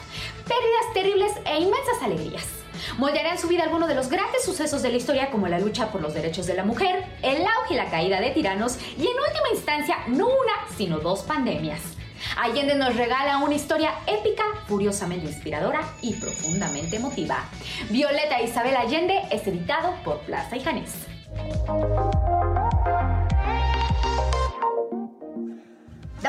pérdidas 0.47 0.93
terribles 0.93 1.31
e 1.45 1.59
inmensas 1.59 2.01
alegrías. 2.01 2.62
Moldeará 2.97 3.31
en 3.31 3.39
su 3.39 3.47
vida 3.47 3.63
algunos 3.63 3.87
de 3.87 3.95
los 3.95 4.09
grandes 4.09 4.43
sucesos 4.43 4.81
de 4.81 4.89
la 4.89 4.97
historia 4.97 5.31
como 5.31 5.47
la 5.47 5.59
lucha 5.59 5.91
por 5.91 6.01
los 6.01 6.13
derechos 6.13 6.47
de 6.47 6.55
la 6.55 6.63
mujer, 6.63 7.05
el 7.21 7.41
auge 7.45 7.73
y 7.73 7.77
la 7.77 7.89
caída 7.89 8.19
de 8.19 8.31
tiranos 8.31 8.77
y 8.97 9.01
en 9.01 9.07
última 9.07 9.49
instancia 9.53 9.97
no 10.07 10.27
una, 10.27 10.75
sino 10.77 10.99
dos 10.99 11.23
pandemias. 11.23 11.81
Allende 12.37 12.75
nos 12.75 12.95
regala 12.95 13.37
una 13.39 13.55
historia 13.55 13.91
épica, 14.07 14.43
furiosamente 14.67 15.27
inspiradora 15.27 15.81
y 16.01 16.13
profundamente 16.13 16.95
emotiva. 16.95 17.45
Violeta 17.89 18.41
Isabel 18.41 18.75
Allende 18.75 19.23
es 19.29 19.45
editado 19.47 19.93
por 20.03 20.19
Plaza 20.21 20.55
y 20.55 20.61
Janés. 20.61 20.93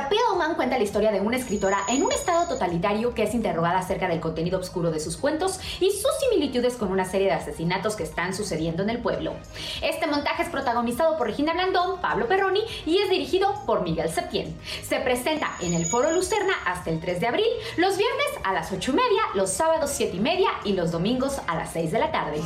Piddleman 0.02 0.56
cuenta 0.56 0.76
la 0.76 0.82
historia 0.82 1.12
de 1.12 1.20
una 1.20 1.36
escritora 1.36 1.78
en 1.88 2.02
un 2.02 2.10
estado 2.10 2.48
totalitario 2.48 3.14
que 3.14 3.22
es 3.22 3.34
interrogada 3.34 3.78
acerca 3.78 4.08
del 4.08 4.20
contenido 4.20 4.58
oscuro 4.58 4.90
de 4.90 4.98
sus 4.98 5.16
cuentos 5.16 5.60
y 5.80 5.90
sus 5.92 6.10
similitudes 6.20 6.74
con 6.74 6.90
una 6.90 7.04
serie 7.04 7.28
de 7.28 7.34
asesinatos 7.34 7.94
que 7.94 8.02
están 8.02 8.34
sucediendo 8.34 8.82
en 8.82 8.90
el 8.90 8.98
pueblo. 8.98 9.34
Este 9.82 10.06
montaje 10.08 10.42
es 10.42 10.48
protagonizado 10.48 11.16
por 11.16 11.28
Regina 11.28 11.52
Blandón, 11.52 12.00
Pablo 12.00 12.26
Perroni 12.26 12.62
y 12.86 12.98
es 12.98 13.08
dirigido 13.08 13.54
por 13.66 13.82
Miguel 13.82 14.10
Septién. 14.10 14.56
Se 14.82 14.98
presenta 14.98 15.52
en 15.60 15.74
el 15.74 15.86
Foro 15.86 16.10
Lucerna 16.10 16.54
hasta 16.66 16.90
el 16.90 17.00
3 17.00 17.20
de 17.20 17.28
abril, 17.28 17.46
los 17.76 17.96
viernes 17.96 18.26
a 18.42 18.52
las 18.52 18.72
8 18.72 18.90
y 18.90 18.94
media, 18.94 19.22
los 19.34 19.50
sábados 19.50 19.90
7 19.94 20.16
y 20.16 20.20
media 20.20 20.48
y 20.64 20.72
los 20.72 20.90
domingos 20.90 21.38
a 21.46 21.54
las 21.54 21.72
6 21.72 21.92
de 21.92 21.98
la 22.00 22.10
tarde. 22.10 22.40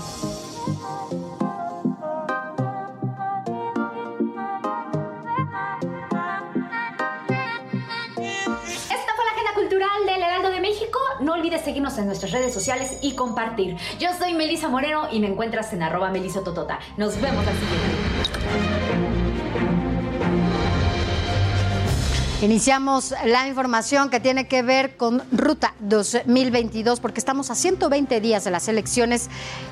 Olvides 11.39 11.63
seguirnos 11.63 11.97
en 11.99 12.07
nuestras 12.07 12.33
redes 12.33 12.53
sociales 12.53 12.99
y 13.01 13.15
compartir. 13.15 13.77
Yo 13.99 14.09
soy 14.19 14.35
Melisa 14.35 14.69
Moreno 14.69 15.09
y 15.11 15.21
me 15.21 15.29
encuentras 15.29 15.73
en 15.73 15.83
arroba 15.83 16.11
melisototota. 16.11 16.79
Nos 16.97 17.21
vemos 17.21 17.45
la 17.45 17.53
siguiente. 17.53 18.98
Iniciamos 22.41 23.15
la 23.25 23.49
información 23.49 24.11
que 24.11 24.21
tiene 24.21 24.47
que 24.47 24.63
ver 24.63 24.97
con 24.97 25.25
Ruta 25.33 25.75
2022 25.81 27.01
porque 27.01 27.19
estamos 27.19 27.51
a 27.51 27.57
120 27.57 28.21
días 28.21 28.45
de 28.45 28.53
las 28.53 28.69
elecciones 28.69 29.29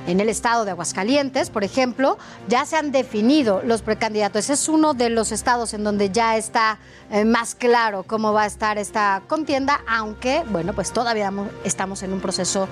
en 0.09 0.19
el 0.19 0.29
estado 0.29 0.65
de 0.65 0.73
Aguascalientes. 0.73 1.49
Por 1.51 1.63
ejemplo, 1.63 2.19
ya 2.49 2.67
se 2.67 2.75
han 2.77 2.91
definido 2.91 3.63
los 3.65 3.83
precandidatos. 3.83 4.51
Es 4.51 4.69
uno 4.69 4.95
de 4.95 5.11
los 5.11 5.31
estados 5.31 5.75
en 5.75 5.85
donde 5.85 6.11
ya 6.11 6.37
está 6.37 6.79
eh, 7.13 7.25
más 7.25 7.55
claro 7.55 8.03
cómo 8.03 8.33
va 8.33 8.43
a 8.43 8.47
estar 8.47 8.79
esta 8.79 9.23
contienda, 9.29 9.81
aunque, 9.87 10.43
bueno, 10.51 10.73
pues 10.73 10.93
todavía 10.93 11.31
mo- 11.31 11.49
estamos 11.63 12.03
en 12.03 12.13
un 12.13 12.21
proceso 12.21 12.67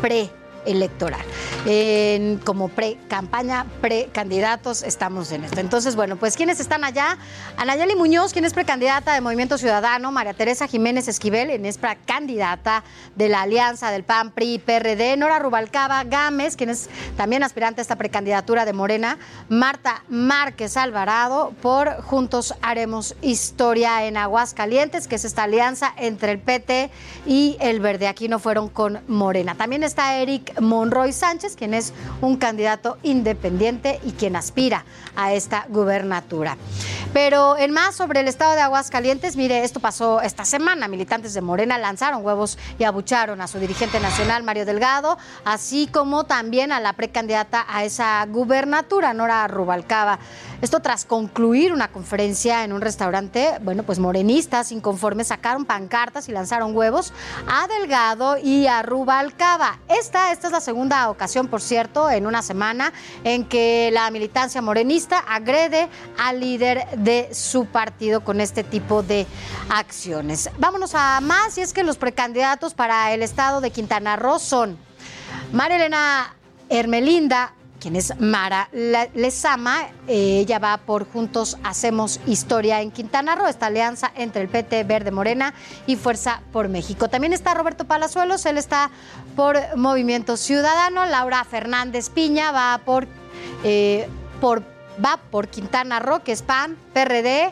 pre 0.00 0.30
electoral. 0.66 1.20
En- 1.66 2.38
como 2.38 2.68
pre-campaña, 2.68 3.66
pre-candidatos, 3.80 4.82
estamos 4.82 5.30
en 5.32 5.44
esto. 5.44 5.60
Entonces, 5.60 5.96
bueno, 5.96 6.16
pues 6.16 6.36
¿quiénes 6.36 6.60
están 6.60 6.84
allá? 6.84 7.18
Anayeli 7.56 7.94
Muñoz, 7.94 8.32
quien 8.32 8.44
es 8.44 8.52
precandidata 8.54 9.14
de 9.14 9.20
Movimiento 9.20 9.58
Ciudadano, 9.58 10.12
María 10.12 10.34
Teresa 10.34 10.66
Jiménez 10.66 11.08
Esquivel, 11.08 11.48
quien 11.48 11.66
es 11.66 11.78
precandidata 11.78 12.84
de 13.16 13.28
la 13.28 13.42
Alianza 13.42 13.90
del 13.90 14.04
PAN, 14.04 14.30
PRI, 14.32 14.58
PRD, 14.58 15.16
Nora 15.16 15.38
Rubalcaba 15.38 16.04
Gámez, 16.04 16.56
quien 16.56 16.70
es 16.70 16.88
también 17.16 17.42
aspirante 17.42 17.80
a 17.80 17.82
esta 17.82 17.96
precandidatura 17.96 18.64
de 18.64 18.72
Morena, 18.72 19.18
Marta 19.48 20.04
Márquez 20.08 20.76
Alvarado 20.76 21.52
por 21.62 22.02
Juntos 22.02 22.54
Haremos 22.62 23.14
Historia 23.22 24.04
en 24.04 24.16
Aguascalientes, 24.16 25.08
que 25.08 25.16
es 25.16 25.24
esta 25.24 25.44
alianza 25.44 25.92
entre 25.96 26.32
el 26.32 26.38
PT 26.38 26.90
y 27.26 27.56
el 27.60 27.80
Verde. 27.80 28.08
Aquí 28.08 28.28
no 28.28 28.38
fueron 28.38 28.68
con 28.68 29.00
Morena. 29.08 29.54
También 29.54 29.82
está 29.82 30.16
Eric 30.16 30.51
Monroy 30.60 31.12
Sánchez, 31.12 31.56
quien 31.56 31.74
es 31.74 31.92
un 32.20 32.36
candidato 32.36 32.98
independiente 33.02 34.00
y 34.04 34.12
quien 34.12 34.36
aspira 34.36 34.84
a 35.16 35.32
esta 35.32 35.66
gubernatura. 35.68 36.56
Pero 37.12 37.58
en 37.58 37.72
más 37.72 37.94
sobre 37.94 38.20
el 38.20 38.28
estado 38.28 38.54
de 38.54 38.62
Aguascalientes, 38.62 39.36
mire, 39.36 39.64
esto 39.64 39.80
pasó 39.80 40.22
esta 40.22 40.46
semana. 40.46 40.88
Militantes 40.88 41.34
de 41.34 41.42
Morena 41.42 41.76
lanzaron 41.76 42.24
huevos 42.24 42.58
y 42.78 42.84
abucharon 42.84 43.40
a 43.42 43.48
su 43.48 43.58
dirigente 43.58 44.00
nacional, 44.00 44.42
Mario 44.42 44.64
Delgado, 44.64 45.18
así 45.44 45.88
como 45.92 46.24
también 46.24 46.72
a 46.72 46.80
la 46.80 46.94
precandidata 46.94 47.66
a 47.68 47.84
esa 47.84 48.24
gubernatura, 48.26 49.12
Nora 49.12 49.46
Rubalcaba. 49.46 50.18
Esto 50.62 50.80
tras 50.80 51.04
concluir 51.04 51.72
una 51.72 51.88
conferencia 51.88 52.64
en 52.64 52.72
un 52.72 52.80
restaurante, 52.80 53.58
bueno, 53.62 53.82
pues 53.82 53.98
morenistas 53.98 54.72
inconformes 54.72 55.26
sacaron 55.26 55.64
pancartas 55.64 56.28
y 56.28 56.32
lanzaron 56.32 56.74
huevos 56.74 57.12
a 57.46 57.66
Delgado 57.66 58.38
y 58.38 58.68
a 58.68 58.82
Rubalcaba. 58.82 59.80
Esta, 59.88 60.32
esta 60.42 60.48
es 60.48 60.52
la 60.54 60.72
segunda 60.72 61.08
ocasión, 61.08 61.46
por 61.46 61.60
cierto, 61.60 62.10
en 62.10 62.26
una 62.26 62.42
semana 62.42 62.92
en 63.22 63.44
que 63.44 63.90
la 63.92 64.10
militancia 64.10 64.60
morenista 64.60 65.20
agrede 65.20 65.88
al 66.18 66.40
líder 66.40 66.84
de 66.96 67.32
su 67.32 67.66
partido 67.66 68.24
con 68.24 68.40
este 68.40 68.64
tipo 68.64 69.04
de 69.04 69.24
acciones. 69.68 70.50
Vámonos 70.58 70.96
a 70.96 71.20
más, 71.20 71.56
y 71.58 71.60
es 71.60 71.72
que 71.72 71.84
los 71.84 71.96
precandidatos 71.96 72.74
para 72.74 73.12
el 73.12 73.22
estado 73.22 73.60
de 73.60 73.70
Quintana 73.70 74.16
Roo 74.16 74.40
son 74.40 74.76
María 75.52 75.76
Elena 75.76 76.34
Hermelinda, 76.68 77.54
quien 77.82 77.96
es 77.96 78.18
Mara 78.20 78.68
Lezama, 78.72 79.88
ella 80.06 80.60
va 80.60 80.76
por 80.76 81.04
Juntos 81.04 81.58
Hacemos 81.64 82.20
Historia 82.28 82.80
en 82.80 82.92
Quintana 82.92 83.34
Roo, 83.34 83.48
esta 83.48 83.66
alianza 83.66 84.12
entre 84.14 84.42
el 84.42 84.48
PT 84.48 84.84
Verde 84.84 85.10
Morena 85.10 85.52
y 85.88 85.96
Fuerza 85.96 86.42
por 86.52 86.68
México. 86.68 87.08
También 87.08 87.32
está 87.32 87.54
Roberto 87.54 87.84
Palazuelos, 87.84 88.46
él 88.46 88.56
está 88.56 88.92
por 89.34 89.58
Movimiento 89.76 90.36
Ciudadano, 90.36 91.06
Laura 91.06 91.42
Fernández 91.42 92.08
Piña 92.08 92.52
va 92.52 92.80
por, 92.84 93.08
eh, 93.64 94.08
por, 94.40 94.62
va 95.04 95.18
por 95.32 95.48
Quintana 95.48 95.98
Roo, 95.98 96.22
que 96.22 96.30
es 96.30 96.42
PAN, 96.42 96.76
PRD, 96.94 97.50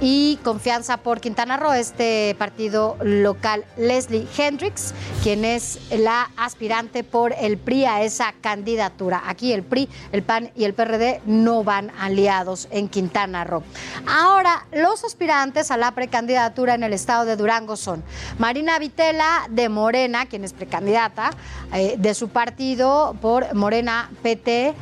y 0.00 0.38
Confianza 0.44 0.98
por 0.98 1.20
Quintana 1.20 1.56
Roo, 1.56 1.72
este 1.72 2.36
partido 2.38 2.96
local. 3.02 3.64
Leslie 3.76 4.26
Hendricks, 4.36 4.94
quien 5.22 5.44
es 5.44 5.78
la 5.90 6.30
aspirante 6.36 7.02
por 7.02 7.34
el 7.38 7.58
PRI 7.58 7.84
a 7.84 8.02
esa 8.02 8.32
candidatura. 8.40 9.22
Aquí 9.26 9.52
el 9.52 9.62
PRI, 9.62 9.88
el 10.12 10.22
PAN 10.22 10.50
y 10.54 10.64
el 10.64 10.74
PRD 10.74 11.20
no 11.26 11.64
van 11.64 11.90
aliados 11.98 12.68
en 12.70 12.88
Quintana 12.88 13.44
Roo. 13.44 13.62
Ahora, 14.06 14.66
los 14.72 15.04
aspirantes 15.04 15.70
a 15.70 15.76
la 15.76 15.92
precandidatura 15.92 16.74
en 16.74 16.84
el 16.84 16.92
estado 16.92 17.24
de 17.24 17.36
Durango 17.36 17.76
son 17.76 18.04
Marina 18.38 18.78
Vitela 18.78 19.46
de 19.50 19.68
Morena, 19.68 20.26
quien 20.26 20.44
es 20.44 20.52
precandidata 20.52 21.30
eh, 21.72 21.96
de 21.98 22.14
su 22.14 22.28
partido 22.28 23.16
por 23.20 23.54
Morena 23.54 24.10
PT 24.22 24.74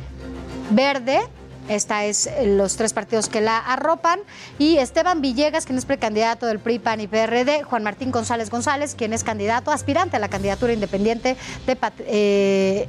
Verde. 0.71 1.21
Esta 1.69 2.05
es 2.05 2.27
eh, 2.27 2.45
los 2.47 2.77
tres 2.77 2.93
partidos 2.93 3.29
que 3.29 3.41
la 3.41 3.57
arropan. 3.57 4.19
Y 4.57 4.77
Esteban 4.77 5.21
Villegas, 5.21 5.65
quien 5.65 5.77
es 5.77 5.85
precandidato 5.85 6.45
del 6.45 6.59
PRI, 6.59 6.79
PAN 6.79 7.01
y 7.01 7.07
PRD. 7.07 7.63
Juan 7.63 7.83
Martín 7.83 8.11
González 8.11 8.49
González, 8.49 8.95
quien 8.95 9.13
es 9.13 9.23
candidato, 9.23 9.71
aspirante 9.71 10.17
a 10.17 10.19
la 10.19 10.29
candidatura 10.29 10.73
independiente 10.73 11.35
de 11.65 11.75
Pat- 11.75 11.99
eh, 11.99 12.87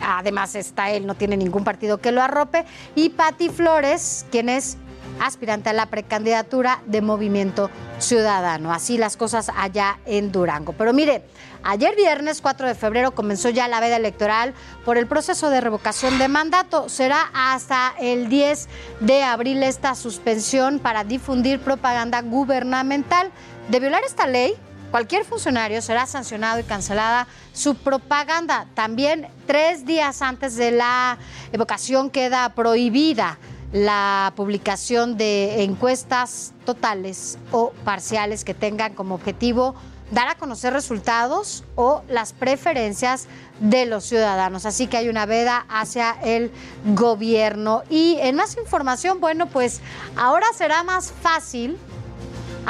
Además 0.00 0.54
está 0.54 0.90
él, 0.90 1.06
no 1.06 1.16
tiene 1.16 1.36
ningún 1.36 1.64
partido 1.64 1.98
que 1.98 2.12
lo 2.12 2.22
arrope. 2.22 2.64
Y 2.94 3.08
Pati 3.10 3.48
Flores, 3.48 4.26
quien 4.30 4.48
es 4.48 4.76
aspirante 5.20 5.70
a 5.70 5.72
la 5.72 5.86
precandidatura 5.86 6.80
de 6.86 7.02
Movimiento 7.02 7.70
Ciudadano. 7.98 8.72
Así 8.72 8.98
las 8.98 9.16
cosas 9.16 9.50
allá 9.56 9.98
en 10.06 10.32
Durango. 10.32 10.72
Pero 10.72 10.92
mire, 10.92 11.24
ayer 11.62 11.94
viernes 11.96 12.40
4 12.40 12.66
de 12.66 12.74
febrero 12.74 13.12
comenzó 13.12 13.50
ya 13.50 13.68
la 13.68 13.80
veda 13.80 13.96
electoral 13.96 14.54
por 14.84 14.96
el 14.96 15.06
proceso 15.06 15.50
de 15.50 15.60
revocación 15.60 16.18
de 16.18 16.28
mandato. 16.28 16.88
Será 16.88 17.30
hasta 17.32 17.94
el 18.00 18.28
10 18.28 18.68
de 19.00 19.22
abril 19.22 19.62
esta 19.62 19.94
suspensión 19.94 20.78
para 20.78 21.04
difundir 21.04 21.60
propaganda 21.60 22.22
gubernamental. 22.22 23.30
De 23.68 23.80
violar 23.80 24.02
esta 24.04 24.26
ley, 24.26 24.54
Cualquier 24.90 25.24
funcionario 25.24 25.82
será 25.82 26.06
sancionado 26.06 26.60
y 26.60 26.62
cancelada 26.62 27.26
su 27.52 27.74
propaganda. 27.74 28.66
También 28.72 29.28
tres 29.46 29.84
días 29.84 30.22
antes 30.22 30.56
de 30.56 30.70
la 30.70 31.18
evocación 31.52 32.08
queda 32.08 32.48
prohibida 32.54 33.38
la 33.72 34.32
publicación 34.36 35.16
de 35.16 35.62
encuestas 35.62 36.52
totales 36.64 37.38
o 37.52 37.72
parciales 37.84 38.44
que 38.44 38.54
tengan 38.54 38.94
como 38.94 39.14
objetivo 39.14 39.74
dar 40.10 40.28
a 40.28 40.36
conocer 40.36 40.72
resultados 40.72 41.64
o 41.74 42.02
las 42.08 42.32
preferencias 42.32 43.26
de 43.60 43.84
los 43.84 44.04
ciudadanos. 44.04 44.64
Así 44.64 44.86
que 44.86 44.96
hay 44.96 45.08
una 45.08 45.26
veda 45.26 45.66
hacia 45.68 46.12
el 46.22 46.50
gobierno. 46.94 47.82
Y 47.90 48.16
en 48.20 48.36
más 48.36 48.56
información, 48.56 49.20
bueno, 49.20 49.46
pues 49.46 49.80
ahora 50.16 50.46
será 50.54 50.82
más 50.82 51.12
fácil 51.12 51.76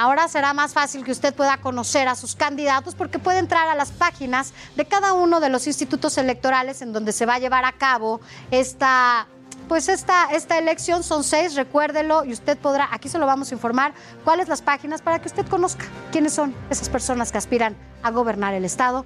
Ahora 0.01 0.29
será 0.29 0.55
más 0.55 0.75
fácil 0.75 1.03
que 1.03 1.11
usted 1.11 1.35
pueda 1.35 1.57
conocer 1.57 2.07
a 2.07 2.15
sus 2.15 2.37
candidatos 2.37 2.95
porque 2.95 3.19
puede 3.19 3.41
entrar 3.41 3.67
a 3.67 3.75
las 3.75 3.91
páginas 3.91 4.53
de 4.77 4.85
cada 4.85 5.13
uno 5.13 5.41
de 5.41 5.49
los 5.49 5.67
institutos 5.67 6.19
electorales 6.19 6.83
en 6.83 6.93
donde 6.93 7.11
se 7.11 7.27
va 7.27 7.35
a 7.35 7.39
llevar 7.41 7.65
a 7.65 7.73
cabo 7.73 8.21
esta 8.53 9.27
pues 9.69 9.89
esta, 9.89 10.33
esta 10.33 10.59
elección 10.59 11.03
son 11.03 11.23
seis, 11.23 11.55
recuérdelo, 11.55 12.25
y 12.25 12.33
usted 12.33 12.57
podrá, 12.59 12.89
aquí 12.91 13.09
se 13.09 13.19
lo 13.19 13.27
vamos 13.27 13.53
a 13.53 13.55
informar, 13.55 13.93
cuáles 14.25 14.49
las 14.49 14.63
páginas 14.63 15.03
para 15.03 15.21
que 15.21 15.29
usted 15.29 15.47
conozca 15.47 15.85
quiénes 16.11 16.33
son 16.33 16.55
esas 16.71 16.89
personas 16.89 17.31
que 17.31 17.39
aspiran 17.39 17.77
a 18.03 18.11
gobernar 18.11 18.55
el 18.55 18.65
Estado 18.65 19.05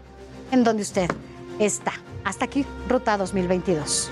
en 0.52 0.64
donde 0.64 0.82
usted 0.82 1.10
está. 1.58 1.92
Hasta 2.24 2.44
aquí, 2.44 2.64
Ruta 2.88 3.16
2022. 3.18 4.10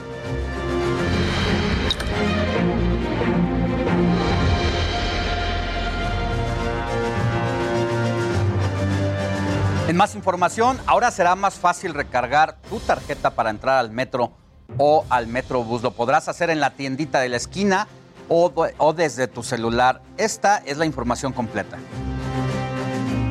En 9.88 9.96
más 9.96 10.14
información, 10.14 10.78
ahora 10.86 11.10
será 11.10 11.34
más 11.34 11.54
fácil 11.54 11.94
recargar 11.94 12.58
tu 12.68 12.78
tarjeta 12.78 13.30
para 13.30 13.50
entrar 13.50 13.78
al 13.78 13.90
metro 13.90 14.32
o 14.78 15.04
al 15.08 15.26
Metrobús. 15.26 15.82
Lo 15.82 15.92
podrás 15.92 16.28
hacer 16.28 16.50
en 16.50 16.60
la 16.60 16.70
tiendita 16.70 17.20
de 17.20 17.28
la 17.28 17.36
esquina 17.36 17.88
o, 18.28 18.52
o 18.78 18.92
desde 18.92 19.28
tu 19.28 19.42
celular. 19.42 20.00
Esta 20.16 20.58
es 20.58 20.78
la 20.78 20.86
información 20.86 21.32
completa. 21.32 21.78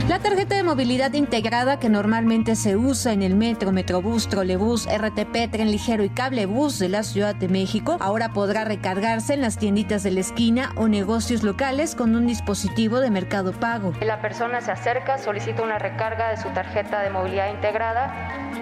La 0.09 0.17
tarjeta 0.17 0.55
de 0.55 0.63
movilidad 0.63 1.13
integrada 1.13 1.79
que 1.79 1.87
normalmente 1.87 2.55
se 2.55 2.75
usa 2.75 3.13
en 3.13 3.21
el 3.21 3.35
metro, 3.35 3.71
metrobús, 3.71 4.27
trolebús, 4.27 4.87
RTP, 4.87 5.51
tren 5.51 5.69
ligero 5.69 6.03
y 6.03 6.09
cablebús 6.09 6.79
de 6.79 6.89
la 6.89 7.03
Ciudad 7.03 7.35
de 7.35 7.47
México 7.47 7.95
ahora 7.99 8.29
podrá 8.29 8.65
recargarse 8.65 9.35
en 9.35 9.41
las 9.41 9.59
tienditas 9.59 10.01
de 10.01 10.09
la 10.09 10.21
esquina 10.21 10.73
o 10.77 10.87
negocios 10.87 11.43
locales 11.43 11.93
con 11.93 12.15
un 12.15 12.25
dispositivo 12.25 13.01
de 13.01 13.11
mercado 13.11 13.51
pago. 13.51 13.93
La 14.01 14.19
persona 14.19 14.61
se 14.61 14.71
acerca, 14.71 15.19
solicita 15.19 15.61
una 15.61 15.77
recarga 15.77 16.29
de 16.29 16.37
su 16.37 16.49
tarjeta 16.49 17.01
de 17.01 17.11
movilidad 17.11 17.53
integrada, 17.53 18.11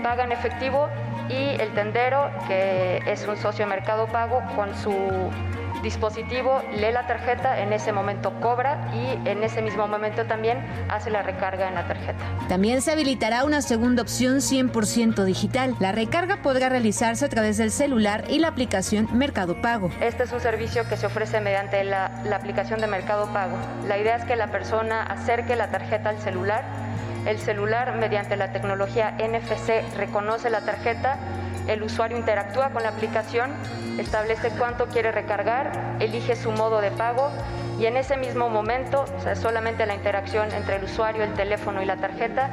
paga 0.03 0.25
en 0.25 0.33
efectivo 0.33 0.89
y 1.29 1.61
el 1.61 1.73
tendero, 1.73 2.29
que 2.47 3.01
es 3.05 3.27
un 3.27 3.37
socio 3.37 3.65
de 3.65 3.69
Mercado 3.69 4.07
Pago, 4.07 4.41
con 4.55 4.75
su 4.75 4.93
dispositivo 5.81 6.61
lee 6.75 6.91
la 6.91 7.05
tarjeta, 7.07 7.61
en 7.61 7.73
ese 7.73 7.91
momento 7.91 8.33
cobra 8.41 8.89
y 8.93 9.29
en 9.29 9.43
ese 9.43 9.61
mismo 9.61 9.87
momento 9.87 10.25
también 10.25 10.57
hace 10.89 11.09
la 11.09 11.21
recarga 11.21 11.67
en 11.67 11.75
la 11.75 11.87
tarjeta. 11.87 12.23
También 12.47 12.81
se 12.81 12.91
habilitará 12.91 13.43
una 13.43 13.61
segunda 13.61 14.01
opción 14.01 14.37
100% 14.37 15.23
digital. 15.23 15.75
La 15.79 15.91
recarga 15.91 16.41
podrá 16.41 16.69
realizarse 16.69 17.25
a 17.25 17.29
través 17.29 17.57
del 17.57 17.71
celular 17.71 18.25
y 18.29 18.39
la 18.39 18.49
aplicación 18.49 19.07
Mercado 19.13 19.61
Pago. 19.61 19.91
Este 20.01 20.23
es 20.23 20.31
un 20.31 20.39
servicio 20.39 20.87
que 20.87 20.97
se 20.97 21.05
ofrece 21.05 21.41
mediante 21.41 21.83
la, 21.83 22.21
la 22.25 22.37
aplicación 22.37 22.81
de 22.81 22.87
Mercado 22.87 23.31
Pago. 23.33 23.57
La 23.87 23.97
idea 23.97 24.15
es 24.15 24.25
que 24.25 24.35
la 24.35 24.47
persona 24.47 25.03
acerque 25.03 25.55
la 25.55 25.69
tarjeta 25.69 26.09
al 26.09 26.19
celular. 26.19 26.63
El 27.27 27.39
celular, 27.39 27.93
mediante 27.97 28.37
la 28.37 28.53
tecnología 28.53 29.17
NFC, 29.19 29.83
reconoce 29.97 30.49
la 30.49 30.61
tarjeta. 30.61 31.17
El 31.67 31.83
usuario 31.83 32.17
interactúa 32.17 32.69
con 32.69 32.83
la 32.83 32.89
aplicación, 32.89 33.51
establece 33.99 34.49
cuánto 34.51 34.87
quiere 34.87 35.11
recargar, 35.11 35.97
elige 35.99 36.37
su 36.37 36.51
modo 36.53 36.79
de 36.79 36.89
pago 36.89 37.29
y 37.77 37.85
en 37.85 37.97
ese 37.97 38.15
mismo 38.15 38.49
momento, 38.49 39.03
o 39.03 39.35
solamente 39.35 39.85
la 39.85 39.93
interacción 39.93 40.53
entre 40.53 40.77
el 40.77 40.85
usuario, 40.85 41.21
el 41.21 41.33
teléfono 41.33 41.81
y 41.81 41.85
la 41.85 41.97
tarjeta, 41.97 42.49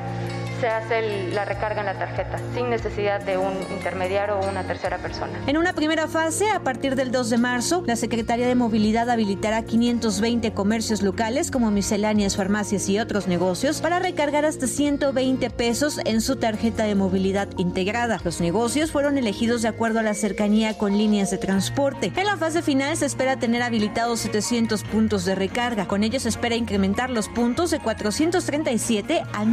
se 0.65 0.70
hace 0.70 1.28
la 1.35 1.45
recarga 1.45 1.81
en 1.81 1.86
la 1.86 1.99
tarjeta, 1.99 2.39
sin 2.55 2.70
necesidad 2.70 3.20
de 3.20 3.36
un 3.36 3.53
intermediario 3.70 4.39
o 4.39 4.49
una 4.49 4.62
tercera 4.62 4.97
persona. 4.97 5.39
En 5.47 5.59
una 5.59 5.74
primera 5.74 6.09
fase, 6.09 6.51
a 6.51 6.61
partir 6.61 6.97
del 6.97 7.12
2 7.12 7.28
de 7.28 7.36
marzo, 7.36 7.85
la 7.86 7.97
Secretaría 7.97 8.49
de 8.49 8.55
Movilidad 8.55 9.11
habilitará 9.11 9.62
520 9.62 10.55
comercios 10.55 11.03
locales 11.03 11.51
como 11.51 11.70
misceláneas, 11.70 12.39
farmacias 12.39 12.89
y 12.89 12.99
otros 12.99 13.28
negocios 13.28 13.82
para 13.82 13.99
recargar 13.99 14.47
hasta 14.47 14.66
120 14.66 15.51
pesos 15.51 16.01
en 16.07 16.23
su 16.23 16.36
tarjeta 16.36 16.85
de 16.85 16.95
movilidad 16.95 17.49
integrada. 17.59 18.19
Los 18.24 18.41
negocios 18.41 18.91
fueron 18.91 19.19
elegidos 19.19 19.61
de 19.61 19.69
acuerdo 19.69 19.99
a 19.99 20.03
la 20.03 20.15
cercanía 20.15 20.78
con 20.78 20.97
líneas 20.97 21.31
de 21.31 21.36
transporte. 21.36 22.11
En 22.16 22.24
la 22.24 22.39
fase 22.39 22.62
final 22.62 22.97
se 22.97 23.05
espera 23.05 23.36
tener 23.36 23.61
habilitados 23.61 24.20
700 24.20 24.82
puntos 24.85 25.27
de 25.27 25.35
recarga. 25.35 25.86
Con 25.86 26.05
ello 26.05 26.19
se 26.20 26.31
espera 26.31 26.57
incrementar 26.57 27.11
los 27.11 27.28
puntos 27.28 27.70
de 27.70 27.81
437 27.81 29.24
a 29.31 29.45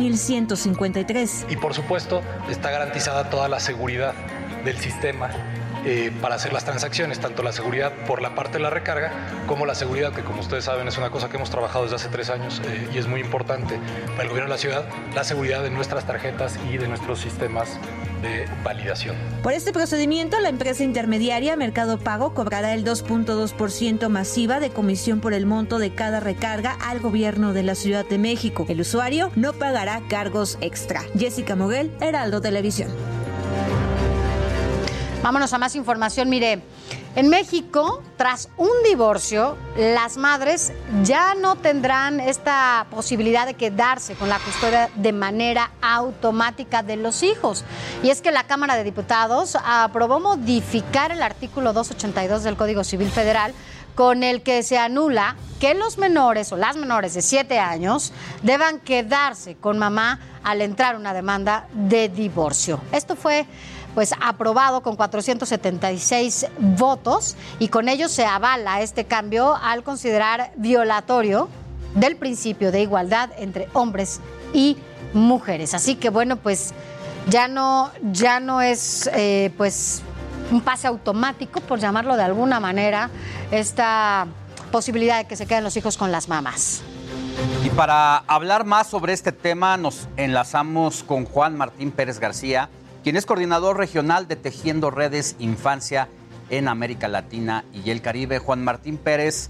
1153. 1.06 1.46
Y 1.50 1.56
por 1.58 1.74
supuesto 1.74 2.22
está 2.50 2.72
garantizada 2.72 3.30
toda 3.30 3.48
la 3.48 3.60
seguridad 3.60 4.14
del 4.64 4.78
sistema 4.78 5.32
eh, 5.86 6.12
para 6.22 6.36
hacer 6.36 6.54
las 6.54 6.66
transacciones, 6.66 7.20
tanto 7.20 7.44
la 7.44 7.52
seguridad 7.52 7.92
por 8.08 8.22
la 8.22 8.36
parte 8.36 8.58
de 8.58 8.64
la 8.64 8.70
recarga 8.70 9.12
como 9.48 9.66
la 9.66 9.76
seguridad, 9.76 10.14
que 10.14 10.22
como 10.22 10.42
ustedes 10.42 10.66
saben 10.66 10.88
es 10.88 10.98
una 10.98 11.10
cosa 11.10 11.30
que 11.30 11.38
hemos 11.38 11.50
trabajado 11.50 11.84
desde 11.84 11.96
hace 11.96 12.10
tres 12.10 12.30
años 12.30 12.62
eh, 12.66 12.88
y 12.94 12.98
es 12.98 13.08
muy 13.08 13.22
importante 13.22 13.80
para 14.12 14.24
el 14.24 14.30
gobierno 14.30 14.50
de 14.50 14.56
la 14.56 14.58
ciudad, 14.58 14.86
la 15.16 15.24
seguridad 15.24 15.64
de 15.64 15.70
nuestras 15.70 16.06
tarjetas 16.06 16.60
y 16.72 16.78
de 16.78 16.88
nuestros 16.88 17.20
sistemas 17.20 17.80
de 18.22 18.46
validación. 18.64 19.16
Por 19.42 19.54
este 19.54 19.74
procedimiento, 19.74 20.40
la 20.40 20.50
empresa 20.50 20.84
intermediaria 20.84 21.56
Mercado 21.56 21.98
Pago 21.98 22.34
cobrará 22.34 22.74
el 22.74 22.86
2.2% 22.86 24.10
masiva 24.10 24.60
de 24.60 24.70
comisión 24.70 25.20
por 25.20 25.34
el 25.34 25.46
monto 25.46 25.80
de 25.80 25.94
cada 25.94 26.20
recarga 26.20 26.78
al 26.82 27.00
gobierno 27.00 27.54
de 27.54 27.64
la 27.64 27.76
Ciudad 27.76 28.06
de 28.06 28.18
México. 28.18 28.66
El 28.70 28.82
usuario 28.82 29.32
no 29.36 29.54
pagará 29.54 30.02
cargos 30.08 30.58
extra. 30.62 31.02
Jessica 31.18 31.56
Moguel, 31.56 31.92
Heraldo 32.00 32.42
Televisión. 32.42 33.21
Vámonos 35.24 35.54
a 35.54 35.60
más 35.60 35.76
información. 35.76 36.30
Mire, 36.30 36.64
en 37.16 37.30
México, 37.30 38.02
tras 38.18 38.50
un 38.58 38.72
divorcio, 38.84 39.56
las 39.78 40.18
madres 40.18 40.74
ya 41.04 41.36
no 41.36 41.58
tendrán 41.58 42.20
esta 42.20 42.88
posibilidad 42.90 43.46
de 43.46 43.54
quedarse 43.54 44.16
con 44.16 44.30
la 44.30 44.40
custodia 44.40 44.90
de 44.96 45.14
manera 45.14 45.70
automática 45.80 46.82
de 46.82 46.96
los 46.96 47.22
hijos. 47.22 47.64
Y 48.02 48.10
es 48.10 48.24
que 48.24 48.32
la 48.32 48.46
Cámara 48.46 48.76
de 48.76 48.84
Diputados 48.84 49.56
aprobó 49.64 50.20
modificar 50.20 51.12
el 51.12 51.22
artículo 51.22 51.72
282 51.72 52.42
del 52.42 52.58
Código 52.58 52.84
Civil 52.84 53.12
Federal 53.12 53.54
con 53.94 54.24
el 54.24 54.42
que 54.42 54.64
se 54.64 54.80
anula 54.80 55.36
que 55.60 55.76
los 55.76 56.00
menores 56.00 56.52
o 56.52 56.58
las 56.58 56.78
menores 56.78 57.14
de 57.14 57.22
7 57.22 57.60
años 57.60 58.14
deban 58.42 58.80
quedarse 58.80 59.56
con 59.56 59.78
mamá 59.78 60.20
al 60.44 60.62
entrar 60.62 60.96
una 60.96 61.14
demanda 61.14 61.68
de 61.74 62.10
divorcio. 62.10 62.82
Esto 62.92 63.16
fue 63.16 63.46
pues 63.96 64.14
aprobado 64.22 64.82
con 64.82 64.96
476 64.96 66.48
votos 66.60 67.36
y 67.60 67.68
con 67.68 67.90
ello 67.90 68.10
se 68.10 68.26
avala 68.26 68.82
este 68.82 69.06
cambio 69.06 69.56
al 69.56 69.84
considerar 69.84 70.52
violatorio 70.56 71.50
del 71.96 72.16
principio 72.16 72.72
de 72.72 72.82
igualdad 72.82 73.30
entre 73.38 73.68
hombres 73.74 74.22
y 74.54 74.78
mujeres. 75.14 75.74
Así 75.74 75.96
que 75.96 76.10
bueno, 76.10 76.38
pues 76.38 76.74
ya 77.28 77.48
no, 77.48 77.92
ya 78.12 78.40
no 78.40 78.62
es 78.62 79.10
eh, 79.14 79.52
pues 79.58 80.02
un 80.52 80.62
pase 80.62 80.88
automático, 80.88 81.62
por 81.62 81.80
llamarlo 81.80 82.16
de 82.18 82.24
alguna 82.24 82.60
manera, 82.60 83.10
esta 83.52 84.28
posibilidad 84.72 85.18
de 85.20 85.26
que 85.26 85.36
se 85.36 85.46
queden 85.46 85.64
los 85.64 85.76
hijos 85.78 85.98
con 85.98 86.12
las 86.12 86.28
mamás. 86.28 86.82
Y 87.64 87.70
para 87.70 88.18
hablar 88.18 88.66
más 88.66 88.88
sobre 88.88 89.14
este 89.14 89.32
tema 89.32 89.78
nos 89.78 90.08
enlazamos 90.18 91.04
con 91.04 91.26
Juan 91.26 91.58
Martín 91.58 91.92
Pérez 91.92 92.20
García, 92.20 92.70
quien 93.04 93.16
es 93.16 93.26
coordinador 93.26 93.78
regional 93.78 94.28
de 94.28 94.36
Tejiendo 94.36 94.92
Redes 94.92 95.36
Infancia 95.40 96.08
en 96.50 96.68
América 96.68 97.08
Latina 97.08 97.66
y 97.74 97.90
el 97.90 98.02
Caribe. 98.02 98.40
Juan 98.40 98.64
Martín 98.64 98.98
Pérez, 98.98 99.50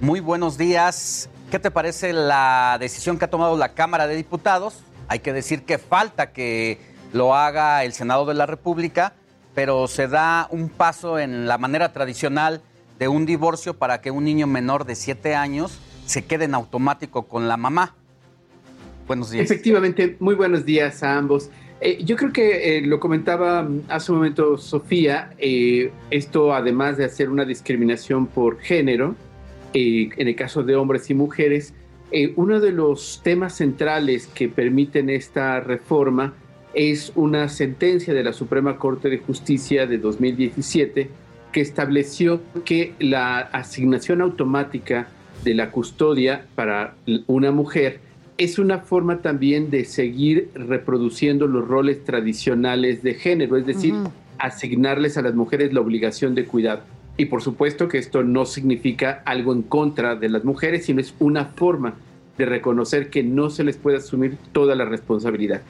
muy 0.00 0.20
buenos 0.20 0.58
días. 0.58 1.30
¿Qué 1.50 1.58
te 1.58 1.70
parece 1.70 2.12
la 2.12 2.76
decisión 2.80 3.18
que 3.18 3.26
ha 3.26 3.30
tomado 3.30 3.56
la 3.56 3.74
Cámara 3.74 4.06
de 4.06 4.16
Diputados? 4.16 4.80
Hay 5.08 5.20
que 5.20 5.32
decir 5.32 5.62
que 5.62 5.78
falta 5.78 6.32
que 6.32 6.80
lo 7.12 7.34
haga 7.34 7.84
el 7.84 7.92
Senado 7.92 8.26
de 8.26 8.34
la 8.34 8.46
República, 8.46 9.14
pero 9.54 9.86
se 9.86 10.08
da 10.08 10.48
un 10.50 10.68
paso 10.68 11.18
en 11.18 11.46
la 11.46 11.56
manera 11.56 11.92
tradicional 11.92 12.62
de 12.98 13.08
un 13.08 13.26
divorcio 13.26 13.78
para 13.78 14.00
que 14.00 14.10
un 14.10 14.24
niño 14.24 14.46
menor 14.46 14.84
de 14.84 14.96
7 14.96 15.36
años 15.36 15.78
se 16.04 16.24
quede 16.24 16.46
en 16.46 16.54
automático 16.54 17.28
con 17.28 17.48
la 17.48 17.56
mamá. 17.56 17.94
Buenos 19.06 19.30
días. 19.30 19.44
Efectivamente, 19.44 20.16
muy 20.20 20.34
buenos 20.34 20.64
días 20.64 21.02
a 21.02 21.16
ambos. 21.16 21.50
Eh, 21.80 22.02
yo 22.04 22.16
creo 22.16 22.32
que 22.32 22.78
eh, 22.78 22.80
lo 22.82 22.98
comentaba 22.98 23.62
mm, 23.62 23.82
hace 23.88 24.12
un 24.12 24.18
momento 24.18 24.58
Sofía, 24.58 25.30
eh, 25.38 25.92
esto 26.10 26.52
además 26.52 26.96
de 26.96 27.04
hacer 27.04 27.30
una 27.30 27.44
discriminación 27.44 28.26
por 28.26 28.58
género, 28.58 29.14
eh, 29.74 30.08
en 30.16 30.28
el 30.28 30.34
caso 30.34 30.62
de 30.62 30.76
hombres 30.76 31.10
y 31.10 31.14
mujeres, 31.14 31.74
eh, 32.10 32.32
uno 32.36 32.58
de 32.58 32.72
los 32.72 33.20
temas 33.22 33.56
centrales 33.56 34.26
que 34.28 34.48
permiten 34.48 35.10
esta 35.10 35.60
reforma 35.60 36.32
es 36.72 37.12
una 37.16 37.48
sentencia 37.48 38.14
de 38.14 38.24
la 38.24 38.32
Suprema 38.32 38.78
Corte 38.78 39.10
de 39.10 39.18
Justicia 39.18 39.86
de 39.86 39.98
2017 39.98 41.10
que 41.52 41.60
estableció 41.60 42.40
que 42.64 42.94
la 42.98 43.40
asignación 43.40 44.22
automática 44.22 45.08
de 45.44 45.54
la 45.54 45.70
custodia 45.70 46.46
para 46.54 46.94
una 47.26 47.50
mujer 47.52 48.00
es 48.38 48.60
una 48.60 48.78
forma 48.78 49.20
también 49.20 49.68
de 49.68 49.84
seguir 49.84 50.50
reproduciendo 50.54 51.48
los 51.48 51.66
roles 51.66 52.04
tradicionales 52.04 53.02
de 53.02 53.14
género, 53.14 53.56
es 53.56 53.66
decir, 53.66 53.94
asignarles 54.38 55.18
a 55.18 55.22
las 55.22 55.34
mujeres 55.34 55.72
la 55.72 55.80
obligación 55.80 56.36
de 56.36 56.44
cuidado. 56.44 56.82
Y 57.16 57.24
por 57.24 57.42
supuesto 57.42 57.88
que 57.88 57.98
esto 57.98 58.22
no 58.22 58.46
significa 58.46 59.22
algo 59.24 59.52
en 59.52 59.62
contra 59.62 60.14
de 60.14 60.28
las 60.28 60.44
mujeres, 60.44 60.84
sino 60.84 61.00
es 61.00 61.14
una 61.18 61.46
forma 61.46 61.94
de 62.38 62.46
reconocer 62.46 63.10
que 63.10 63.24
no 63.24 63.50
se 63.50 63.64
les 63.64 63.76
puede 63.76 63.96
asumir 63.96 64.36
toda 64.52 64.76
la 64.76 64.84
responsabilidad. 64.84 65.60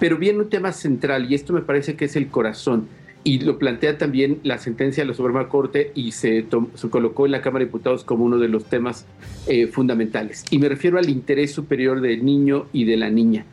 Pero 0.00 0.18
viene 0.18 0.40
un 0.40 0.50
tema 0.50 0.72
central, 0.72 1.30
y 1.30 1.36
esto 1.36 1.52
me 1.52 1.60
parece 1.60 1.94
que 1.94 2.06
es 2.06 2.16
el 2.16 2.26
corazón, 2.26 2.88
y 3.26 3.40
lo 3.40 3.58
plantea 3.58 3.98
también 3.98 4.38
la 4.44 4.56
sentencia 4.56 5.02
de 5.02 5.08
la 5.08 5.14
Suprema 5.14 5.48
Corte 5.48 5.90
y 5.96 6.12
se, 6.12 6.46
se 6.74 6.90
colocó 6.90 7.26
en 7.26 7.32
la 7.32 7.42
Cámara 7.42 7.64
de 7.64 7.66
Diputados 7.66 8.04
como 8.04 8.24
uno 8.24 8.38
de 8.38 8.46
los 8.46 8.66
temas 8.66 9.04
eh, 9.48 9.66
fundamentales. 9.66 10.44
Y 10.48 10.60
me 10.60 10.68
refiero 10.68 10.96
al 10.96 11.10
interés 11.10 11.50
superior 11.50 12.00
del 12.00 12.24
niño 12.24 12.66
y 12.72 12.84
de 12.84 12.96
la 12.96 13.10
niña. 13.10 13.44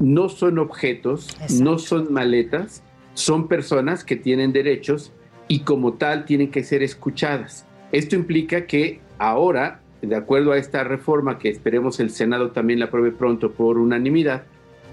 No 0.00 0.30
son 0.30 0.58
objetos, 0.58 1.36
no 1.60 1.78
son 1.78 2.10
maletas, 2.10 2.82
son 3.12 3.48
personas 3.48 4.02
que 4.02 4.16
tienen 4.16 4.54
derechos 4.54 5.12
y 5.46 5.60
como 5.60 5.92
tal 5.92 6.24
tienen 6.24 6.50
que 6.50 6.64
ser 6.64 6.82
escuchadas. 6.82 7.66
Esto 7.92 8.16
implica 8.16 8.64
que 8.64 9.02
ahora, 9.18 9.82
de 10.00 10.16
acuerdo 10.16 10.52
a 10.52 10.56
esta 10.56 10.84
reforma 10.84 11.38
que 11.38 11.50
esperemos 11.50 12.00
el 12.00 12.08
Senado 12.08 12.52
también 12.52 12.78
la 12.78 12.86
apruebe 12.86 13.12
pronto 13.12 13.52
por 13.52 13.76
unanimidad, 13.76 14.44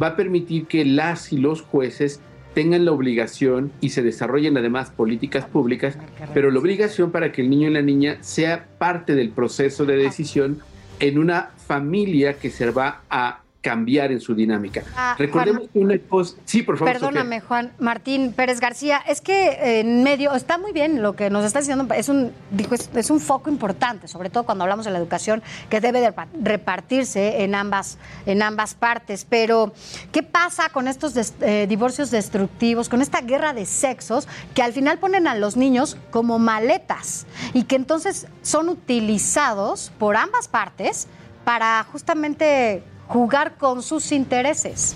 va 0.02 0.08
a 0.08 0.16
permitir 0.18 0.66
que 0.66 0.84
las 0.84 1.32
y 1.32 1.38
los 1.38 1.62
jueces 1.62 2.20
tengan 2.56 2.86
la 2.86 2.94
obligación 2.94 3.72
y 3.82 3.90
se 3.90 4.02
desarrollen 4.02 4.58
además 4.58 4.90
políticas 4.90 5.46
públicas, 5.46 5.98
pero 6.34 6.50
la 6.50 6.60
obligación 6.60 7.12
para 7.12 7.32
que 7.32 7.42
el 7.42 7.50
niño 7.52 7.70
y 7.70 7.74
la 7.74 7.82
niña 7.84 8.18
sea 8.22 8.66
parte 8.80 9.14
del 9.14 9.30
proceso 9.30 9.86
de 9.86 9.98
decisión 9.98 10.60
en 11.00 11.20
una 11.20 11.52
familia 11.68 12.40
que 12.40 12.50
se 12.50 12.72
va 12.72 13.02
a 13.10 13.42
cambiar 13.70 14.12
en 14.12 14.22
su 14.22 14.36
dinámica. 14.36 14.84
Ah, 14.96 15.16
Recordemos 15.18 15.62
Juan- 15.64 15.70
que 15.74 15.80
una 15.80 15.98
cosa... 16.08 16.36
Sí, 16.46 16.62
por 16.62 16.78
favor. 16.78 16.94
Sofía. 16.94 17.10
Perdóname, 17.10 17.42
Juan 17.42 17.72
Martín 17.80 18.32
Pérez 18.32 18.60
García. 18.60 19.02
Es 19.08 19.22
que 19.22 19.48
eh, 19.48 19.80
en 19.80 20.04
medio 20.04 20.36
está 20.36 20.60
muy 20.60 20.72
bien 20.72 21.02
lo 21.02 21.16
que 21.16 21.32
nos 21.32 21.44
está 21.44 21.60
diciendo. 21.62 21.92
Es 21.96 22.08
un, 22.08 22.32
dijo, 22.52 22.76
es, 22.76 22.92
es 22.94 23.10
un 23.10 23.20
foco 23.20 23.50
importante, 23.50 24.08
sobre 24.08 24.30
todo 24.30 24.44
cuando 24.44 24.64
hablamos 24.66 24.86
de 24.86 24.92
la 24.92 25.00
educación, 25.00 25.42
que 25.68 25.82
debe 25.82 26.00
de 26.00 26.14
repa- 26.14 26.28
repartirse 26.40 27.44
en 27.44 27.56
ambas, 27.56 27.98
en 28.28 28.44
ambas 28.44 28.76
partes. 28.76 29.26
Pero, 29.28 29.74
¿qué 30.12 30.22
pasa 30.22 30.70
con 30.70 30.88
estos 30.88 31.16
des- 31.16 31.34
eh, 31.42 31.66
divorcios 31.68 32.12
destructivos, 32.12 32.88
con 32.88 33.02
esta 33.02 33.22
guerra 33.22 33.54
de 33.54 33.66
sexos, 33.66 34.28
que 34.54 34.62
al 34.62 34.74
final 34.74 35.00
ponen 35.00 35.26
a 35.28 35.34
los 35.34 35.58
niños 35.58 35.98
como 36.12 36.38
maletas 36.38 37.26
y 37.54 37.64
que 37.64 37.76
entonces 37.78 38.28
son 38.44 38.70
utilizados 38.70 39.92
por 39.98 40.18
ambas 40.18 40.48
partes 40.48 41.08
para 41.44 41.84
justamente 41.92 42.84
jugar 43.08 43.58
con 43.58 43.82
sus 43.82 44.12
intereses? 44.12 44.96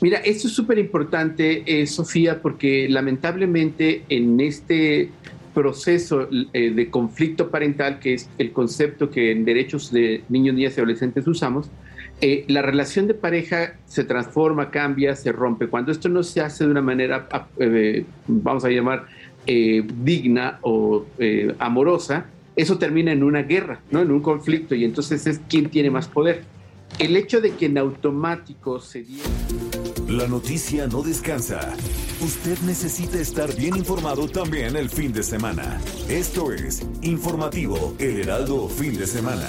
Mira, 0.00 0.18
esto 0.18 0.48
es 0.48 0.54
súper 0.54 0.78
importante, 0.78 1.62
eh, 1.64 1.86
Sofía, 1.86 2.42
porque 2.42 2.88
lamentablemente 2.88 4.04
en 4.08 4.40
este 4.40 5.10
proceso 5.54 6.28
eh, 6.52 6.70
de 6.70 6.90
conflicto 6.90 7.50
parental, 7.50 7.98
que 8.00 8.14
es 8.14 8.28
el 8.38 8.52
concepto 8.52 9.10
que 9.10 9.30
en 9.30 9.44
derechos 9.44 9.92
de 9.92 10.24
niños, 10.28 10.54
niñas 10.54 10.76
y 10.76 10.80
adolescentes 10.80 11.26
usamos, 11.26 11.70
eh, 12.20 12.44
la 12.48 12.62
relación 12.62 13.06
de 13.06 13.14
pareja 13.14 13.74
se 13.86 14.04
transforma, 14.04 14.70
cambia, 14.70 15.14
se 15.16 15.32
rompe. 15.32 15.68
Cuando 15.68 15.92
esto 15.92 16.08
no 16.08 16.22
se 16.22 16.40
hace 16.40 16.64
de 16.64 16.70
una 16.70 16.82
manera, 16.82 17.28
eh, 17.58 18.04
vamos 18.26 18.64
a 18.64 18.70
llamar, 18.70 19.06
digna 19.44 20.60
o 20.62 21.04
amorosa, 21.58 22.26
eso 22.54 22.78
termina 22.78 23.10
en 23.10 23.24
una 23.24 23.42
guerra, 23.42 23.80
¿no? 23.90 24.00
en 24.00 24.12
un 24.12 24.20
conflicto, 24.20 24.76
y 24.76 24.84
entonces 24.84 25.26
es 25.26 25.40
quién 25.48 25.68
tiene 25.68 25.90
más 25.90 26.06
poder. 26.06 26.44
El 26.98 27.16
hecho 27.16 27.40
de 27.40 27.54
que 27.56 27.66
en 27.66 27.78
automático 27.78 28.80
se 28.80 29.02
diera... 29.02 29.28
La 30.08 30.26
noticia 30.26 30.86
no 30.86 31.02
descansa. 31.02 31.74
Usted 32.20 32.58
necesita 32.66 33.18
estar 33.18 33.54
bien 33.56 33.76
informado 33.76 34.28
también 34.28 34.76
el 34.76 34.90
fin 34.90 35.12
de 35.12 35.22
semana. 35.22 35.80
Esto 36.08 36.52
es 36.52 36.82
Informativo 37.00 37.94
El 37.98 38.20
Heraldo 38.20 38.68
Fin 38.68 38.96
de 38.98 39.06
Semana. 39.06 39.48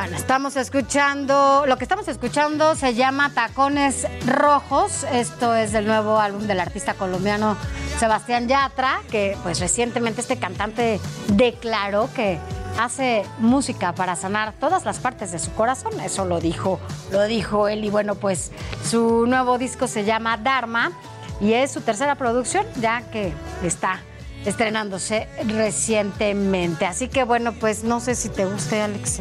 Bueno, 0.00 0.16
estamos 0.16 0.56
escuchando, 0.56 1.64
lo 1.66 1.76
que 1.76 1.82
estamos 1.82 2.06
escuchando 2.06 2.76
se 2.76 2.94
llama 2.94 3.34
Tacones 3.34 4.06
Rojos. 4.28 5.04
Esto 5.10 5.56
es 5.56 5.72
del 5.72 5.88
nuevo 5.88 6.20
álbum 6.20 6.46
del 6.46 6.60
artista 6.60 6.94
colombiano 6.94 7.56
Sebastián 7.98 8.46
Yatra, 8.46 9.00
que 9.10 9.36
pues 9.42 9.58
recientemente 9.58 10.20
este 10.20 10.38
cantante 10.38 11.00
declaró 11.32 12.08
que 12.14 12.38
hace 12.78 13.24
música 13.38 13.92
para 13.92 14.14
sanar 14.14 14.52
todas 14.60 14.84
las 14.84 15.00
partes 15.00 15.32
de 15.32 15.40
su 15.40 15.52
corazón. 15.54 15.98
Eso 15.98 16.24
lo 16.24 16.38
dijo, 16.38 16.78
lo 17.10 17.24
dijo 17.24 17.66
él. 17.66 17.84
Y 17.84 17.90
bueno, 17.90 18.14
pues 18.14 18.52
su 18.88 19.26
nuevo 19.26 19.58
disco 19.58 19.88
se 19.88 20.04
llama 20.04 20.36
Dharma 20.36 20.92
y 21.40 21.54
es 21.54 21.72
su 21.72 21.80
tercera 21.80 22.14
producción, 22.14 22.64
ya 22.80 23.02
que 23.10 23.32
está 23.64 24.00
estrenándose 24.48 25.28
recientemente. 25.46 26.86
Así 26.86 27.08
que 27.08 27.24
bueno, 27.24 27.52
pues 27.52 27.84
no 27.84 28.00
sé 28.00 28.14
si 28.14 28.28
te 28.28 28.44
guste, 28.46 28.80
Alex. 28.82 29.20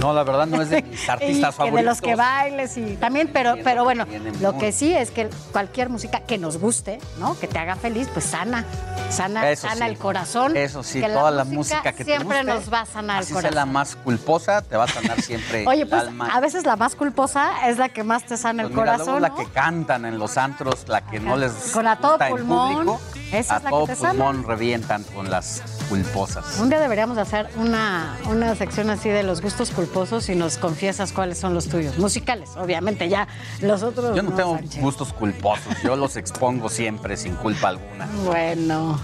No, 0.00 0.12
la 0.12 0.22
verdad 0.22 0.46
no 0.46 0.62
es 0.62 0.70
de 0.70 0.82
mis 0.90 1.08
artistas 1.08 1.54
que 1.54 1.56
favoritos. 1.56 1.76
de 1.80 1.82
los 1.82 2.00
que 2.00 2.14
bailes 2.14 2.76
y 2.76 2.96
también, 2.96 3.30
pero, 3.32 3.56
pero 3.64 3.82
bueno, 3.82 4.06
lo 4.40 4.56
que 4.56 4.70
sí 4.70 4.94
es 4.94 5.10
que 5.10 5.28
cualquier 5.50 5.88
música 5.88 6.20
que 6.20 6.38
nos 6.38 6.58
guste, 6.58 7.00
¿no? 7.18 7.36
Que 7.40 7.48
te 7.48 7.58
haga 7.58 7.74
feliz, 7.74 8.08
pues 8.12 8.24
sana, 8.26 8.64
sana, 9.10 9.50
Eso 9.50 9.66
sana 9.66 9.86
sí. 9.86 9.90
el 9.92 9.98
corazón. 9.98 10.56
Eso 10.56 10.84
sí, 10.84 11.00
que 11.00 11.08
toda 11.08 11.32
la 11.32 11.42
música 11.44 11.82
que 11.92 12.04
te 12.04 12.16
siempre 12.16 12.38
guste, 12.44 12.52
nos 12.54 12.72
va 12.72 12.82
a 12.82 12.86
sanar 12.86 13.22
Así 13.22 13.32
el 13.34 13.40
sea 13.40 13.50
la 13.50 13.62
corazón. 13.62 13.72
más 13.72 13.96
culposa, 13.96 14.62
te 14.62 14.76
va 14.76 14.84
a 14.84 14.88
sanar 14.88 15.20
siempre 15.20 15.64
Oye, 15.66 15.82
el 15.82 15.88
pues 15.88 16.02
alma. 16.02 16.28
a 16.32 16.38
veces 16.38 16.64
la 16.64 16.76
más 16.76 16.94
culposa 16.94 17.68
es 17.68 17.78
la 17.78 17.88
que 17.88 18.04
más 18.04 18.22
te 18.24 18.36
sana 18.36 18.62
el 18.62 18.68
Pues 18.70 18.78
mira, 18.78 18.96
luego 18.98 19.04
corazón, 19.16 19.22
la 19.22 19.28
¿no? 19.30 19.34
que 19.36 19.46
cantan 19.52 20.04
en 20.04 20.16
los 20.20 20.38
antros, 20.38 20.84
la 20.86 21.00
que 21.00 21.18
no 21.18 21.36
les 21.36 21.52
Con 21.72 21.88
a 21.88 21.96
todo 21.96 22.12
gusta 22.12 22.28
el 22.28 22.34
pulmón, 22.34 22.74
público, 22.86 23.00
esa 23.32 23.54
a 23.54 23.56
es 23.58 23.64
la 23.64 23.70
que 23.70 23.74
todo 23.74 23.86
te 23.86 23.96
sana. 23.96 24.12
Revientan 24.32 25.04
con 25.04 25.30
las 25.30 25.62
culposas. 25.88 26.58
Un 26.58 26.68
día 26.68 26.80
deberíamos 26.80 27.16
de 27.16 27.22
hacer 27.22 27.48
una, 27.56 28.16
una 28.26 28.54
sección 28.54 28.90
así 28.90 29.08
de 29.08 29.22
los 29.22 29.40
gustos 29.40 29.70
culposos 29.70 30.28
y 30.28 30.34
nos 30.34 30.58
confiesas 30.58 31.12
cuáles 31.12 31.38
son 31.38 31.54
los 31.54 31.68
tuyos. 31.68 31.98
Musicales, 31.98 32.50
obviamente, 32.56 33.08
ya 33.08 33.28
los 33.60 33.82
otros. 33.82 34.14
Yo 34.16 34.22
no 34.22 34.32
tengo 34.32 34.56
Sánchez. 34.56 34.82
gustos 34.82 35.12
culposos, 35.12 35.74
yo 35.82 35.96
los 35.96 36.16
expongo 36.16 36.68
siempre 36.68 37.16
sin 37.16 37.34
culpa 37.36 37.68
alguna. 37.68 38.06
Bueno. 38.24 38.98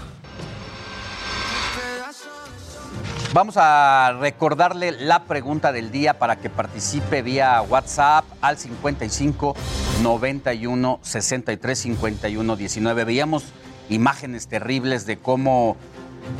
Vamos 3.33 3.55
a 3.57 4.15
recordarle 4.21 4.93
la 4.93 5.25
pregunta 5.25 5.73
del 5.73 5.91
día 5.91 6.17
para 6.19 6.37
que 6.37 6.49
participe 6.49 7.21
vía 7.21 7.61
WhatsApp 7.63 8.23
al 8.39 8.57
55 8.57 9.53
91 10.01 10.99
63 11.01 11.77
51 11.79 12.55
19. 12.55 13.03
Veíamos 13.03 13.43
imágenes 13.89 14.47
terribles 14.47 15.05
de 15.05 15.17
cómo 15.17 15.77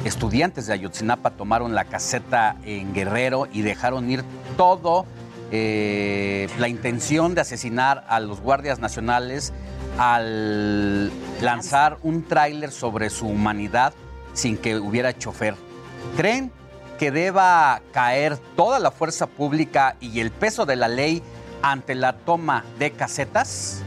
estudiantes 0.04 0.68
de 0.68 0.74
Ayotzinapa 0.74 1.32
tomaron 1.32 1.76
la 1.76 1.86
caseta 1.86 2.58
en 2.64 2.94
Guerrero 2.94 3.48
y 3.52 3.62
dejaron 3.62 4.10
ir 4.10 4.24
todo 4.58 5.06
eh, 5.52 6.50
la 6.58 6.68
intención 6.68 7.36
de 7.36 7.42
asesinar 7.42 8.04
a 8.08 8.20
los 8.20 8.42
guardias 8.42 8.80
nacionales 8.80 9.54
al 9.98 11.12
lanzar 11.42 11.98
un 12.04 12.24
tráiler 12.24 12.72
sobre 12.72 13.10
su 13.10 13.28
humanidad 13.28 13.94
sin 14.34 14.58
que 14.58 14.78
hubiera 14.78 15.18
chofer. 15.18 15.56
¿Creen 16.18 16.52
que 16.98 17.12
deba 17.12 17.82
caer 17.92 18.38
toda 18.56 18.80
la 18.80 18.92
fuerza 18.92 19.28
pública 19.28 19.96
y 20.00 20.20
el 20.20 20.32
peso 20.32 20.66
de 20.66 20.76
la 20.76 20.88
ley 20.88 21.22
ante 21.62 21.96
la 21.96 22.14
toma 22.14 22.66
de 22.80 22.92
casetas? 22.92 23.84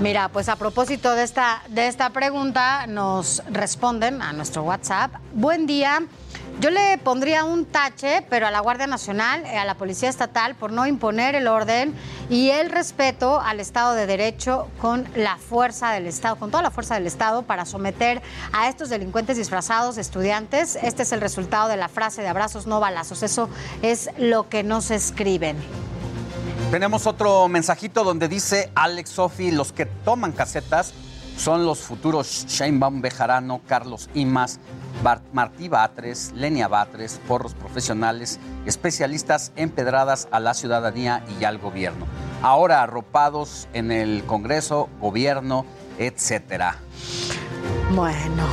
Mira, 0.00 0.28
pues 0.28 0.48
a 0.48 0.54
propósito 0.54 1.12
de 1.16 1.24
esta, 1.24 1.60
de 1.70 1.88
esta 1.88 2.10
pregunta, 2.10 2.86
nos 2.86 3.42
responden 3.50 4.22
a 4.22 4.32
nuestro 4.32 4.62
WhatsApp. 4.62 5.12
Buen 5.34 5.66
día. 5.66 6.04
Yo 6.60 6.70
le 6.70 6.98
pondría 6.98 7.42
un 7.42 7.64
tache, 7.64 8.24
pero 8.30 8.46
a 8.46 8.52
la 8.52 8.60
Guardia 8.60 8.86
Nacional, 8.86 9.44
eh, 9.44 9.58
a 9.58 9.64
la 9.64 9.74
Policía 9.74 10.08
Estatal, 10.08 10.54
por 10.54 10.70
no 10.70 10.86
imponer 10.86 11.34
el 11.34 11.48
orden 11.48 11.96
y 12.30 12.50
el 12.50 12.70
respeto 12.70 13.40
al 13.40 13.58
Estado 13.58 13.94
de 13.94 14.06
Derecho 14.06 14.68
con 14.80 15.04
la 15.16 15.36
fuerza 15.36 15.90
del 15.90 16.06
Estado, 16.06 16.36
con 16.36 16.52
toda 16.52 16.62
la 16.62 16.70
fuerza 16.70 16.94
del 16.94 17.08
Estado 17.08 17.42
para 17.42 17.64
someter 17.64 18.22
a 18.52 18.68
estos 18.68 18.90
delincuentes 18.90 19.36
disfrazados 19.36 19.98
estudiantes. 19.98 20.76
Este 20.80 21.02
es 21.02 21.10
el 21.10 21.20
resultado 21.20 21.68
de 21.68 21.76
la 21.76 21.88
frase 21.88 22.22
de 22.22 22.28
abrazos 22.28 22.68
no 22.68 22.78
balazos. 22.78 23.24
Eso 23.24 23.48
es 23.82 24.10
lo 24.16 24.48
que 24.48 24.62
nos 24.62 24.92
escriben. 24.92 25.56
Tenemos 26.70 27.06
otro 27.06 27.48
mensajito 27.48 28.04
donde 28.04 28.28
dice 28.28 28.70
Alex 28.74 29.08
Sofi, 29.08 29.50
los 29.50 29.72
que 29.72 29.86
toman 29.86 30.32
casetas 30.32 30.92
son 31.38 31.64
los 31.64 31.78
futuros 31.78 32.44
Sheinbaum 32.46 33.00
Bejarano, 33.00 33.62
Carlos 33.66 34.10
Imas, 34.12 34.60
Martí 35.32 35.68
Batres, 35.68 36.32
Lenia 36.34 36.68
Batres, 36.68 37.20
porros 37.26 37.54
profesionales, 37.54 38.38
especialistas 38.66 39.50
en 39.56 39.70
pedradas 39.70 40.28
a 40.30 40.40
la 40.40 40.52
ciudadanía 40.52 41.24
y 41.40 41.44
al 41.44 41.56
gobierno. 41.56 42.06
Ahora 42.42 42.82
arropados 42.82 43.66
en 43.72 43.90
el 43.90 44.24
Congreso, 44.24 44.90
gobierno, 45.00 45.64
etcétera. 45.98 46.76
Bueno, 47.94 48.44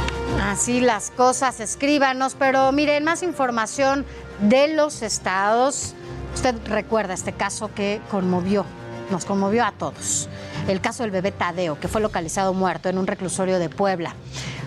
así 0.42 0.80
las 0.80 1.12
cosas, 1.12 1.60
escríbanos, 1.60 2.36
pero 2.40 2.72
miren, 2.72 3.04
más 3.04 3.24
información 3.24 4.06
de 4.40 4.70
los 4.70 5.02
estados. 5.02 5.95
Usted 6.36 6.56
recuerda 6.68 7.14
este 7.14 7.32
caso 7.32 7.74
que 7.74 8.02
conmovió, 8.12 8.66
nos 9.10 9.24
conmovió 9.26 9.64
a 9.64 9.72
todos. 9.72 10.28
El 10.68 10.82
caso 10.82 11.02
del 11.02 11.12
bebé 11.12 11.32
Tadeo, 11.32 11.80
que 11.80 11.88
fue 11.88 12.02
localizado 12.02 12.54
muerto 12.54 12.90
en 12.90 12.98
un 12.98 13.08
reclusorio 13.08 13.58
de 13.58 13.70
Puebla. 13.70 14.14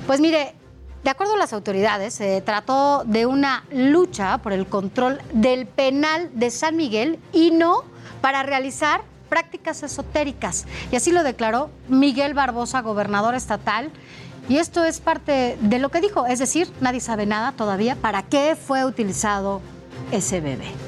Pues 0.07 0.19
mire, 0.19 0.55
de 1.05 1.11
acuerdo 1.11 1.35
a 1.35 1.39
las 1.39 1.53
autoridades, 1.53 2.15
se 2.15 2.41
trató 2.41 3.05
de 3.05 3.27
una 3.27 3.65
lucha 3.71 4.39
por 4.39 4.55
el 4.55 4.67
control 4.67 5.21
del 5.35 5.67
penal 5.67 6.31
de 6.33 6.51
San 6.51 6.75
Miguel 6.75 7.21
y 7.33 7.51
no 7.51 7.85
para 8.23 8.43
realizar 8.43 9.03
prácticas 9.29 9.83
esotéricas. 9.83 10.65
Y 10.91 10.97
así 10.97 11.13
lo 11.13 11.23
declaró 11.23 11.71
Miguel 11.87 12.33
Barbosa, 12.33 12.81
gobernador 12.81 13.35
estatal. 13.35 13.93
Y 14.49 14.57
esto 14.57 14.85
es 14.85 15.01
parte 15.01 15.59
de 15.61 15.79
lo 15.79 15.91
que 15.91 16.01
dijo, 16.01 16.27
es 16.27 16.39
decir, 16.39 16.73
nadie 16.81 17.01
sabe 17.01 17.27
nada 17.27 17.53
todavía 17.53 17.95
para 17.95 18.23
qué 18.23 18.57
fue 18.57 18.87
utilizado 18.87 19.61
ese 20.11 20.41
bebé. 20.41 20.88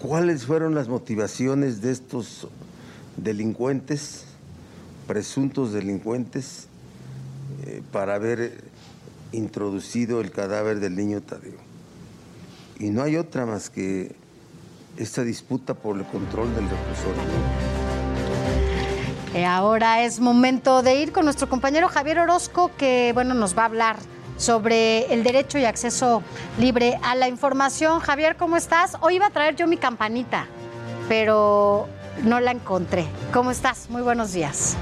¿Cuáles 0.00 0.46
fueron 0.46 0.74
las 0.74 0.88
motivaciones 0.88 1.82
de 1.82 1.92
estos 1.92 2.48
delincuentes, 3.18 4.24
presuntos 5.06 5.74
delincuentes, 5.74 6.68
eh, 7.66 7.82
para 7.92 8.14
haber 8.14 8.64
introducido 9.32 10.22
el 10.22 10.30
cadáver 10.30 10.80
del 10.80 10.96
niño 10.96 11.20
Tadeo? 11.20 11.58
Y 12.78 12.88
no 12.88 13.02
hay 13.02 13.16
otra 13.16 13.44
más 13.44 13.68
que 13.68 14.16
esta 14.96 15.22
disputa 15.22 15.74
por 15.74 15.98
el 15.98 16.06
control 16.06 16.48
del 16.54 16.64
reclusorio. 16.64 17.22
Eh, 19.34 19.44
ahora 19.44 20.02
es 20.02 20.18
momento 20.18 20.82
de 20.82 20.94
ir 20.94 21.12
con 21.12 21.26
nuestro 21.26 21.50
compañero 21.50 21.88
Javier 21.88 22.20
Orozco, 22.20 22.70
que 22.78 23.10
bueno, 23.12 23.34
nos 23.34 23.56
va 23.56 23.64
a 23.64 23.66
hablar 23.66 23.96
sobre 24.40 25.12
el 25.12 25.22
derecho 25.22 25.58
y 25.58 25.66
acceso 25.66 26.22
libre 26.58 26.98
a 27.02 27.14
la 27.14 27.28
información. 27.28 28.00
Javier, 28.00 28.36
¿cómo 28.36 28.56
estás? 28.56 28.96
Hoy 29.00 29.16
iba 29.16 29.26
a 29.26 29.30
traer 29.30 29.54
yo 29.54 29.66
mi 29.66 29.76
campanita, 29.76 30.46
pero 31.08 31.86
no 32.24 32.40
la 32.40 32.50
encontré. 32.50 33.04
¿Cómo 33.32 33.50
estás? 33.50 33.90
Muy 33.90 34.02
buenos 34.02 34.32
días. 34.32 34.76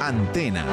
Antena. 0.00 0.64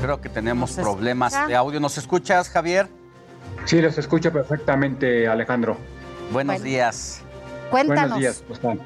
Creo 0.00 0.20
que 0.20 0.28
tenemos 0.28 0.70
¿Se 0.72 0.82
problemas 0.82 1.32
escucha? 1.32 1.48
de 1.48 1.56
audio. 1.56 1.80
¿Nos 1.80 1.98
escuchas, 1.98 2.48
Javier? 2.48 2.88
Sí, 3.66 3.80
los 3.82 3.98
escucho 3.98 4.32
perfectamente, 4.32 5.28
Alejandro. 5.28 5.76
Buenos 6.32 6.54
Bueno. 6.56 6.64
días. 6.64 7.22
Cuéntanos. 7.70 8.02
Buenos 8.02 8.18
días, 8.18 8.38
¿cómo 8.42 8.54
están? 8.54 8.80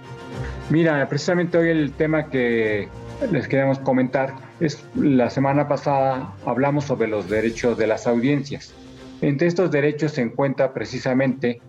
Mira, 0.70 1.08
precisamente 1.08 1.56
hoy 1.56 1.68
el 1.70 1.92
tema 1.92 2.28
que 2.28 2.88
les 3.30 3.48
queremos 3.48 3.78
comentar 3.78 4.34
es 4.60 4.84
la 4.94 5.30
semana 5.30 5.68
pasada 5.68 6.32
hablamos 6.44 6.84
sobre 6.84 7.08
los 7.08 7.28
derechos 7.30 7.78
de 7.78 7.86
las 7.86 8.06
audiencias. 8.06 8.74
Entre 9.20 9.46
estos 9.46 9.70
derechos 9.70 10.12
se 10.12 10.22
encuentra 10.22 10.74
precisamente 10.74 11.60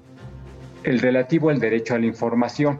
el 0.83 0.99
relativo 0.99 1.49
al 1.49 1.59
derecho 1.59 1.95
a 1.95 1.99
la 1.99 2.05
información. 2.05 2.79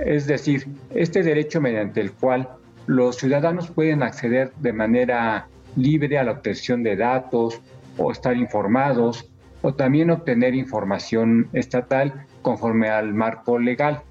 Es 0.00 0.26
decir, 0.26 0.66
este 0.94 1.22
derecho 1.22 1.60
mediante 1.60 2.00
el 2.00 2.12
cual 2.12 2.48
los 2.86 3.16
ciudadanos 3.16 3.70
pueden 3.70 4.02
acceder 4.02 4.52
de 4.58 4.72
manera 4.72 5.48
libre 5.76 6.18
a 6.18 6.24
la 6.24 6.32
obtención 6.32 6.82
de 6.82 6.96
datos 6.96 7.60
o 7.98 8.12
estar 8.12 8.36
informados 8.36 9.30
o 9.62 9.74
también 9.74 10.10
obtener 10.10 10.54
información 10.54 11.48
estatal 11.52 12.26
conforme 12.42 12.88
al 12.88 13.12
marco 13.14 13.58
legal. 13.58 14.02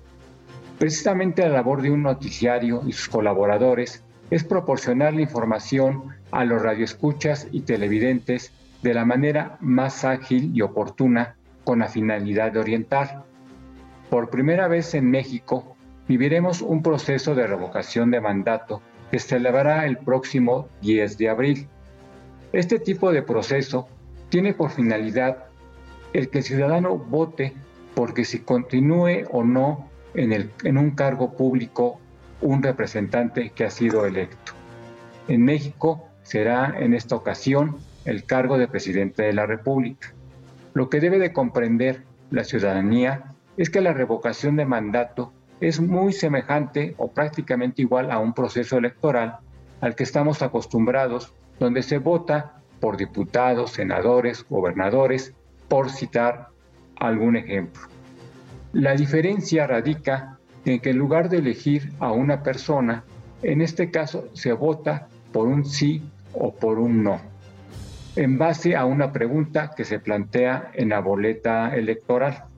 Precisamente 0.78 1.42
la 1.44 1.50
labor 1.50 1.82
de 1.82 1.92
un 1.92 2.04
noticiario 2.04 2.84
y 2.86 2.94
sus 2.94 3.10
colaboradores 3.10 4.04
es 4.30 4.44
proporcionar 4.44 5.14
la 5.14 5.22
información 5.22 6.04
a 6.32 6.46
los 6.46 6.62
radioescuchas 6.62 7.48
y 7.52 7.62
televidentes 7.62 8.54
de 8.82 8.94
la 8.94 9.06
manera 9.06 9.58
más 9.60 10.06
ágil 10.06 10.52
y 10.54 10.62
oportuna 10.62 11.36
con 11.64 11.80
la 11.80 11.88
finalidad 11.88 12.52
de 12.52 12.60
orientar. 12.60 13.24
Por 14.10 14.30
primera 14.30 14.68
vez 14.68 14.94
en 14.94 15.10
México 15.10 15.76
viviremos 16.08 16.62
un 16.62 16.82
proceso 16.82 17.36
de 17.36 17.48
revocación 17.48 18.12
de 18.12 18.22
mandato 18.22 18.82
que 19.12 19.20
se 19.20 19.30
celebrará 19.30 19.86
el 19.86 19.98
próximo 19.98 20.68
10 20.82 21.18
de 21.18 21.30
abril. 21.30 21.68
Este 22.54 22.80
tipo 22.80 23.12
de 23.12 23.22
proceso 23.22 23.88
tiene 24.30 24.54
por 24.54 24.72
finalidad 24.72 25.46
el 26.14 26.30
que 26.30 26.40
el 26.40 26.44
ciudadano 26.44 26.98
vote 26.98 27.54
porque 27.96 28.26
si 28.26 28.40
continúe 28.40 29.26
o 29.32 29.44
no 29.44 29.90
en, 30.14 30.34
el, 30.34 30.52
en 30.64 30.78
un 30.78 30.92
cargo 30.92 31.36
público 31.36 32.00
un 32.42 32.64
representante 32.64 33.52
que 33.52 33.66
ha 33.66 33.70
sido 33.70 34.06
electo. 34.06 34.54
En 35.28 35.44
México 35.44 36.08
será 36.24 36.76
en 36.80 36.94
esta 36.94 37.16
ocasión 37.16 37.78
el 38.06 38.24
cargo 38.24 38.58
de 38.58 38.68
presidente 38.68 39.24
de 39.24 39.34
la 39.34 39.46
República. 39.46 40.14
Lo 40.74 40.90
que 40.90 41.00
debe 41.00 41.20
de 41.20 41.34
comprender 41.34 42.04
la 42.32 42.44
ciudadanía 42.44 43.36
es 43.58 43.70
que 43.70 43.82
la 43.82 43.94
revocación 43.94 44.56
de 44.56 44.66
mandato 44.66 45.34
es 45.62 45.80
muy 45.80 46.14
semejante 46.14 46.96
o 46.98 47.12
prácticamente 47.12 47.82
igual 47.82 48.12
a 48.12 48.20
un 48.20 48.34
proceso 48.34 48.78
electoral 48.78 49.38
al 49.82 49.96
que 49.96 50.04
estamos 50.04 50.42
acostumbrados, 50.42 51.34
donde 51.60 51.84
se 51.84 51.98
vota 51.98 52.62
por 52.80 52.98
diputados, 52.98 53.72
senadores, 53.72 54.46
gobernadores, 54.50 55.34
por 55.68 55.90
citar 55.90 56.48
algún 56.98 57.36
ejemplo. 57.36 57.82
La 58.74 58.94
diferencia 58.94 59.68
radica 59.68 60.38
en 60.66 60.80
que 60.80 60.92
en 60.92 60.98
lugar 60.98 61.30
de 61.30 61.38
elegir 61.38 61.92
a 62.00 62.12
una 62.12 62.44
persona, 62.44 63.04
en 63.42 63.62
este 63.62 63.90
caso 63.92 64.28
se 64.34 64.54
vota 64.54 65.08
por 65.32 65.48
un 65.48 65.66
sí 65.66 66.04
o 66.34 66.54
por 66.54 66.80
un 66.80 67.04
no, 67.04 67.20
en 68.16 68.38
base 68.38 68.76
a 68.76 68.86
una 68.86 69.12
pregunta 69.12 69.72
que 69.76 69.86
se 69.86 70.00
plantea 70.00 70.72
en 70.74 70.90
la 70.90 71.00
boleta 71.00 71.76
electoral. 71.76 72.49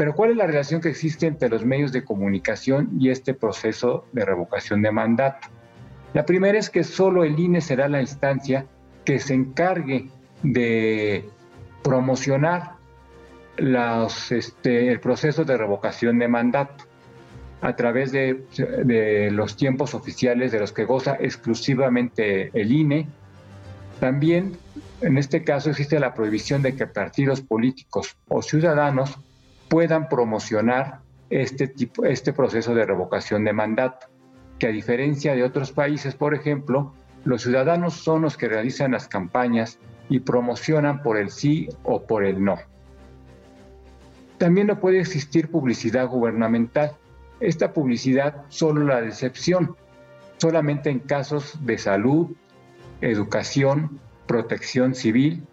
Pero 0.00 0.14
¿cuál 0.14 0.30
es 0.30 0.38
la 0.38 0.46
relación 0.46 0.80
que 0.80 0.88
existe 0.88 1.26
entre 1.26 1.50
los 1.50 1.62
medios 1.62 1.92
de 1.92 2.04
comunicación 2.04 2.88
y 2.98 3.10
este 3.10 3.34
proceso 3.34 4.06
de 4.12 4.24
revocación 4.24 4.80
de 4.80 4.90
mandato? 4.90 5.48
La 6.14 6.24
primera 6.24 6.58
es 6.58 6.70
que 6.70 6.84
solo 6.84 7.22
el 7.22 7.38
INE 7.38 7.60
será 7.60 7.86
la 7.86 8.00
instancia 8.00 8.64
que 9.04 9.18
se 9.18 9.34
encargue 9.34 10.08
de 10.42 11.28
promocionar 11.82 12.76
este, 13.58 14.88
el 14.88 15.00
proceso 15.00 15.44
de 15.44 15.58
revocación 15.58 16.18
de 16.18 16.28
mandato 16.28 16.84
a 17.60 17.76
través 17.76 18.10
de, 18.10 18.46
de 18.82 19.30
los 19.30 19.54
tiempos 19.54 19.92
oficiales 19.92 20.50
de 20.50 20.60
los 20.60 20.72
que 20.72 20.86
goza 20.86 21.18
exclusivamente 21.20 22.50
el 22.58 22.72
INE. 22.72 23.06
También, 24.00 24.56
en 25.02 25.18
este 25.18 25.44
caso, 25.44 25.68
existe 25.68 26.00
la 26.00 26.14
prohibición 26.14 26.62
de 26.62 26.74
que 26.74 26.86
partidos 26.86 27.42
políticos 27.42 28.16
o 28.28 28.40
ciudadanos 28.40 29.20
puedan 29.70 30.08
promocionar 30.08 30.98
este, 31.30 31.68
tipo, 31.68 32.04
este 32.04 32.34
proceso 32.34 32.74
de 32.74 32.84
revocación 32.84 33.44
de 33.44 33.54
mandato, 33.54 34.08
que 34.58 34.66
a 34.66 34.70
diferencia 34.70 35.34
de 35.34 35.44
otros 35.44 35.72
países, 35.72 36.14
por 36.14 36.34
ejemplo, 36.34 36.92
los 37.24 37.42
ciudadanos 37.42 37.94
son 37.94 38.22
los 38.22 38.36
que 38.36 38.48
realizan 38.48 38.90
las 38.90 39.08
campañas 39.08 39.78
y 40.08 40.20
promocionan 40.20 41.02
por 41.02 41.16
el 41.16 41.30
sí 41.30 41.68
o 41.84 42.02
por 42.02 42.24
el 42.24 42.44
no. 42.44 42.58
También 44.38 44.66
no 44.66 44.80
puede 44.80 45.00
existir 45.00 45.50
publicidad 45.50 46.08
gubernamental. 46.08 46.92
Esta 47.38 47.72
publicidad 47.72 48.42
solo 48.48 48.84
la 48.84 49.00
decepción, 49.00 49.76
solamente 50.38 50.90
en 50.90 50.98
casos 50.98 51.58
de 51.64 51.78
salud, 51.78 52.28
educación, 53.02 54.00
protección 54.26 54.94
civil, 54.94 55.44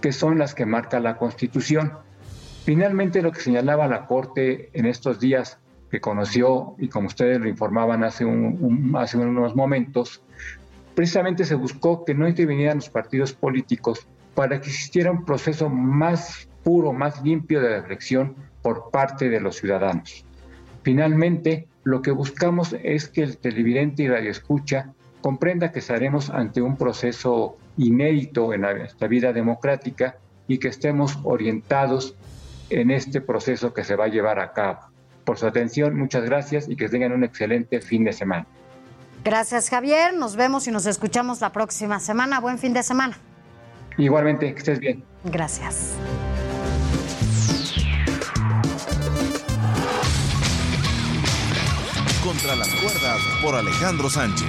que 0.00 0.12
son 0.12 0.38
las 0.38 0.54
que 0.54 0.66
marca 0.66 1.00
la 1.00 1.16
Constitución. 1.16 1.94
Finalmente, 2.64 3.20
lo 3.20 3.30
que 3.30 3.40
señalaba 3.40 3.86
la 3.86 4.06
Corte 4.06 4.70
en 4.72 4.86
estos 4.86 5.20
días 5.20 5.58
que 5.90 6.00
conoció, 6.00 6.74
y 6.78 6.88
como 6.88 7.08
ustedes 7.08 7.38
lo 7.38 7.48
informaban 7.48 8.02
hace, 8.02 8.24
un, 8.24 8.56
un, 8.60 8.96
hace 8.96 9.18
unos 9.18 9.54
momentos, 9.54 10.22
precisamente 10.94 11.44
se 11.44 11.56
buscó 11.56 12.04
que 12.06 12.14
no 12.14 12.26
intervinieran 12.26 12.78
los 12.78 12.88
partidos 12.88 13.34
políticos 13.34 14.06
para 14.34 14.60
que 14.60 14.70
existiera 14.70 15.10
un 15.10 15.26
proceso 15.26 15.68
más 15.68 16.48
puro, 16.62 16.92
más 16.94 17.22
limpio 17.22 17.60
de 17.60 17.80
reflexión 17.80 18.34
por 18.62 18.90
parte 18.90 19.28
de 19.28 19.40
los 19.40 19.56
ciudadanos. 19.56 20.24
Finalmente, 20.82 21.68
lo 21.84 22.00
que 22.00 22.12
buscamos 22.12 22.74
es 22.82 23.08
que 23.08 23.22
el 23.22 23.36
televidente 23.36 24.04
y 24.04 24.08
radioescucha 24.08 24.94
comprenda 25.20 25.70
que 25.70 25.80
estaremos 25.80 26.30
ante 26.30 26.62
un 26.62 26.76
proceso 26.76 27.58
inédito 27.76 28.54
en 28.54 28.64
esta 28.64 29.06
vida 29.06 29.34
democrática 29.34 30.16
y 30.48 30.58
que 30.58 30.68
estemos 30.68 31.18
orientados 31.24 32.16
en 32.70 32.90
este 32.90 33.20
proceso 33.20 33.72
que 33.72 33.84
se 33.84 33.96
va 33.96 34.04
a 34.04 34.08
llevar 34.08 34.38
a 34.38 34.52
cabo. 34.52 34.80
Por 35.24 35.38
su 35.38 35.46
atención, 35.46 35.96
muchas 35.96 36.24
gracias 36.24 36.68
y 36.68 36.76
que 36.76 36.88
tengan 36.88 37.12
un 37.12 37.24
excelente 37.24 37.80
fin 37.80 38.04
de 38.04 38.12
semana. 38.12 38.46
Gracias, 39.24 39.70
Javier. 39.70 40.12
Nos 40.14 40.36
vemos 40.36 40.68
y 40.68 40.70
nos 40.70 40.84
escuchamos 40.84 41.40
la 41.40 41.50
próxima 41.50 41.98
semana. 41.98 42.40
Buen 42.40 42.58
fin 42.58 42.74
de 42.74 42.82
semana. 42.82 43.16
Igualmente, 43.96 44.52
que 44.52 44.58
estés 44.58 44.80
bien. 44.80 45.02
Gracias. 45.24 45.94
Contra 52.22 52.56
las 52.56 52.68
cuerdas 52.68 53.18
por 53.42 53.54
Alejandro 53.54 54.10
Sánchez. 54.10 54.48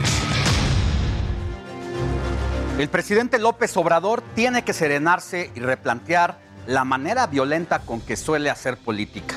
El 2.78 2.90
presidente 2.90 3.40
López 3.40 3.78
Obrador 3.78 4.22
tiene 4.34 4.64
que 4.64 4.74
serenarse 4.74 5.52
y 5.56 5.62
replantear 5.62 6.44
la 6.68 6.84
manera 6.84 7.28
violenta 7.28 7.80
con 7.80 8.02
que 8.02 8.16
suele 8.16 8.50
hacer 8.50 8.78
política. 8.78 9.36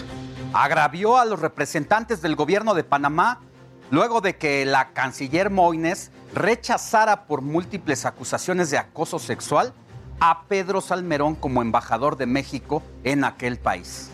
Agravió 0.52 1.18
a 1.18 1.24
los 1.24 1.40
representantes 1.40 2.22
del 2.22 2.36
gobierno 2.36 2.74
de 2.74 2.84
Panamá 2.84 3.40
luego 3.90 4.20
de 4.20 4.36
que 4.36 4.64
la 4.64 4.92
canciller 4.92 5.50
Moines 5.50 6.10
rechazara 6.34 7.26
por 7.26 7.42
múltiples 7.42 8.04
acusaciones 8.04 8.70
de 8.70 8.78
acoso 8.78 9.18
sexual 9.18 9.72
a 10.20 10.44
Pedro 10.48 10.80
Salmerón 10.80 11.34
como 11.34 11.62
embajador 11.62 12.16
de 12.16 12.26
México 12.26 12.82
en 13.04 13.24
aquel 13.24 13.58
país. 13.58 14.10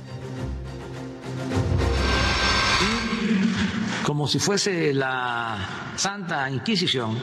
como 4.05 4.28
si 4.28 4.39
fuese 4.39 4.93
la 4.93 5.57
Santa 5.97 6.49
Inquisición, 6.51 7.19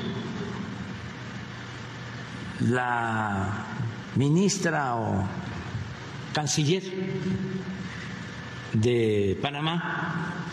la 2.61 3.65
ministra 4.15 4.95
o 4.95 5.23
canciller 6.33 6.83
de 8.73 9.37
Panamá 9.41 10.45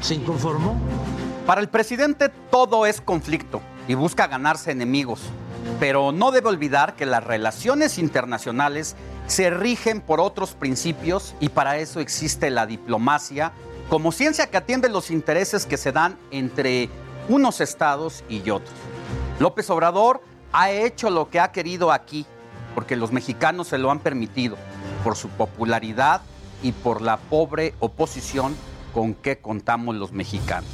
se 0.00 0.14
inconformó. 0.14 0.80
Para 1.46 1.60
el 1.60 1.68
presidente 1.68 2.28
todo 2.50 2.86
es 2.86 3.00
conflicto 3.00 3.60
y 3.88 3.94
busca 3.94 4.26
ganarse 4.26 4.70
enemigos, 4.70 5.20
pero 5.80 6.12
no 6.12 6.30
debe 6.30 6.48
olvidar 6.48 6.94
que 6.94 7.06
las 7.06 7.24
relaciones 7.24 7.98
internacionales 7.98 8.94
se 9.26 9.50
rigen 9.50 10.00
por 10.00 10.20
otros 10.20 10.52
principios 10.52 11.34
y 11.40 11.48
para 11.48 11.78
eso 11.78 12.00
existe 12.00 12.50
la 12.50 12.66
diplomacia 12.66 13.52
como 13.88 14.12
ciencia 14.12 14.46
que 14.46 14.56
atiende 14.56 14.88
los 14.88 15.10
intereses 15.10 15.66
que 15.66 15.76
se 15.76 15.92
dan 15.92 16.16
entre 16.30 16.88
unos 17.28 17.60
estados 17.60 18.24
y 18.28 18.48
otros. 18.50 18.74
López 19.38 19.68
Obrador 19.70 20.22
ha 20.52 20.70
hecho 20.70 21.10
lo 21.10 21.28
que 21.28 21.40
ha 21.40 21.52
querido 21.52 21.92
aquí, 21.92 22.26
porque 22.74 22.96
los 22.96 23.12
mexicanos 23.12 23.68
se 23.68 23.78
lo 23.78 23.90
han 23.90 23.98
permitido, 23.98 24.56
por 25.02 25.16
su 25.16 25.28
popularidad 25.28 26.22
y 26.62 26.72
por 26.72 27.02
la 27.02 27.16
pobre 27.16 27.74
oposición 27.80 28.54
con 28.94 29.14
que 29.14 29.38
contamos 29.38 29.96
los 29.96 30.12
mexicanos. 30.12 30.70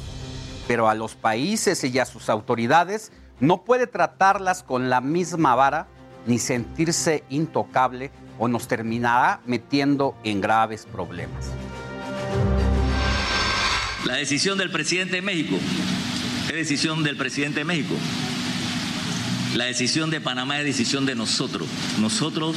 Pero 0.67 0.89
a 0.89 0.95
los 0.95 1.15
países 1.15 1.83
y 1.83 1.97
a 1.99 2.05
sus 2.05 2.29
autoridades 2.29 3.11
no 3.39 3.63
puede 3.63 3.87
tratarlas 3.87 4.63
con 4.63 4.89
la 4.89 5.01
misma 5.01 5.55
vara 5.55 5.87
ni 6.27 6.37
sentirse 6.37 7.23
intocable 7.29 8.11
o 8.37 8.47
nos 8.47 8.67
terminará 8.67 9.41
metiendo 9.45 10.15
en 10.23 10.41
graves 10.41 10.85
problemas. 10.85 11.47
La 14.05 14.15
decisión 14.15 14.57
del 14.57 14.71
presidente 14.71 15.17
de 15.17 15.21
México 15.21 15.55
es 16.49 16.55
decisión 16.55 17.03
del 17.03 17.17
presidente 17.17 17.59
de 17.59 17.65
México. 17.65 17.95
La 19.55 19.65
decisión 19.65 20.09
de 20.09 20.21
Panamá 20.21 20.59
es 20.59 20.65
decisión 20.65 21.05
de 21.05 21.15
nosotros. 21.15 21.67
Nosotros 21.99 22.55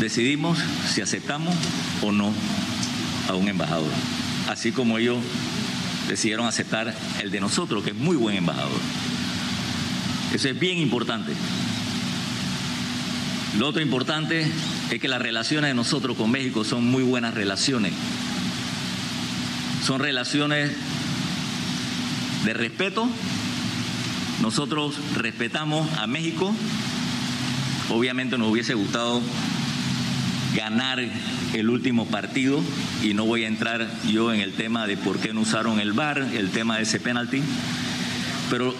decidimos 0.00 0.58
si 0.88 1.00
aceptamos 1.00 1.54
o 2.02 2.12
no 2.12 2.32
a 3.28 3.34
un 3.34 3.48
embajador. 3.48 3.90
Así 4.48 4.72
como 4.72 4.98
ellos 4.98 5.18
decidieron 6.08 6.46
aceptar 6.46 6.94
el 7.20 7.30
de 7.30 7.40
nosotros, 7.40 7.84
que 7.84 7.90
es 7.90 7.96
muy 7.96 8.16
buen 8.16 8.36
embajador. 8.36 8.80
Eso 10.32 10.48
es 10.48 10.58
bien 10.58 10.78
importante. 10.78 11.32
Lo 13.58 13.68
otro 13.68 13.82
importante 13.82 14.46
es 14.90 15.00
que 15.00 15.08
las 15.08 15.20
relaciones 15.20 15.70
de 15.70 15.74
nosotros 15.74 16.16
con 16.16 16.30
México 16.30 16.64
son 16.64 16.84
muy 16.84 17.02
buenas 17.02 17.34
relaciones. 17.34 17.92
Son 19.84 20.00
relaciones 20.00 20.72
de 22.44 22.54
respeto. 22.54 23.08
Nosotros 24.42 24.96
respetamos 25.16 25.90
a 25.98 26.06
México. 26.06 26.54
Obviamente 27.90 28.38
nos 28.38 28.48
hubiese 28.48 28.74
gustado 28.74 29.22
ganar 30.54 30.98
el 31.54 31.70
último 31.70 32.06
partido 32.06 32.60
y 33.02 33.14
no 33.14 33.24
voy 33.24 33.44
a 33.44 33.48
entrar 33.48 33.88
yo 34.10 34.32
en 34.32 34.40
el 34.40 34.52
tema 34.54 34.86
de 34.86 34.96
por 34.96 35.18
qué 35.18 35.32
no 35.32 35.40
usaron 35.42 35.80
el 35.80 35.92
VAR, 35.92 36.18
el 36.18 36.50
tema 36.50 36.76
de 36.76 36.82
ese 36.84 37.00
penalti, 37.00 37.42
pero 38.50 38.74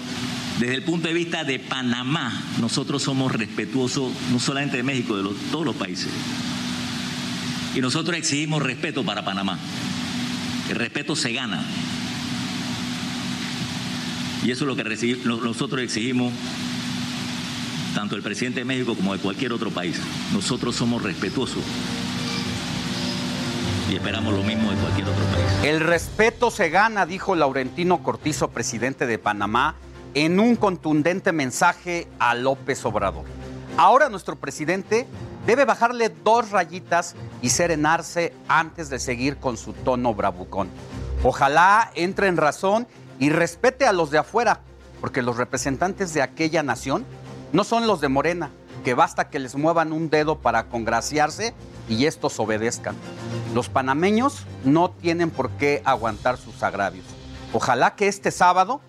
desde 0.58 0.74
el 0.74 0.82
punto 0.82 1.08
de 1.08 1.14
vista 1.14 1.44
de 1.44 1.58
Panamá, 1.58 2.42
nosotros 2.60 3.02
somos 3.02 3.32
respetuosos 3.32 4.12
no 4.32 4.40
solamente 4.40 4.76
de 4.78 4.82
México, 4.82 5.16
de 5.16 5.28
todos 5.52 5.64
los 5.64 5.76
países. 5.76 6.08
Y 7.76 7.80
nosotros 7.80 8.16
exigimos 8.16 8.62
respeto 8.62 9.04
para 9.04 9.24
Panamá. 9.24 9.58
El 10.68 10.76
respeto 10.76 11.14
se 11.14 11.32
gana. 11.32 11.64
Y 14.44 14.50
eso 14.50 14.64
es 14.64 14.68
lo 14.68 14.76
que 14.76 14.84
recibi- 14.84 15.22
lo- 15.24 15.40
nosotros 15.40 15.80
exigimos 15.82 16.32
tanto 17.98 18.14
el 18.14 18.22
presidente 18.22 18.60
de 18.60 18.64
México 18.64 18.94
como 18.94 19.12
de 19.12 19.18
cualquier 19.18 19.52
otro 19.52 19.72
país. 19.72 20.00
Nosotros 20.32 20.76
somos 20.76 21.02
respetuosos 21.02 21.64
y 23.90 23.96
esperamos 23.96 24.32
lo 24.32 24.44
mismo 24.44 24.70
de 24.70 24.76
cualquier 24.76 25.08
otro 25.08 25.24
país. 25.24 25.44
El 25.64 25.80
respeto 25.80 26.52
se 26.52 26.70
gana, 26.70 27.06
dijo 27.06 27.34
Laurentino 27.34 28.00
Cortizo, 28.04 28.50
presidente 28.50 29.04
de 29.08 29.18
Panamá, 29.18 29.74
en 30.14 30.38
un 30.38 30.54
contundente 30.54 31.32
mensaje 31.32 32.06
a 32.20 32.36
López 32.36 32.84
Obrador. 32.84 33.24
Ahora 33.76 34.08
nuestro 34.08 34.36
presidente 34.36 35.04
debe 35.44 35.64
bajarle 35.64 36.08
dos 36.22 36.52
rayitas 36.52 37.16
y 37.42 37.50
serenarse 37.50 38.32
antes 38.46 38.90
de 38.90 39.00
seguir 39.00 39.38
con 39.38 39.56
su 39.56 39.72
tono 39.72 40.14
bravucón. 40.14 40.68
Ojalá 41.24 41.90
entre 41.96 42.28
en 42.28 42.36
razón 42.36 42.86
y 43.18 43.30
respete 43.30 43.86
a 43.86 43.92
los 43.92 44.12
de 44.12 44.18
afuera, 44.18 44.60
porque 45.00 45.20
los 45.20 45.36
representantes 45.36 46.14
de 46.14 46.22
aquella 46.22 46.62
nación 46.62 47.04
no 47.52 47.64
son 47.64 47.86
los 47.86 48.00
de 48.00 48.08
Morena, 48.08 48.50
que 48.84 48.94
basta 48.94 49.30
que 49.30 49.38
les 49.38 49.56
muevan 49.56 49.92
un 49.92 50.10
dedo 50.10 50.38
para 50.38 50.68
congraciarse 50.68 51.54
y 51.88 52.06
estos 52.06 52.38
obedezcan. 52.38 52.94
Los 53.54 53.68
panameños 53.68 54.44
no 54.64 54.90
tienen 54.90 55.30
por 55.30 55.50
qué 55.52 55.82
aguantar 55.84 56.36
sus 56.36 56.62
agravios. 56.62 57.06
Ojalá 57.52 57.94
que 57.94 58.08
este 58.08 58.30
sábado 58.30 58.80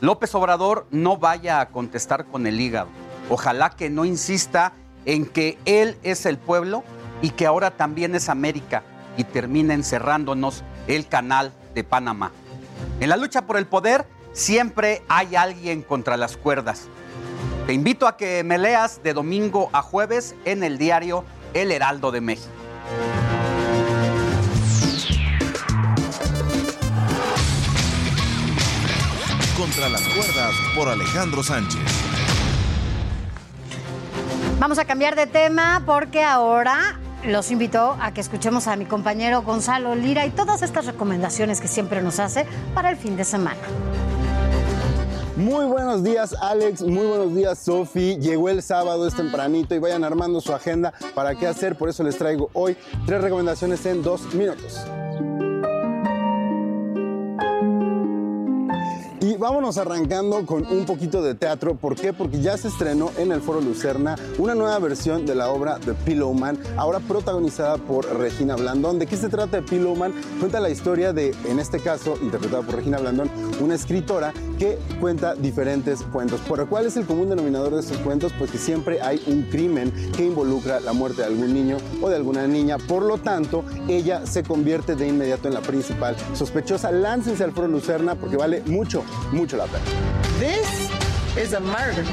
López 0.00 0.34
Obrador 0.34 0.86
no 0.90 1.16
vaya 1.16 1.60
a 1.60 1.68
contestar 1.70 2.26
con 2.26 2.46
el 2.46 2.60
hígado. 2.60 2.88
Ojalá 3.30 3.70
que 3.70 3.90
no 3.90 4.04
insista 4.04 4.72
en 5.04 5.26
que 5.26 5.58
él 5.64 5.96
es 6.02 6.26
el 6.26 6.38
pueblo 6.38 6.84
y 7.20 7.30
que 7.30 7.46
ahora 7.46 7.72
también 7.72 8.14
es 8.14 8.28
América 8.28 8.82
y 9.16 9.24
termine 9.24 9.74
encerrándonos 9.74 10.62
el 10.86 11.08
canal 11.08 11.52
de 11.74 11.82
Panamá. 11.82 12.30
En 13.00 13.08
la 13.08 13.16
lucha 13.16 13.42
por 13.42 13.56
el 13.56 13.66
poder 13.66 14.06
siempre 14.32 15.02
hay 15.08 15.34
alguien 15.34 15.82
contra 15.82 16.16
las 16.16 16.36
cuerdas. 16.36 16.88
Te 17.66 17.72
invito 17.72 18.06
a 18.06 18.16
que 18.16 18.42
me 18.44 18.58
leas 18.58 19.02
de 19.02 19.12
domingo 19.12 19.68
a 19.72 19.82
jueves 19.82 20.34
en 20.44 20.64
el 20.64 20.78
diario 20.78 21.24
El 21.54 21.70
Heraldo 21.70 22.10
de 22.10 22.20
México. 22.20 22.48
Contra 29.56 29.88
las 29.88 30.02
cuerdas 30.08 30.54
por 30.74 30.88
Alejandro 30.88 31.42
Sánchez. 31.42 31.80
Vamos 34.58 34.78
a 34.78 34.84
cambiar 34.84 35.14
de 35.14 35.26
tema 35.26 35.82
porque 35.86 36.24
ahora 36.24 36.98
los 37.24 37.50
invito 37.50 37.96
a 38.00 38.12
que 38.12 38.20
escuchemos 38.20 38.66
a 38.66 38.76
mi 38.76 38.86
compañero 38.86 39.42
Gonzalo 39.42 39.94
Lira 39.94 40.26
y 40.26 40.30
todas 40.30 40.62
estas 40.62 40.86
recomendaciones 40.86 41.60
que 41.60 41.68
siempre 41.68 42.02
nos 42.02 42.18
hace 42.18 42.46
para 42.74 42.90
el 42.90 42.96
fin 42.96 43.16
de 43.16 43.24
semana. 43.24 43.60
Muy 45.38 45.66
buenos 45.66 46.02
días 46.02 46.34
Alex, 46.40 46.82
muy 46.82 47.06
buenos 47.06 47.32
días 47.32 47.60
Sofi. 47.60 48.16
Llegó 48.16 48.48
el 48.48 48.60
sábado, 48.60 49.06
es 49.06 49.14
tempranito 49.14 49.72
y 49.72 49.78
vayan 49.78 50.02
armando 50.02 50.40
su 50.40 50.52
agenda 50.52 50.92
para 51.14 51.36
qué 51.36 51.46
hacer. 51.46 51.78
Por 51.78 51.88
eso 51.88 52.02
les 52.02 52.18
traigo 52.18 52.50
hoy 52.54 52.76
tres 53.06 53.22
recomendaciones 53.22 53.86
en 53.86 54.02
dos 54.02 54.34
minutos. 54.34 54.80
Y 59.20 59.36
vámonos 59.36 59.78
arrancando 59.78 60.46
con 60.46 60.64
un 60.66 60.86
poquito 60.86 61.22
de 61.22 61.34
teatro. 61.34 61.74
¿Por 61.74 61.96
qué? 61.96 62.12
Porque 62.12 62.40
ya 62.40 62.56
se 62.56 62.68
estrenó 62.68 63.10
en 63.18 63.30
el 63.30 63.40
Foro 63.40 63.60
Lucerna 63.60 64.16
una 64.38 64.54
nueva 64.54 64.78
versión 64.78 65.26
de 65.26 65.34
la 65.34 65.50
obra 65.50 65.78
The 65.84 65.94
Pillowman, 65.94 66.58
ahora 66.76 67.00
protagonizada 67.00 67.78
por 67.78 68.06
Regina 68.16 68.56
Blandón. 68.56 68.98
¿De 68.98 69.06
qué 69.06 69.16
se 69.16 69.28
trata 69.28 69.58
de 69.58 69.62
Pillowman? 69.64 70.14
Cuenta 70.38 70.60
la 70.60 70.70
historia 70.70 71.12
de, 71.12 71.34
en 71.46 71.58
este 71.58 71.80
caso, 71.80 72.16
interpretada 72.22 72.62
por 72.62 72.76
Regina 72.76 72.98
Blandón, 72.98 73.28
una 73.60 73.74
escritora 73.74 74.32
que 74.58 74.78
cuenta 75.00 75.34
diferentes 75.34 76.02
cuentos. 76.02 76.40
¿Por 76.40 76.68
cuál 76.68 76.86
es 76.86 76.96
el 76.96 77.06
común 77.06 77.28
denominador 77.28 77.74
de 77.74 77.80
estos 77.80 77.98
cuentos? 77.98 78.32
Pues 78.38 78.50
que 78.50 78.58
siempre 78.58 79.00
hay 79.00 79.22
un 79.26 79.42
crimen 79.42 79.92
que 80.16 80.24
involucra 80.24 80.80
la 80.80 80.92
muerte 80.92 81.22
de 81.22 81.28
algún 81.28 81.52
niño 81.54 81.76
o 82.00 82.08
de 82.08 82.16
alguna 82.16 82.46
niña. 82.46 82.78
Por 82.78 83.02
lo 83.02 83.18
tanto, 83.18 83.64
ella 83.88 84.26
se 84.26 84.42
convierte 84.42 84.96
de 84.96 85.08
inmediato 85.08 85.48
en 85.48 85.54
la 85.54 85.60
principal 85.60 86.16
sospechosa. 86.34 86.90
Láncense 86.90 87.44
al 87.44 87.52
Foro 87.52 87.68
Lucerna 87.68 88.14
porque 88.14 88.36
vale 88.36 88.62
mucho, 88.66 89.02
mucho 89.32 89.56
la 89.56 89.66
pena. 89.66 89.84
This 90.38 90.90
is 91.42 91.54
a 91.54 91.60
murder. 91.60 92.04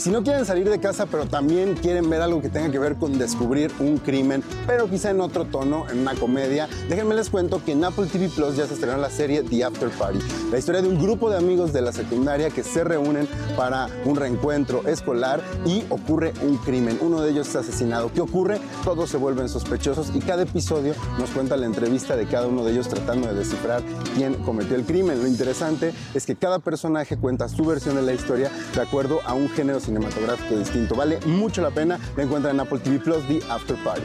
Si 0.00 0.10
no 0.10 0.22
quieren 0.22 0.46
salir 0.46 0.66
de 0.70 0.80
casa, 0.80 1.04
pero 1.04 1.26
también 1.26 1.74
quieren 1.74 2.08
ver 2.08 2.22
algo 2.22 2.40
que 2.40 2.48
tenga 2.48 2.70
que 2.70 2.78
ver 2.78 2.96
con 2.96 3.18
descubrir 3.18 3.70
un 3.80 3.98
crimen, 3.98 4.42
pero 4.66 4.88
quizá 4.88 5.10
en 5.10 5.20
otro 5.20 5.44
tono, 5.44 5.84
en 5.90 5.98
una 5.98 6.14
comedia, 6.14 6.70
déjenme 6.88 7.14
les 7.14 7.28
cuento 7.28 7.62
que 7.62 7.72
en 7.72 7.84
Apple 7.84 8.06
TV 8.06 8.30
Plus 8.30 8.56
ya 8.56 8.66
se 8.66 8.72
estrenó 8.72 8.96
la 8.96 9.10
serie 9.10 9.42
The 9.42 9.62
After 9.62 9.90
Party, 9.90 10.18
la 10.50 10.58
historia 10.58 10.80
de 10.80 10.88
un 10.88 10.98
grupo 10.98 11.28
de 11.28 11.36
amigos 11.36 11.74
de 11.74 11.82
la 11.82 11.92
secundaria 11.92 12.48
que 12.48 12.62
se 12.62 12.82
reúnen 12.82 13.28
para 13.58 13.88
un 14.06 14.16
reencuentro 14.16 14.88
escolar 14.88 15.42
y 15.66 15.84
ocurre 15.90 16.32
un 16.40 16.56
crimen. 16.56 16.98
Uno 17.02 17.20
de 17.20 17.32
ellos 17.32 17.48
es 17.48 17.56
asesinado. 17.56 18.10
¿Qué 18.10 18.22
ocurre? 18.22 18.58
Todos 18.84 19.10
se 19.10 19.18
vuelven 19.18 19.50
sospechosos 19.50 20.12
y 20.14 20.20
cada 20.20 20.44
episodio 20.44 20.94
nos 21.18 21.28
cuenta 21.28 21.58
la 21.58 21.66
entrevista 21.66 22.16
de 22.16 22.24
cada 22.24 22.46
uno 22.46 22.64
de 22.64 22.72
ellos 22.72 22.88
tratando 22.88 23.28
de 23.28 23.34
descifrar 23.34 23.82
quién 24.16 24.32
cometió 24.44 24.76
el 24.76 24.86
crimen. 24.86 25.20
Lo 25.20 25.26
interesante 25.26 25.92
es 26.14 26.24
que 26.24 26.36
cada 26.36 26.58
personaje 26.58 27.18
cuenta 27.18 27.50
su 27.50 27.66
versión 27.66 27.96
de 27.96 28.02
la 28.02 28.14
historia 28.14 28.50
de 28.74 28.80
acuerdo 28.80 29.20
a 29.26 29.34
un 29.34 29.50
género 29.50 29.78
cinematográfico 29.90 30.56
distinto. 30.56 30.94
Vale 30.94 31.18
mucho 31.26 31.60
la 31.60 31.70
pena. 31.70 31.98
Lo 32.16 32.22
encuentran 32.22 32.54
en 32.54 32.60
Apple 32.60 32.78
TV 32.78 32.98
Plus, 33.00 33.26
The 33.26 33.40
After 33.50 33.76
Party. 33.82 34.02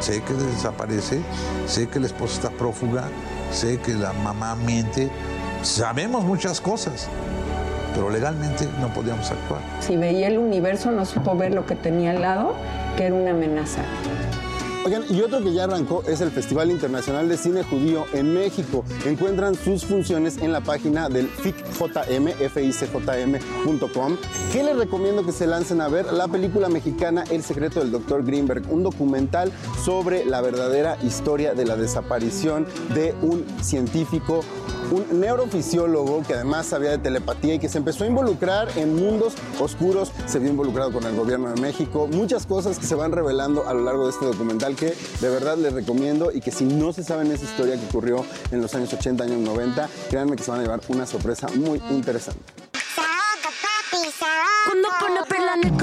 Sé 0.00 0.22
que 0.22 0.32
desaparece, 0.32 1.20
sé 1.66 1.86
que 1.88 2.00
la 2.00 2.06
esposa 2.06 2.34
está 2.34 2.50
prófuga, 2.50 3.04
sé 3.52 3.78
que 3.78 3.92
la 3.92 4.12
mamá 4.14 4.54
miente. 4.56 5.10
Sabemos 5.62 6.24
muchas 6.24 6.58
cosas, 6.60 7.08
pero 7.94 8.08
legalmente 8.08 8.66
no 8.80 8.88
podíamos 8.88 9.30
actuar. 9.30 9.60
Si 9.80 9.96
veía 9.96 10.28
el 10.28 10.38
universo, 10.38 10.90
no 10.90 11.04
supo 11.04 11.36
ver 11.36 11.52
lo 11.52 11.66
que 11.66 11.74
tenía 11.74 12.12
al 12.12 12.22
lado, 12.22 12.54
que 12.96 13.06
era 13.06 13.14
una 13.14 13.32
amenaza. 13.32 13.82
Oigan, 14.82 15.04
y 15.10 15.20
otro 15.20 15.42
que 15.42 15.52
ya 15.52 15.64
arrancó 15.64 16.02
es 16.06 16.22
el 16.22 16.30
Festival 16.30 16.70
Internacional 16.70 17.28
de 17.28 17.36
Cine 17.36 17.62
Judío 17.62 18.06
en 18.14 18.32
México. 18.32 18.82
Encuentran 19.04 19.54
sus 19.54 19.84
funciones 19.84 20.38
en 20.38 20.52
la 20.52 20.62
página 20.62 21.10
del 21.10 21.28
FICJM, 21.28 22.28
ficjm.com. 22.48 24.16
¿Qué 24.50 24.62
les 24.62 24.76
recomiendo 24.76 25.26
que 25.26 25.32
se 25.32 25.46
lancen 25.46 25.82
a 25.82 25.88
ver? 25.88 26.10
La 26.10 26.28
película 26.28 26.70
mexicana 26.70 27.24
El 27.30 27.42
secreto 27.42 27.80
del 27.80 27.90
Dr. 27.90 28.24
Greenberg, 28.24 28.62
un 28.72 28.82
documental 28.82 29.52
sobre 29.84 30.24
la 30.24 30.40
verdadera 30.40 30.96
historia 31.02 31.52
de 31.52 31.66
la 31.66 31.76
desaparición 31.76 32.66
de 32.94 33.14
un 33.20 33.44
científico 33.62 34.40
un 34.90 35.20
neurofisiólogo 35.20 36.22
que 36.22 36.34
además 36.34 36.66
sabía 36.66 36.90
de 36.90 36.98
telepatía 36.98 37.54
y 37.54 37.58
que 37.58 37.68
se 37.68 37.78
empezó 37.78 38.04
a 38.04 38.06
involucrar 38.06 38.68
en 38.76 38.94
mundos 38.96 39.34
oscuros, 39.58 40.12
se 40.26 40.38
vio 40.38 40.50
involucrado 40.50 40.92
con 40.92 41.04
el 41.04 41.14
gobierno 41.14 41.50
de 41.50 41.60
México, 41.60 42.08
muchas 42.08 42.46
cosas 42.46 42.78
que 42.78 42.86
se 42.86 42.94
van 42.94 43.12
revelando 43.12 43.68
a 43.68 43.74
lo 43.74 43.82
largo 43.82 44.04
de 44.04 44.10
este 44.10 44.26
documental 44.26 44.76
que 44.76 44.94
de 45.20 45.28
verdad 45.28 45.56
les 45.56 45.72
recomiendo 45.72 46.30
y 46.32 46.40
que 46.40 46.50
si 46.50 46.64
no 46.64 46.92
se 46.92 47.04
saben 47.04 47.30
esa 47.32 47.44
historia 47.44 47.76
que 47.76 47.86
ocurrió 47.86 48.24
en 48.50 48.60
los 48.60 48.74
años 48.74 48.92
80, 48.92 49.24
años 49.24 49.38
90, 49.40 49.88
créanme 50.08 50.36
que 50.36 50.42
se 50.42 50.50
van 50.50 50.60
a 50.60 50.62
llevar 50.62 50.80
una 50.88 51.06
sorpresa 51.06 51.48
muy 51.54 51.80
interesante. 51.90 52.40
Cuando 54.64 54.88
pone 55.00 55.20
perla 55.28 55.54
en 55.54 55.64
el 55.64 55.76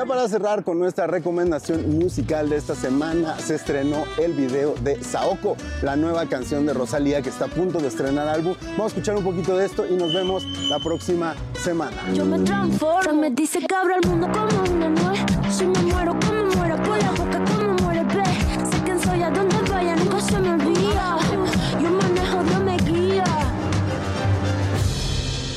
ya 0.00 0.06
para 0.06 0.26
cerrar 0.28 0.64
con 0.64 0.78
nuestra 0.78 1.06
recomendación 1.06 1.98
musical 1.98 2.48
de 2.48 2.56
esta 2.56 2.74
semana, 2.74 3.38
se 3.38 3.56
estrenó 3.56 4.04
el 4.18 4.32
video 4.32 4.74
de 4.82 5.04
Saoko, 5.04 5.58
la 5.82 5.94
nueva 5.94 6.24
canción 6.24 6.64
de 6.64 6.72
Rosalía 6.72 7.20
que 7.20 7.28
está 7.28 7.44
a 7.44 7.48
punto 7.48 7.80
de 7.80 7.88
estrenar 7.88 8.26
álbum. 8.26 8.54
Vamos 8.62 8.84
a 8.84 8.86
escuchar 8.86 9.16
un 9.18 9.24
poquito 9.24 9.58
de 9.58 9.66
esto 9.66 9.86
y 9.86 9.96
nos 9.96 10.14
vemos 10.14 10.42
la 10.70 10.78
próxima 10.78 11.34
semana. 11.52 11.94
Yo 12.14 12.24
me 12.24 12.38
transformo, 12.38 13.20
me 13.20 13.30
dice 13.30 13.58
que 13.58 13.74
abra 13.74 13.96
el 14.02 14.08
mundo 14.08 14.28
como 14.32 14.74
una 14.74 14.88
nuez. 14.88 15.20
Si 15.50 15.66
me 15.66 15.78
muero, 15.80 16.16
como 16.18 16.44
muero, 16.56 16.76
por 16.76 16.96
la 16.96 17.10
boca, 17.10 17.49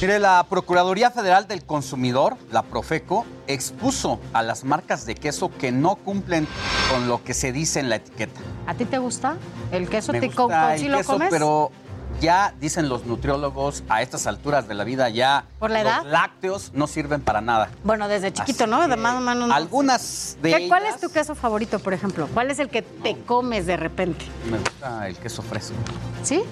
Mire, 0.04 0.20
la 0.20 0.46
Procuraduría 0.50 1.12
Federal 1.12 1.48
del 1.48 1.64
Consumidor, 1.64 2.36
la 2.52 2.62
Profeco, 2.64 3.26
expuso 3.48 4.20
a 4.34 4.44
las 4.44 4.66
marcas 4.66 5.06
de 5.06 5.16
queso 5.16 5.50
que 5.50 5.72
no 5.72 5.96
cumplen 5.96 6.46
con 6.92 7.08
lo 7.08 7.24
que 7.24 7.34
se 7.34 7.54
dice 7.54 7.80
en 7.80 7.88
la 7.88 7.96
etiqueta. 7.96 8.42
¿A 8.68 8.74
ti 8.74 8.84
te 8.84 8.98
gusta 8.98 9.38
el 9.72 9.88
queso? 9.88 10.12
Me 10.12 10.20
¿Te 10.20 10.26
gusta 10.28 10.42
con- 10.44 10.52
el 10.72 10.80
si 10.80 10.90
lo 10.90 10.98
queso, 10.98 11.14
comes? 11.14 11.30
pero 11.32 11.72
ya 12.20 12.54
dicen 12.60 12.90
los 12.90 13.06
nutriólogos 13.06 13.86
a 13.88 14.02
estas 14.02 14.28
alturas 14.28 14.68
de 14.68 14.74
la 14.74 14.84
vida 14.84 15.08
ya 15.08 15.46
¿Por 15.58 15.72
la 15.72 15.80
edad? 15.80 16.04
los 16.04 16.12
lácteos 16.12 16.72
no 16.74 16.88
sirven 16.88 17.22
para 17.22 17.40
nada. 17.40 17.70
Bueno, 17.86 18.10
desde 18.10 18.34
chiquito, 18.34 18.66
Así 18.66 18.72
¿no? 18.72 18.86
De 18.90 18.98
más 18.98 19.16
o 19.16 19.22
menos. 19.22 19.48
no. 19.48 19.54
Algunas 19.56 20.36
de 20.42 20.52
¿Qué- 20.54 20.68
¿Cuál 20.68 20.84
ellas- 20.84 20.96
es 20.96 21.00
tu 21.02 21.12
queso 21.14 21.34
favorito, 21.34 21.80
por 21.80 21.94
ejemplo? 21.94 22.28
¿Cuál 22.34 22.52
es 22.52 22.60
el 22.60 22.68
que 22.68 22.82
te 22.82 23.16
comes 23.24 23.66
de 23.68 23.78
repente? 23.78 24.26
Me 24.52 24.58
gusta 24.58 25.08
el 25.08 25.16
queso 25.16 25.42
fresco, 25.44 25.76
¿Sí? 26.24 26.44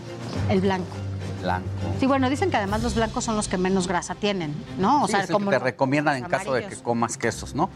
El 0.48 0.62
blanco. 0.62 0.96
Blanco. 1.42 1.68
Sí, 2.00 2.06
bueno, 2.08 2.30
dicen 2.30 2.50
que 2.52 2.58
además 2.58 2.84
los 2.84 2.96
blancos 2.96 3.24
son 3.26 3.36
los 3.36 3.48
que 3.48 3.58
menos 3.58 3.88
grasa 3.88 4.16
tienen, 4.16 4.54
¿no? 4.78 5.04
O 5.04 5.08
Sí, 5.08 5.12
sea, 5.14 5.24
es 5.24 5.30
el 5.30 5.34
como 5.34 5.50
que 5.52 5.58
te 5.58 5.64
recomiendan 5.64 6.18
en 6.18 6.26
caso 6.26 6.54
de 6.54 6.68
que 6.68 6.76
comas 6.78 7.18
quesos, 7.18 7.56
¿no? 7.56 7.70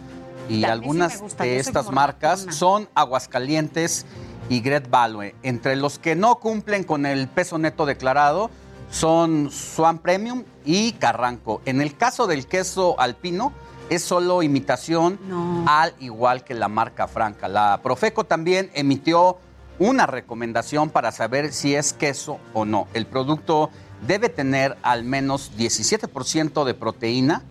Y 0.48 0.58
sí 0.58 0.66
algunas 0.66 1.20
gusta, 1.22 1.44
de 1.44 1.60
estas 1.60 1.92
marcas 1.92 2.46
son 2.52 2.88
Aguascalientes 2.94 4.06
y 4.50 4.62
Great 4.62 4.90
Value. 4.90 5.34
Entre 5.44 5.76
los 5.76 5.98
que 5.98 6.16
no 6.16 6.36
cumplen 6.36 6.84
con 6.84 7.06
el 7.06 7.28
peso 7.28 7.58
neto 7.58 7.86
declarado 7.86 8.50
son 8.92 9.50
Swan 9.52 9.98
Premium 10.00 10.44
y 10.64 10.92
Carranco. 10.94 11.62
En 11.66 11.82
el 11.82 11.98
caso 11.98 12.28
del 12.28 12.46
queso 12.46 13.00
alpino, 13.00 13.52
es 13.90 14.04
solo 14.04 14.42
imitación 14.44 15.20
al 15.68 15.94
igual 16.00 16.44
que 16.44 16.54
la 16.54 16.68
marca 16.68 17.08
Franca. 17.08 17.48
La 17.48 17.80
Profeco 17.84 18.24
también 18.24 18.70
emitió 18.74 19.38
una 19.80 20.06
recomendación 20.06 20.90
para 20.90 21.12
saber 21.12 21.52
si 21.52 21.76
es 21.76 21.94
queso 21.94 22.40
o 22.54 22.66
no. 22.66 22.88
El 22.94 23.06
producto 23.06 23.70
debe 24.08 24.30
tener 24.30 24.78
al 24.82 25.04
menos 25.04 25.52
17% 25.58 26.64
de 26.64 26.74
proteína, 26.74 27.44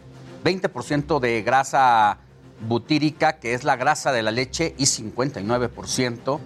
20% 0.45 1.21
de 1.21 1.43
grasa 1.43 2.19
butírica, 2.67 3.35
que 3.39 3.55
es 3.55 3.65
la 3.65 3.77
grasa 3.77 4.13
de 4.13 4.23
la 4.23 4.31
leche, 4.31 4.75
y 4.79 4.85
59% 4.85 6.39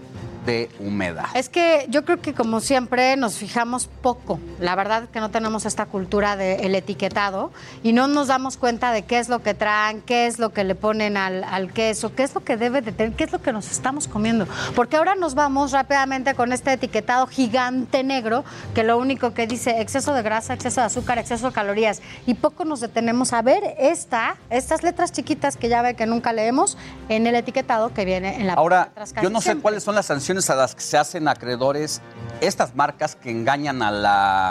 de 0.48 0.70
humedad. 0.80 1.26
Es 1.34 1.50
que 1.50 1.84
yo 1.90 2.06
creo 2.06 2.22
que 2.22 2.32
como 2.32 2.60
siempre 2.60 3.14
nos 3.18 3.36
fijamos 3.36 3.86
poco. 3.86 4.40
La 4.60 4.74
verdad 4.74 5.06
que 5.10 5.20
no 5.20 5.30
tenemos 5.30 5.66
esta 5.66 5.84
cultura 5.84 6.36
del 6.36 6.74
etiquetado 6.74 7.50
y 7.82 7.92
no 7.92 8.08
nos 8.08 8.28
damos 8.28 8.56
cuenta 8.56 8.90
de 8.92 9.02
qué 9.02 9.18
es 9.18 9.28
lo 9.28 9.42
que 9.42 9.52
traen, 9.52 10.00
qué 10.00 10.26
es 10.26 10.38
lo 10.38 10.54
que 10.54 10.64
le 10.64 10.74
ponen 10.74 11.18
al, 11.18 11.44
al 11.44 11.70
queso, 11.70 12.14
qué 12.14 12.22
es 12.22 12.34
lo 12.34 12.42
que 12.42 12.56
debe 12.56 12.80
de 12.80 12.92
tener, 12.92 13.12
qué 13.14 13.24
es 13.24 13.32
lo 13.32 13.42
que 13.42 13.52
nos 13.52 13.70
estamos 13.70 14.08
comiendo. 14.08 14.48
Porque 14.74 14.96
ahora 14.96 15.14
nos 15.16 15.34
vamos 15.34 15.72
rápidamente 15.72 16.34
con 16.34 16.50
este 16.54 16.72
etiquetado 16.72 17.26
gigante 17.26 18.02
negro 18.02 18.42
que 18.74 18.84
lo 18.84 18.96
único 18.96 19.34
que 19.34 19.46
dice 19.46 19.82
exceso 19.82 20.14
de 20.14 20.22
grasa, 20.22 20.54
exceso 20.54 20.80
de 20.80 20.86
azúcar, 20.86 21.18
exceso 21.18 21.48
de 21.48 21.52
calorías 21.52 22.00
y 22.26 22.32
poco 22.32 22.64
nos 22.64 22.80
detenemos 22.80 23.34
a 23.34 23.42
ver 23.42 23.62
esta, 23.78 24.36
estas 24.48 24.82
letras 24.82 25.12
chiquitas 25.12 25.58
que 25.58 25.68
ya 25.68 25.82
ve 25.82 25.92
que 25.94 26.06
nunca 26.06 26.32
leemos 26.32 26.78
en 27.10 27.26
el 27.26 27.34
etiquetado 27.34 27.92
que 27.92 28.06
viene 28.06 28.36
en 28.40 28.46
la 28.46 28.54
Ahora, 28.54 28.92
de 28.96 29.22
yo 29.22 29.28
no 29.28 29.40
sé 29.42 29.44
siempre. 29.46 29.62
cuáles 29.62 29.82
son 29.82 29.94
las 29.94 30.06
sanciones 30.06 30.37
a 30.50 30.54
las 30.54 30.74
que 30.74 30.80
se 30.80 30.96
hacen 30.98 31.26
acreedores 31.28 32.00
estas 32.40 32.74
marcas 32.74 33.16
que 33.16 33.30
engañan 33.30 33.82
a 33.82 33.90
la, 33.90 34.50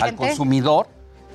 al 0.00 0.08
Gente. 0.10 0.16
consumidor, 0.28 0.88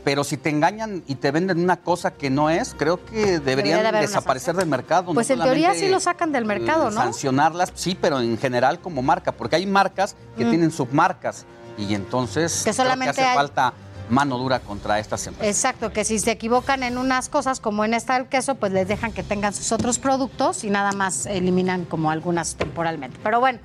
pero 0.03 0.23
si 0.23 0.37
te 0.37 0.49
engañan 0.49 1.03
y 1.07 1.15
te 1.15 1.31
venden 1.31 1.59
una 1.59 1.77
cosa 1.77 2.11
que 2.11 2.29
no 2.29 2.49
es, 2.49 2.73
creo 2.77 3.03
que 3.05 3.39
deberían 3.39 3.83
de 3.91 3.99
desaparecer 3.99 4.55
del 4.55 4.67
mercado. 4.67 5.07
no 5.07 5.13
Pues 5.15 5.29
en 5.29 5.39
teoría 5.41 5.73
sí 5.73 5.89
lo 5.89 5.99
sacan 5.99 6.31
del 6.31 6.45
mercado, 6.45 6.89
eh, 6.89 6.91
¿no? 6.93 7.01
Sancionarlas, 7.01 7.71
sí, 7.75 7.97
pero 7.99 8.19
en 8.21 8.37
general 8.37 8.79
como 8.79 9.01
marca, 9.01 9.31
porque 9.33 9.57
hay 9.57 9.65
marcas 9.65 10.15
que 10.37 10.45
Mm. 10.45 10.49
tienen 10.49 10.71
submarcas 10.71 11.45
y 11.77 11.93
entonces 11.93 12.57
Que 12.59 12.71
creo 12.71 12.73
solamente 12.75 13.15
que 13.15 13.21
hace 13.21 13.29
hay- 13.31 13.35
falta 13.35 13.73
mano 14.09 14.37
dura 14.37 14.61
contra 14.61 14.97
estas 14.99 15.27
empresas. 15.27 15.53
Exacto, 15.53 15.91
que 15.91 16.05
si 16.05 16.19
se 16.19 16.31
equivocan 16.31 16.81
en 16.83 16.97
unas 16.97 17.27
cosas 17.27 17.59
como 17.59 17.83
en 17.83 17.93
esta 17.93 18.13
del 18.13 18.27
queso, 18.27 18.55
pues 18.55 18.71
les 18.71 18.87
dejan 18.87 19.11
que 19.11 19.21
tengan 19.21 19.53
sus 19.53 19.73
otros 19.73 19.99
productos 19.99 20.63
y 20.63 20.69
nada 20.69 20.93
más 20.93 21.25
eliminan 21.25 21.83
como 21.83 22.09
algunas 22.09 22.55
temporalmente. 22.55 23.19
Pero 23.21 23.41
bueno, 23.41 23.59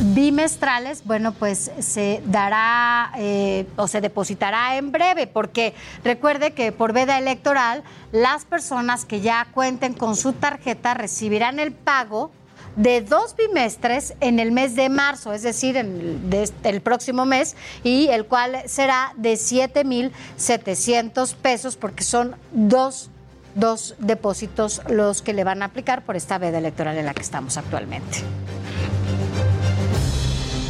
bimestrales, 0.00 1.04
bueno, 1.04 1.32
pues 1.32 1.70
se 1.80 2.22
dará 2.26 3.12
eh, 3.18 3.66
o 3.76 3.86
se 3.88 4.00
depositará 4.00 4.76
en 4.76 4.92
breve, 4.92 5.26
porque 5.26 5.74
recuerde 6.04 6.52
que 6.52 6.72
por 6.72 6.92
veda 6.92 7.18
electoral, 7.18 7.82
las 8.10 8.44
personas 8.44 9.04
que 9.04 9.20
ya 9.20 9.46
cuenten 9.52 9.94
con 9.94 10.16
su 10.16 10.32
tarjeta 10.32 10.94
recibirán 10.94 11.60
el 11.60 11.72
pago 11.72 12.30
de 12.76 13.02
dos 13.02 13.36
bimestres 13.36 14.14
en 14.20 14.38
el 14.40 14.50
mes 14.50 14.74
de 14.76 14.88
marzo, 14.88 15.34
es 15.34 15.42
decir, 15.42 15.76
en 15.76 16.20
el, 16.30 16.34
este- 16.34 16.70
el 16.70 16.80
próximo 16.80 17.26
mes, 17.26 17.54
y 17.84 18.08
el 18.08 18.24
cual 18.24 18.62
será 18.66 19.12
de 19.16 19.34
7.700 19.34 21.34
pesos, 21.34 21.76
porque 21.76 22.02
son 22.02 22.34
dos, 22.52 23.10
dos 23.54 23.94
depósitos 23.98 24.80
los 24.88 25.20
que 25.20 25.34
le 25.34 25.44
van 25.44 25.60
a 25.62 25.66
aplicar 25.66 26.02
por 26.02 26.16
esta 26.16 26.38
veda 26.38 26.56
electoral 26.58 26.96
en 26.96 27.04
la 27.04 27.12
que 27.12 27.20
estamos 27.22 27.58
actualmente. 27.58 28.20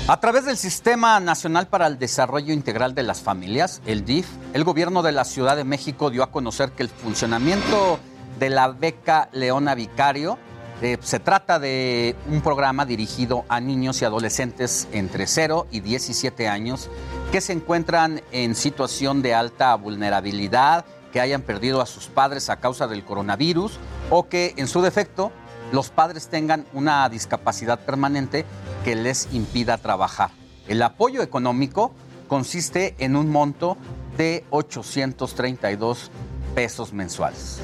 A 0.08 0.18
través 0.18 0.44
del 0.44 0.56
Sistema 0.56 1.20
Nacional 1.20 1.68
para 1.68 1.86
el 1.86 1.96
Desarrollo 1.96 2.52
Integral 2.52 2.92
de 2.92 3.04
las 3.04 3.20
Familias, 3.20 3.80
el 3.86 4.04
DIF, 4.04 4.26
el 4.52 4.64
gobierno 4.64 5.00
de 5.02 5.12
la 5.12 5.24
Ciudad 5.24 5.56
de 5.56 5.62
México 5.62 6.10
dio 6.10 6.24
a 6.24 6.32
conocer 6.32 6.72
que 6.72 6.82
el 6.82 6.88
funcionamiento 6.88 8.00
de 8.40 8.50
la 8.50 8.66
beca 8.66 9.28
Leona 9.32 9.76
Vicario 9.76 10.38
eh, 10.82 10.98
se 11.00 11.20
trata 11.20 11.60
de 11.60 12.16
un 12.28 12.40
programa 12.40 12.84
dirigido 12.84 13.44
a 13.48 13.60
niños 13.60 14.02
y 14.02 14.04
adolescentes 14.04 14.88
entre 14.90 15.28
0 15.28 15.68
y 15.70 15.78
17 15.78 16.48
años 16.48 16.90
que 17.30 17.40
se 17.40 17.52
encuentran 17.52 18.22
en 18.32 18.56
situación 18.56 19.22
de 19.22 19.36
alta 19.36 19.72
vulnerabilidad, 19.76 20.84
que 21.12 21.20
hayan 21.20 21.42
perdido 21.42 21.80
a 21.80 21.86
sus 21.86 22.06
padres 22.06 22.50
a 22.50 22.56
causa 22.56 22.88
del 22.88 23.04
coronavirus 23.04 23.78
o 24.10 24.28
que 24.28 24.54
en 24.56 24.66
su 24.66 24.82
defecto 24.82 25.30
los 25.72 25.88
padres 25.88 26.28
tengan 26.28 26.66
una 26.72 27.08
discapacidad 27.08 27.80
permanente 27.80 28.44
que 28.84 28.94
les 28.94 29.32
impida 29.32 29.78
trabajar. 29.78 30.30
El 30.68 30.82
apoyo 30.82 31.22
económico 31.22 31.92
consiste 32.28 32.94
en 32.98 33.16
un 33.16 33.30
monto 33.30 33.76
de 34.16 34.44
832 34.50 36.10
pesos 36.54 36.92
mensuales. 36.92 37.60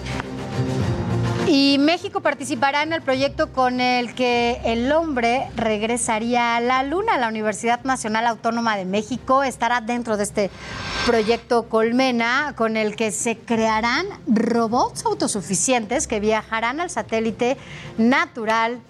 Y 1.51 1.79
México 1.79 2.20
participará 2.20 2.83
en 2.83 2.93
el 2.93 3.01
proyecto 3.01 3.51
con 3.55 3.81
el 3.81 4.15
que 4.15 4.61
el 4.66 4.93
hombre 4.93 5.49
regresaría 5.57 6.57
a 6.57 6.61
la 6.61 6.83
Luna. 6.83 7.16
La 7.16 7.29
Universidad 7.29 7.83
Nacional 7.85 8.27
Autónoma 8.27 8.77
de 8.77 8.85
México 8.85 9.43
estará 9.43 9.81
dentro 9.81 10.19
de 10.19 10.25
este 10.25 10.51
proyecto 11.07 11.70
Colmena, 11.70 12.53
con 12.55 12.77
el 12.77 12.97
que 12.97 13.12
se 13.12 13.39
crearán 13.39 14.07
robots 14.27 15.07
autosuficientes 15.07 16.07
que 16.07 16.20
viajarán 16.20 16.81
al 16.81 16.91
satélite 16.91 17.57
natural 17.97 18.83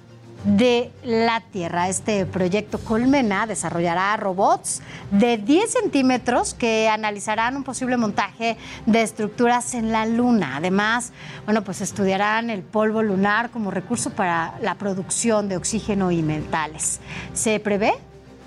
de 0.44 0.90
la 1.02 1.40
Tierra. 1.40 1.88
Este 1.88 2.26
proyecto 2.26 2.78
Colmena 2.78 3.46
desarrollará 3.46 4.16
robots 4.16 4.82
de 5.10 5.38
10 5.38 5.70
centímetros 5.70 6.54
que 6.54 6.88
analizarán 6.88 7.56
un 7.56 7.64
posible 7.64 7.96
montaje 7.96 8.56
de 8.86 9.02
estructuras 9.02 9.74
en 9.74 9.92
la 9.92 10.06
Luna. 10.06 10.56
Además, 10.56 11.12
bueno, 11.44 11.62
pues 11.64 11.80
estudiarán 11.80 12.50
el 12.50 12.62
polvo 12.62 13.02
lunar 13.02 13.50
como 13.50 13.70
recurso 13.70 14.10
para 14.10 14.54
la 14.62 14.76
producción 14.76 15.48
de 15.48 15.56
oxígeno 15.56 16.10
y 16.10 16.22
metales. 16.22 17.00
Se 17.34 17.60
prevé 17.60 17.94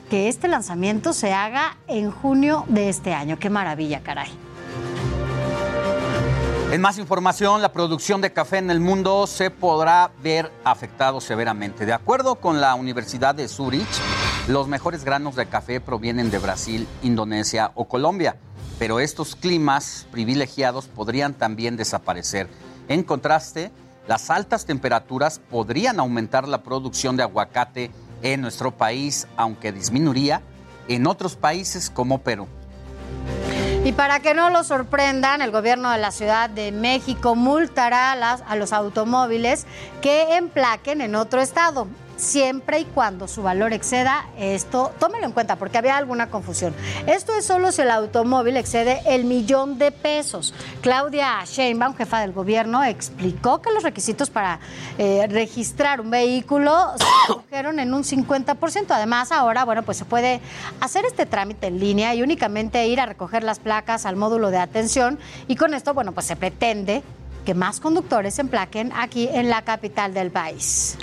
que 0.09 0.27
este 0.27 0.47
lanzamiento 0.47 1.13
se 1.13 1.34
haga 1.34 1.77
en 1.88 2.11
junio 2.11 2.65
de 2.68 2.89
este 2.89 3.13
año. 3.13 3.39
Qué 3.39 3.49
maravilla, 3.49 4.01
caray. 4.01 4.30
En 6.72 6.80
más 6.80 6.98
información, 6.98 7.61
la 7.61 7.73
producción 7.73 8.22
de 8.22 8.31
café 8.31 8.57
en 8.57 8.72
el 8.72 8.80
mundo 8.80 9.27
se 9.27 9.52
podrá 9.52 10.10
ver 10.23 10.49
afectado 10.64 11.19
severamente. 11.19 11.85
De 11.85 11.91
acuerdo 11.91 12.35
con 12.35 12.61
la 12.61 12.76
Universidad 12.76 13.35
de 13.35 13.49
Zurich, 13.49 13.89
los 14.48 14.69
mejores 14.69 15.03
granos 15.03 15.35
de 15.35 15.48
café 15.48 15.81
provienen 15.81 16.31
de 16.31 16.38
Brasil, 16.38 16.88
Indonesia 17.03 17.72
o 17.76 17.89
Colombia, 17.89 18.38
pero 18.80 19.02
estos 19.02 19.35
climas 19.35 20.07
privilegiados 20.11 20.88
podrían 20.88 21.34
también 21.34 21.76
desaparecer. 21.76 22.48
En 22.88 23.03
contraste, 23.03 23.69
las 24.07 24.30
altas 24.30 24.65
temperaturas 24.65 25.39
podrían 25.39 25.99
aumentar 25.99 26.48
la 26.48 26.64
producción 26.64 27.18
de 27.18 27.23
aguacate 27.23 27.91
en 28.22 28.39
nuestro 28.39 28.72
país, 28.72 29.27
aunque 29.35 29.73
disminuiría 29.73 30.41
en 30.88 31.06
otros 31.06 31.35
países 31.35 31.89
como 31.89 32.19
Perú. 32.19 32.48
Y 33.83 33.93
para 33.93 34.19
que 34.19 34.35
no 34.35 34.51
lo 34.51 34.63
sorprendan, 34.63 35.41
el 35.41 35.49
gobierno 35.49 35.89
de 35.89 35.97
la 35.97 36.11
Ciudad 36.11 36.51
de 36.51 36.71
México 36.71 37.33
multará 37.33 38.11
a, 38.11 38.55
los 38.55 38.73
automóviles 38.73 39.65
que 40.01 40.35
emplaquen 40.35 41.01
en 41.01 41.15
otro 41.15 41.41
estado, 41.41 41.87
siempre 42.22 42.80
y 42.80 42.85
cuando 42.85 43.27
su 43.27 43.41
valor 43.41 43.73
exceda 43.73 44.26
esto. 44.38 44.91
Tómelo 44.99 45.26
en 45.26 45.31
cuenta 45.31 45.56
porque 45.56 45.77
había 45.77 45.98
alguna 45.98 46.30
confusión. 46.30 46.73
Esto 47.07 47.34
es 47.35 47.45
solo 47.45 47.72
si 47.72 47.81
el 47.81 47.91
automóvil 47.91 48.57
excede 48.57 49.02
el 49.07 49.26
millón 49.26 49.77
de 49.77 49.91
pesos. 49.91 50.53
Claudia 50.81 51.43
Sheinbaum, 51.45 51.95
jefa 51.95 52.22
del 52.22 52.31
gobierno, 52.31 52.84
explicó 52.84 53.61
que 53.61 53.72
los 53.72 53.84
requisitos 53.84 54.30
para 54.30 54.60
eh, 54.98 55.27
registrar 55.30 55.99
un 55.99 56.11
vehículo 56.11 56.93
se 56.98 57.06
redujeron 57.27 57.80
en 57.80 57.93
un 57.93 58.03
50%. 58.03 58.85
Además, 58.89 59.31
ahora, 59.31 59.65
bueno, 59.65 59.84
pues 59.84 59.98
se 59.98 60.06
puede 60.06 60.41
hacer 60.80 61.06
este 61.06 61.26
trámite 61.26 61.68
en 61.68 61.80
línea 61.80 62.14
y 62.14 62.22
únicamente 62.22 62.85
ir 62.88 63.02
a 63.02 63.06
recoger 63.06 63.43
las 63.43 63.60
placas 63.60 64.06
al 64.06 64.15
módulo 64.15 64.52
de 64.52 64.57
atención 64.60 65.18
y 65.48 65.56
con 65.56 65.73
esto, 65.73 65.93
bueno, 65.93 66.11
pues 66.11 66.27
se 66.27 66.35
pretende 66.35 67.02
que 67.45 67.56
más 67.56 67.80
conductores 67.80 68.35
se 68.35 68.41
emplaquen 68.41 68.91
aquí 68.95 69.27
en 69.31 69.49
la 69.49 69.64
capital 69.64 70.14
del 70.14 70.30
país. 70.30 70.98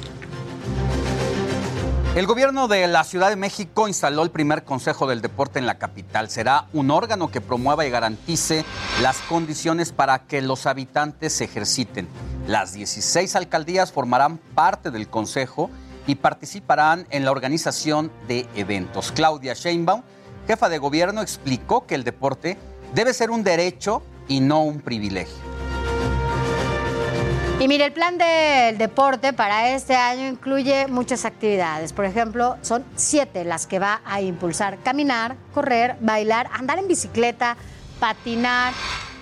El 2.17 2.27
gobierno 2.27 2.69
de 2.69 2.87
la 2.89 3.05
Ciudad 3.05 3.29
de 3.29 3.37
México 3.37 3.87
instaló 3.87 4.23
el 4.23 4.31
primer 4.31 4.65
Consejo 4.65 5.07
del 5.07 5.21
Deporte 5.21 5.59
en 5.59 5.67
la 5.67 5.79
capital. 5.79 6.31
Será 6.31 6.67
un 6.73 6.91
órgano 6.91 7.31
que 7.31 7.41
promueva 7.41 7.87
y 7.87 7.91
garantice 7.91 8.65
las 9.03 9.19
condiciones 9.19 9.93
para 9.93 10.21
que 10.21 10.43
los 10.43 10.67
habitantes 10.67 11.35
se 11.35 11.45
ejerciten. 11.45 12.09
Las 12.47 12.73
16 12.73 13.37
alcaldías 13.37 13.93
formarán 13.93 14.39
parte 14.39 14.91
del 14.91 15.09
Consejo 15.09 15.71
y 16.07 16.17
participarán 16.17 17.07
en 17.11 17.25
la 17.25 17.31
organización 17.31 18.11
de 18.27 18.49
eventos. 18.57 19.13
Claudia 19.13 19.55
Sheinbaum, 19.55 20.03
jefa 20.47 20.69
de 20.69 20.79
gobierno, 20.79 21.21
explicó 21.21 21.87
que 21.87 21.95
el 21.95 22.05
deporte 22.05 22.57
debe 22.95 23.13
ser 23.13 23.31
un 23.31 23.45
derecho 23.45 24.03
y 24.27 24.41
no 24.41 24.63
un 24.63 24.81
privilegio. 24.81 25.48
Y 27.61 27.67
mire, 27.67 27.87
el 27.87 27.93
plan 27.93 28.17
del 28.19 28.79
deporte 28.79 29.33
para 29.33 29.75
este 29.75 29.97
año 29.97 30.29
incluye 30.29 30.87
muchas 30.87 31.25
actividades. 31.25 31.93
Por 31.93 32.05
ejemplo, 32.05 32.57
son 32.63 32.85
siete 32.95 33.45
las 33.45 33.67
que 33.67 33.81
va 33.81 34.01
a 34.05 34.21
impulsar. 34.21 34.79
Caminar, 34.85 35.35
correr, 35.53 35.97
bailar, 36.01 36.49
andar 36.53 36.79
en 36.79 36.87
bicicleta, 36.87 37.57
patinar, 37.99 38.73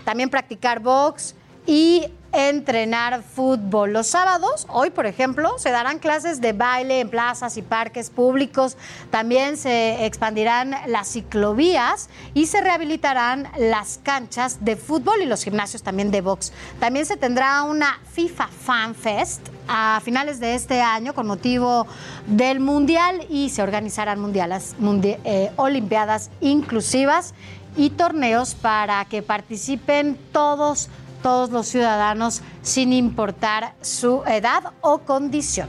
también 0.04 0.28
practicar 0.28 0.80
box 0.80 1.34
y 1.66 2.08
entrenar 2.36 3.22
fútbol. 3.22 3.92
Los 3.92 4.08
sábados, 4.08 4.66
hoy 4.68 4.90
por 4.90 5.06
ejemplo, 5.06 5.58
se 5.58 5.70
darán 5.70 5.98
clases 5.98 6.40
de 6.40 6.52
baile 6.52 7.00
en 7.00 7.08
plazas 7.10 7.56
y 7.56 7.62
parques 7.62 8.10
públicos. 8.10 8.76
También 9.10 9.56
se 9.56 10.04
expandirán 10.06 10.74
las 10.86 11.08
ciclovías 11.08 12.08
y 12.34 12.46
se 12.46 12.60
rehabilitarán 12.60 13.48
las 13.58 13.98
canchas 14.02 14.64
de 14.64 14.76
fútbol 14.76 15.22
y 15.22 15.26
los 15.26 15.42
gimnasios 15.44 15.82
también 15.82 16.10
de 16.10 16.20
box. 16.20 16.52
También 16.78 17.06
se 17.06 17.16
tendrá 17.16 17.62
una 17.62 17.98
FIFA 18.12 18.48
Fan 18.48 18.94
Fest 18.94 19.40
a 19.68 20.00
finales 20.04 20.38
de 20.38 20.54
este 20.54 20.80
año 20.80 21.14
con 21.14 21.26
motivo 21.26 21.86
del 22.26 22.60
Mundial 22.60 23.26
y 23.28 23.50
se 23.50 23.62
organizarán 23.62 24.20
mundiales, 24.20 24.76
mundi- 24.80 25.18
eh, 25.24 25.50
Olimpiadas 25.56 26.30
inclusivas 26.40 27.34
y 27.76 27.90
torneos 27.90 28.54
para 28.54 29.04
que 29.06 29.22
participen 29.22 30.18
todos 30.32 30.88
todos 31.26 31.50
los 31.50 31.66
ciudadanos 31.66 32.40
sin 32.62 32.92
importar 32.92 33.74
su 33.80 34.22
edad 34.28 34.74
o 34.80 34.98
condición. 34.98 35.66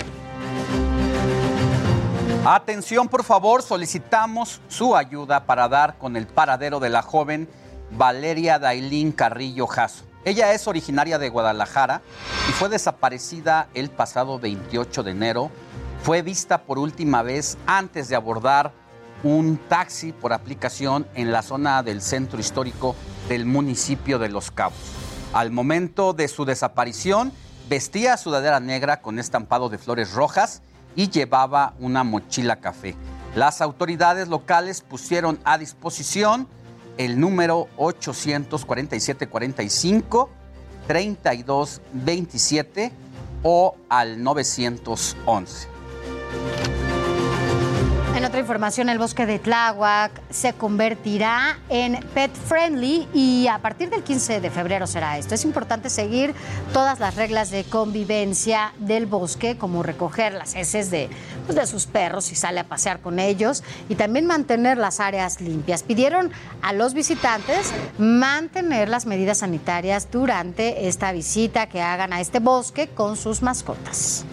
Atención, 2.45 3.07
por 3.07 3.23
favor, 3.23 3.63
solicitamos 3.63 4.61
su 4.67 4.95
ayuda 4.95 5.47
para 5.47 5.67
dar 5.67 5.97
con 5.97 6.15
el 6.15 6.27
paradero 6.27 6.79
de 6.79 6.91
la 6.91 7.01
joven 7.01 7.49
Valeria 7.89 8.59
Dailín 8.59 9.11
Carrillo 9.11 9.65
Jasso. 9.65 10.05
Ella 10.25 10.53
es 10.53 10.67
originaria 10.67 11.17
de 11.17 11.29
Guadalajara 11.29 12.03
y 12.47 12.51
fue 12.51 12.69
desaparecida 12.69 13.67
el 13.73 13.89
pasado 13.89 14.37
28 14.37 15.01
de 15.01 15.09
enero. 15.09 15.49
Fue 16.03 16.21
vista 16.21 16.59
por 16.59 16.77
última 16.77 17.23
vez 17.23 17.57
antes 17.65 18.09
de 18.09 18.15
abordar 18.15 18.73
un 19.23 19.57
taxi 19.67 20.11
por 20.11 20.33
aplicación 20.33 21.07
en 21.15 21.31
la 21.31 21.41
zona 21.41 21.81
del 21.81 22.03
centro 22.03 22.39
histórico 22.39 22.95
del 23.27 23.47
municipio 23.47 24.19
de 24.19 24.29
Los 24.29 24.51
Cabos. 24.51 25.06
Al 25.33 25.51
momento 25.51 26.13
de 26.13 26.27
su 26.27 26.45
desaparición, 26.45 27.31
vestía 27.69 28.17
sudadera 28.17 28.59
negra 28.59 29.01
con 29.01 29.19
estampado 29.19 29.69
de 29.69 29.77
flores 29.77 30.13
rojas 30.13 30.63
y 30.95 31.09
llevaba 31.09 31.75
una 31.79 32.03
mochila 32.03 32.55
café. 32.57 32.95
Las 33.35 33.61
autoridades 33.61 34.29
locales 34.29 34.81
pusieron 34.81 35.39
a 35.43 35.57
disposición 35.57 36.47
el 36.97 37.19
número 37.19 37.67
847-45 37.77 40.29
3227 40.87 42.91
o 43.43 43.75
al 43.89 44.23
911. 44.23 45.67
En 48.17 48.25
otra 48.25 48.39
información, 48.39 48.89
el 48.89 48.97
bosque 48.97 49.27
de 49.27 49.37
Tláhuac 49.37 50.11
se 50.31 50.53
convertirá 50.53 51.59
en 51.69 51.99
pet 52.15 52.33
friendly 52.33 53.07
y 53.13 53.45
a 53.47 53.59
partir 53.59 53.91
del 53.91 54.01
15 54.01 54.41
de 54.41 54.49
febrero 54.49 54.87
será 54.87 55.19
esto. 55.19 55.35
Es 55.35 55.45
importante 55.45 55.91
seguir 55.91 56.33
todas 56.73 56.99
las 56.99 57.13
reglas 57.13 57.51
de 57.51 57.63
convivencia 57.63 58.73
del 58.79 59.05
bosque, 59.05 59.55
como 59.59 59.83
recoger 59.83 60.33
las 60.33 60.55
heces 60.55 60.89
de, 60.89 61.11
pues, 61.45 61.55
de 61.55 61.67
sus 61.67 61.85
perros 61.85 62.25
si 62.25 62.33
sale 62.33 62.59
a 62.59 62.63
pasear 62.63 63.01
con 63.01 63.19
ellos 63.19 63.63
y 63.87 63.93
también 63.93 64.25
mantener 64.25 64.79
las 64.79 64.99
áreas 64.99 65.39
limpias. 65.39 65.83
Pidieron 65.83 66.31
a 66.63 66.73
los 66.73 66.95
visitantes 66.95 67.71
mantener 67.99 68.89
las 68.89 69.05
medidas 69.05 69.37
sanitarias 69.37 70.09
durante 70.09 70.87
esta 70.87 71.11
visita 71.11 71.69
que 71.69 71.83
hagan 71.83 72.13
a 72.13 72.19
este 72.19 72.39
bosque 72.39 72.87
con 72.87 73.15
sus 73.15 73.43
mascotas. 73.43 74.25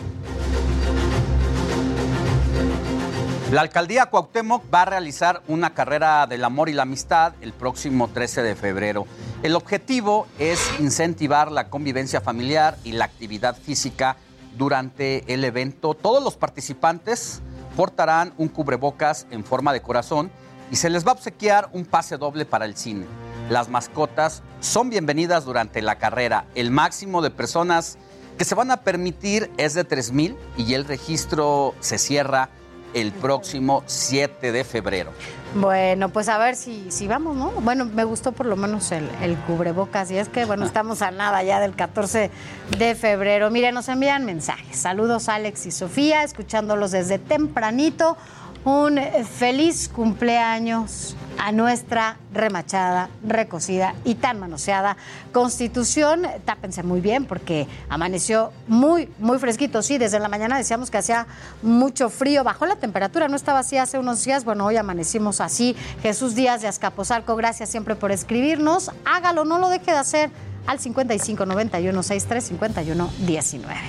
La 3.54 3.60
alcaldía 3.60 4.06
Cuauhtémoc 4.06 4.64
va 4.74 4.82
a 4.82 4.84
realizar 4.86 5.40
una 5.46 5.74
carrera 5.74 6.26
del 6.26 6.42
amor 6.42 6.68
y 6.68 6.72
la 6.72 6.82
amistad 6.82 7.34
el 7.40 7.52
próximo 7.52 8.08
13 8.08 8.42
de 8.42 8.56
febrero. 8.56 9.06
El 9.44 9.54
objetivo 9.54 10.26
es 10.40 10.60
incentivar 10.80 11.52
la 11.52 11.70
convivencia 11.70 12.20
familiar 12.20 12.76
y 12.82 12.90
la 12.90 13.04
actividad 13.04 13.56
física 13.56 14.16
durante 14.58 15.32
el 15.32 15.44
evento. 15.44 15.94
Todos 15.94 16.20
los 16.20 16.34
participantes 16.34 17.42
portarán 17.76 18.34
un 18.38 18.48
cubrebocas 18.48 19.28
en 19.30 19.44
forma 19.44 19.72
de 19.72 19.82
corazón 19.82 20.32
y 20.72 20.74
se 20.74 20.90
les 20.90 21.06
va 21.06 21.10
a 21.10 21.14
obsequiar 21.14 21.68
un 21.72 21.84
pase 21.84 22.16
doble 22.16 22.46
para 22.46 22.64
el 22.64 22.76
cine. 22.76 23.06
Las 23.50 23.68
mascotas 23.68 24.42
son 24.58 24.90
bienvenidas 24.90 25.44
durante 25.44 25.80
la 25.80 25.94
carrera. 25.94 26.44
El 26.56 26.72
máximo 26.72 27.22
de 27.22 27.30
personas 27.30 27.98
que 28.36 28.44
se 28.44 28.56
van 28.56 28.72
a 28.72 28.78
permitir 28.78 29.48
es 29.58 29.74
de 29.74 29.86
3.000 29.86 30.34
y 30.56 30.74
el 30.74 30.86
registro 30.86 31.72
se 31.78 31.98
cierra 31.98 32.50
el 32.94 33.12
próximo 33.12 33.82
7 33.86 34.52
de 34.52 34.64
febrero. 34.64 35.10
Bueno, 35.54 36.08
pues 36.08 36.28
a 36.28 36.38
ver 36.38 36.56
si, 36.56 36.90
si 36.90 37.06
vamos, 37.06 37.36
¿no? 37.36 37.50
Bueno, 37.50 37.84
me 37.84 38.02
gustó 38.04 38.32
por 38.32 38.46
lo 38.46 38.56
menos 38.56 38.90
el, 38.90 39.08
el 39.22 39.36
cubrebocas 39.36 40.10
y 40.10 40.16
es 40.16 40.28
que, 40.28 40.44
bueno, 40.46 40.64
estamos 40.64 41.00
a 41.02 41.10
nada 41.10 41.42
ya 41.42 41.60
del 41.60 41.76
14 41.76 42.30
de 42.78 42.94
febrero. 42.94 43.50
Mire, 43.50 43.70
nos 43.70 43.88
envían 43.88 44.24
mensajes. 44.24 44.76
Saludos 44.76 45.28
Alex 45.28 45.66
y 45.66 45.70
Sofía, 45.70 46.24
escuchándolos 46.24 46.90
desde 46.90 47.18
tempranito. 47.18 48.16
Un 48.64 48.98
feliz 49.38 49.90
cumpleaños 49.90 51.16
a 51.38 51.52
nuestra 51.52 52.16
remachada, 52.32 53.10
recocida 53.22 53.94
y 54.04 54.14
tan 54.14 54.40
manoseada 54.40 54.96
Constitución. 55.32 56.26
Tápense 56.46 56.82
muy 56.82 57.02
bien 57.02 57.26
porque 57.26 57.66
amaneció 57.90 58.52
muy, 58.66 59.10
muy 59.18 59.38
fresquito. 59.38 59.82
Sí, 59.82 59.98
desde 59.98 60.18
la 60.18 60.28
mañana 60.28 60.56
decíamos 60.56 60.90
que 60.90 60.96
hacía 60.96 61.26
mucho 61.62 62.08
frío, 62.08 62.44
bajó 62.44 62.64
la 62.64 62.76
temperatura, 62.76 63.28
no 63.28 63.36
estaba 63.36 63.58
así 63.58 63.76
hace 63.76 63.98
unos 63.98 64.24
días. 64.24 64.46
Bueno, 64.46 64.64
hoy 64.64 64.78
amanecimos 64.78 65.42
así. 65.42 65.76
Jesús 66.02 66.34
Díaz 66.34 66.62
de 66.62 66.68
Azcapotzalco, 66.68 67.36
gracias 67.36 67.68
siempre 67.68 67.96
por 67.96 68.12
escribirnos. 68.12 68.90
Hágalo, 69.04 69.44
no 69.44 69.58
lo 69.58 69.68
deje 69.68 69.90
de 69.90 69.98
hacer 69.98 70.30
al 70.66 70.80
55 70.80 71.44
91 71.44 72.02
63 72.02 72.44
51 72.44 73.10
19. 73.18 73.80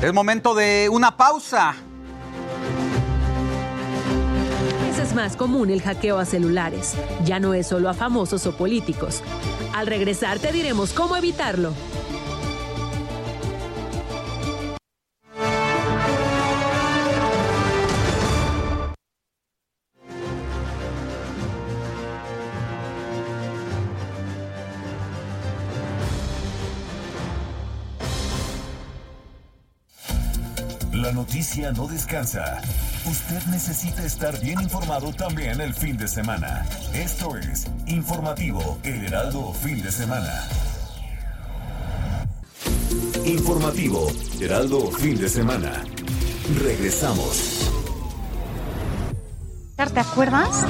Es 0.00 0.14
momento 0.14 0.54
de 0.54 0.88
una 0.92 1.16
pausa. 1.16 1.74
Es 5.08 5.14
más 5.14 5.36
común 5.36 5.70
el 5.70 5.80
hackeo 5.80 6.18
a 6.18 6.26
celulares. 6.26 6.94
Ya 7.24 7.40
no 7.40 7.54
es 7.54 7.66
solo 7.66 7.88
a 7.88 7.94
famosos 7.94 8.46
o 8.46 8.54
políticos. 8.54 9.22
Al 9.74 9.86
regresar 9.86 10.38
te 10.38 10.52
diremos 10.52 10.92
cómo 10.92 11.16
evitarlo. 11.16 11.72
La 30.92 31.12
noticia 31.12 31.72
no 31.72 31.88
descansa. 31.88 32.60
Usted 33.08 33.42
necesita 33.46 34.04
estar 34.04 34.38
bien 34.38 34.60
informado 34.60 35.10
también 35.14 35.62
el 35.62 35.72
fin 35.72 35.96
de 35.96 36.06
semana. 36.06 36.66
Esto 36.92 37.38
es 37.38 37.66
Informativo 37.86 38.78
El 38.82 39.06
Heraldo 39.06 39.54
Fin 39.54 39.82
de 39.82 39.90
Semana. 39.90 40.44
Informativo 43.24 44.08
Heraldo 44.38 44.90
Fin 44.90 45.16
de 45.18 45.26
Semana. 45.30 45.72
Regresamos. 46.62 47.70
¿Te 49.76 50.00
acuerdas? 50.00 50.66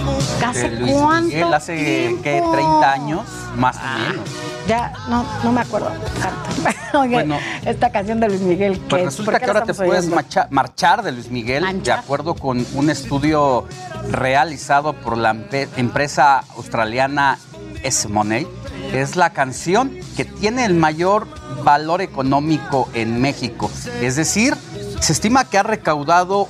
¿Hace 0.46 0.70
De 0.70 0.80
Luis 0.80 0.92
cuánto 0.92 1.28
Miguel, 1.28 1.54
hace 1.54 1.74
¿qué? 1.74 2.18
tiempo? 2.22 2.52
30 2.52 2.92
años, 2.92 3.26
más 3.56 3.76
o 3.76 3.98
menos. 3.98 4.28
Ya, 4.68 4.92
no, 5.08 5.26
no 5.42 5.52
me 5.52 5.60
acuerdo 5.62 5.90
tanto. 6.20 6.77
Oye, 6.94 7.14
Bueno. 7.14 7.38
esta 7.64 7.90
canción 7.90 8.20
de 8.20 8.28
Luis 8.28 8.40
Miguel. 8.40 8.80
Pues 8.88 9.00
¿qué- 9.00 9.06
resulta 9.06 9.38
que 9.38 9.44
ahora 9.46 9.62
te 9.64 9.74
puedes 9.74 10.08
marcha- 10.08 10.46
marchar 10.50 11.02
de 11.02 11.12
Luis 11.12 11.30
Miguel, 11.30 11.82
de 11.82 11.92
acuerdo 11.92 12.34
con 12.34 12.64
un 12.74 12.90
estudio 12.90 13.66
realizado 14.10 14.92
por 14.94 15.16
la 15.18 15.36
empresa 15.76 16.44
australiana 16.56 17.38
S-Money. 17.82 18.46
Es 18.92 19.16
la 19.16 19.30
canción 19.30 19.92
que 20.16 20.24
tiene 20.24 20.64
el 20.64 20.74
mayor 20.74 21.26
valor 21.62 22.00
económico 22.00 22.88
en 22.94 23.20
México. 23.20 23.70
Es 24.00 24.16
decir, 24.16 24.54
Se 25.00 25.12
estima 25.12 25.44
que 25.44 25.56
ha 25.58 25.62
recaudado 25.62 26.48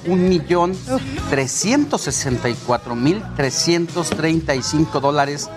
1.364.335 3.68 5.00
dólares 5.00 5.50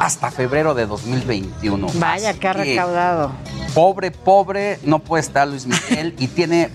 hasta 0.00 0.30
febrero 0.30 0.74
de 0.74 0.86
2021. 0.86 1.86
Vaya, 1.94 2.34
que 2.34 2.48
ha 2.48 2.52
Así 2.52 2.60
recaudado. 2.60 3.32
Pobre, 3.74 4.10
pobre, 4.10 4.78
no 4.84 5.00
puede 5.00 5.22
estar 5.22 5.48
Luis 5.48 5.66
Miguel 5.66 6.14
y 6.18 6.28
tiene 6.28 6.70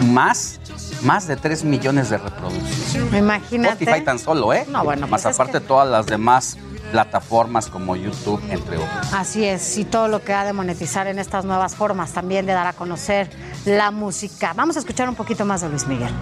más, 0.00 0.60
más 1.02 1.26
de 1.26 1.36
3 1.36 1.64
millones 1.64 2.10
de 2.10 2.18
reproducciones. 2.18 3.14
Imagínate. 3.14 3.84
Spotify 3.84 4.04
tan 4.04 4.18
solo, 4.18 4.52
¿eh? 4.52 4.64
No, 4.68 4.84
bueno, 4.84 5.08
Más 5.08 5.22
pues 5.22 5.34
es 5.34 5.40
aparte 5.40 5.60
todas 5.60 5.88
las 5.88 6.06
demás 6.06 6.56
plataformas 6.92 7.66
como 7.66 7.96
YouTube, 7.96 8.40
entre 8.48 8.76
otras. 8.78 9.12
Así 9.12 9.44
es, 9.44 9.76
y 9.76 9.84
todo 9.84 10.06
lo 10.08 10.22
que 10.22 10.32
ha 10.32 10.44
de 10.44 10.52
monetizar 10.52 11.06
en 11.08 11.18
estas 11.18 11.44
nuevas 11.44 11.74
formas 11.74 12.12
también 12.12 12.46
de 12.46 12.52
dar 12.52 12.66
a 12.68 12.72
conocer 12.72 13.28
la 13.64 13.90
música. 13.90 14.52
Vamos 14.54 14.76
a 14.76 14.78
escuchar 14.78 15.08
un 15.08 15.16
poquito 15.16 15.44
más 15.44 15.62
de 15.62 15.68
Luis 15.68 15.86
Miguel. 15.86 16.14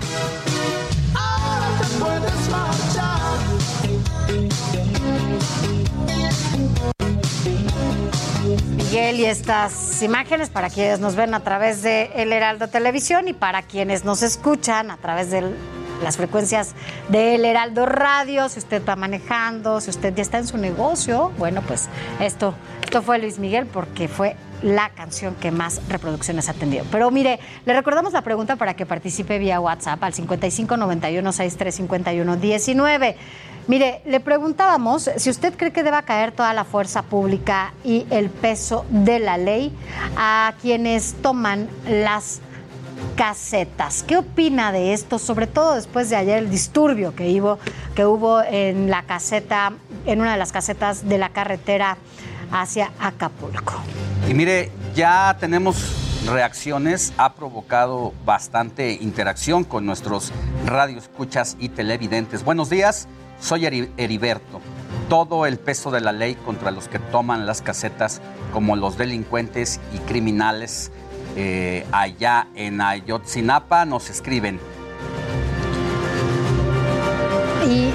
Miguel 8.95 9.19
y 9.19 9.25
estas 9.25 10.03
imágenes 10.05 10.51
para 10.51 10.71
quienes 10.71 11.01
nos 11.01 11.16
ven 11.16 11.35
a 11.35 11.41
través 11.41 11.83
de 11.83 12.12
El 12.15 12.33
Heraldo 12.33 12.69
Televisión 12.69 13.27
y 13.27 13.33
para 13.33 13.62
quienes 13.62 14.05
nos 14.05 14.23
escuchan 14.23 14.93
a 14.93 14.99
través 14.99 15.33
de 15.33 15.43
las 16.01 16.16
frecuencias 16.16 16.77
de 17.09 17.35
El 17.35 17.45
Heraldo 17.45 17.87
Radio, 17.87 18.49
si 18.49 18.61
usted 18.61 18.81
va 18.89 18.95
manejando, 18.95 19.81
si 19.81 19.91
usted 19.91 20.15
ya 20.15 20.23
está 20.23 20.39
en 20.39 20.47
su 20.47 20.59
negocio, 20.59 21.33
bueno, 21.39 21.61
pues 21.62 21.89
esto, 22.21 22.55
esto 22.85 23.03
fue 23.03 23.19
Luis 23.19 23.41
Miguel 23.41 23.66
porque 23.66 24.07
fue 24.07 24.37
la 24.62 24.91
canción 24.91 25.35
que 25.35 25.51
más 25.51 25.81
reproducciones 25.89 26.49
ha 26.49 26.55
tenido. 26.55 26.85
Pero 26.93 27.11
mire, 27.11 27.41
le 27.66 27.75
recordamos 27.75 28.12
la 28.12 28.23
pregunta 28.23 28.55
para 28.55 28.75
que 28.75 28.87
participe 28.87 29.41
vía 29.41 29.59
WhatsApp 29.59 30.05
al 30.05 30.15
55 30.15 30.77
91 30.77 31.33
63 31.33 31.75
51 31.75 32.37
19. 32.37 33.16
Mire, 33.66 34.03
le 34.05 34.20
preguntábamos 34.20 35.11
si 35.16 35.31
usted 35.31 35.55
cree 35.57 35.73
que 35.73 35.82
deba 35.82 36.03
caer 36.03 36.32
toda 36.32 36.53
la 36.53 36.65
fuerza 36.65 37.03
pública 37.03 37.73
y 37.82 38.07
el 38.11 38.28
peso 38.28 38.85
de 38.91 39.19
la 39.19 39.39
ley 39.39 39.73
a 40.16 40.53
quienes 40.61 41.15
toman 41.23 41.69
las 41.89 42.41
casetas. 43.16 44.03
¿Qué 44.03 44.19
opina 44.19 44.70
de 44.70 44.93
esto? 44.93 45.19
Sobre 45.19 45.47
todo 45.47 45.74
después 45.77 46.11
de 46.11 46.16
ayer 46.16 46.39
el 46.39 46.51
disturbio 46.51 47.15
que 47.15 47.41
hubo, 47.41 47.59
que 47.95 48.05
hubo 48.05 48.43
en 48.43 48.91
la 48.91 49.05
caseta, 49.05 49.73
en 50.05 50.20
una 50.20 50.32
de 50.32 50.39
las 50.39 50.53
casetas 50.53 51.09
de 51.09 51.16
la 51.16 51.31
carretera 51.31 51.97
hacia 52.51 52.93
Acapulco. 53.01 53.74
Y 54.28 54.35
mire, 54.35 54.70
ya 54.95 55.36
tenemos 55.41 56.05
reacciones, 56.27 57.12
ha 57.16 57.35
provocado 57.35 58.12
bastante 58.24 58.93
interacción 58.93 59.65
con 59.65 59.86
nuestros 59.86 60.32
radioescuchas 60.66 61.57
y 61.59 61.70
televidentes. 61.70 62.45
Buenos 62.45 62.70
días, 62.70 63.09
soy 63.45 63.66
Eri- 63.66 63.91
Heriberto. 63.99 64.61
Todo 65.11 65.45
el 65.45 65.59
peso 65.59 65.91
de 65.91 66.01
la 66.01 66.12
ley 66.12 66.35
contra 66.35 66.71
los 66.71 66.89
que 66.89 66.99
toman 66.99 67.45
las 67.45 67.61
casetas 67.61 68.23
como 68.55 68.75
los 68.75 68.97
delincuentes 68.97 69.81
y 69.93 69.99
criminales 69.99 70.91
eh, 71.37 71.85
allá 71.93 72.47
en 72.55 72.81
Ayotzinapa 72.81 73.85
nos 73.85 74.09
escriben. 74.09 74.59
Y 77.69 77.91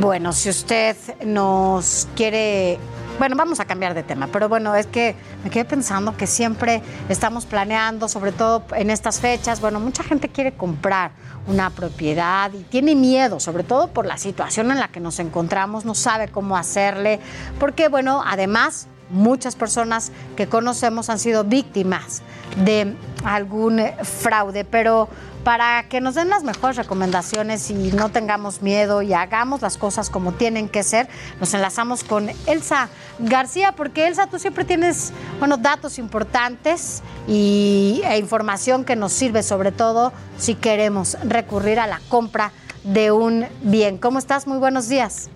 bueno, 0.00 0.32
si 0.32 0.48
usted 0.48 0.96
nos 1.24 2.08
quiere... 2.16 2.78
Bueno, 3.18 3.34
vamos 3.34 3.58
a 3.58 3.64
cambiar 3.64 3.94
de 3.94 4.04
tema, 4.04 4.28
pero 4.28 4.48
bueno, 4.48 4.76
es 4.76 4.86
que 4.86 5.16
me 5.42 5.50
quedé 5.50 5.64
pensando 5.64 6.16
que 6.16 6.28
siempre 6.28 6.82
estamos 7.08 7.46
planeando, 7.46 8.08
sobre 8.08 8.30
todo 8.30 8.62
en 8.76 8.90
estas 8.90 9.18
fechas, 9.18 9.60
bueno, 9.60 9.80
mucha 9.80 10.04
gente 10.04 10.28
quiere 10.28 10.52
comprar 10.52 11.10
una 11.48 11.70
propiedad 11.70 12.52
y 12.52 12.62
tiene 12.62 12.94
miedo, 12.94 13.40
sobre 13.40 13.64
todo 13.64 13.88
por 13.88 14.06
la 14.06 14.18
situación 14.18 14.70
en 14.70 14.78
la 14.78 14.88
que 14.88 15.00
nos 15.00 15.18
encontramos, 15.18 15.84
no 15.84 15.94
sabe 15.94 16.28
cómo 16.28 16.56
hacerle, 16.56 17.20
porque 17.58 17.88
bueno, 17.88 18.22
además 18.24 18.86
muchas 19.10 19.56
personas 19.56 20.12
que 20.36 20.46
conocemos 20.46 21.08
han 21.08 21.18
sido 21.18 21.44
víctimas 21.44 22.22
de 22.64 22.94
algún 23.24 23.82
fraude, 24.02 24.64
pero 24.64 25.08
para 25.48 25.88
que 25.88 26.02
nos 26.02 26.14
den 26.14 26.28
las 26.28 26.44
mejores 26.44 26.76
recomendaciones 26.76 27.70
y 27.70 27.90
no 27.92 28.10
tengamos 28.10 28.60
miedo 28.60 29.00
y 29.00 29.14
hagamos 29.14 29.62
las 29.62 29.78
cosas 29.78 30.10
como 30.10 30.32
tienen 30.32 30.68
que 30.68 30.82
ser, 30.82 31.08
nos 31.40 31.54
enlazamos 31.54 32.04
con 32.04 32.28
Elsa 32.46 32.90
García, 33.18 33.72
porque 33.72 34.06
Elsa, 34.06 34.26
tú 34.26 34.38
siempre 34.38 34.66
tienes, 34.66 35.10
bueno, 35.38 35.56
datos 35.56 35.98
importantes 35.98 37.02
y, 37.26 38.02
e 38.04 38.18
información 38.18 38.84
que 38.84 38.94
nos 38.94 39.14
sirve, 39.14 39.42
sobre 39.42 39.72
todo 39.72 40.12
si 40.36 40.54
queremos 40.54 41.16
recurrir 41.24 41.80
a 41.80 41.86
la 41.86 42.02
compra 42.10 42.52
de 42.84 43.10
un 43.10 43.46
bien. 43.62 43.96
¿Cómo 43.96 44.18
estás? 44.18 44.46
Muy 44.46 44.58
buenos 44.58 44.86
días. 44.90 45.30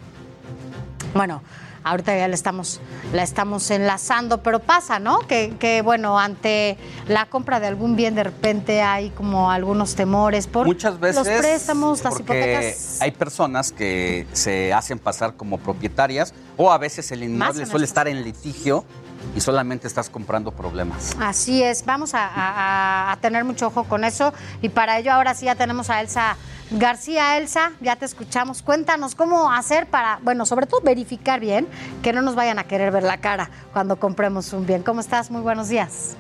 Bueno, 1.14 1.42
ahorita 1.84 2.16
ya 2.16 2.28
la 2.28 2.34
estamos, 2.34 2.80
la 3.12 3.22
estamos 3.22 3.70
enlazando, 3.70 4.42
pero 4.42 4.60
pasa, 4.60 4.98
¿no? 4.98 5.20
Que, 5.20 5.54
que, 5.58 5.82
bueno, 5.82 6.18
ante 6.18 6.76
la 7.08 7.26
compra 7.26 7.60
de 7.60 7.66
algún 7.66 7.96
bien 7.96 8.14
de 8.14 8.24
repente 8.24 8.82
hay 8.82 9.10
como 9.10 9.50
algunos 9.50 9.94
temores 9.94 10.46
por 10.46 10.66
Muchas 10.66 10.98
veces 11.00 11.26
los 11.26 11.38
préstamos, 11.38 12.04
las 12.04 12.20
hipotecas. 12.20 12.98
hay 13.00 13.10
personas 13.10 13.72
que 13.72 14.26
se 14.32 14.72
hacen 14.72 14.98
pasar 14.98 15.34
como 15.36 15.58
propietarias 15.58 16.34
o 16.56 16.72
a 16.72 16.78
veces 16.78 17.10
el 17.12 17.24
inmueble 17.24 17.66
suele 17.66 17.84
estar 17.84 18.08
en 18.08 18.22
litigio 18.22 18.84
y 19.34 19.40
solamente 19.40 19.86
estás 19.86 20.08
comprando 20.10 20.52
problemas. 20.52 21.16
Así 21.20 21.62
es, 21.62 21.84
vamos 21.84 22.14
a, 22.14 22.26
a- 22.26 23.12
a 23.12 23.16
tener 23.16 23.44
mucho 23.44 23.66
ojo 23.68 23.84
con 23.84 24.04
eso 24.04 24.32
y 24.60 24.68
para 24.68 24.98
ello 24.98 25.12
ahora 25.12 25.34
sí 25.34 25.46
ya 25.46 25.54
tenemos 25.54 25.90
a 25.90 26.00
Elsa 26.00 26.36
García. 26.70 27.36
Elsa, 27.38 27.72
ya 27.80 27.96
te 27.96 28.04
escuchamos. 28.04 28.62
Cuéntanos 28.62 29.14
cómo 29.14 29.50
hacer 29.52 29.86
para, 29.86 30.18
bueno, 30.22 30.46
sobre 30.46 30.66
todo 30.66 30.80
verificar 30.80 31.40
bien 31.40 31.66
que 32.02 32.12
no 32.12 32.22
nos 32.22 32.34
vayan 32.34 32.58
a 32.58 32.64
querer 32.64 32.90
ver 32.92 33.02
la 33.02 33.18
cara 33.18 33.50
cuando 33.72 33.96
compremos 33.96 34.52
un 34.52 34.66
bien. 34.66 34.82
¿Cómo 34.82 35.00
estás? 35.00 35.30
Muy 35.30 35.40
buenos 35.42 35.68
días. 35.68 36.16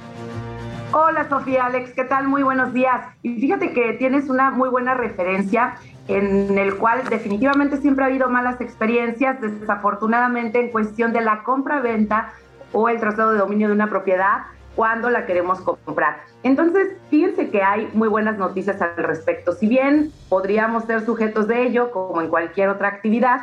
Hola 0.94 1.26
Sofía, 1.28 1.64
Alex, 1.66 1.92
¿qué 1.94 2.04
tal? 2.04 2.28
Muy 2.28 2.42
buenos 2.42 2.74
días. 2.74 3.00
Y 3.22 3.40
fíjate 3.40 3.72
que 3.72 3.94
tienes 3.94 4.28
una 4.28 4.50
muy 4.50 4.68
buena 4.68 4.92
referencia 4.92 5.76
en 6.06 6.58
el 6.58 6.76
cual 6.76 7.02
definitivamente 7.08 7.78
siempre 7.80 8.04
ha 8.04 8.08
habido 8.08 8.28
malas 8.28 8.60
experiencias, 8.60 9.40
desafortunadamente 9.40 10.60
en 10.60 10.70
cuestión 10.70 11.12
de 11.14 11.22
la 11.22 11.44
compra-venta 11.44 12.32
o 12.72 12.88
el 12.88 12.98
traslado 13.00 13.32
de 13.32 13.38
dominio 13.38 13.68
de 13.68 13.74
una 13.74 13.88
propiedad 13.88 14.42
cuando 14.74 15.10
la 15.10 15.26
queremos 15.26 15.60
comprar. 15.60 16.20
Entonces, 16.42 16.96
fíjense 17.10 17.50
que 17.50 17.62
hay 17.62 17.88
muy 17.92 18.08
buenas 18.08 18.38
noticias 18.38 18.80
al 18.80 18.96
respecto. 18.96 19.52
Si 19.52 19.66
bien 19.66 20.10
podríamos 20.28 20.84
ser 20.84 21.04
sujetos 21.04 21.46
de 21.46 21.62
ello, 21.62 21.90
como 21.90 22.22
en 22.22 22.28
cualquier 22.28 22.70
otra 22.70 22.88
actividad, 22.88 23.40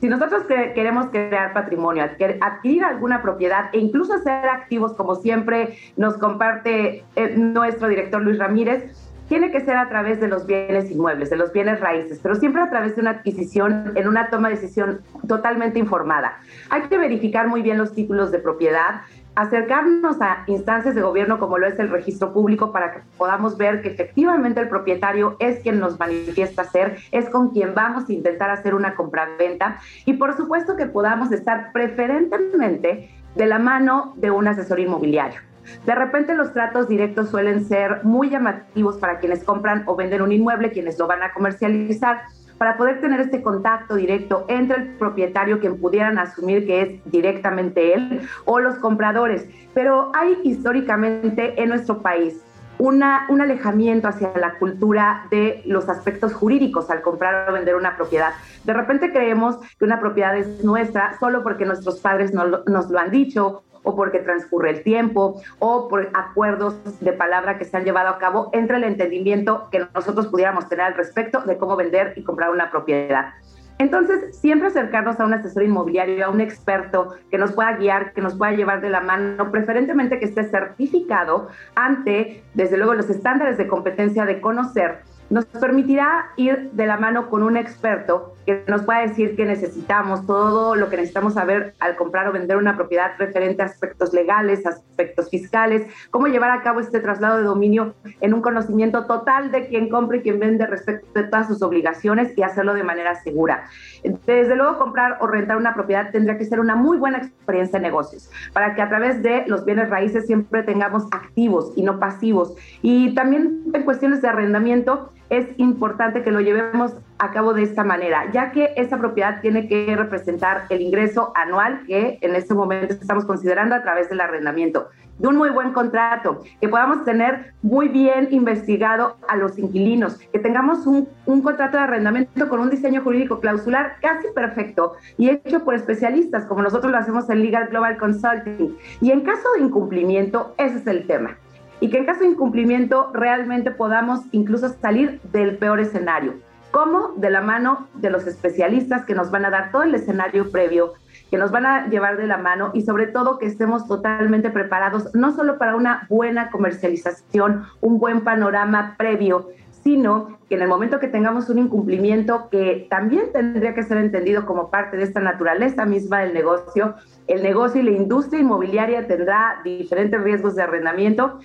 si 0.00 0.08
nosotros 0.08 0.42
que- 0.44 0.72
queremos 0.74 1.06
crear 1.10 1.52
patrimonio, 1.52 2.02
adquirir, 2.02 2.84
alguna 2.84 3.22
propiedad 3.22 3.66
e 3.72 3.78
incluso 3.78 4.14
hacer 4.14 4.48
activos, 4.48 4.94
como 4.94 5.14
siempre 5.14 5.78
nos 5.96 6.14
comparte 6.18 7.04
eh, 7.14 7.34
nuestro 7.36 7.86
director 7.86 8.20
Luis 8.20 8.38
Ramírez, 8.40 9.01
tiene 9.28 9.50
que 9.50 9.60
ser 9.60 9.76
a 9.76 9.88
través 9.88 10.20
de 10.20 10.28
los 10.28 10.46
bienes 10.46 10.90
inmuebles, 10.90 11.30
de 11.30 11.36
los 11.36 11.52
bienes 11.52 11.80
raíces, 11.80 12.20
pero 12.22 12.34
siempre 12.34 12.62
a 12.62 12.70
través 12.70 12.94
de 12.96 13.02
una 13.02 13.10
adquisición, 13.10 13.92
en 13.94 14.08
una 14.08 14.28
toma 14.30 14.48
de 14.48 14.56
decisión 14.56 15.00
totalmente 15.26 15.78
informada. 15.78 16.38
Hay 16.70 16.82
que 16.82 16.98
verificar 16.98 17.48
muy 17.48 17.62
bien 17.62 17.78
los 17.78 17.94
títulos 17.94 18.30
de 18.30 18.38
propiedad, 18.38 19.02
acercarnos 19.34 20.20
a 20.20 20.44
instancias 20.46 20.94
de 20.94 21.00
gobierno 21.00 21.38
como 21.38 21.58
lo 21.58 21.66
es 21.66 21.78
el 21.78 21.88
registro 21.88 22.32
público 22.32 22.72
para 22.72 22.92
que 22.92 23.00
podamos 23.16 23.56
ver 23.56 23.80
que 23.80 23.88
efectivamente 23.88 24.60
el 24.60 24.68
propietario 24.68 25.36
es 25.38 25.60
quien 25.60 25.80
nos 25.80 25.98
manifiesta 25.98 26.64
ser, 26.64 26.98
es 27.10 27.30
con 27.30 27.50
quien 27.50 27.74
vamos 27.74 28.08
a 28.08 28.12
intentar 28.12 28.50
hacer 28.50 28.74
una 28.74 28.94
compraventa 28.94 29.78
y 30.04 30.14
por 30.14 30.36
supuesto 30.36 30.76
que 30.76 30.86
podamos 30.86 31.32
estar 31.32 31.72
preferentemente 31.72 33.10
de 33.34 33.46
la 33.46 33.58
mano 33.58 34.12
de 34.16 34.30
un 34.30 34.48
asesor 34.48 34.80
inmobiliario. 34.80 35.51
De 35.86 35.94
repente 35.94 36.34
los 36.34 36.52
tratos 36.52 36.88
directos 36.88 37.30
suelen 37.30 37.64
ser 37.64 38.04
muy 38.04 38.30
llamativos 38.30 38.96
para 38.98 39.18
quienes 39.18 39.44
compran 39.44 39.84
o 39.86 39.96
venden 39.96 40.22
un 40.22 40.32
inmueble, 40.32 40.70
quienes 40.70 40.98
lo 40.98 41.06
van 41.06 41.22
a 41.22 41.32
comercializar, 41.32 42.22
para 42.58 42.76
poder 42.76 43.00
tener 43.00 43.20
este 43.20 43.42
contacto 43.42 43.96
directo 43.96 44.44
entre 44.48 44.76
el 44.76 44.88
propietario, 44.94 45.58
quien 45.58 45.80
pudieran 45.80 46.18
asumir 46.18 46.64
que 46.64 46.82
es 46.82 47.10
directamente 47.10 47.94
él, 47.94 48.20
o 48.44 48.60
los 48.60 48.76
compradores. 48.76 49.48
Pero 49.74 50.12
hay 50.14 50.38
históricamente 50.44 51.60
en 51.60 51.70
nuestro 51.70 52.02
país 52.02 52.40
una, 52.78 53.26
un 53.28 53.40
alejamiento 53.40 54.06
hacia 54.06 54.32
la 54.36 54.58
cultura 54.58 55.26
de 55.30 55.62
los 55.66 55.88
aspectos 55.88 56.32
jurídicos 56.34 56.90
al 56.90 57.02
comprar 57.02 57.50
o 57.50 57.52
vender 57.52 57.74
una 57.74 57.96
propiedad. 57.96 58.32
De 58.64 58.72
repente 58.72 59.12
creemos 59.12 59.56
que 59.78 59.84
una 59.84 59.98
propiedad 59.98 60.36
es 60.36 60.64
nuestra 60.64 61.18
solo 61.18 61.42
porque 61.42 61.64
nuestros 61.64 62.00
padres 62.00 62.32
nos 62.32 62.90
lo 62.90 62.98
han 62.98 63.10
dicho 63.10 63.64
o 63.82 63.96
porque 63.96 64.18
transcurre 64.20 64.70
el 64.70 64.82
tiempo 64.82 65.40
o 65.58 65.88
por 65.88 66.10
acuerdos 66.14 66.76
de 67.00 67.12
palabra 67.12 67.58
que 67.58 67.64
se 67.64 67.76
han 67.76 67.84
llevado 67.84 68.08
a 68.08 68.18
cabo 68.18 68.50
entre 68.52 68.76
el 68.76 68.84
entendimiento 68.84 69.68
que 69.70 69.86
nosotros 69.94 70.28
pudiéramos 70.28 70.68
tener 70.68 70.86
al 70.86 70.94
respecto 70.94 71.40
de 71.42 71.56
cómo 71.56 71.76
vender 71.76 72.12
y 72.16 72.24
comprar 72.24 72.50
una 72.50 72.70
propiedad. 72.70 73.32
Entonces, 73.78 74.38
siempre 74.38 74.68
acercarnos 74.68 75.18
a 75.18 75.24
un 75.24 75.34
asesor 75.34 75.64
inmobiliario, 75.64 76.24
a 76.24 76.28
un 76.28 76.40
experto 76.40 77.16
que 77.30 77.38
nos 77.38 77.52
pueda 77.52 77.76
guiar, 77.76 78.12
que 78.12 78.20
nos 78.20 78.36
pueda 78.36 78.52
llevar 78.52 78.80
de 78.80 78.90
la 78.90 79.00
mano, 79.00 79.50
preferentemente 79.50 80.20
que 80.20 80.26
esté 80.26 80.44
certificado 80.44 81.48
ante, 81.74 82.44
desde 82.54 82.76
luego, 82.76 82.94
los 82.94 83.10
estándares 83.10 83.58
de 83.58 83.66
competencia 83.66 84.24
de 84.24 84.40
conocer 84.40 85.00
nos 85.30 85.46
permitirá 85.46 86.26
ir 86.36 86.70
de 86.72 86.86
la 86.86 86.98
mano 86.98 87.30
con 87.30 87.42
un 87.42 87.56
experto 87.56 88.31
que 88.46 88.64
nos 88.68 88.82
pueda 88.82 89.00
decir 89.00 89.36
que 89.36 89.44
necesitamos, 89.44 90.26
todo 90.26 90.74
lo 90.74 90.88
que 90.88 90.96
necesitamos 90.96 91.34
saber 91.34 91.74
al 91.78 91.96
comprar 91.96 92.28
o 92.28 92.32
vender 92.32 92.56
una 92.56 92.76
propiedad 92.76 93.12
referente 93.18 93.62
a 93.62 93.66
aspectos 93.66 94.12
legales, 94.12 94.66
aspectos 94.66 95.30
fiscales, 95.30 95.86
cómo 96.10 96.26
llevar 96.26 96.50
a 96.50 96.62
cabo 96.62 96.80
este 96.80 97.00
traslado 97.00 97.38
de 97.38 97.44
dominio 97.44 97.94
en 98.20 98.34
un 98.34 98.42
conocimiento 98.42 99.06
total 99.06 99.50
de 99.50 99.66
quien 99.66 99.88
compra 99.88 100.18
y 100.18 100.22
quien 100.22 100.38
vende 100.38 100.66
respecto 100.66 101.06
de 101.14 101.28
todas 101.28 101.46
sus 101.46 101.62
obligaciones 101.62 102.36
y 102.36 102.42
hacerlo 102.42 102.74
de 102.74 102.82
manera 102.82 103.14
segura. 103.22 103.64
Desde 104.02 104.56
luego, 104.56 104.78
comprar 104.78 105.18
o 105.20 105.26
rentar 105.26 105.56
una 105.56 105.74
propiedad 105.74 106.10
tendría 106.10 106.36
que 106.36 106.44
ser 106.44 106.60
una 106.60 106.74
muy 106.74 106.96
buena 106.96 107.18
experiencia 107.18 107.78
de 107.78 107.84
negocios, 107.84 108.30
para 108.52 108.74
que 108.74 108.82
a 108.82 108.88
través 108.88 109.22
de 109.22 109.44
los 109.46 109.64
bienes 109.64 109.90
raíces 109.90 110.26
siempre 110.26 110.62
tengamos 110.62 111.04
activos 111.12 111.72
y 111.76 111.82
no 111.82 111.98
pasivos. 111.98 112.54
Y 112.82 113.14
también 113.14 113.62
en 113.72 113.82
cuestiones 113.84 114.22
de 114.22 114.28
arrendamiento, 114.28 115.10
es 115.32 115.48
importante 115.56 116.22
que 116.22 116.30
lo 116.30 116.40
llevemos 116.40 116.92
a 117.18 117.30
cabo 117.30 117.54
de 117.54 117.62
esta 117.62 117.84
manera, 117.84 118.30
ya 118.32 118.52
que 118.52 118.74
esa 118.76 118.98
propiedad 118.98 119.40
tiene 119.40 119.66
que 119.66 119.96
representar 119.96 120.64
el 120.68 120.82
ingreso 120.82 121.32
anual 121.34 121.84
que 121.86 122.18
en 122.20 122.36
este 122.36 122.52
momento 122.52 122.92
estamos 122.92 123.24
considerando 123.24 123.74
a 123.74 123.82
través 123.82 124.10
del 124.10 124.20
arrendamiento, 124.20 124.90
de 125.18 125.28
un 125.28 125.36
muy 125.36 125.48
buen 125.48 125.72
contrato, 125.72 126.42
que 126.60 126.68
podamos 126.68 127.04
tener 127.04 127.54
muy 127.62 127.88
bien 127.88 128.28
investigado 128.30 129.16
a 129.26 129.36
los 129.36 129.58
inquilinos, 129.58 130.18
que 130.18 130.38
tengamos 130.38 130.86
un, 130.86 131.08
un 131.24 131.40
contrato 131.40 131.78
de 131.78 131.84
arrendamiento 131.84 132.48
con 132.50 132.60
un 132.60 132.68
diseño 132.68 133.02
jurídico 133.02 133.40
clausular 133.40 133.91
casi 134.00 134.28
perfecto 134.34 134.92
y 135.18 135.30
hecho 135.30 135.64
por 135.64 135.74
especialistas, 135.74 136.44
como 136.46 136.62
nosotros 136.62 136.92
lo 136.92 136.98
hacemos 136.98 137.28
en 137.30 137.42
Legal 137.42 137.68
Global 137.68 137.96
Consulting. 137.96 138.76
Y 139.00 139.10
en 139.10 139.22
caso 139.22 139.48
de 139.56 139.62
incumplimiento, 139.62 140.54
ese 140.58 140.78
es 140.78 140.86
el 140.86 141.06
tema 141.06 141.36
y 141.82 141.90
que 141.90 141.98
en 141.98 142.06
caso 142.06 142.20
de 142.20 142.28
incumplimiento 142.28 143.10
realmente 143.12 143.72
podamos 143.72 144.20
incluso 144.30 144.68
salir 144.68 145.20
del 145.32 145.58
peor 145.58 145.80
escenario. 145.80 146.34
como 146.70 147.08
De 147.16 147.28
la 147.28 147.40
mano 147.40 147.88
de 147.94 148.08
los 148.08 148.26
especialistas 148.28 149.04
que 149.04 149.16
nos 149.16 149.32
van 149.32 149.44
a 149.44 149.50
dar 149.50 149.72
todo 149.72 149.82
el 149.82 149.94
escenario 149.94 150.50
previo, 150.52 150.92
que 151.28 151.38
nos 151.38 151.50
van 151.50 151.66
a 151.66 151.88
llevar 151.88 152.16
de 152.16 152.28
la 152.28 152.38
mano 152.38 152.70
y 152.72 152.82
sobre 152.82 153.08
todo 153.08 153.38
que 153.38 153.46
estemos 153.46 153.88
totalmente 153.88 154.50
preparados, 154.50 155.12
no 155.12 155.34
solo 155.34 155.58
para 155.58 155.74
una 155.74 156.06
buena 156.08 156.50
comercialización, 156.50 157.64
un 157.80 157.98
buen 157.98 158.22
panorama 158.22 158.94
previo, 158.96 159.48
sino 159.82 160.38
que 160.48 160.54
en 160.54 160.62
el 160.62 160.68
momento 160.68 161.00
que 161.00 161.08
tengamos 161.08 161.48
un 161.48 161.58
incumplimiento 161.58 162.48
que 162.50 162.86
también 162.88 163.32
tendría 163.32 163.74
que 163.74 163.82
ser 163.82 163.98
entendido 163.98 164.46
como 164.46 164.70
parte 164.70 164.96
de 164.96 165.02
esta 165.02 165.20
naturaleza 165.20 165.84
misma 165.84 166.20
del 166.20 166.34
negocio, 166.34 166.94
el 167.26 167.42
negocio 167.42 167.80
y 167.80 167.84
la 167.84 167.90
industria 167.92 168.40
inmobiliaria 168.40 169.06
tendrá 169.06 169.60
diferentes 169.64 170.22
riesgos 170.22 170.54
de 170.54 170.62
arrendamiento 170.62 171.40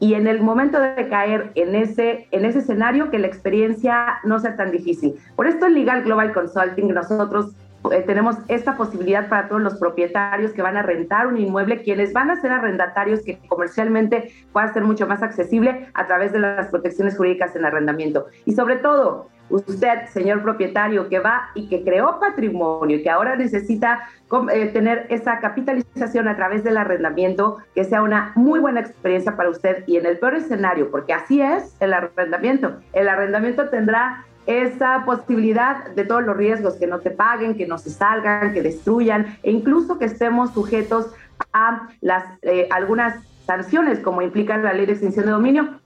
y 0.00 0.14
en 0.14 0.26
el 0.26 0.40
momento 0.40 0.78
de 0.78 1.08
caer 1.08 1.50
en 1.54 1.74
ese, 1.74 2.28
en 2.30 2.44
ese 2.44 2.60
escenario 2.60 3.10
que 3.10 3.18
la 3.18 3.26
experiencia 3.26 4.18
no 4.24 4.38
sea 4.38 4.54
tan 4.56 4.70
difícil. 4.70 5.16
Por 5.34 5.46
esto 5.46 5.66
en 5.66 5.74
Legal 5.74 6.04
Global 6.04 6.32
Consulting 6.32 6.92
nosotros 6.94 7.52
eh, 7.90 8.02
tenemos 8.06 8.36
esta 8.48 8.76
posibilidad 8.76 9.28
para 9.28 9.48
todos 9.48 9.62
los 9.62 9.76
propietarios 9.76 10.52
que 10.52 10.62
van 10.62 10.76
a 10.76 10.82
rentar 10.82 11.26
un 11.26 11.38
inmueble, 11.38 11.82
quienes 11.82 12.12
van 12.12 12.30
a 12.30 12.40
ser 12.40 12.50
arrendatarios 12.50 13.22
que 13.22 13.38
comercialmente 13.48 14.32
pueda 14.52 14.72
ser 14.72 14.84
mucho 14.84 15.06
más 15.06 15.22
accesible 15.22 15.88
a 15.94 16.06
través 16.06 16.32
de 16.32 16.40
las 16.40 16.68
protecciones 16.68 17.16
jurídicas 17.16 17.54
en 17.56 17.64
arrendamiento. 17.64 18.26
Y 18.44 18.52
sobre 18.52 18.76
todo, 18.76 19.28
usted, 19.48 20.06
señor 20.12 20.42
propietario, 20.42 21.08
que 21.08 21.20
va 21.20 21.50
y 21.54 21.68
que 21.68 21.82
creó 21.84 22.18
patrimonio 22.20 22.98
y 22.98 23.02
que 23.02 23.10
ahora 23.10 23.36
necesita 23.36 24.08
eh, 24.52 24.66
tener 24.66 25.06
esa 25.08 25.38
capitalización 25.38 26.28
a 26.28 26.36
través 26.36 26.64
del 26.64 26.76
arrendamiento, 26.76 27.58
que 27.74 27.84
sea 27.84 28.02
una 28.02 28.32
muy 28.34 28.60
buena 28.60 28.80
experiencia 28.80 29.36
para 29.36 29.50
usted 29.50 29.84
y 29.86 29.96
en 29.96 30.06
el 30.06 30.18
peor 30.18 30.34
escenario, 30.34 30.90
porque 30.90 31.12
así 31.12 31.40
es 31.40 31.76
el 31.80 31.94
arrendamiento. 31.94 32.78
El 32.92 33.08
arrendamiento 33.08 33.68
tendrá 33.68 34.24
esa 34.48 35.04
posibilidad 35.04 35.90
de 35.90 36.06
todos 36.06 36.24
los 36.24 36.34
riesgos, 36.34 36.74
que 36.76 36.86
no 36.86 37.00
te 37.00 37.10
paguen, 37.10 37.54
que 37.54 37.66
no 37.66 37.76
se 37.76 37.90
salgan, 37.90 38.54
que 38.54 38.62
destruyan 38.62 39.38
e 39.42 39.50
incluso 39.50 39.98
que 39.98 40.06
estemos 40.06 40.54
sujetos 40.54 41.06
a 41.52 41.88
las 42.00 42.24
eh, 42.40 42.66
algunas 42.70 43.22
sanciones 43.46 43.98
como 44.00 44.22
implica 44.22 44.56
la 44.56 44.72
ley 44.72 44.86
de 44.86 44.92
extinción 44.92 45.26
de 45.26 45.32
dominio. 45.32 45.80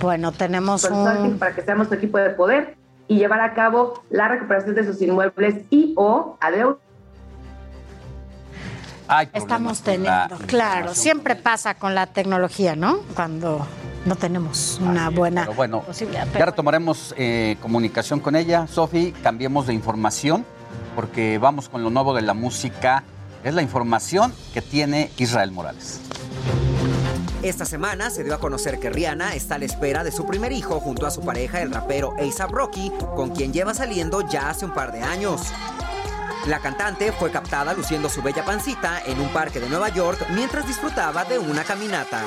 Bueno, 0.00 0.32
tenemos 0.32 0.82
un... 0.90 1.38
para 1.38 1.54
que 1.54 1.62
seamos 1.62 1.92
equipo 1.92 2.18
de 2.18 2.30
poder 2.30 2.74
y 3.06 3.18
llevar 3.18 3.40
a 3.40 3.54
cabo 3.54 4.02
la 4.10 4.26
recuperación 4.26 4.74
de 4.74 4.84
sus 4.84 5.00
inmuebles 5.00 5.64
y 5.70 5.94
o 5.96 6.36
adeudos 6.40 6.78
Estamos 9.32 9.80
teniendo, 9.82 10.36
claro, 10.46 10.94
siempre 10.94 11.36
pasa 11.36 11.74
con 11.74 11.94
la 11.94 12.06
tecnología, 12.06 12.76
¿no? 12.76 12.98
Cuando 13.14 13.66
no 14.04 14.16
tenemos 14.16 14.78
una 14.80 15.10
buena 15.10 15.42
Pero 15.42 15.54
bueno, 15.54 15.80
posibilidad. 15.82 16.26
ya 16.32 16.46
retomaremos 16.46 17.14
eh, 17.16 17.56
comunicación 17.60 18.20
con 18.20 18.36
ella. 18.36 18.66
Sofi, 18.66 19.12
cambiemos 19.22 19.66
de 19.66 19.74
información 19.74 20.44
porque 20.94 21.38
vamos 21.38 21.68
con 21.68 21.82
lo 21.82 21.90
nuevo 21.90 22.14
de 22.14 22.22
la 22.22 22.34
música. 22.34 23.04
Es 23.44 23.54
la 23.54 23.62
información 23.62 24.32
que 24.54 24.62
tiene 24.62 25.10
Israel 25.18 25.52
Morales. 25.52 26.00
Esta 27.42 27.64
semana 27.64 28.10
se 28.10 28.24
dio 28.24 28.34
a 28.34 28.38
conocer 28.40 28.80
que 28.80 28.90
Rihanna 28.90 29.34
está 29.34 29.54
a 29.54 29.58
la 29.58 29.66
espera 29.66 30.02
de 30.02 30.10
su 30.10 30.26
primer 30.26 30.50
hijo 30.50 30.80
junto 30.80 31.06
a 31.06 31.10
su 31.12 31.20
pareja, 31.20 31.60
el 31.62 31.70
rapero 31.70 32.14
A$AP 32.18 32.50
Rocky, 32.50 32.90
con 33.14 33.30
quien 33.30 33.52
lleva 33.52 33.72
saliendo 33.72 34.22
ya 34.28 34.50
hace 34.50 34.64
un 34.64 34.72
par 34.74 34.90
de 34.90 35.02
años. 35.02 35.42
La 36.46 36.60
cantante 36.60 37.10
fue 37.10 37.32
captada 37.32 37.74
luciendo 37.74 38.08
su 38.08 38.22
bella 38.22 38.44
pancita 38.44 39.02
en 39.04 39.20
un 39.20 39.28
parque 39.30 39.58
de 39.58 39.68
Nueva 39.68 39.88
York 39.88 40.26
mientras 40.30 40.64
disfrutaba 40.66 41.24
de 41.24 41.40
una 41.40 41.64
caminata. 41.64 42.22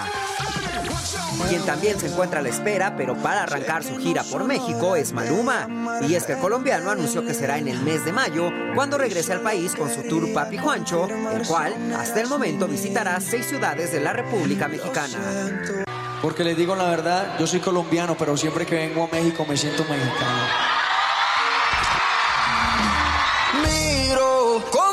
Quien 1.48 1.66
también 1.66 1.98
se 1.98 2.08
encuentra 2.08 2.40
a 2.40 2.44
la 2.44 2.50
espera, 2.50 2.98
pero 2.98 3.16
para 3.16 3.44
arrancar 3.44 3.82
su 3.82 3.98
gira 3.98 4.24
por 4.24 4.44
México, 4.44 4.98
es 4.98 5.14
Maluma. 5.14 5.68
Y 6.06 6.16
es 6.16 6.26
que 6.26 6.34
el 6.34 6.40
colombiano 6.40 6.92
anunció 6.92 7.26
que 7.26 7.34
será 7.34 7.58
en 7.58 7.70
el 7.70 7.80
mes 7.80 8.04
de 8.04 8.12
mayo 8.12 8.52
cuando 8.76 8.98
regrese 8.98 9.32
al 9.32 9.40
país 9.40 9.74
con 9.74 9.90
su 9.90 10.04
tour 10.04 10.34
Papi 10.34 10.58
Juancho, 10.58 11.08
el 11.08 11.48
cual 11.48 11.74
hasta 11.98 12.20
el 12.20 12.28
momento 12.28 12.68
visitará 12.68 13.22
seis 13.22 13.46
ciudades 13.46 13.94
de 13.94 14.02
la 14.02 14.12
República 14.12 14.68
Mexicana. 14.68 15.86
Porque 16.22 16.44
les 16.44 16.58
digo 16.58 16.76
la 16.76 16.90
verdad, 16.90 17.40
yo 17.40 17.48
soy 17.48 17.62
colombiano, 17.62 18.18
pero 18.18 18.36
siempre 18.36 18.66
que 18.66 18.76
vengo 18.76 19.06
a 19.06 19.08
México 19.08 19.46
me 19.48 19.56
siento 19.56 19.86
mexicano. 19.86 20.89
Miro 24.60 24.89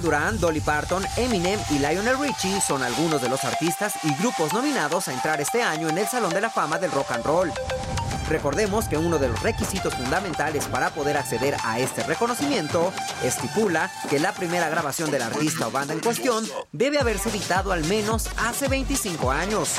Duran 0.00 0.40
Dolly 0.40 0.60
Parton, 0.60 1.04
Eminem 1.16 1.60
y 1.70 1.78
Lionel 1.78 2.18
Richie 2.18 2.60
son 2.60 2.82
algunos 2.82 3.20
de 3.20 3.28
los 3.28 3.44
artistas 3.44 3.94
y 4.04 4.14
grupos 4.14 4.52
nominados 4.54 5.08
a 5.08 5.12
entrar 5.12 5.40
este 5.40 5.62
año 5.62 5.88
en 5.88 5.98
el 5.98 6.06
Salón 6.06 6.32
de 6.32 6.40
la 6.40 6.48
Fama 6.48 6.78
del 6.78 6.90
Rock 6.92 7.10
and 7.10 7.24
Roll. 7.24 7.52
Recordemos 8.28 8.86
que 8.86 8.96
uno 8.96 9.18
de 9.18 9.28
los 9.28 9.42
requisitos 9.42 9.94
fundamentales 9.94 10.66
para 10.66 10.90
poder 10.90 11.18
acceder 11.18 11.56
a 11.64 11.78
este 11.78 12.02
reconocimiento 12.04 12.92
estipula 13.22 13.90
que 14.08 14.18
la 14.18 14.32
primera 14.32 14.70
grabación 14.70 15.10
del 15.10 15.22
artista 15.22 15.68
o 15.68 15.70
banda 15.70 15.92
en 15.92 16.00
cuestión 16.00 16.46
debe 16.72 16.98
haberse 16.98 17.28
editado 17.28 17.72
al 17.72 17.84
menos 17.84 18.30
hace 18.38 18.68
25 18.68 19.30
años. 19.30 19.74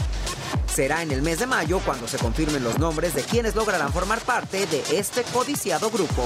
Será 0.68 1.02
en 1.02 1.12
el 1.12 1.22
mes 1.22 1.40
de 1.40 1.48
mayo 1.48 1.80
cuando 1.84 2.08
se 2.08 2.20
confirmen 2.20 2.64
los 2.64 2.78
nombres 2.78 3.16
de 3.16 3.24
quienes 3.24 3.56
lograrán 3.56 3.92
formar 3.92 4.20
parte 4.20 4.68
de 4.68 4.84
este 4.92 5.24
codiciado 5.24 5.90
grupo. 5.90 6.24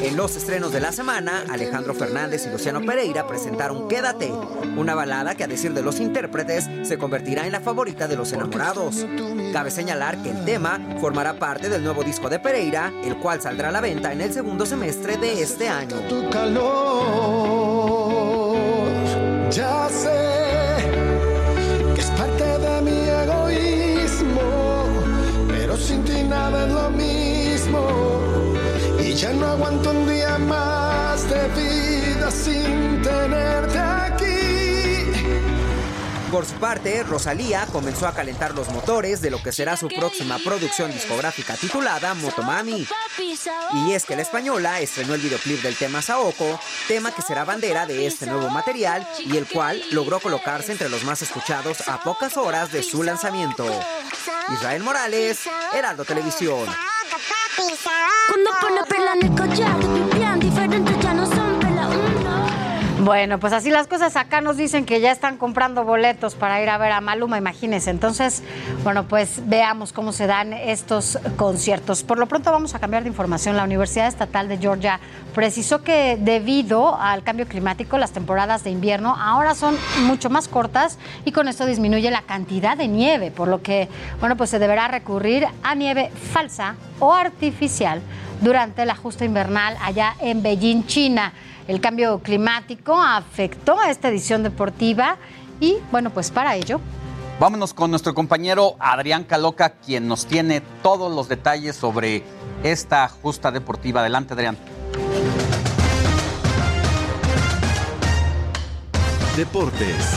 En 0.00 0.16
los 0.16 0.36
estrenos 0.36 0.72
de 0.72 0.80
la 0.80 0.90
semana, 0.90 1.44
Alejandro 1.50 1.94
Fernández 1.94 2.46
y 2.46 2.50
Luciano 2.50 2.80
Pereira 2.80 3.26
presentaron 3.26 3.88
Quédate, 3.88 4.32
una 4.76 4.94
balada 4.94 5.34
que 5.34 5.44
a 5.44 5.46
decir 5.46 5.74
de 5.74 5.82
los 5.82 6.00
intérpretes 6.00 6.68
se 6.82 6.98
convertirá 6.98 7.46
en 7.46 7.52
la 7.52 7.60
favorita 7.60 8.08
de 8.08 8.16
los 8.16 8.32
enamorados. 8.32 9.06
Cabe 9.52 9.70
señalar 9.70 10.22
que 10.22 10.30
el 10.30 10.44
tema 10.44 10.80
formará 11.00 11.34
parte 11.34 11.68
del 11.68 11.84
nuevo 11.84 12.02
disco 12.02 12.28
de 12.30 12.38
Pereira, 12.38 12.92
el 13.04 13.18
cual 13.18 13.40
saldrá 13.42 13.68
a 13.68 13.72
la 13.72 13.80
venta 13.80 14.12
en 14.12 14.22
el 14.22 14.32
segundo 14.32 14.64
semestre 14.66 15.18
de 15.18 15.42
este 15.42 15.68
año. 15.68 15.96
Ya 19.50 19.88
sé 19.90 20.76
que 21.94 22.00
es 22.00 22.10
parte 22.12 22.44
de 22.44 22.80
mi 22.80 23.08
egoísmo, 23.08 24.40
pero 25.48 25.76
sin 25.76 26.02
ti 26.04 26.24
nada 26.24 26.66
es 26.66 26.72
lo 26.72 26.90
mismo. 26.90 28.21
Ya 29.16 29.32
no 29.32 29.46
aguanto 29.46 29.90
un 29.90 30.08
día 30.08 30.38
más 30.38 31.28
de 31.28 31.48
vida 31.48 32.30
sin 32.30 33.02
tenerte 33.02 33.78
aquí. 33.78 34.22
Por 36.30 36.46
su 36.46 36.54
parte, 36.54 37.02
Rosalía 37.02 37.66
comenzó 37.70 38.06
a 38.06 38.14
calentar 38.14 38.54
los 38.54 38.70
motores 38.70 39.20
de 39.20 39.30
lo 39.30 39.42
que 39.42 39.52
será 39.52 39.76
su 39.76 39.88
próxima 39.88 40.38
producción 40.38 40.90
discográfica 40.90 41.56
titulada 41.56 42.14
Motomami. 42.14 42.86
Y 43.74 43.92
es 43.92 44.04
que 44.06 44.16
la 44.16 44.22
española 44.22 44.80
estrenó 44.80 45.14
el 45.14 45.20
videoclip 45.20 45.60
del 45.60 45.76
tema 45.76 46.00
Saoko, 46.00 46.58
tema 46.88 47.14
que 47.14 47.20
será 47.20 47.44
bandera 47.44 47.84
de 47.86 48.06
este 48.06 48.24
nuevo 48.26 48.48
material 48.48 49.06
y 49.18 49.36
el 49.36 49.46
cual 49.46 49.82
logró 49.90 50.20
colocarse 50.20 50.72
entre 50.72 50.88
los 50.88 51.04
más 51.04 51.20
escuchados 51.20 51.86
a 51.86 52.02
pocas 52.02 52.38
horas 52.38 52.72
de 52.72 52.82
su 52.82 53.02
lanzamiento. 53.02 53.66
Israel 54.54 54.82
Morales, 54.82 55.40
Heraldo 55.74 56.06
Televisión. 56.06 56.66
Cuando 57.56 58.50
pone 58.60 58.82
perla 58.88 59.12
en 59.12 59.22
el 59.22 59.34
collar, 59.36 60.01
Bueno, 63.04 63.40
pues 63.40 63.52
así 63.52 63.68
las 63.68 63.88
cosas. 63.88 64.14
Acá 64.14 64.40
nos 64.40 64.56
dicen 64.56 64.84
que 64.84 65.00
ya 65.00 65.10
están 65.10 65.36
comprando 65.36 65.82
boletos 65.82 66.36
para 66.36 66.62
ir 66.62 66.70
a 66.70 66.78
ver 66.78 66.92
a 66.92 67.00
Maluma, 67.00 67.36
imagínense. 67.36 67.90
Entonces, 67.90 68.44
bueno, 68.84 69.08
pues 69.08 69.42
veamos 69.46 69.92
cómo 69.92 70.12
se 70.12 70.28
dan 70.28 70.52
estos 70.52 71.18
conciertos. 71.34 72.04
Por 72.04 72.20
lo 72.20 72.28
pronto 72.28 72.52
vamos 72.52 72.76
a 72.76 72.78
cambiar 72.78 73.02
de 73.02 73.08
información. 73.08 73.56
La 73.56 73.64
Universidad 73.64 74.06
Estatal 74.06 74.46
de 74.46 74.58
Georgia 74.58 75.00
precisó 75.34 75.82
que 75.82 76.16
debido 76.16 76.96
al 76.96 77.24
cambio 77.24 77.48
climático, 77.48 77.98
las 77.98 78.12
temporadas 78.12 78.62
de 78.62 78.70
invierno 78.70 79.16
ahora 79.18 79.56
son 79.56 79.76
mucho 80.02 80.30
más 80.30 80.46
cortas 80.46 80.96
y 81.24 81.32
con 81.32 81.48
esto 81.48 81.66
disminuye 81.66 82.08
la 82.08 82.22
cantidad 82.22 82.76
de 82.76 82.86
nieve, 82.86 83.32
por 83.32 83.48
lo 83.48 83.62
que, 83.62 83.88
bueno, 84.20 84.36
pues 84.36 84.50
se 84.50 84.60
deberá 84.60 84.86
recurrir 84.86 85.48
a 85.64 85.74
nieve 85.74 86.12
falsa 86.32 86.76
o 87.00 87.12
artificial 87.12 88.00
durante 88.42 88.86
la 88.86 88.94
justa 88.94 89.24
invernal 89.24 89.76
allá 89.82 90.14
en 90.20 90.40
Beijing, 90.40 90.86
China. 90.86 91.32
El 91.68 91.80
cambio 91.80 92.18
climático 92.20 93.00
afectó 93.00 93.78
a 93.78 93.90
esta 93.90 94.08
edición 94.08 94.42
deportiva 94.42 95.16
y 95.60 95.76
bueno, 95.90 96.10
pues 96.10 96.30
para 96.30 96.56
ello 96.56 96.80
Vámonos 97.42 97.74
con 97.74 97.90
nuestro 97.90 98.14
compañero 98.14 98.76
Adrián 98.78 99.24
Caloca, 99.24 99.70
quien 99.70 100.06
nos 100.06 100.26
tiene 100.26 100.60
todos 100.82 101.12
los 101.12 101.28
detalles 101.28 101.74
sobre 101.74 102.22
esta 102.62 103.08
justa 103.08 103.50
deportiva. 103.50 104.00
Adelante, 104.00 104.34
Adrián. 104.34 104.56
Deportes. 109.36 110.14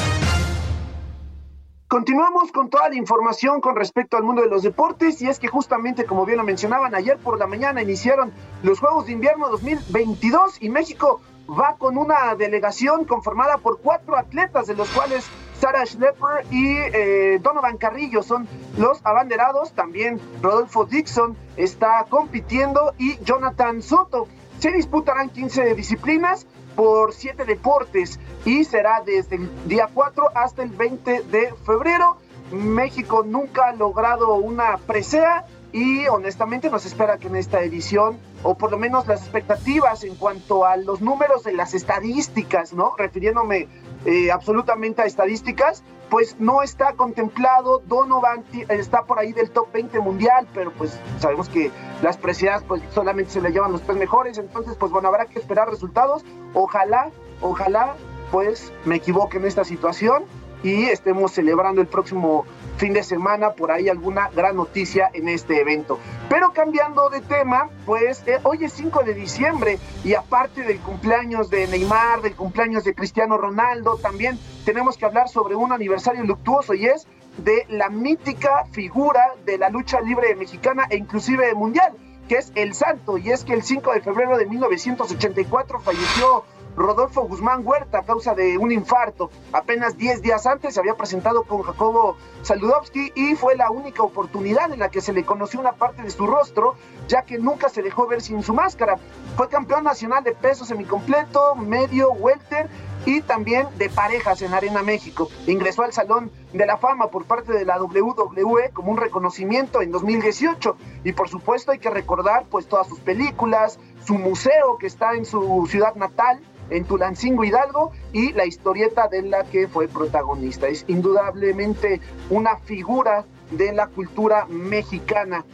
Continuamos 1.87 2.51
con 2.51 2.69
toda 2.69 2.89
la 2.89 2.95
información 2.95 3.59
con 3.59 3.75
respecto 3.75 4.17
al 4.17 4.23
mundo 4.23 4.43
de 4.43 4.49
los 4.49 4.61
deportes 4.61 5.19
y 5.23 5.27
es 5.27 5.39
que 5.39 5.47
justamente 5.47 6.05
como 6.05 6.25
bien 6.25 6.37
lo 6.37 6.43
mencionaban 6.43 6.93
ayer 6.93 7.17
por 7.17 7.39
la 7.39 7.47
mañana 7.47 7.81
iniciaron 7.81 8.33
los 8.61 8.79
Juegos 8.79 9.07
de 9.07 9.13
Invierno 9.13 9.49
2022 9.49 10.61
y 10.61 10.69
México 10.69 11.21
va 11.49 11.75
con 11.77 11.97
una 11.97 12.35
delegación 12.35 13.05
conformada 13.05 13.57
por 13.57 13.79
cuatro 13.79 14.17
atletas 14.17 14.67
de 14.67 14.75
los 14.75 14.89
cuales 14.89 15.25
Sarah 15.59 15.85
Schlepper 15.85 16.45
y 16.51 16.77
eh, 16.77 17.39
Donovan 17.41 17.77
Carrillo 17.77 18.23
son 18.23 18.47
los 18.77 18.99
abanderados, 19.05 19.71
también 19.71 20.19
Rodolfo 20.41 20.85
Dixon 20.85 21.37
está 21.55 22.05
compitiendo 22.09 22.93
y 22.97 23.17
Jonathan 23.23 23.81
Soto. 23.81 24.27
Se 24.59 24.71
disputarán 24.71 25.29
15 25.29 25.75
disciplinas 25.75 26.45
por 26.75 27.13
siete 27.13 27.45
deportes 27.45 28.19
y 28.43 28.63
será 28.63 29.01
desde 29.05 29.37
el 29.37 29.67
día 29.67 29.89
4 29.93 30.29
hasta 30.35 30.63
el 30.63 30.69
20 30.69 31.23
de 31.23 31.53
febrero. 31.65 32.17
México 32.51 33.23
nunca 33.25 33.69
ha 33.69 33.73
logrado 33.73 34.35
una 34.35 34.77
presea 34.77 35.45
y 35.75 36.07
honestamente 36.07 36.69
nos 36.69 36.85
espera 36.85 37.17
que 37.17 37.27
en 37.27 37.35
esta 37.35 37.61
edición, 37.61 38.17
o 38.43 38.55
por 38.55 38.71
lo 38.71 38.77
menos 38.77 39.07
las 39.07 39.21
expectativas 39.23 40.05
en 40.05 40.15
cuanto 40.15 40.65
a 40.65 40.77
los 40.77 41.01
números 41.01 41.43
de 41.43 41.51
las 41.51 41.73
estadísticas, 41.73 42.71
¿no? 42.71 42.93
Refiriéndome 42.97 43.67
eh, 44.05 44.31
absolutamente 44.31 45.01
a 45.01 45.05
estadísticas, 45.05 45.83
pues 46.09 46.37
no 46.39 46.61
está 46.63 46.93
contemplado. 46.93 47.79
Donovan 47.87 48.43
ti- 48.43 48.63
está 48.69 49.03
por 49.03 49.19
ahí 49.19 49.33
del 49.33 49.51
top 49.51 49.69
20 49.73 49.99
mundial, 49.99 50.47
pero 50.53 50.71
pues 50.71 50.97
sabemos 51.19 51.49
que 51.49 51.71
las 52.01 52.15
preseas 52.15 52.63
pues 52.63 52.81
solamente 52.93 53.31
se 53.31 53.41
le 53.41 53.49
llevan 53.51 53.73
los 53.73 53.81
tres 53.81 53.97
mejores, 53.97 54.37
entonces 54.37 54.77
pues 54.77 54.93
bueno, 54.93 55.09
habrá 55.09 55.25
que 55.25 55.39
esperar 55.39 55.69
resultados. 55.69 56.23
Ojalá, 56.53 57.09
ojalá 57.41 57.95
pues 58.31 58.71
me 58.85 58.95
equivoque 58.95 59.37
en 59.39 59.45
esta 59.45 59.65
situación 59.65 60.23
y 60.63 60.85
estemos 60.85 61.33
celebrando 61.33 61.81
el 61.81 61.87
próximo 61.87 62.45
fin 62.77 62.93
de 62.93 63.03
semana 63.03 63.53
por 63.53 63.71
ahí 63.71 63.89
alguna 63.89 64.29
gran 64.35 64.55
noticia 64.55 65.09
en 65.13 65.29
este 65.29 65.61
evento. 65.61 65.99
Pero 66.29 66.51
cambiando 66.53 67.09
de 67.09 67.21
tema, 67.21 67.69
pues 67.85 68.23
eh, 68.27 68.39
hoy 68.43 68.65
es 68.65 68.73
5 68.73 69.03
de 69.03 69.13
diciembre 69.13 69.79
y 70.03 70.13
aparte 70.13 70.63
del 70.63 70.79
cumpleaños 70.79 71.49
de 71.49 71.67
Neymar, 71.67 72.21
del 72.21 72.35
cumpleaños 72.35 72.83
de 72.83 72.93
Cristiano 72.93 73.37
Ronaldo, 73.37 73.97
también 73.97 74.39
tenemos 74.65 74.97
que 74.97 75.05
hablar 75.05 75.29
sobre 75.29 75.55
un 75.55 75.71
aniversario 75.71 76.23
luctuoso 76.23 76.73
y 76.73 76.85
es 76.85 77.07
de 77.37 77.65
la 77.69 77.89
mítica 77.89 78.65
figura 78.71 79.33
de 79.45 79.57
la 79.57 79.69
lucha 79.69 79.99
libre 80.01 80.35
mexicana 80.35 80.87
e 80.89 80.97
inclusive 80.97 81.53
mundial, 81.53 81.93
que 82.27 82.37
es 82.37 82.51
El 82.55 82.73
Santo. 82.73 83.17
Y 83.17 83.31
es 83.31 83.43
que 83.43 83.53
el 83.53 83.63
5 83.63 83.93
de 83.93 84.01
febrero 84.01 84.37
de 84.37 84.45
1984 84.45 85.79
falleció 85.79 86.45
Rodolfo 86.75 87.21
Guzmán 87.23 87.65
Huerta 87.65 87.99
a 87.99 88.03
causa 88.03 88.35
de 88.35 88.57
un 88.57 88.71
infarto. 88.71 89.29
Apenas 89.53 89.97
10 89.97 90.21
días 90.21 90.45
antes 90.45 90.73
se 90.73 90.79
había 90.79 90.95
presentado 90.95 91.43
con 91.43 91.61
Jacobo 91.61 92.17
Saludowski 92.41 93.11
y 93.15 93.35
fue 93.35 93.55
la 93.55 93.71
única 93.71 94.03
oportunidad 94.03 94.71
en 94.71 94.79
la 94.79 94.89
que 94.89 95.01
se 95.01 95.13
le 95.13 95.25
conoció 95.25 95.59
una 95.59 95.73
parte 95.73 96.03
de 96.03 96.09
su 96.09 96.27
rostro, 96.27 96.75
ya 97.07 97.23
que 97.23 97.37
nunca 97.37 97.69
se 97.69 97.81
dejó 97.81 98.07
ver 98.07 98.21
sin 98.21 98.43
su 98.43 98.53
máscara. 98.53 98.97
Fue 99.37 99.49
campeón 99.49 99.83
nacional 99.83 100.23
de 100.23 100.33
peso 100.33 100.65
semicompleto, 100.65 101.55
medio, 101.55 102.11
welter 102.11 102.69
y 103.05 103.21
también 103.21 103.67
de 103.77 103.89
parejas 103.89 104.41
en 104.41 104.53
Arena 104.53 104.81
México. 104.81 105.29
Ingresó 105.47 105.83
al 105.83 105.93
Salón 105.93 106.31
de 106.53 106.65
la 106.65 106.77
Fama 106.77 107.07
por 107.07 107.25
parte 107.25 107.53
de 107.53 107.65
la 107.65 107.81
WWE 107.81 108.71
como 108.73 108.91
un 108.91 108.97
reconocimiento 108.97 109.81
en 109.81 109.91
2018 109.91 110.75
y 111.03 111.13
por 111.13 111.29
supuesto 111.29 111.71
hay 111.71 111.79
que 111.79 111.89
recordar 111.89 112.45
pues 112.49 112.67
todas 112.67 112.87
sus 112.87 112.99
películas, 112.99 113.79
su 114.05 114.15
museo 114.15 114.77
que 114.79 114.87
está 114.87 115.13
en 115.13 115.25
su 115.25 115.67
ciudad 115.69 115.95
natal, 115.95 116.41
en 116.69 116.85
Tulancingo 116.85 117.43
Hidalgo 117.43 117.91
y 118.13 118.33
la 118.33 118.45
historieta 118.45 119.07
de 119.07 119.21
la 119.23 119.43
que 119.43 119.67
fue 119.67 119.87
protagonista. 119.87 120.67
Es 120.67 120.85
indudablemente 120.87 122.01
una 122.29 122.57
figura 122.57 123.25
de 123.51 123.73
la 123.73 123.87
cultura 123.87 124.45
mexicana. 124.47 125.45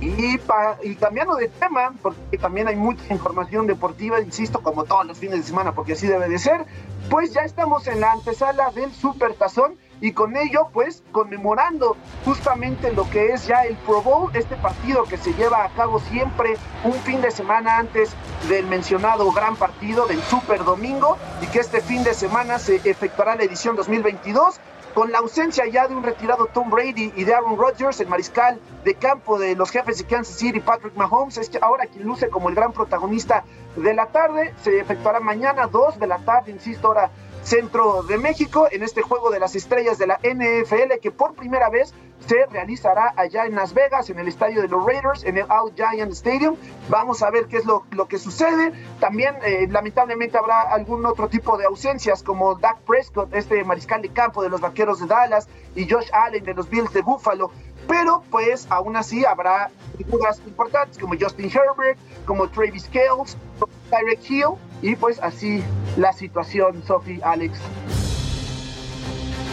Y, 0.00 0.36
pa- 0.38 0.78
y 0.82 0.96
cambiando 0.96 1.36
de 1.36 1.48
tema, 1.48 1.94
porque 2.02 2.36
también 2.38 2.66
hay 2.66 2.74
mucha 2.76 3.14
información 3.14 3.66
deportiva, 3.68 4.20
insisto, 4.20 4.60
como 4.60 4.84
todos 4.84 5.06
los 5.06 5.16
fines 5.16 5.38
de 5.38 5.42
semana, 5.44 5.72
porque 5.72 5.92
así 5.92 6.08
debe 6.08 6.28
de 6.28 6.38
ser, 6.40 6.64
pues 7.08 7.32
ya 7.32 7.42
estamos 7.42 7.86
en 7.86 8.00
la 8.00 8.10
antesala 8.12 8.72
del 8.72 8.92
Super 8.92 9.34
Tazón 9.34 9.76
y 10.00 10.12
con 10.12 10.36
ello, 10.36 10.68
pues, 10.72 11.02
conmemorando 11.12 11.96
justamente 12.24 12.92
lo 12.92 13.08
que 13.08 13.32
es 13.32 13.46
ya 13.46 13.64
el 13.64 13.76
Pro 13.76 14.02
Bowl, 14.02 14.30
este 14.34 14.56
partido 14.56 15.04
que 15.04 15.16
se 15.16 15.32
lleva 15.34 15.64
a 15.64 15.68
cabo 15.70 16.00
siempre 16.00 16.56
un 16.84 16.94
fin 16.94 17.20
de 17.20 17.30
semana 17.30 17.78
antes 17.78 18.14
del 18.48 18.66
mencionado 18.66 19.30
gran 19.32 19.56
partido 19.56 20.06
del 20.06 20.20
Super 20.22 20.64
Domingo 20.64 21.16
y 21.40 21.46
que 21.46 21.60
este 21.60 21.80
fin 21.80 22.04
de 22.04 22.14
semana 22.14 22.58
se 22.58 22.76
efectuará 22.76 23.36
la 23.36 23.44
edición 23.44 23.76
2022 23.76 24.60
con 24.96 25.12
la 25.12 25.18
ausencia 25.18 25.66
ya 25.66 25.86
de 25.86 25.94
un 25.94 26.02
retirado 26.02 26.46
Tom 26.46 26.70
Brady 26.70 27.12
y 27.16 27.24
de 27.24 27.34
Aaron 27.34 27.58
Rodgers, 27.58 28.00
el 28.00 28.08
mariscal 28.08 28.58
de 28.82 28.94
campo 28.94 29.38
de 29.38 29.54
los 29.54 29.70
jefes 29.70 29.98
de 29.98 30.04
Kansas 30.04 30.36
City, 30.36 30.58
Patrick 30.60 30.96
Mahomes, 30.96 31.36
es 31.36 31.50
que 31.50 31.58
ahora 31.60 31.84
quien 31.84 32.04
luce 32.04 32.30
como 32.30 32.48
el 32.48 32.54
gran 32.54 32.72
protagonista 32.72 33.44
de 33.76 33.92
la 33.92 34.06
tarde, 34.06 34.54
se 34.62 34.80
efectuará 34.80 35.20
mañana 35.20 35.66
2 35.66 35.98
de 35.98 36.06
la 36.06 36.16
tarde, 36.20 36.50
insisto, 36.50 36.88
ahora 36.88 37.10
centro 37.46 38.02
de 38.02 38.18
México, 38.18 38.66
en 38.72 38.82
este 38.82 39.02
juego 39.02 39.30
de 39.30 39.38
las 39.38 39.54
estrellas 39.54 39.98
de 39.98 40.08
la 40.08 40.18
NFL, 40.18 40.98
que 41.00 41.12
por 41.12 41.34
primera 41.34 41.70
vez 41.70 41.94
se 42.26 42.44
realizará 42.46 43.14
allá 43.16 43.46
en 43.46 43.54
Las 43.54 43.72
Vegas, 43.72 44.10
en 44.10 44.18
el 44.18 44.26
estadio 44.26 44.62
de 44.62 44.68
los 44.68 44.84
Raiders, 44.84 45.22
en 45.22 45.38
el 45.38 45.46
All 45.48 45.72
Giant 45.76 46.10
Stadium. 46.12 46.56
Vamos 46.88 47.22
a 47.22 47.30
ver 47.30 47.46
qué 47.46 47.58
es 47.58 47.64
lo, 47.64 47.84
lo 47.92 48.08
que 48.08 48.18
sucede. 48.18 48.72
También, 48.98 49.36
eh, 49.44 49.68
lamentablemente, 49.70 50.36
habrá 50.36 50.62
algún 50.62 51.06
otro 51.06 51.28
tipo 51.28 51.56
de 51.56 51.66
ausencias, 51.66 52.24
como 52.24 52.56
Dak 52.56 52.80
Prescott, 52.80 53.32
este 53.32 53.62
mariscal 53.62 54.02
de 54.02 54.08
campo 54.08 54.42
de 54.42 54.48
los 54.48 54.60
Vaqueros 54.60 54.98
de 54.98 55.06
Dallas, 55.06 55.48
y 55.76 55.88
Josh 55.88 56.08
Allen 56.12 56.42
de 56.42 56.54
los 56.54 56.68
Bills 56.68 56.92
de 56.92 57.02
Buffalo. 57.02 57.52
Pero, 57.86 58.24
pues, 58.30 58.66
aún 58.70 58.96
así 58.96 59.24
habrá 59.24 59.70
figuras 59.96 60.40
importantes 60.44 60.98
como 60.98 61.14
Justin 61.18 61.46
Herbert, 61.46 61.96
como 62.24 62.48
Travis 62.48 62.88
Kelce, 62.88 63.36
como 63.60 63.72
Tyreek 63.90 64.28
Hill, 64.28 64.56
y 64.82 64.96
pues 64.96 65.20
así 65.20 65.62
la 65.96 66.12
situación, 66.12 66.82
Sophie, 66.86 67.20
Alex. 67.22 67.58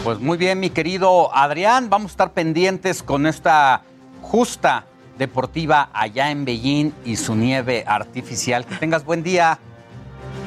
Pues 0.04 0.20
muy 0.20 0.36
bien, 0.36 0.60
mi 0.60 0.70
querido 0.70 1.34
Adrián, 1.34 1.88
vamos 1.88 2.10
a 2.10 2.12
estar 2.12 2.32
pendientes 2.32 3.02
con 3.02 3.26
esta 3.26 3.82
justa 4.20 4.84
deportiva 5.18 5.88
allá 5.92 6.30
en 6.30 6.44
Beijing 6.44 6.92
y 7.04 7.16
su 7.16 7.34
nieve 7.34 7.84
artificial. 7.86 8.66
Que 8.66 8.74
tengas 8.74 9.04
buen 9.04 9.22
día. 9.22 9.58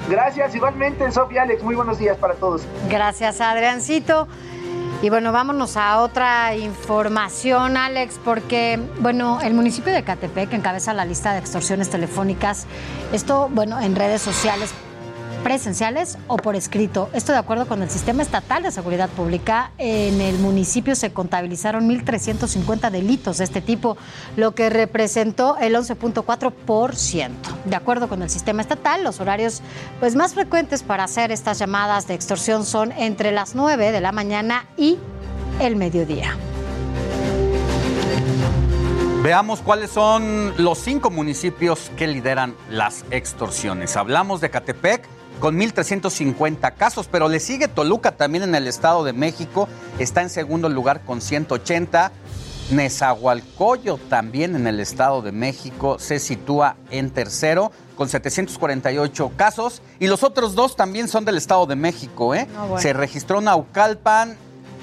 Gracias, 0.09 0.55
igualmente, 0.55 1.11
Sofía 1.11 1.41
Alex, 1.41 1.63
muy 1.63 1.75
buenos 1.75 1.97
días 1.97 2.17
para 2.17 2.35
todos. 2.35 2.61
Gracias, 2.89 3.41
Adriancito. 3.41 4.27
Y 4.99 5.09
bueno, 5.09 5.31
vámonos 5.31 5.77
a 5.77 6.01
otra 6.01 6.55
información, 6.55 7.77
Alex, 7.77 8.19
porque, 8.25 8.79
bueno, 8.99 9.39
el 9.41 9.53
municipio 9.53 9.93
de 9.93 10.03
Catepec 10.03 10.51
encabeza 10.53 10.91
la 10.93 11.05
lista 11.05 11.33
de 11.33 11.39
extorsiones 11.39 11.91
telefónicas. 11.91 12.65
Esto, 13.13 13.47
bueno, 13.53 13.79
en 13.79 13.95
redes 13.95 14.23
sociales 14.23 14.73
presenciales 15.43 16.17
o 16.27 16.37
por 16.37 16.55
escrito. 16.55 17.09
Esto 17.13 17.31
de 17.31 17.37
acuerdo 17.37 17.67
con 17.67 17.81
el 17.81 17.89
Sistema 17.89 18.21
Estatal 18.21 18.63
de 18.63 18.71
Seguridad 18.71 19.09
Pública. 19.09 19.71
En 19.77 20.21
el 20.21 20.37
municipio 20.39 20.95
se 20.95 21.11
contabilizaron 21.13 21.89
1.350 21.89 22.89
delitos 22.91 23.37
de 23.37 23.43
este 23.43 23.61
tipo, 23.61 23.97
lo 24.35 24.53
que 24.53 24.69
representó 24.69 25.57
el 25.57 25.75
11.4%. 25.75 27.29
De 27.65 27.75
acuerdo 27.75 28.07
con 28.09 28.21
el 28.21 28.29
sistema 28.29 28.61
estatal, 28.61 29.03
los 29.03 29.19
horarios 29.19 29.61
pues, 29.99 30.15
más 30.15 30.33
frecuentes 30.33 30.83
para 30.83 31.03
hacer 31.03 31.31
estas 31.31 31.59
llamadas 31.59 32.07
de 32.07 32.13
extorsión 32.13 32.65
son 32.65 32.91
entre 32.91 33.31
las 33.31 33.55
9 33.55 33.91
de 33.91 34.01
la 34.01 34.11
mañana 34.11 34.65
y 34.77 34.97
el 35.59 35.75
mediodía. 35.75 36.35
Veamos 39.23 39.59
cuáles 39.59 39.89
son 39.89 40.53
los 40.57 40.77
cinco 40.77 41.09
municipios 41.09 41.91
que 41.97 42.07
lideran 42.07 42.55
las 42.69 43.03
extorsiones. 43.11 43.97
Hablamos 43.97 44.39
de 44.39 44.49
Catepec 44.49 45.05
con 45.39 45.59
1.350 45.59 46.73
casos, 46.75 47.07
pero 47.11 47.27
le 47.27 47.39
sigue 47.39 47.67
Toluca 47.67 48.11
también 48.11 48.43
en 48.43 48.55
el 48.55 48.67
Estado 48.67 49.03
de 49.03 49.13
México, 49.13 49.67
está 49.99 50.21
en 50.21 50.29
segundo 50.29 50.69
lugar 50.69 51.01
con 51.05 51.21
180. 51.21 52.11
Nezahualcóyotl 52.69 54.09
también 54.09 54.53
en 54.55 54.67
el 54.67 54.81
Estado 54.81 55.21
de 55.21 55.31
México 55.31 55.99
se 55.99 56.19
sitúa 56.19 56.75
en 56.91 57.11
tercero 57.11 57.71
con 57.95 58.09
748 58.09 59.31
casos 59.37 59.81
y 59.99 60.07
los 60.07 60.23
otros 60.23 60.53
dos 60.53 60.75
también 60.75 61.07
son 61.07 61.23
del 61.23 61.37
Estado 61.37 61.65
de 61.65 61.77
México. 61.77 62.35
¿eh? 62.35 62.45
Ah, 62.57 62.65
bueno. 62.65 62.81
Se 62.81 62.91
registró 62.91 63.39
Naucalpan 63.39 64.35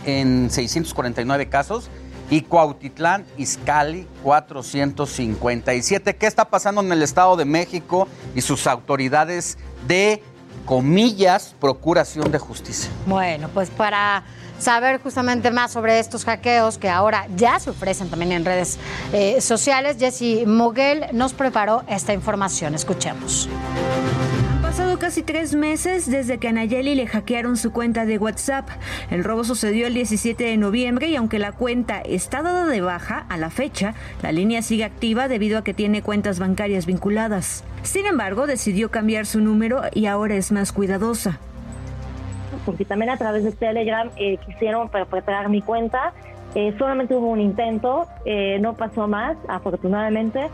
en 0.06 0.50
649 0.50 1.48
casos 1.50 1.90
y 2.30 2.42
Cuautitlán 2.42 3.26
Izcalli 3.36 4.06
457. 4.22 6.16
¿Qué 6.16 6.26
está 6.26 6.46
pasando 6.46 6.80
en 6.80 6.90
el 6.90 7.02
Estado 7.02 7.36
de 7.36 7.44
México 7.44 8.08
y 8.34 8.40
sus 8.40 8.66
autoridades 8.66 9.58
de 9.86 10.22
comillas 10.64 11.54
procuración 11.60 12.30
de 12.30 12.38
justicia? 12.38 12.90
Bueno, 13.06 13.48
pues 13.52 13.70
para 13.70 14.24
saber 14.58 15.00
justamente 15.02 15.50
más 15.50 15.72
sobre 15.72 15.98
estos 15.98 16.24
hackeos 16.24 16.78
que 16.78 16.88
ahora 16.88 17.26
ya 17.36 17.58
se 17.58 17.70
ofrecen 17.70 18.08
también 18.08 18.32
en 18.32 18.44
redes 18.44 18.78
eh, 19.12 19.40
sociales, 19.40 19.96
Jesse 19.98 20.46
Moguel 20.46 21.06
nos 21.12 21.32
preparó 21.32 21.82
esta 21.88 22.12
información. 22.12 22.74
Escuchemos. 22.74 23.48
Pasado 24.74 24.98
casi 24.98 25.22
tres 25.22 25.54
meses 25.54 26.10
desde 26.10 26.38
que 26.38 26.48
a 26.48 26.52
Nayeli 26.52 26.96
le 26.96 27.06
hackearon 27.06 27.56
su 27.56 27.70
cuenta 27.72 28.06
de 28.06 28.18
WhatsApp. 28.18 28.68
El 29.08 29.22
robo 29.22 29.44
sucedió 29.44 29.86
el 29.86 29.94
17 29.94 30.42
de 30.42 30.56
noviembre 30.56 31.06
y 31.06 31.14
aunque 31.14 31.38
la 31.38 31.52
cuenta 31.52 32.00
está 32.00 32.42
dada 32.42 32.66
de 32.66 32.80
baja 32.80 33.24
a 33.28 33.36
la 33.36 33.50
fecha, 33.50 33.94
la 34.20 34.32
línea 34.32 34.62
sigue 34.62 34.82
activa 34.82 35.28
debido 35.28 35.58
a 35.58 35.62
que 35.62 35.74
tiene 35.74 36.02
cuentas 36.02 36.40
bancarias 36.40 36.86
vinculadas. 36.86 37.62
Sin 37.84 38.04
embargo, 38.04 38.48
decidió 38.48 38.90
cambiar 38.90 39.26
su 39.26 39.40
número 39.40 39.82
y 39.92 40.06
ahora 40.06 40.34
es 40.34 40.50
más 40.50 40.72
cuidadosa. 40.72 41.38
porque 42.66 42.84
también 42.84 43.10
a 43.10 43.16
través 43.16 43.44
de 43.44 43.52
Telegram 43.52 44.10
eh, 44.16 44.38
quisieron 44.44 44.88
perpetrar 44.88 45.50
mi 45.50 45.62
cuenta. 45.62 46.14
Eh, 46.56 46.74
solamente 46.78 47.14
hubo 47.14 47.28
un 47.28 47.40
intento, 47.40 48.08
eh, 48.24 48.58
no 48.60 48.74
pasó 48.74 49.06
más, 49.06 49.36
afortunadamente. 49.46 50.50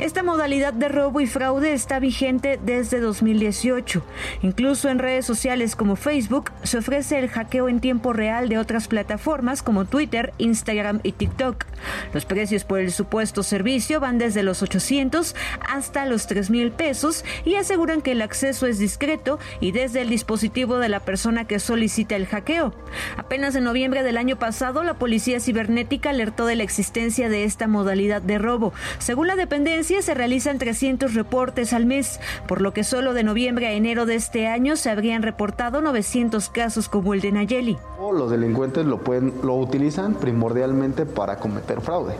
Esta 0.00 0.22
modalidad 0.22 0.72
de 0.72 0.88
robo 0.88 1.20
y 1.20 1.26
fraude 1.26 1.74
está 1.74 1.98
vigente 1.98 2.58
desde 2.64 3.00
2018. 3.00 4.02
Incluso 4.40 4.88
en 4.88 4.98
redes 4.98 5.26
sociales 5.26 5.76
como 5.76 5.94
Facebook 5.94 6.52
se 6.62 6.78
ofrece 6.78 7.18
el 7.18 7.28
hackeo 7.28 7.68
en 7.68 7.80
tiempo 7.80 8.14
real 8.14 8.48
de 8.48 8.56
otras 8.56 8.88
plataformas 8.88 9.62
como 9.62 9.84
Twitter, 9.84 10.32
Instagram 10.38 11.00
y 11.02 11.12
TikTok. 11.12 11.66
Los 12.14 12.24
precios 12.24 12.64
por 12.64 12.80
el 12.80 12.92
supuesto 12.92 13.42
servicio 13.42 14.00
van 14.00 14.16
desde 14.16 14.42
los 14.42 14.62
800 14.62 15.36
hasta 15.68 16.06
los 16.06 16.26
3 16.26 16.48
mil 16.48 16.72
pesos 16.72 17.22
y 17.44 17.56
aseguran 17.56 18.00
que 18.00 18.12
el 18.12 18.22
acceso 18.22 18.66
es 18.66 18.78
discreto 18.78 19.38
y 19.60 19.72
desde 19.72 20.00
el 20.00 20.08
dispositivo 20.08 20.78
de 20.78 20.88
la 20.88 21.00
persona 21.00 21.46
que 21.46 21.58
solicita 21.58 22.16
el 22.16 22.24
hackeo. 22.26 22.74
Apenas 23.18 23.54
en 23.54 23.64
noviembre 23.64 24.02
del 24.02 24.16
año 24.16 24.38
pasado, 24.38 24.82
la 24.82 24.94
policía 24.94 25.40
cibernética 25.40 26.08
alertó 26.08 26.46
de 26.46 26.56
la 26.56 26.62
existencia 26.62 27.28
de 27.28 27.44
esta 27.44 27.66
modalidad 27.66 28.22
de 28.22 28.38
robo. 28.38 28.72
Según 28.98 29.26
la 29.26 29.36
dependencia, 29.36 29.89
se 30.00 30.14
realizan 30.14 30.58
300 30.58 31.14
reportes 31.14 31.72
al 31.72 31.84
mes, 31.84 32.20
por 32.46 32.60
lo 32.60 32.72
que 32.72 32.84
solo 32.84 33.12
de 33.12 33.24
noviembre 33.24 33.66
a 33.66 33.72
enero 33.72 34.06
de 34.06 34.14
este 34.14 34.46
año 34.46 34.76
se 34.76 34.88
habrían 34.88 35.22
reportado 35.22 35.80
900 35.80 36.48
casos 36.48 36.88
como 36.88 37.12
el 37.12 37.20
de 37.20 37.32
Nayeli. 37.32 37.78
Los 38.12 38.30
delincuentes 38.30 38.86
lo, 38.86 38.98
pueden, 38.98 39.34
lo 39.42 39.54
utilizan 39.56 40.14
primordialmente 40.14 41.06
para 41.06 41.36
cometer 41.36 41.80
fraude. 41.80 42.14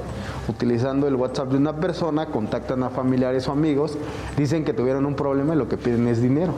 Utilizando 0.49 1.09
el 1.09 1.15
WhatsApp 1.15 1.51
de 1.51 1.57
una 1.57 1.77
persona, 1.77 2.27
contactan 2.27 2.83
a 2.83 2.91
familiares 2.91 3.49
o 3.49 3.53
amigos, 3.53 3.97
dicen 4.37 4.65
que 4.65 4.73
tuvieron 4.73 5.07
un 5.07 5.15
problema 5.15 5.55
y 5.55 5.57
lo 5.57 5.69
que 5.69 5.77
piden 5.77 6.09
es 6.09 6.21
dinero. 6.21 6.55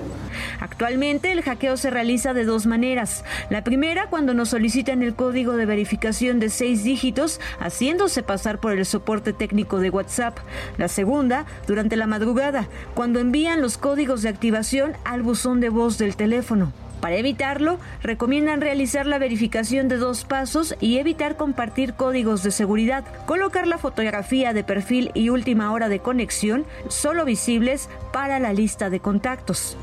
Actualmente 0.61 1.33
el 1.33 1.43
hackeo 1.43 1.77
se 1.77 1.91
realiza 1.91 2.35
de 2.35 2.45
dos 2.45 2.67
maneras. 2.67 3.25
La 3.51 3.65
primera 3.65 4.09
cuando 4.09 4.35
nos 4.35 4.51
solicitan 4.51 5.03
el 5.03 5.15
código 5.15 5.57
de 5.57 5.67
verificación 5.67 6.41
de 6.41 6.49
seis 6.49 6.85
dígitos 6.85 7.41
haciéndose 7.59 8.23
pasar 8.23 8.61
por 8.61 8.73
el 8.73 8.87
soporte 8.87 9.33
técnico 9.33 9.79
de 9.79 9.91
WhatsApp. 9.91 10.39
La 10.79 10.89
segunda 10.93 11.47
durante 11.67 11.97
la 11.97 12.07
madrugada 12.07 12.69
cuando 12.95 13.19
envían 13.19 13.61
los 13.61 13.79
códigos 13.79 14.23
de 14.23 14.29
activación 14.29 14.93
al 15.05 15.23
buzón 15.23 15.61
de 15.61 15.71
voz 15.71 15.99
del 15.99 16.15
teléfono. 16.15 16.73
Para 17.03 17.17
evitarlo, 17.17 17.81
recomiendan 18.01 18.61
realizar 18.61 19.07
la 19.07 19.19
verificación 19.19 19.89
de 19.89 19.97
dos 19.97 20.25
pasos 20.25 20.77
y 20.79 20.99
evitar 20.99 21.37
compartir 21.37 21.95
códigos 21.95 22.45
de 22.45 22.53
seguridad. 22.53 23.05
Colocar 23.27 23.67
la 23.67 23.77
fotografía 23.77 24.53
de 24.53 24.63
perfil 24.63 25.11
y 25.13 25.29
última 25.29 25.73
hora 25.73 25.89
de 25.89 25.99
conexión 25.99 26.65
solo 26.87 27.25
visibles 27.25 27.89
para 28.13 28.39
la 28.39 28.53
lista 28.53 28.89
de 28.89 29.01
contactos. 29.01 29.77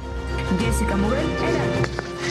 Jessica 0.61 0.95
Morel. 0.95 1.27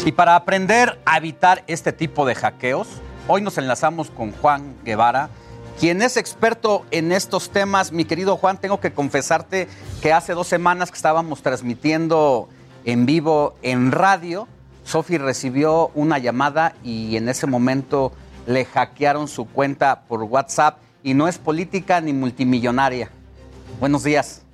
Y 0.07 0.13
para 0.13 0.37
aprender 0.37 0.99
a 1.05 1.19
evitar 1.19 1.65
este 1.67 1.93
tipo 1.93 2.25
de 2.25 2.35
hackeos, 2.35 2.89
hoy 3.27 3.43
nos 3.43 3.59
enlazamos 3.59 4.09
con 4.09 4.33
Juan 4.33 4.75
Guevara, 4.85 5.29
quien 5.79 6.03
es 6.03 6.17
experto 6.17 6.85
en 6.91 7.13
estos 7.13 7.51
temas. 7.51 7.93
Mi 7.93 8.05
querido 8.05 8.37
Juan, 8.37 8.59
tengo 8.59 8.81
que 8.81 8.93
confesarte 8.93 9.69
que 10.03 10.13
hace 10.13 10.33
dos 10.35 10.47
semanas 10.47 10.91
que 10.91 10.97
estábamos 10.97 11.43
transmitiendo 11.43 12.49
en 12.85 13.07
vivo 13.07 13.55
en 13.63 13.93
radio, 13.93 14.49
Sofi 14.85 15.19
recibió 15.19 15.91
una 15.95 16.17
llamada 16.17 16.75
y 16.83 17.17
en 17.17 17.29
ese 17.29 17.47
momento 17.47 18.13
le 18.47 18.65
hackearon 18.65 19.29
su 19.29 19.47
cuenta 19.47 20.05
por 20.09 20.23
WhatsApp 20.23 20.79
y 21.03 21.13
no 21.13 21.29
es 21.29 21.37
política 21.37 22.01
ni 22.01 22.15
multimillonaria. 22.15 23.11
Buenos 23.79 24.05
días. 24.05 24.48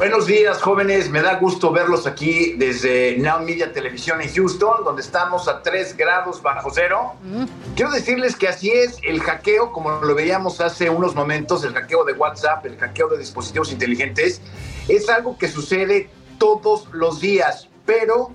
Buenos 0.00 0.26
días, 0.26 0.62
jóvenes. 0.62 1.10
Me 1.10 1.20
da 1.20 1.34
gusto 1.34 1.72
verlos 1.72 2.06
aquí 2.06 2.54
desde 2.56 3.18
Now 3.18 3.42
Media 3.42 3.70
Televisión 3.70 4.22
en 4.22 4.32
Houston, 4.32 4.82
donde 4.82 5.02
estamos 5.02 5.46
a 5.46 5.60
3 5.60 5.94
grados 5.94 6.40
bajo 6.40 6.70
cero. 6.72 7.16
Quiero 7.76 7.90
decirles 7.90 8.34
que 8.34 8.48
así 8.48 8.70
es 8.70 8.96
el 9.02 9.20
hackeo, 9.20 9.72
como 9.72 9.90
lo 10.00 10.14
veíamos 10.14 10.62
hace 10.62 10.88
unos 10.88 11.14
momentos, 11.14 11.64
el 11.64 11.74
hackeo 11.74 12.06
de 12.06 12.14
WhatsApp, 12.14 12.64
el 12.64 12.78
hackeo 12.78 13.08
de 13.08 13.18
dispositivos 13.18 13.72
inteligentes, 13.72 14.40
es 14.88 15.06
algo 15.10 15.36
que 15.36 15.48
sucede 15.48 16.08
todos 16.38 16.88
los 16.92 17.20
días, 17.20 17.68
pero 17.84 18.30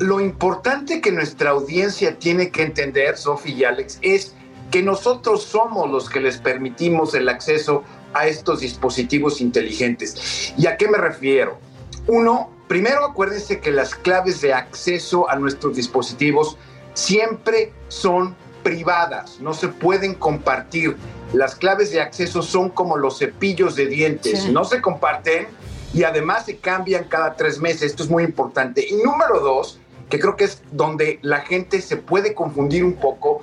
lo 0.00 0.18
importante 0.18 1.00
que 1.00 1.12
nuestra 1.12 1.50
audiencia 1.50 2.18
tiene 2.18 2.50
que 2.50 2.62
entender, 2.62 3.16
Sofi 3.16 3.52
y 3.52 3.62
Alex, 3.62 4.00
es 4.02 4.34
que 4.72 4.82
nosotros 4.82 5.44
somos 5.44 5.88
los 5.88 6.10
que 6.10 6.18
les 6.18 6.38
permitimos 6.38 7.14
el 7.14 7.28
acceso 7.28 7.84
a 8.16 8.26
estos 8.26 8.60
dispositivos 8.60 9.40
inteligentes. 9.40 10.52
¿Y 10.56 10.66
a 10.66 10.76
qué 10.76 10.88
me 10.88 10.98
refiero? 10.98 11.58
Uno, 12.06 12.50
primero 12.68 13.04
acuérdense 13.04 13.60
que 13.60 13.70
las 13.70 13.94
claves 13.94 14.40
de 14.40 14.52
acceso 14.52 15.28
a 15.28 15.36
nuestros 15.36 15.76
dispositivos 15.76 16.56
siempre 16.94 17.72
son 17.88 18.34
privadas, 18.62 19.38
no 19.40 19.54
se 19.54 19.68
pueden 19.68 20.14
compartir. 20.14 20.96
Las 21.32 21.54
claves 21.54 21.90
de 21.90 22.00
acceso 22.00 22.42
son 22.42 22.70
como 22.70 22.96
los 22.96 23.18
cepillos 23.18 23.76
de 23.76 23.86
dientes, 23.86 24.42
Sí. 24.42 24.52
no 24.52 24.64
se 24.64 24.80
comparten 24.80 25.46
y 25.92 26.04
además 26.04 26.46
se 26.46 26.56
cambian 26.56 27.04
cada 27.04 27.36
tres 27.36 27.58
meses. 27.60 27.82
Esto 27.82 28.02
es 28.02 28.10
muy 28.10 28.24
importante. 28.24 28.86
Y 28.88 28.94
número 28.96 29.40
dos, 29.40 29.78
que 30.08 30.18
creo 30.18 30.36
que 30.36 30.44
es 30.44 30.62
donde 30.72 31.18
la 31.22 31.40
gente 31.40 31.80
se 31.80 31.96
puede 31.96 32.34
confundir 32.34 32.84
un 32.84 32.94
poco, 32.94 33.42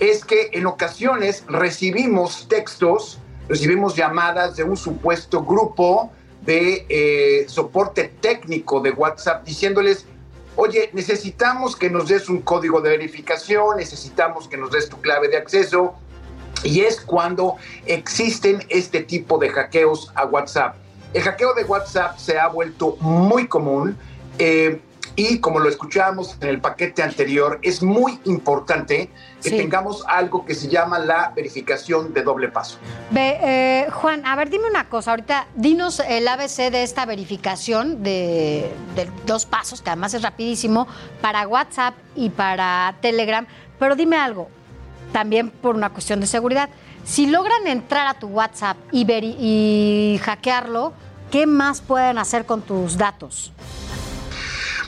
es 0.00 0.24
que 0.24 0.50
en 0.52 0.66
ocasiones 0.66 1.44
recibimos 1.48 2.46
textos, 2.48 3.18
recibimos 3.48 3.94
llamadas 3.94 4.56
de 4.56 4.64
un 4.64 4.76
supuesto 4.76 5.44
grupo 5.44 6.10
de 6.42 6.86
eh, 6.88 7.46
soporte 7.48 8.12
técnico 8.20 8.80
de 8.80 8.90
WhatsApp 8.90 9.44
diciéndoles, 9.44 10.06
oye, 10.56 10.90
necesitamos 10.92 11.76
que 11.76 11.90
nos 11.90 12.08
des 12.08 12.28
un 12.28 12.42
código 12.42 12.80
de 12.80 12.90
verificación, 12.90 13.76
necesitamos 13.76 14.48
que 14.48 14.56
nos 14.56 14.70
des 14.70 14.88
tu 14.88 15.00
clave 15.00 15.28
de 15.28 15.36
acceso. 15.36 15.94
Y 16.62 16.80
es 16.80 17.00
cuando 17.00 17.56
existen 17.84 18.64
este 18.70 19.02
tipo 19.02 19.38
de 19.38 19.50
hackeos 19.50 20.10
a 20.14 20.24
WhatsApp. 20.24 20.76
El 21.12 21.22
hackeo 21.22 21.54
de 21.54 21.64
WhatsApp 21.64 22.18
se 22.18 22.38
ha 22.38 22.48
vuelto 22.48 22.96
muy 23.00 23.46
común. 23.46 23.96
Eh, 24.38 24.80
Y 25.16 25.38
como 25.38 25.60
lo 25.60 25.68
escuchábamos 25.68 26.36
en 26.40 26.48
el 26.48 26.60
paquete 26.60 27.02
anterior, 27.02 27.60
es 27.62 27.82
muy 27.82 28.18
importante 28.24 29.10
que 29.42 29.50
Sí. 29.50 29.56
tengamos 29.56 30.04
algo 30.08 30.44
que 30.44 30.54
se 30.54 30.68
llama 30.68 30.98
la 30.98 31.32
verificación 31.36 32.12
de 32.12 32.22
doble 32.22 32.48
paso. 32.48 32.78
Ve, 33.10 33.38
eh, 33.42 33.86
Juan, 33.92 34.26
a 34.26 34.34
ver, 34.34 34.50
dime 34.50 34.68
una 34.68 34.88
cosa. 34.88 35.12
Ahorita, 35.12 35.46
dinos 35.54 36.00
el 36.00 36.26
ABC 36.26 36.70
de 36.70 36.82
esta 36.82 37.06
verificación 37.06 38.02
de, 38.02 38.72
de 38.96 39.08
dos 39.26 39.46
pasos, 39.46 39.82
que 39.82 39.90
además 39.90 40.14
es 40.14 40.22
rapidísimo, 40.22 40.88
para 41.20 41.46
WhatsApp 41.46 41.94
y 42.16 42.30
para 42.30 42.96
Telegram. 43.00 43.46
Pero 43.78 43.94
dime 43.94 44.16
algo, 44.16 44.48
también 45.12 45.50
por 45.50 45.76
una 45.76 45.90
cuestión 45.90 46.20
de 46.20 46.26
seguridad. 46.26 46.70
Si 47.04 47.26
logran 47.26 47.66
entrar 47.66 48.06
a 48.08 48.14
tu 48.14 48.28
WhatsApp 48.28 48.78
y, 48.90 49.04
y 49.12 50.18
hackearlo, 50.22 50.92
¿qué 51.30 51.46
más 51.46 51.82
pueden 51.82 52.18
hacer 52.18 52.46
con 52.46 52.62
tus 52.62 52.96
datos? 52.96 53.52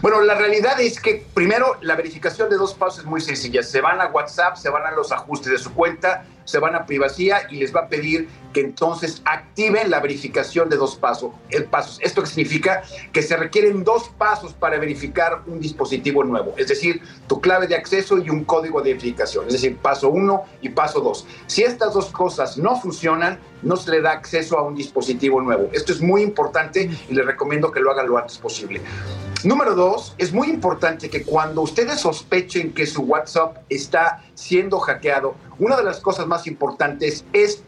Bueno, 0.03 0.21
la 0.21 0.35
realidad 0.35 0.79
es 0.81 1.01
que 1.01 1.25
primero 1.33 1.79
la 1.81 1.97
verificación 1.97 2.51
de 2.51 2.57
dos 2.57 2.75
pasos 2.75 3.01
es 3.01 3.05
muy 3.07 3.21
sencilla. 3.21 3.63
Se 3.63 3.81
van 3.81 4.01
a 4.01 4.09
WhatsApp, 4.09 4.57
se 4.57 4.69
van 4.69 4.85
a 4.85 4.91
los 4.91 5.11
ajustes 5.11 5.53
de 5.53 5.59
su 5.59 5.73
cuenta, 5.73 6.27
se 6.45 6.59
van 6.59 6.75
a 6.75 6.85
privacidad 6.85 7.49
y 7.51 7.57
les 7.57 7.75
va 7.75 7.81
a 7.81 7.89
pedir 7.89 8.29
que 8.53 8.61
entonces 8.61 9.23
activen 9.25 9.91
la 9.91 10.01
verificación 10.01 10.69
de 10.69 10.77
dos 10.77 10.97
pasos. 10.97 11.33
El 11.49 11.65
pasos. 11.65 11.99
¿Esto 12.03 12.25
significa? 12.27 12.83
Que 13.13 13.23
se 13.23 13.37
requieren 13.39 13.85
dos 13.85 14.11
pasos 14.19 14.53
para 14.53 14.79
verificar 14.79 15.43
un 15.47 15.61
dispositivo 15.61 16.23
nuevo. 16.25 16.55
Es 16.59 16.69
decir, 16.69 17.01
tu 17.27 17.41
clave 17.41 17.67
de 17.67 17.75
acceso 17.75 18.19
y 18.19 18.29
un 18.29 18.45
código 18.45 18.83
de 18.83 18.93
verificación. 18.93 19.47
Es 19.47 19.55
decir, 19.55 19.79
paso 19.79 20.11
uno 20.11 20.45
y 20.61 20.69
paso 20.69 21.01
dos. 21.01 21.27
Si 21.47 21.63
estas 21.63 21.95
dos 21.95 22.07
cosas 22.07 22.59
no 22.59 22.79
funcionan, 22.79 23.41
no 23.63 23.77
se 23.77 23.91
le 23.91 24.03
da 24.03 24.13
acceso 24.13 24.59
a 24.59 24.63
un 24.63 24.75
dispositivo 24.75 25.41
nuevo. 25.41 25.71
Esto 25.73 25.93
es 25.93 26.03
muy 26.03 26.23
importante 26.23 26.91
y 27.09 27.15
les 27.15 27.25
recomiendo 27.25 27.73
que 27.73 27.81
lo 27.81 27.91
hagan 27.91 28.09
lo 28.09 28.19
antes 28.19 28.37
posible. 28.37 28.83
Número 29.45 29.75
dos, 29.75 30.15
es 30.19 30.33
muy 30.33 30.49
importante 30.49 31.11
que 31.11 31.23
cuando 31.23 31.63
ustedes 31.63 32.01
sospechen 32.01 32.73
que 32.73 32.87
su 32.87 33.03
WhatsApp 33.03 33.59
está 33.69 34.25
siendo 34.35 34.81
hackeado, 34.81 35.35
una 35.59 35.77
de 35.77 35.85
las 35.85 36.01
cosas 36.01 36.27
más 36.27 36.47
importantes 36.47 37.25
es 37.33 37.63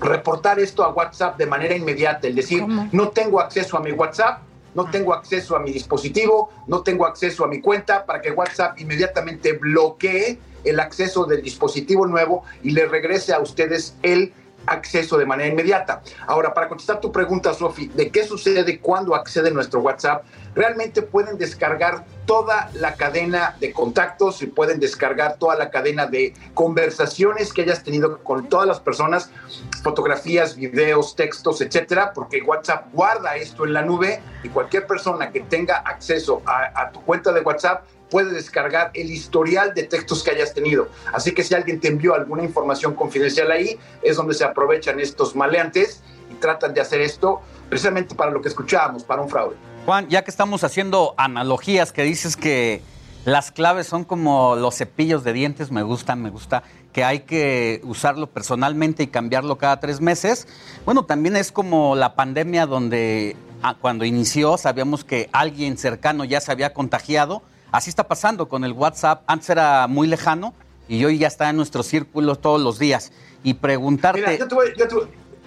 reportar 0.00 0.58
esto 0.58 0.82
a 0.84 0.88
WhatsApp 0.90 1.36
de 1.36 1.46
manera 1.46 1.76
inmediata, 1.76 2.28
es 2.28 2.34
decir, 2.34 2.66
no 2.92 3.08
tengo 3.10 3.40
acceso 3.40 3.76
a 3.76 3.80
mi 3.80 3.92
WhatsApp, 3.92 4.40
no 4.74 4.90
tengo 4.90 5.14
acceso 5.14 5.56
a 5.56 5.60
mi 5.60 5.72
dispositivo, 5.72 6.50
no 6.66 6.82
tengo 6.82 7.06
acceso 7.06 7.44
a 7.44 7.48
mi 7.48 7.60
cuenta, 7.60 8.04
para 8.04 8.20
que 8.20 8.30
WhatsApp 8.30 8.78
inmediatamente 8.78 9.52
bloquee 9.52 10.38
el 10.64 10.80
acceso 10.80 11.24
del 11.24 11.42
dispositivo 11.42 12.06
nuevo 12.06 12.42
y 12.62 12.72
le 12.72 12.86
regrese 12.86 13.32
a 13.32 13.40
ustedes 13.40 13.94
el 14.02 14.34
acceso 14.66 15.16
de 15.16 15.26
manera 15.26 15.48
inmediata. 15.48 16.02
Ahora, 16.26 16.52
para 16.52 16.68
contestar 16.68 17.00
tu 17.00 17.12
pregunta, 17.12 17.54
Sofi, 17.54 17.88
de 17.88 18.10
qué 18.10 18.24
sucede 18.24 18.80
cuando 18.80 19.14
accede 19.14 19.50
nuestro 19.50 19.80
WhatsApp, 19.80 20.24
realmente 20.56 21.02
pueden 21.02 21.38
descargar 21.38 22.04
toda 22.24 22.70
la 22.74 22.94
cadena 22.94 23.54
de 23.60 23.72
contactos 23.72 24.42
y 24.42 24.46
pueden 24.46 24.80
descargar 24.80 25.36
toda 25.38 25.54
la 25.54 25.70
cadena 25.70 26.06
de 26.06 26.34
conversaciones 26.54 27.52
que 27.52 27.62
hayas 27.62 27.84
tenido 27.84 28.18
con 28.24 28.48
todas 28.48 28.66
las 28.66 28.80
personas, 28.80 29.30
fotografías, 29.84 30.56
videos, 30.56 31.14
textos, 31.14 31.60
etcétera, 31.60 32.12
porque 32.12 32.42
WhatsApp 32.42 32.86
guarda 32.92 33.36
esto 33.36 33.64
en 33.64 33.74
la 33.74 33.82
nube 33.82 34.20
y 34.42 34.48
cualquier 34.48 34.86
persona 34.86 35.30
que 35.30 35.40
tenga 35.40 35.76
acceso 35.76 36.42
a, 36.46 36.90
tu 36.90 37.00
cuenta 37.02 37.32
de 37.32 37.42
WhatsApp 37.42 37.84
puede 38.10 38.32
descargar 38.32 38.90
el 38.94 39.10
historial 39.10 39.74
de 39.74 39.84
textos 39.84 40.22
que 40.22 40.30
hayas 40.30 40.54
tenido. 40.54 40.88
Así 41.12 41.32
que 41.32 41.44
si 41.44 41.54
alguien 41.54 41.80
te 41.80 41.88
envió 41.88 42.14
alguna 42.14 42.42
información 42.42 42.94
confidencial 42.94 43.50
ahí, 43.50 43.78
es 44.02 44.16
donde 44.16 44.34
se 44.34 44.44
aprovechan 44.44 45.00
estos 45.00 45.36
maleantes 45.36 46.02
y 46.30 46.34
tratan 46.34 46.72
de 46.72 46.80
hacer 46.80 47.00
esto 47.00 47.42
precisamente 47.68 48.14
para 48.14 48.30
lo 48.30 48.40
que 48.40 48.48
escuchábamos, 48.48 49.04
para 49.04 49.22
un 49.22 49.28
fraude. 49.28 49.56
Juan, 49.86 50.08
ya 50.08 50.24
que 50.24 50.32
estamos 50.32 50.64
haciendo 50.64 51.14
analogías, 51.16 51.92
que 51.92 52.02
dices 52.02 52.36
que 52.36 52.82
las 53.24 53.52
claves 53.52 53.86
son 53.86 54.02
como 54.02 54.56
los 54.56 54.74
cepillos 54.74 55.22
de 55.22 55.32
dientes, 55.32 55.70
me 55.70 55.84
gusta, 55.84 56.16
me 56.16 56.28
gusta, 56.28 56.64
que 56.92 57.04
hay 57.04 57.20
que 57.20 57.80
usarlo 57.84 58.26
personalmente 58.26 59.04
y 59.04 59.06
cambiarlo 59.06 59.58
cada 59.58 59.78
tres 59.78 60.00
meses. 60.00 60.48
Bueno, 60.84 61.04
también 61.04 61.36
es 61.36 61.52
como 61.52 61.94
la 61.94 62.16
pandemia 62.16 62.66
donde 62.66 63.36
ah, 63.62 63.76
cuando 63.80 64.04
inició 64.04 64.58
sabíamos 64.58 65.04
que 65.04 65.30
alguien 65.30 65.78
cercano 65.78 66.24
ya 66.24 66.40
se 66.40 66.50
había 66.50 66.74
contagiado. 66.74 67.44
Así 67.70 67.88
está 67.88 68.08
pasando 68.08 68.48
con 68.48 68.64
el 68.64 68.72
WhatsApp. 68.72 69.22
Antes 69.28 69.50
era 69.50 69.86
muy 69.86 70.08
lejano 70.08 70.52
y 70.88 71.04
hoy 71.04 71.18
ya 71.18 71.28
está 71.28 71.48
en 71.48 71.54
nuestro 71.54 71.84
círculo 71.84 72.34
todos 72.34 72.60
los 72.60 72.80
días. 72.80 73.12
Y 73.44 73.54
preguntarte... 73.54 74.20
Mira, 74.20 74.46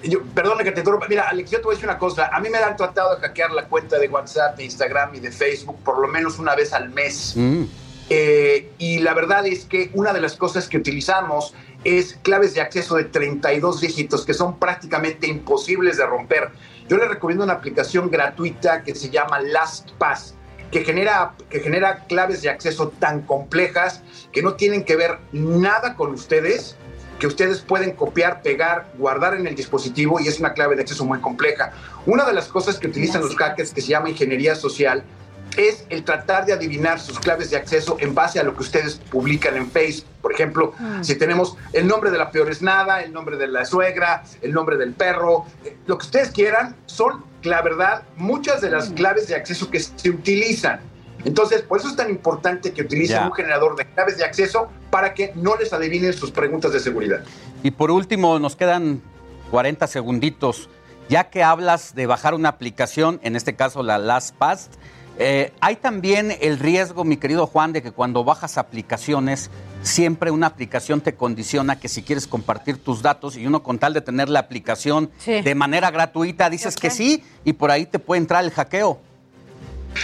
yo- 0.03 0.23
perdona 0.33 0.63
que 0.63 0.71
te 0.71 0.79
interrumpa. 0.81 1.07
Mira, 1.09 1.27
Alex, 1.29 1.51
yo 1.51 1.57
te 1.59 1.63
voy 1.65 1.73
a 1.73 1.75
decir 1.75 1.89
una 1.89 1.97
cosa. 1.97 2.29
A 2.33 2.39
mí 2.39 2.49
me 2.49 2.57
han 2.57 2.75
tratado 2.77 3.15
de 3.15 3.21
hackear 3.21 3.51
la 3.51 3.65
cuenta 3.67 3.97
de 3.99 4.07
WhatsApp, 4.07 4.57
de 4.57 4.65
Instagram 4.65 5.15
y 5.15 5.19
de 5.19 5.31
Facebook 5.31 5.77
por 5.83 5.99
lo 5.99 6.07
menos 6.07 6.39
una 6.39 6.55
vez 6.55 6.73
al 6.73 6.89
mes. 6.89 7.33
Mm. 7.35 7.63
Eh, 8.11 8.71
y 8.79 8.99
la 8.99 9.13
verdad 9.13 9.45
es 9.45 9.65
que 9.65 9.91
una 9.93 10.13
de 10.13 10.21
las 10.21 10.35
cosas 10.35 10.67
que 10.67 10.77
utilizamos 10.77 11.53
es 11.83 12.17
claves 12.23 12.55
de 12.55 12.61
acceso 12.61 12.95
de 12.95 13.03
32 13.05 13.81
dígitos 13.81 14.25
que 14.25 14.33
son 14.33 14.57
prácticamente 14.57 15.27
imposibles 15.27 15.97
de 15.97 16.05
romper. 16.05 16.49
Yo 16.87 16.97
les 16.97 17.07
recomiendo 17.07 17.43
una 17.43 17.53
aplicación 17.53 18.09
gratuita 18.09 18.81
que 18.83 18.95
se 18.95 19.11
llama 19.11 19.39
LastPass, 19.39 20.33
que 20.71 20.83
genera, 20.83 21.33
que 21.49 21.59
genera 21.59 22.05
claves 22.05 22.41
de 22.41 22.49
acceso 22.49 22.89
tan 22.99 23.21
complejas 23.21 24.01
que 24.31 24.41
no 24.41 24.55
tienen 24.55 24.83
que 24.83 24.95
ver 24.95 25.19
nada 25.31 25.95
con 25.95 26.11
ustedes, 26.11 26.75
que 27.19 27.27
ustedes 27.27 27.59
pueden 27.59 27.91
copiar, 27.91 28.41
pegar, 28.41 28.87
guardar 28.97 29.35
en 29.35 29.45
el 29.45 29.55
dispositivo 29.55 30.19
y 30.19 30.27
es 30.27 30.39
una 30.39 30.53
clave 30.53 30.75
de 30.75 30.81
acceso 30.81 31.05
muy 31.05 31.19
compleja. 31.19 31.71
Una 32.05 32.25
de 32.25 32.33
las 32.33 32.47
cosas 32.47 32.79
que 32.79 32.87
utilizan 32.87 33.21
los 33.21 33.35
hackers 33.35 33.73
que 33.73 33.81
se 33.81 33.89
llama 33.89 34.09
ingeniería 34.09 34.55
social 34.55 35.03
es 35.57 35.85
el 35.89 36.03
tratar 36.03 36.45
de 36.45 36.53
adivinar 36.53 36.99
sus 36.99 37.19
claves 37.19 37.49
de 37.49 37.57
acceso 37.57 37.97
en 37.99 38.15
base 38.15 38.39
a 38.39 38.43
lo 38.43 38.55
que 38.55 38.61
ustedes 38.61 38.95
publican 39.09 39.57
en 39.57 39.69
Facebook. 39.69 40.07
Por 40.21 40.31
ejemplo, 40.33 40.73
Mm. 40.79 41.03
si 41.03 41.15
tenemos 41.15 41.57
el 41.73 41.87
nombre 41.87 42.11
de 42.11 42.17
la 42.17 42.31
peor 42.31 42.49
es 42.49 42.61
nada, 42.61 43.01
el 43.01 43.11
nombre 43.11 43.35
de 43.35 43.47
la 43.47 43.65
suegra, 43.65 44.23
el 44.41 44.53
nombre 44.53 44.77
del 44.77 44.93
perro, 44.93 45.45
eh, 45.65 45.75
lo 45.87 45.97
que 45.97 46.05
ustedes 46.05 46.29
quieran, 46.31 46.75
son, 46.85 47.25
la 47.43 47.61
verdad, 47.61 48.03
muchas 48.15 48.61
de 48.61 48.69
las 48.69 48.89
claves 48.91 49.27
de 49.27 49.35
acceso 49.35 49.69
que 49.69 49.79
se 49.79 50.09
utilizan. 50.09 50.79
Entonces, 51.25 51.61
por 51.61 51.79
eso 51.79 51.89
es 51.89 51.95
tan 51.95 52.09
importante 52.09 52.71
que 52.71 52.81
utilicen 52.81 53.17
Ya. 53.17 53.25
un 53.27 53.33
generador 53.33 53.75
de 53.75 53.85
claves 53.85 54.17
de 54.17 54.23
acceso 54.23 54.69
para 54.89 55.13
que 55.13 55.33
no 55.35 55.55
les 55.57 55.73
adivinen 55.73 56.13
sus 56.13 56.31
preguntas 56.31 56.71
de 56.71 56.79
seguridad. 56.79 57.23
Y 57.63 57.71
por 57.71 57.91
último, 57.91 58.39
nos 58.39 58.55
quedan 58.55 59.01
40 59.51 59.87
segunditos. 59.87 60.69
Ya 61.09 61.29
que 61.29 61.43
hablas 61.43 61.95
de 61.95 62.05
bajar 62.05 62.33
una 62.35 62.49
aplicación, 62.49 63.19
en 63.23 63.35
este 63.35 63.55
caso 63.55 63.81
la 63.83 63.97
LastPass, 63.97 64.69
eh, 65.21 65.51
hay 65.59 65.75
también 65.75 66.33
el 66.39 66.59
riesgo, 66.59 67.03
mi 67.03 67.17
querido 67.17 67.45
Juan, 67.47 67.73
de 67.73 67.81
que 67.81 67.91
cuando 67.91 68.23
bajas 68.23 68.57
aplicaciones, 68.57 69.49
siempre 69.81 70.31
una 70.31 70.47
aplicación 70.47 71.01
te 71.01 71.15
condiciona 71.15 71.79
que 71.79 71.89
si 71.89 72.03
quieres 72.03 72.27
compartir 72.27 72.77
tus 72.77 73.01
datos 73.01 73.35
y 73.35 73.45
uno 73.45 73.61
con 73.63 73.79
tal 73.79 73.93
de 73.93 74.01
tener 74.01 74.29
la 74.29 74.39
aplicación 74.39 75.09
Sí. 75.17 75.41
de 75.41 75.55
manera 75.55 75.91
gratuita, 75.91 76.49
dices 76.49 76.75
que 76.77 76.89
sí 76.89 77.23
y 77.43 77.53
por 77.53 77.71
ahí 77.71 77.85
te 77.85 77.99
puede 77.99 78.21
entrar 78.21 78.45
el 78.45 78.51
hackeo. 78.51 78.99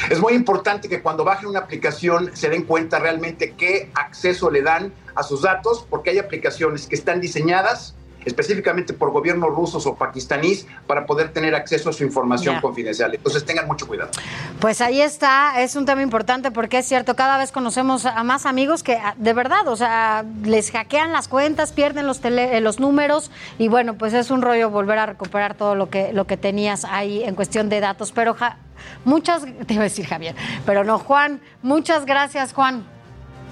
Es 0.09 0.19
muy 0.19 0.33
importante 0.33 0.89
que 0.89 1.01
cuando 1.01 1.23
bajen 1.23 1.47
una 1.47 1.59
aplicación 1.59 2.31
se 2.33 2.49
den 2.49 2.63
cuenta 2.63 2.99
realmente 2.99 3.53
qué 3.57 3.89
acceso 3.95 4.51
le 4.51 4.61
dan 4.61 4.93
a 5.15 5.23
sus 5.23 5.41
datos, 5.41 5.85
porque 5.89 6.11
hay 6.11 6.19
aplicaciones 6.19 6.87
que 6.87 6.95
están 6.95 7.21
diseñadas 7.21 7.95
específicamente 8.25 8.93
por 8.93 9.11
gobiernos 9.11 9.49
rusos 9.55 9.85
o 9.85 9.95
pakistaníes 9.95 10.67
para 10.87 11.05
poder 11.05 11.31
tener 11.31 11.55
acceso 11.55 11.89
a 11.89 11.93
su 11.93 12.03
información 12.03 12.59
confidencial. 12.61 13.13
Entonces 13.13 13.45
tengan 13.45 13.67
mucho 13.67 13.87
cuidado. 13.87 14.11
Pues 14.59 14.81
ahí 14.81 15.01
está, 15.01 15.61
es 15.61 15.75
un 15.75 15.85
tema 15.85 16.01
importante 16.01 16.51
porque 16.51 16.79
es 16.79 16.87
cierto, 16.87 17.15
cada 17.15 17.37
vez 17.37 17.51
conocemos 17.51 18.05
a 18.05 18.23
más 18.23 18.45
amigos 18.45 18.83
que 18.83 18.95
ah, 18.95 19.13
de 19.17 19.33
verdad, 19.33 19.67
o 19.67 19.75
sea, 19.75 20.25
les 20.43 20.71
hackean 20.71 21.11
las 21.11 21.27
cuentas, 21.27 21.71
pierden 21.71 22.07
los, 22.07 22.21
tele- 22.21 22.57
eh, 22.57 22.61
los 22.61 22.79
números 22.79 23.31
y 23.57 23.67
bueno, 23.67 23.95
pues 23.95 24.13
es 24.13 24.31
un 24.31 24.41
rollo 24.41 24.69
volver 24.69 24.97
a 24.99 25.05
recuperar 25.05 25.53
todo 25.55 25.75
lo 25.75 25.89
que, 25.89 26.11
lo 26.13 26.25
que 26.25 26.37
tenías 26.37 26.85
ahí 26.85 27.23
en 27.23 27.35
cuestión 27.35 27.69
de 27.69 27.79
datos. 27.79 28.11
Pero 28.11 28.33
Ja- 28.33 28.57
muchas, 29.03 29.43
te 29.67 29.73
iba 29.73 29.81
a 29.81 29.85
decir 29.85 30.05
Javier, 30.07 30.35
pero 30.65 30.83
no, 30.83 30.99
Juan, 30.99 31.41
muchas 31.61 32.05
gracias 32.05 32.53
Juan, 32.53 32.85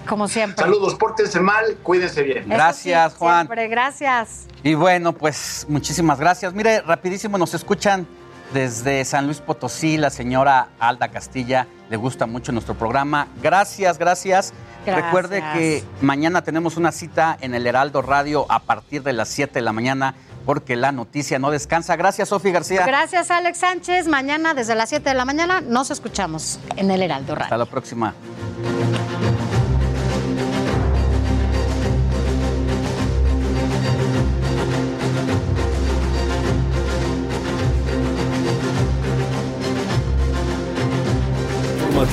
como 0.07 0.27
siempre. 0.27 0.64
Saludos, 0.64 0.95
pórtense 0.95 1.40
mal, 1.40 1.77
cuídense 1.83 2.23
bien. 2.23 2.51
Eso 2.51 2.73
sí, 2.73 2.93
Siempre, 3.17 3.67
gracias. 3.67 4.48
Y 4.64 4.75
bueno, 4.75 5.14
pues 5.14 5.65
muchísimas 5.69 6.19
gracias. 6.19 6.53
Mire, 6.53 6.82
rapidísimo 6.82 7.38
nos 7.38 7.53
escuchan 7.53 8.07
desde 8.53 9.03
San 9.03 9.25
Luis 9.25 9.40
Potosí, 9.40 9.98
la 9.98 10.09
señora 10.09 10.69
Alda 10.80 11.09
Castilla. 11.09 11.67
Le 11.90 11.98
gusta 11.98 12.25
mucho 12.25 12.51
nuestro 12.51 12.75
programa. 12.75 13.27
Gracias, 13.41 13.98
gracias. 13.98 14.53
Gracias. 14.85 15.06
Recuerde 15.06 15.43
que 15.53 15.83
mañana 16.01 16.43
tenemos 16.43 16.77
una 16.77 16.91
cita 16.91 17.38
en 17.41 17.56
el 17.56 17.65
Heraldo 17.65 18.01
Radio 18.01 18.45
a 18.49 18.59
partir 18.59 19.01
de 19.03 19.14
las 19.14 19.30
7 19.30 19.53
de 19.53 19.61
la 19.61 19.73
mañana 19.73 20.15
porque 20.45 20.75
la 20.75 20.91
noticia 20.91 21.40
no 21.40 21.51
descansa. 21.51 21.95
Gracias, 21.95 22.30
Sofi 22.30 22.51
García. 22.51 22.85
Gracias 22.85 23.32
Alex 23.32 23.59
Sánchez, 23.59 24.07
mañana 24.07 24.53
desde 24.53 24.75
las 24.75 24.90
7 24.90 25.09
de 25.09 25.15
la 25.15 25.25
mañana 25.25 25.61
nos 25.61 25.91
escuchamos 25.91 26.59
en 26.75 26.91
el 26.91 27.01
Heraldo 27.01 27.35
Radio. 27.35 27.45
Hasta 27.45 27.57
la 27.57 27.65
próxima. 27.65 28.14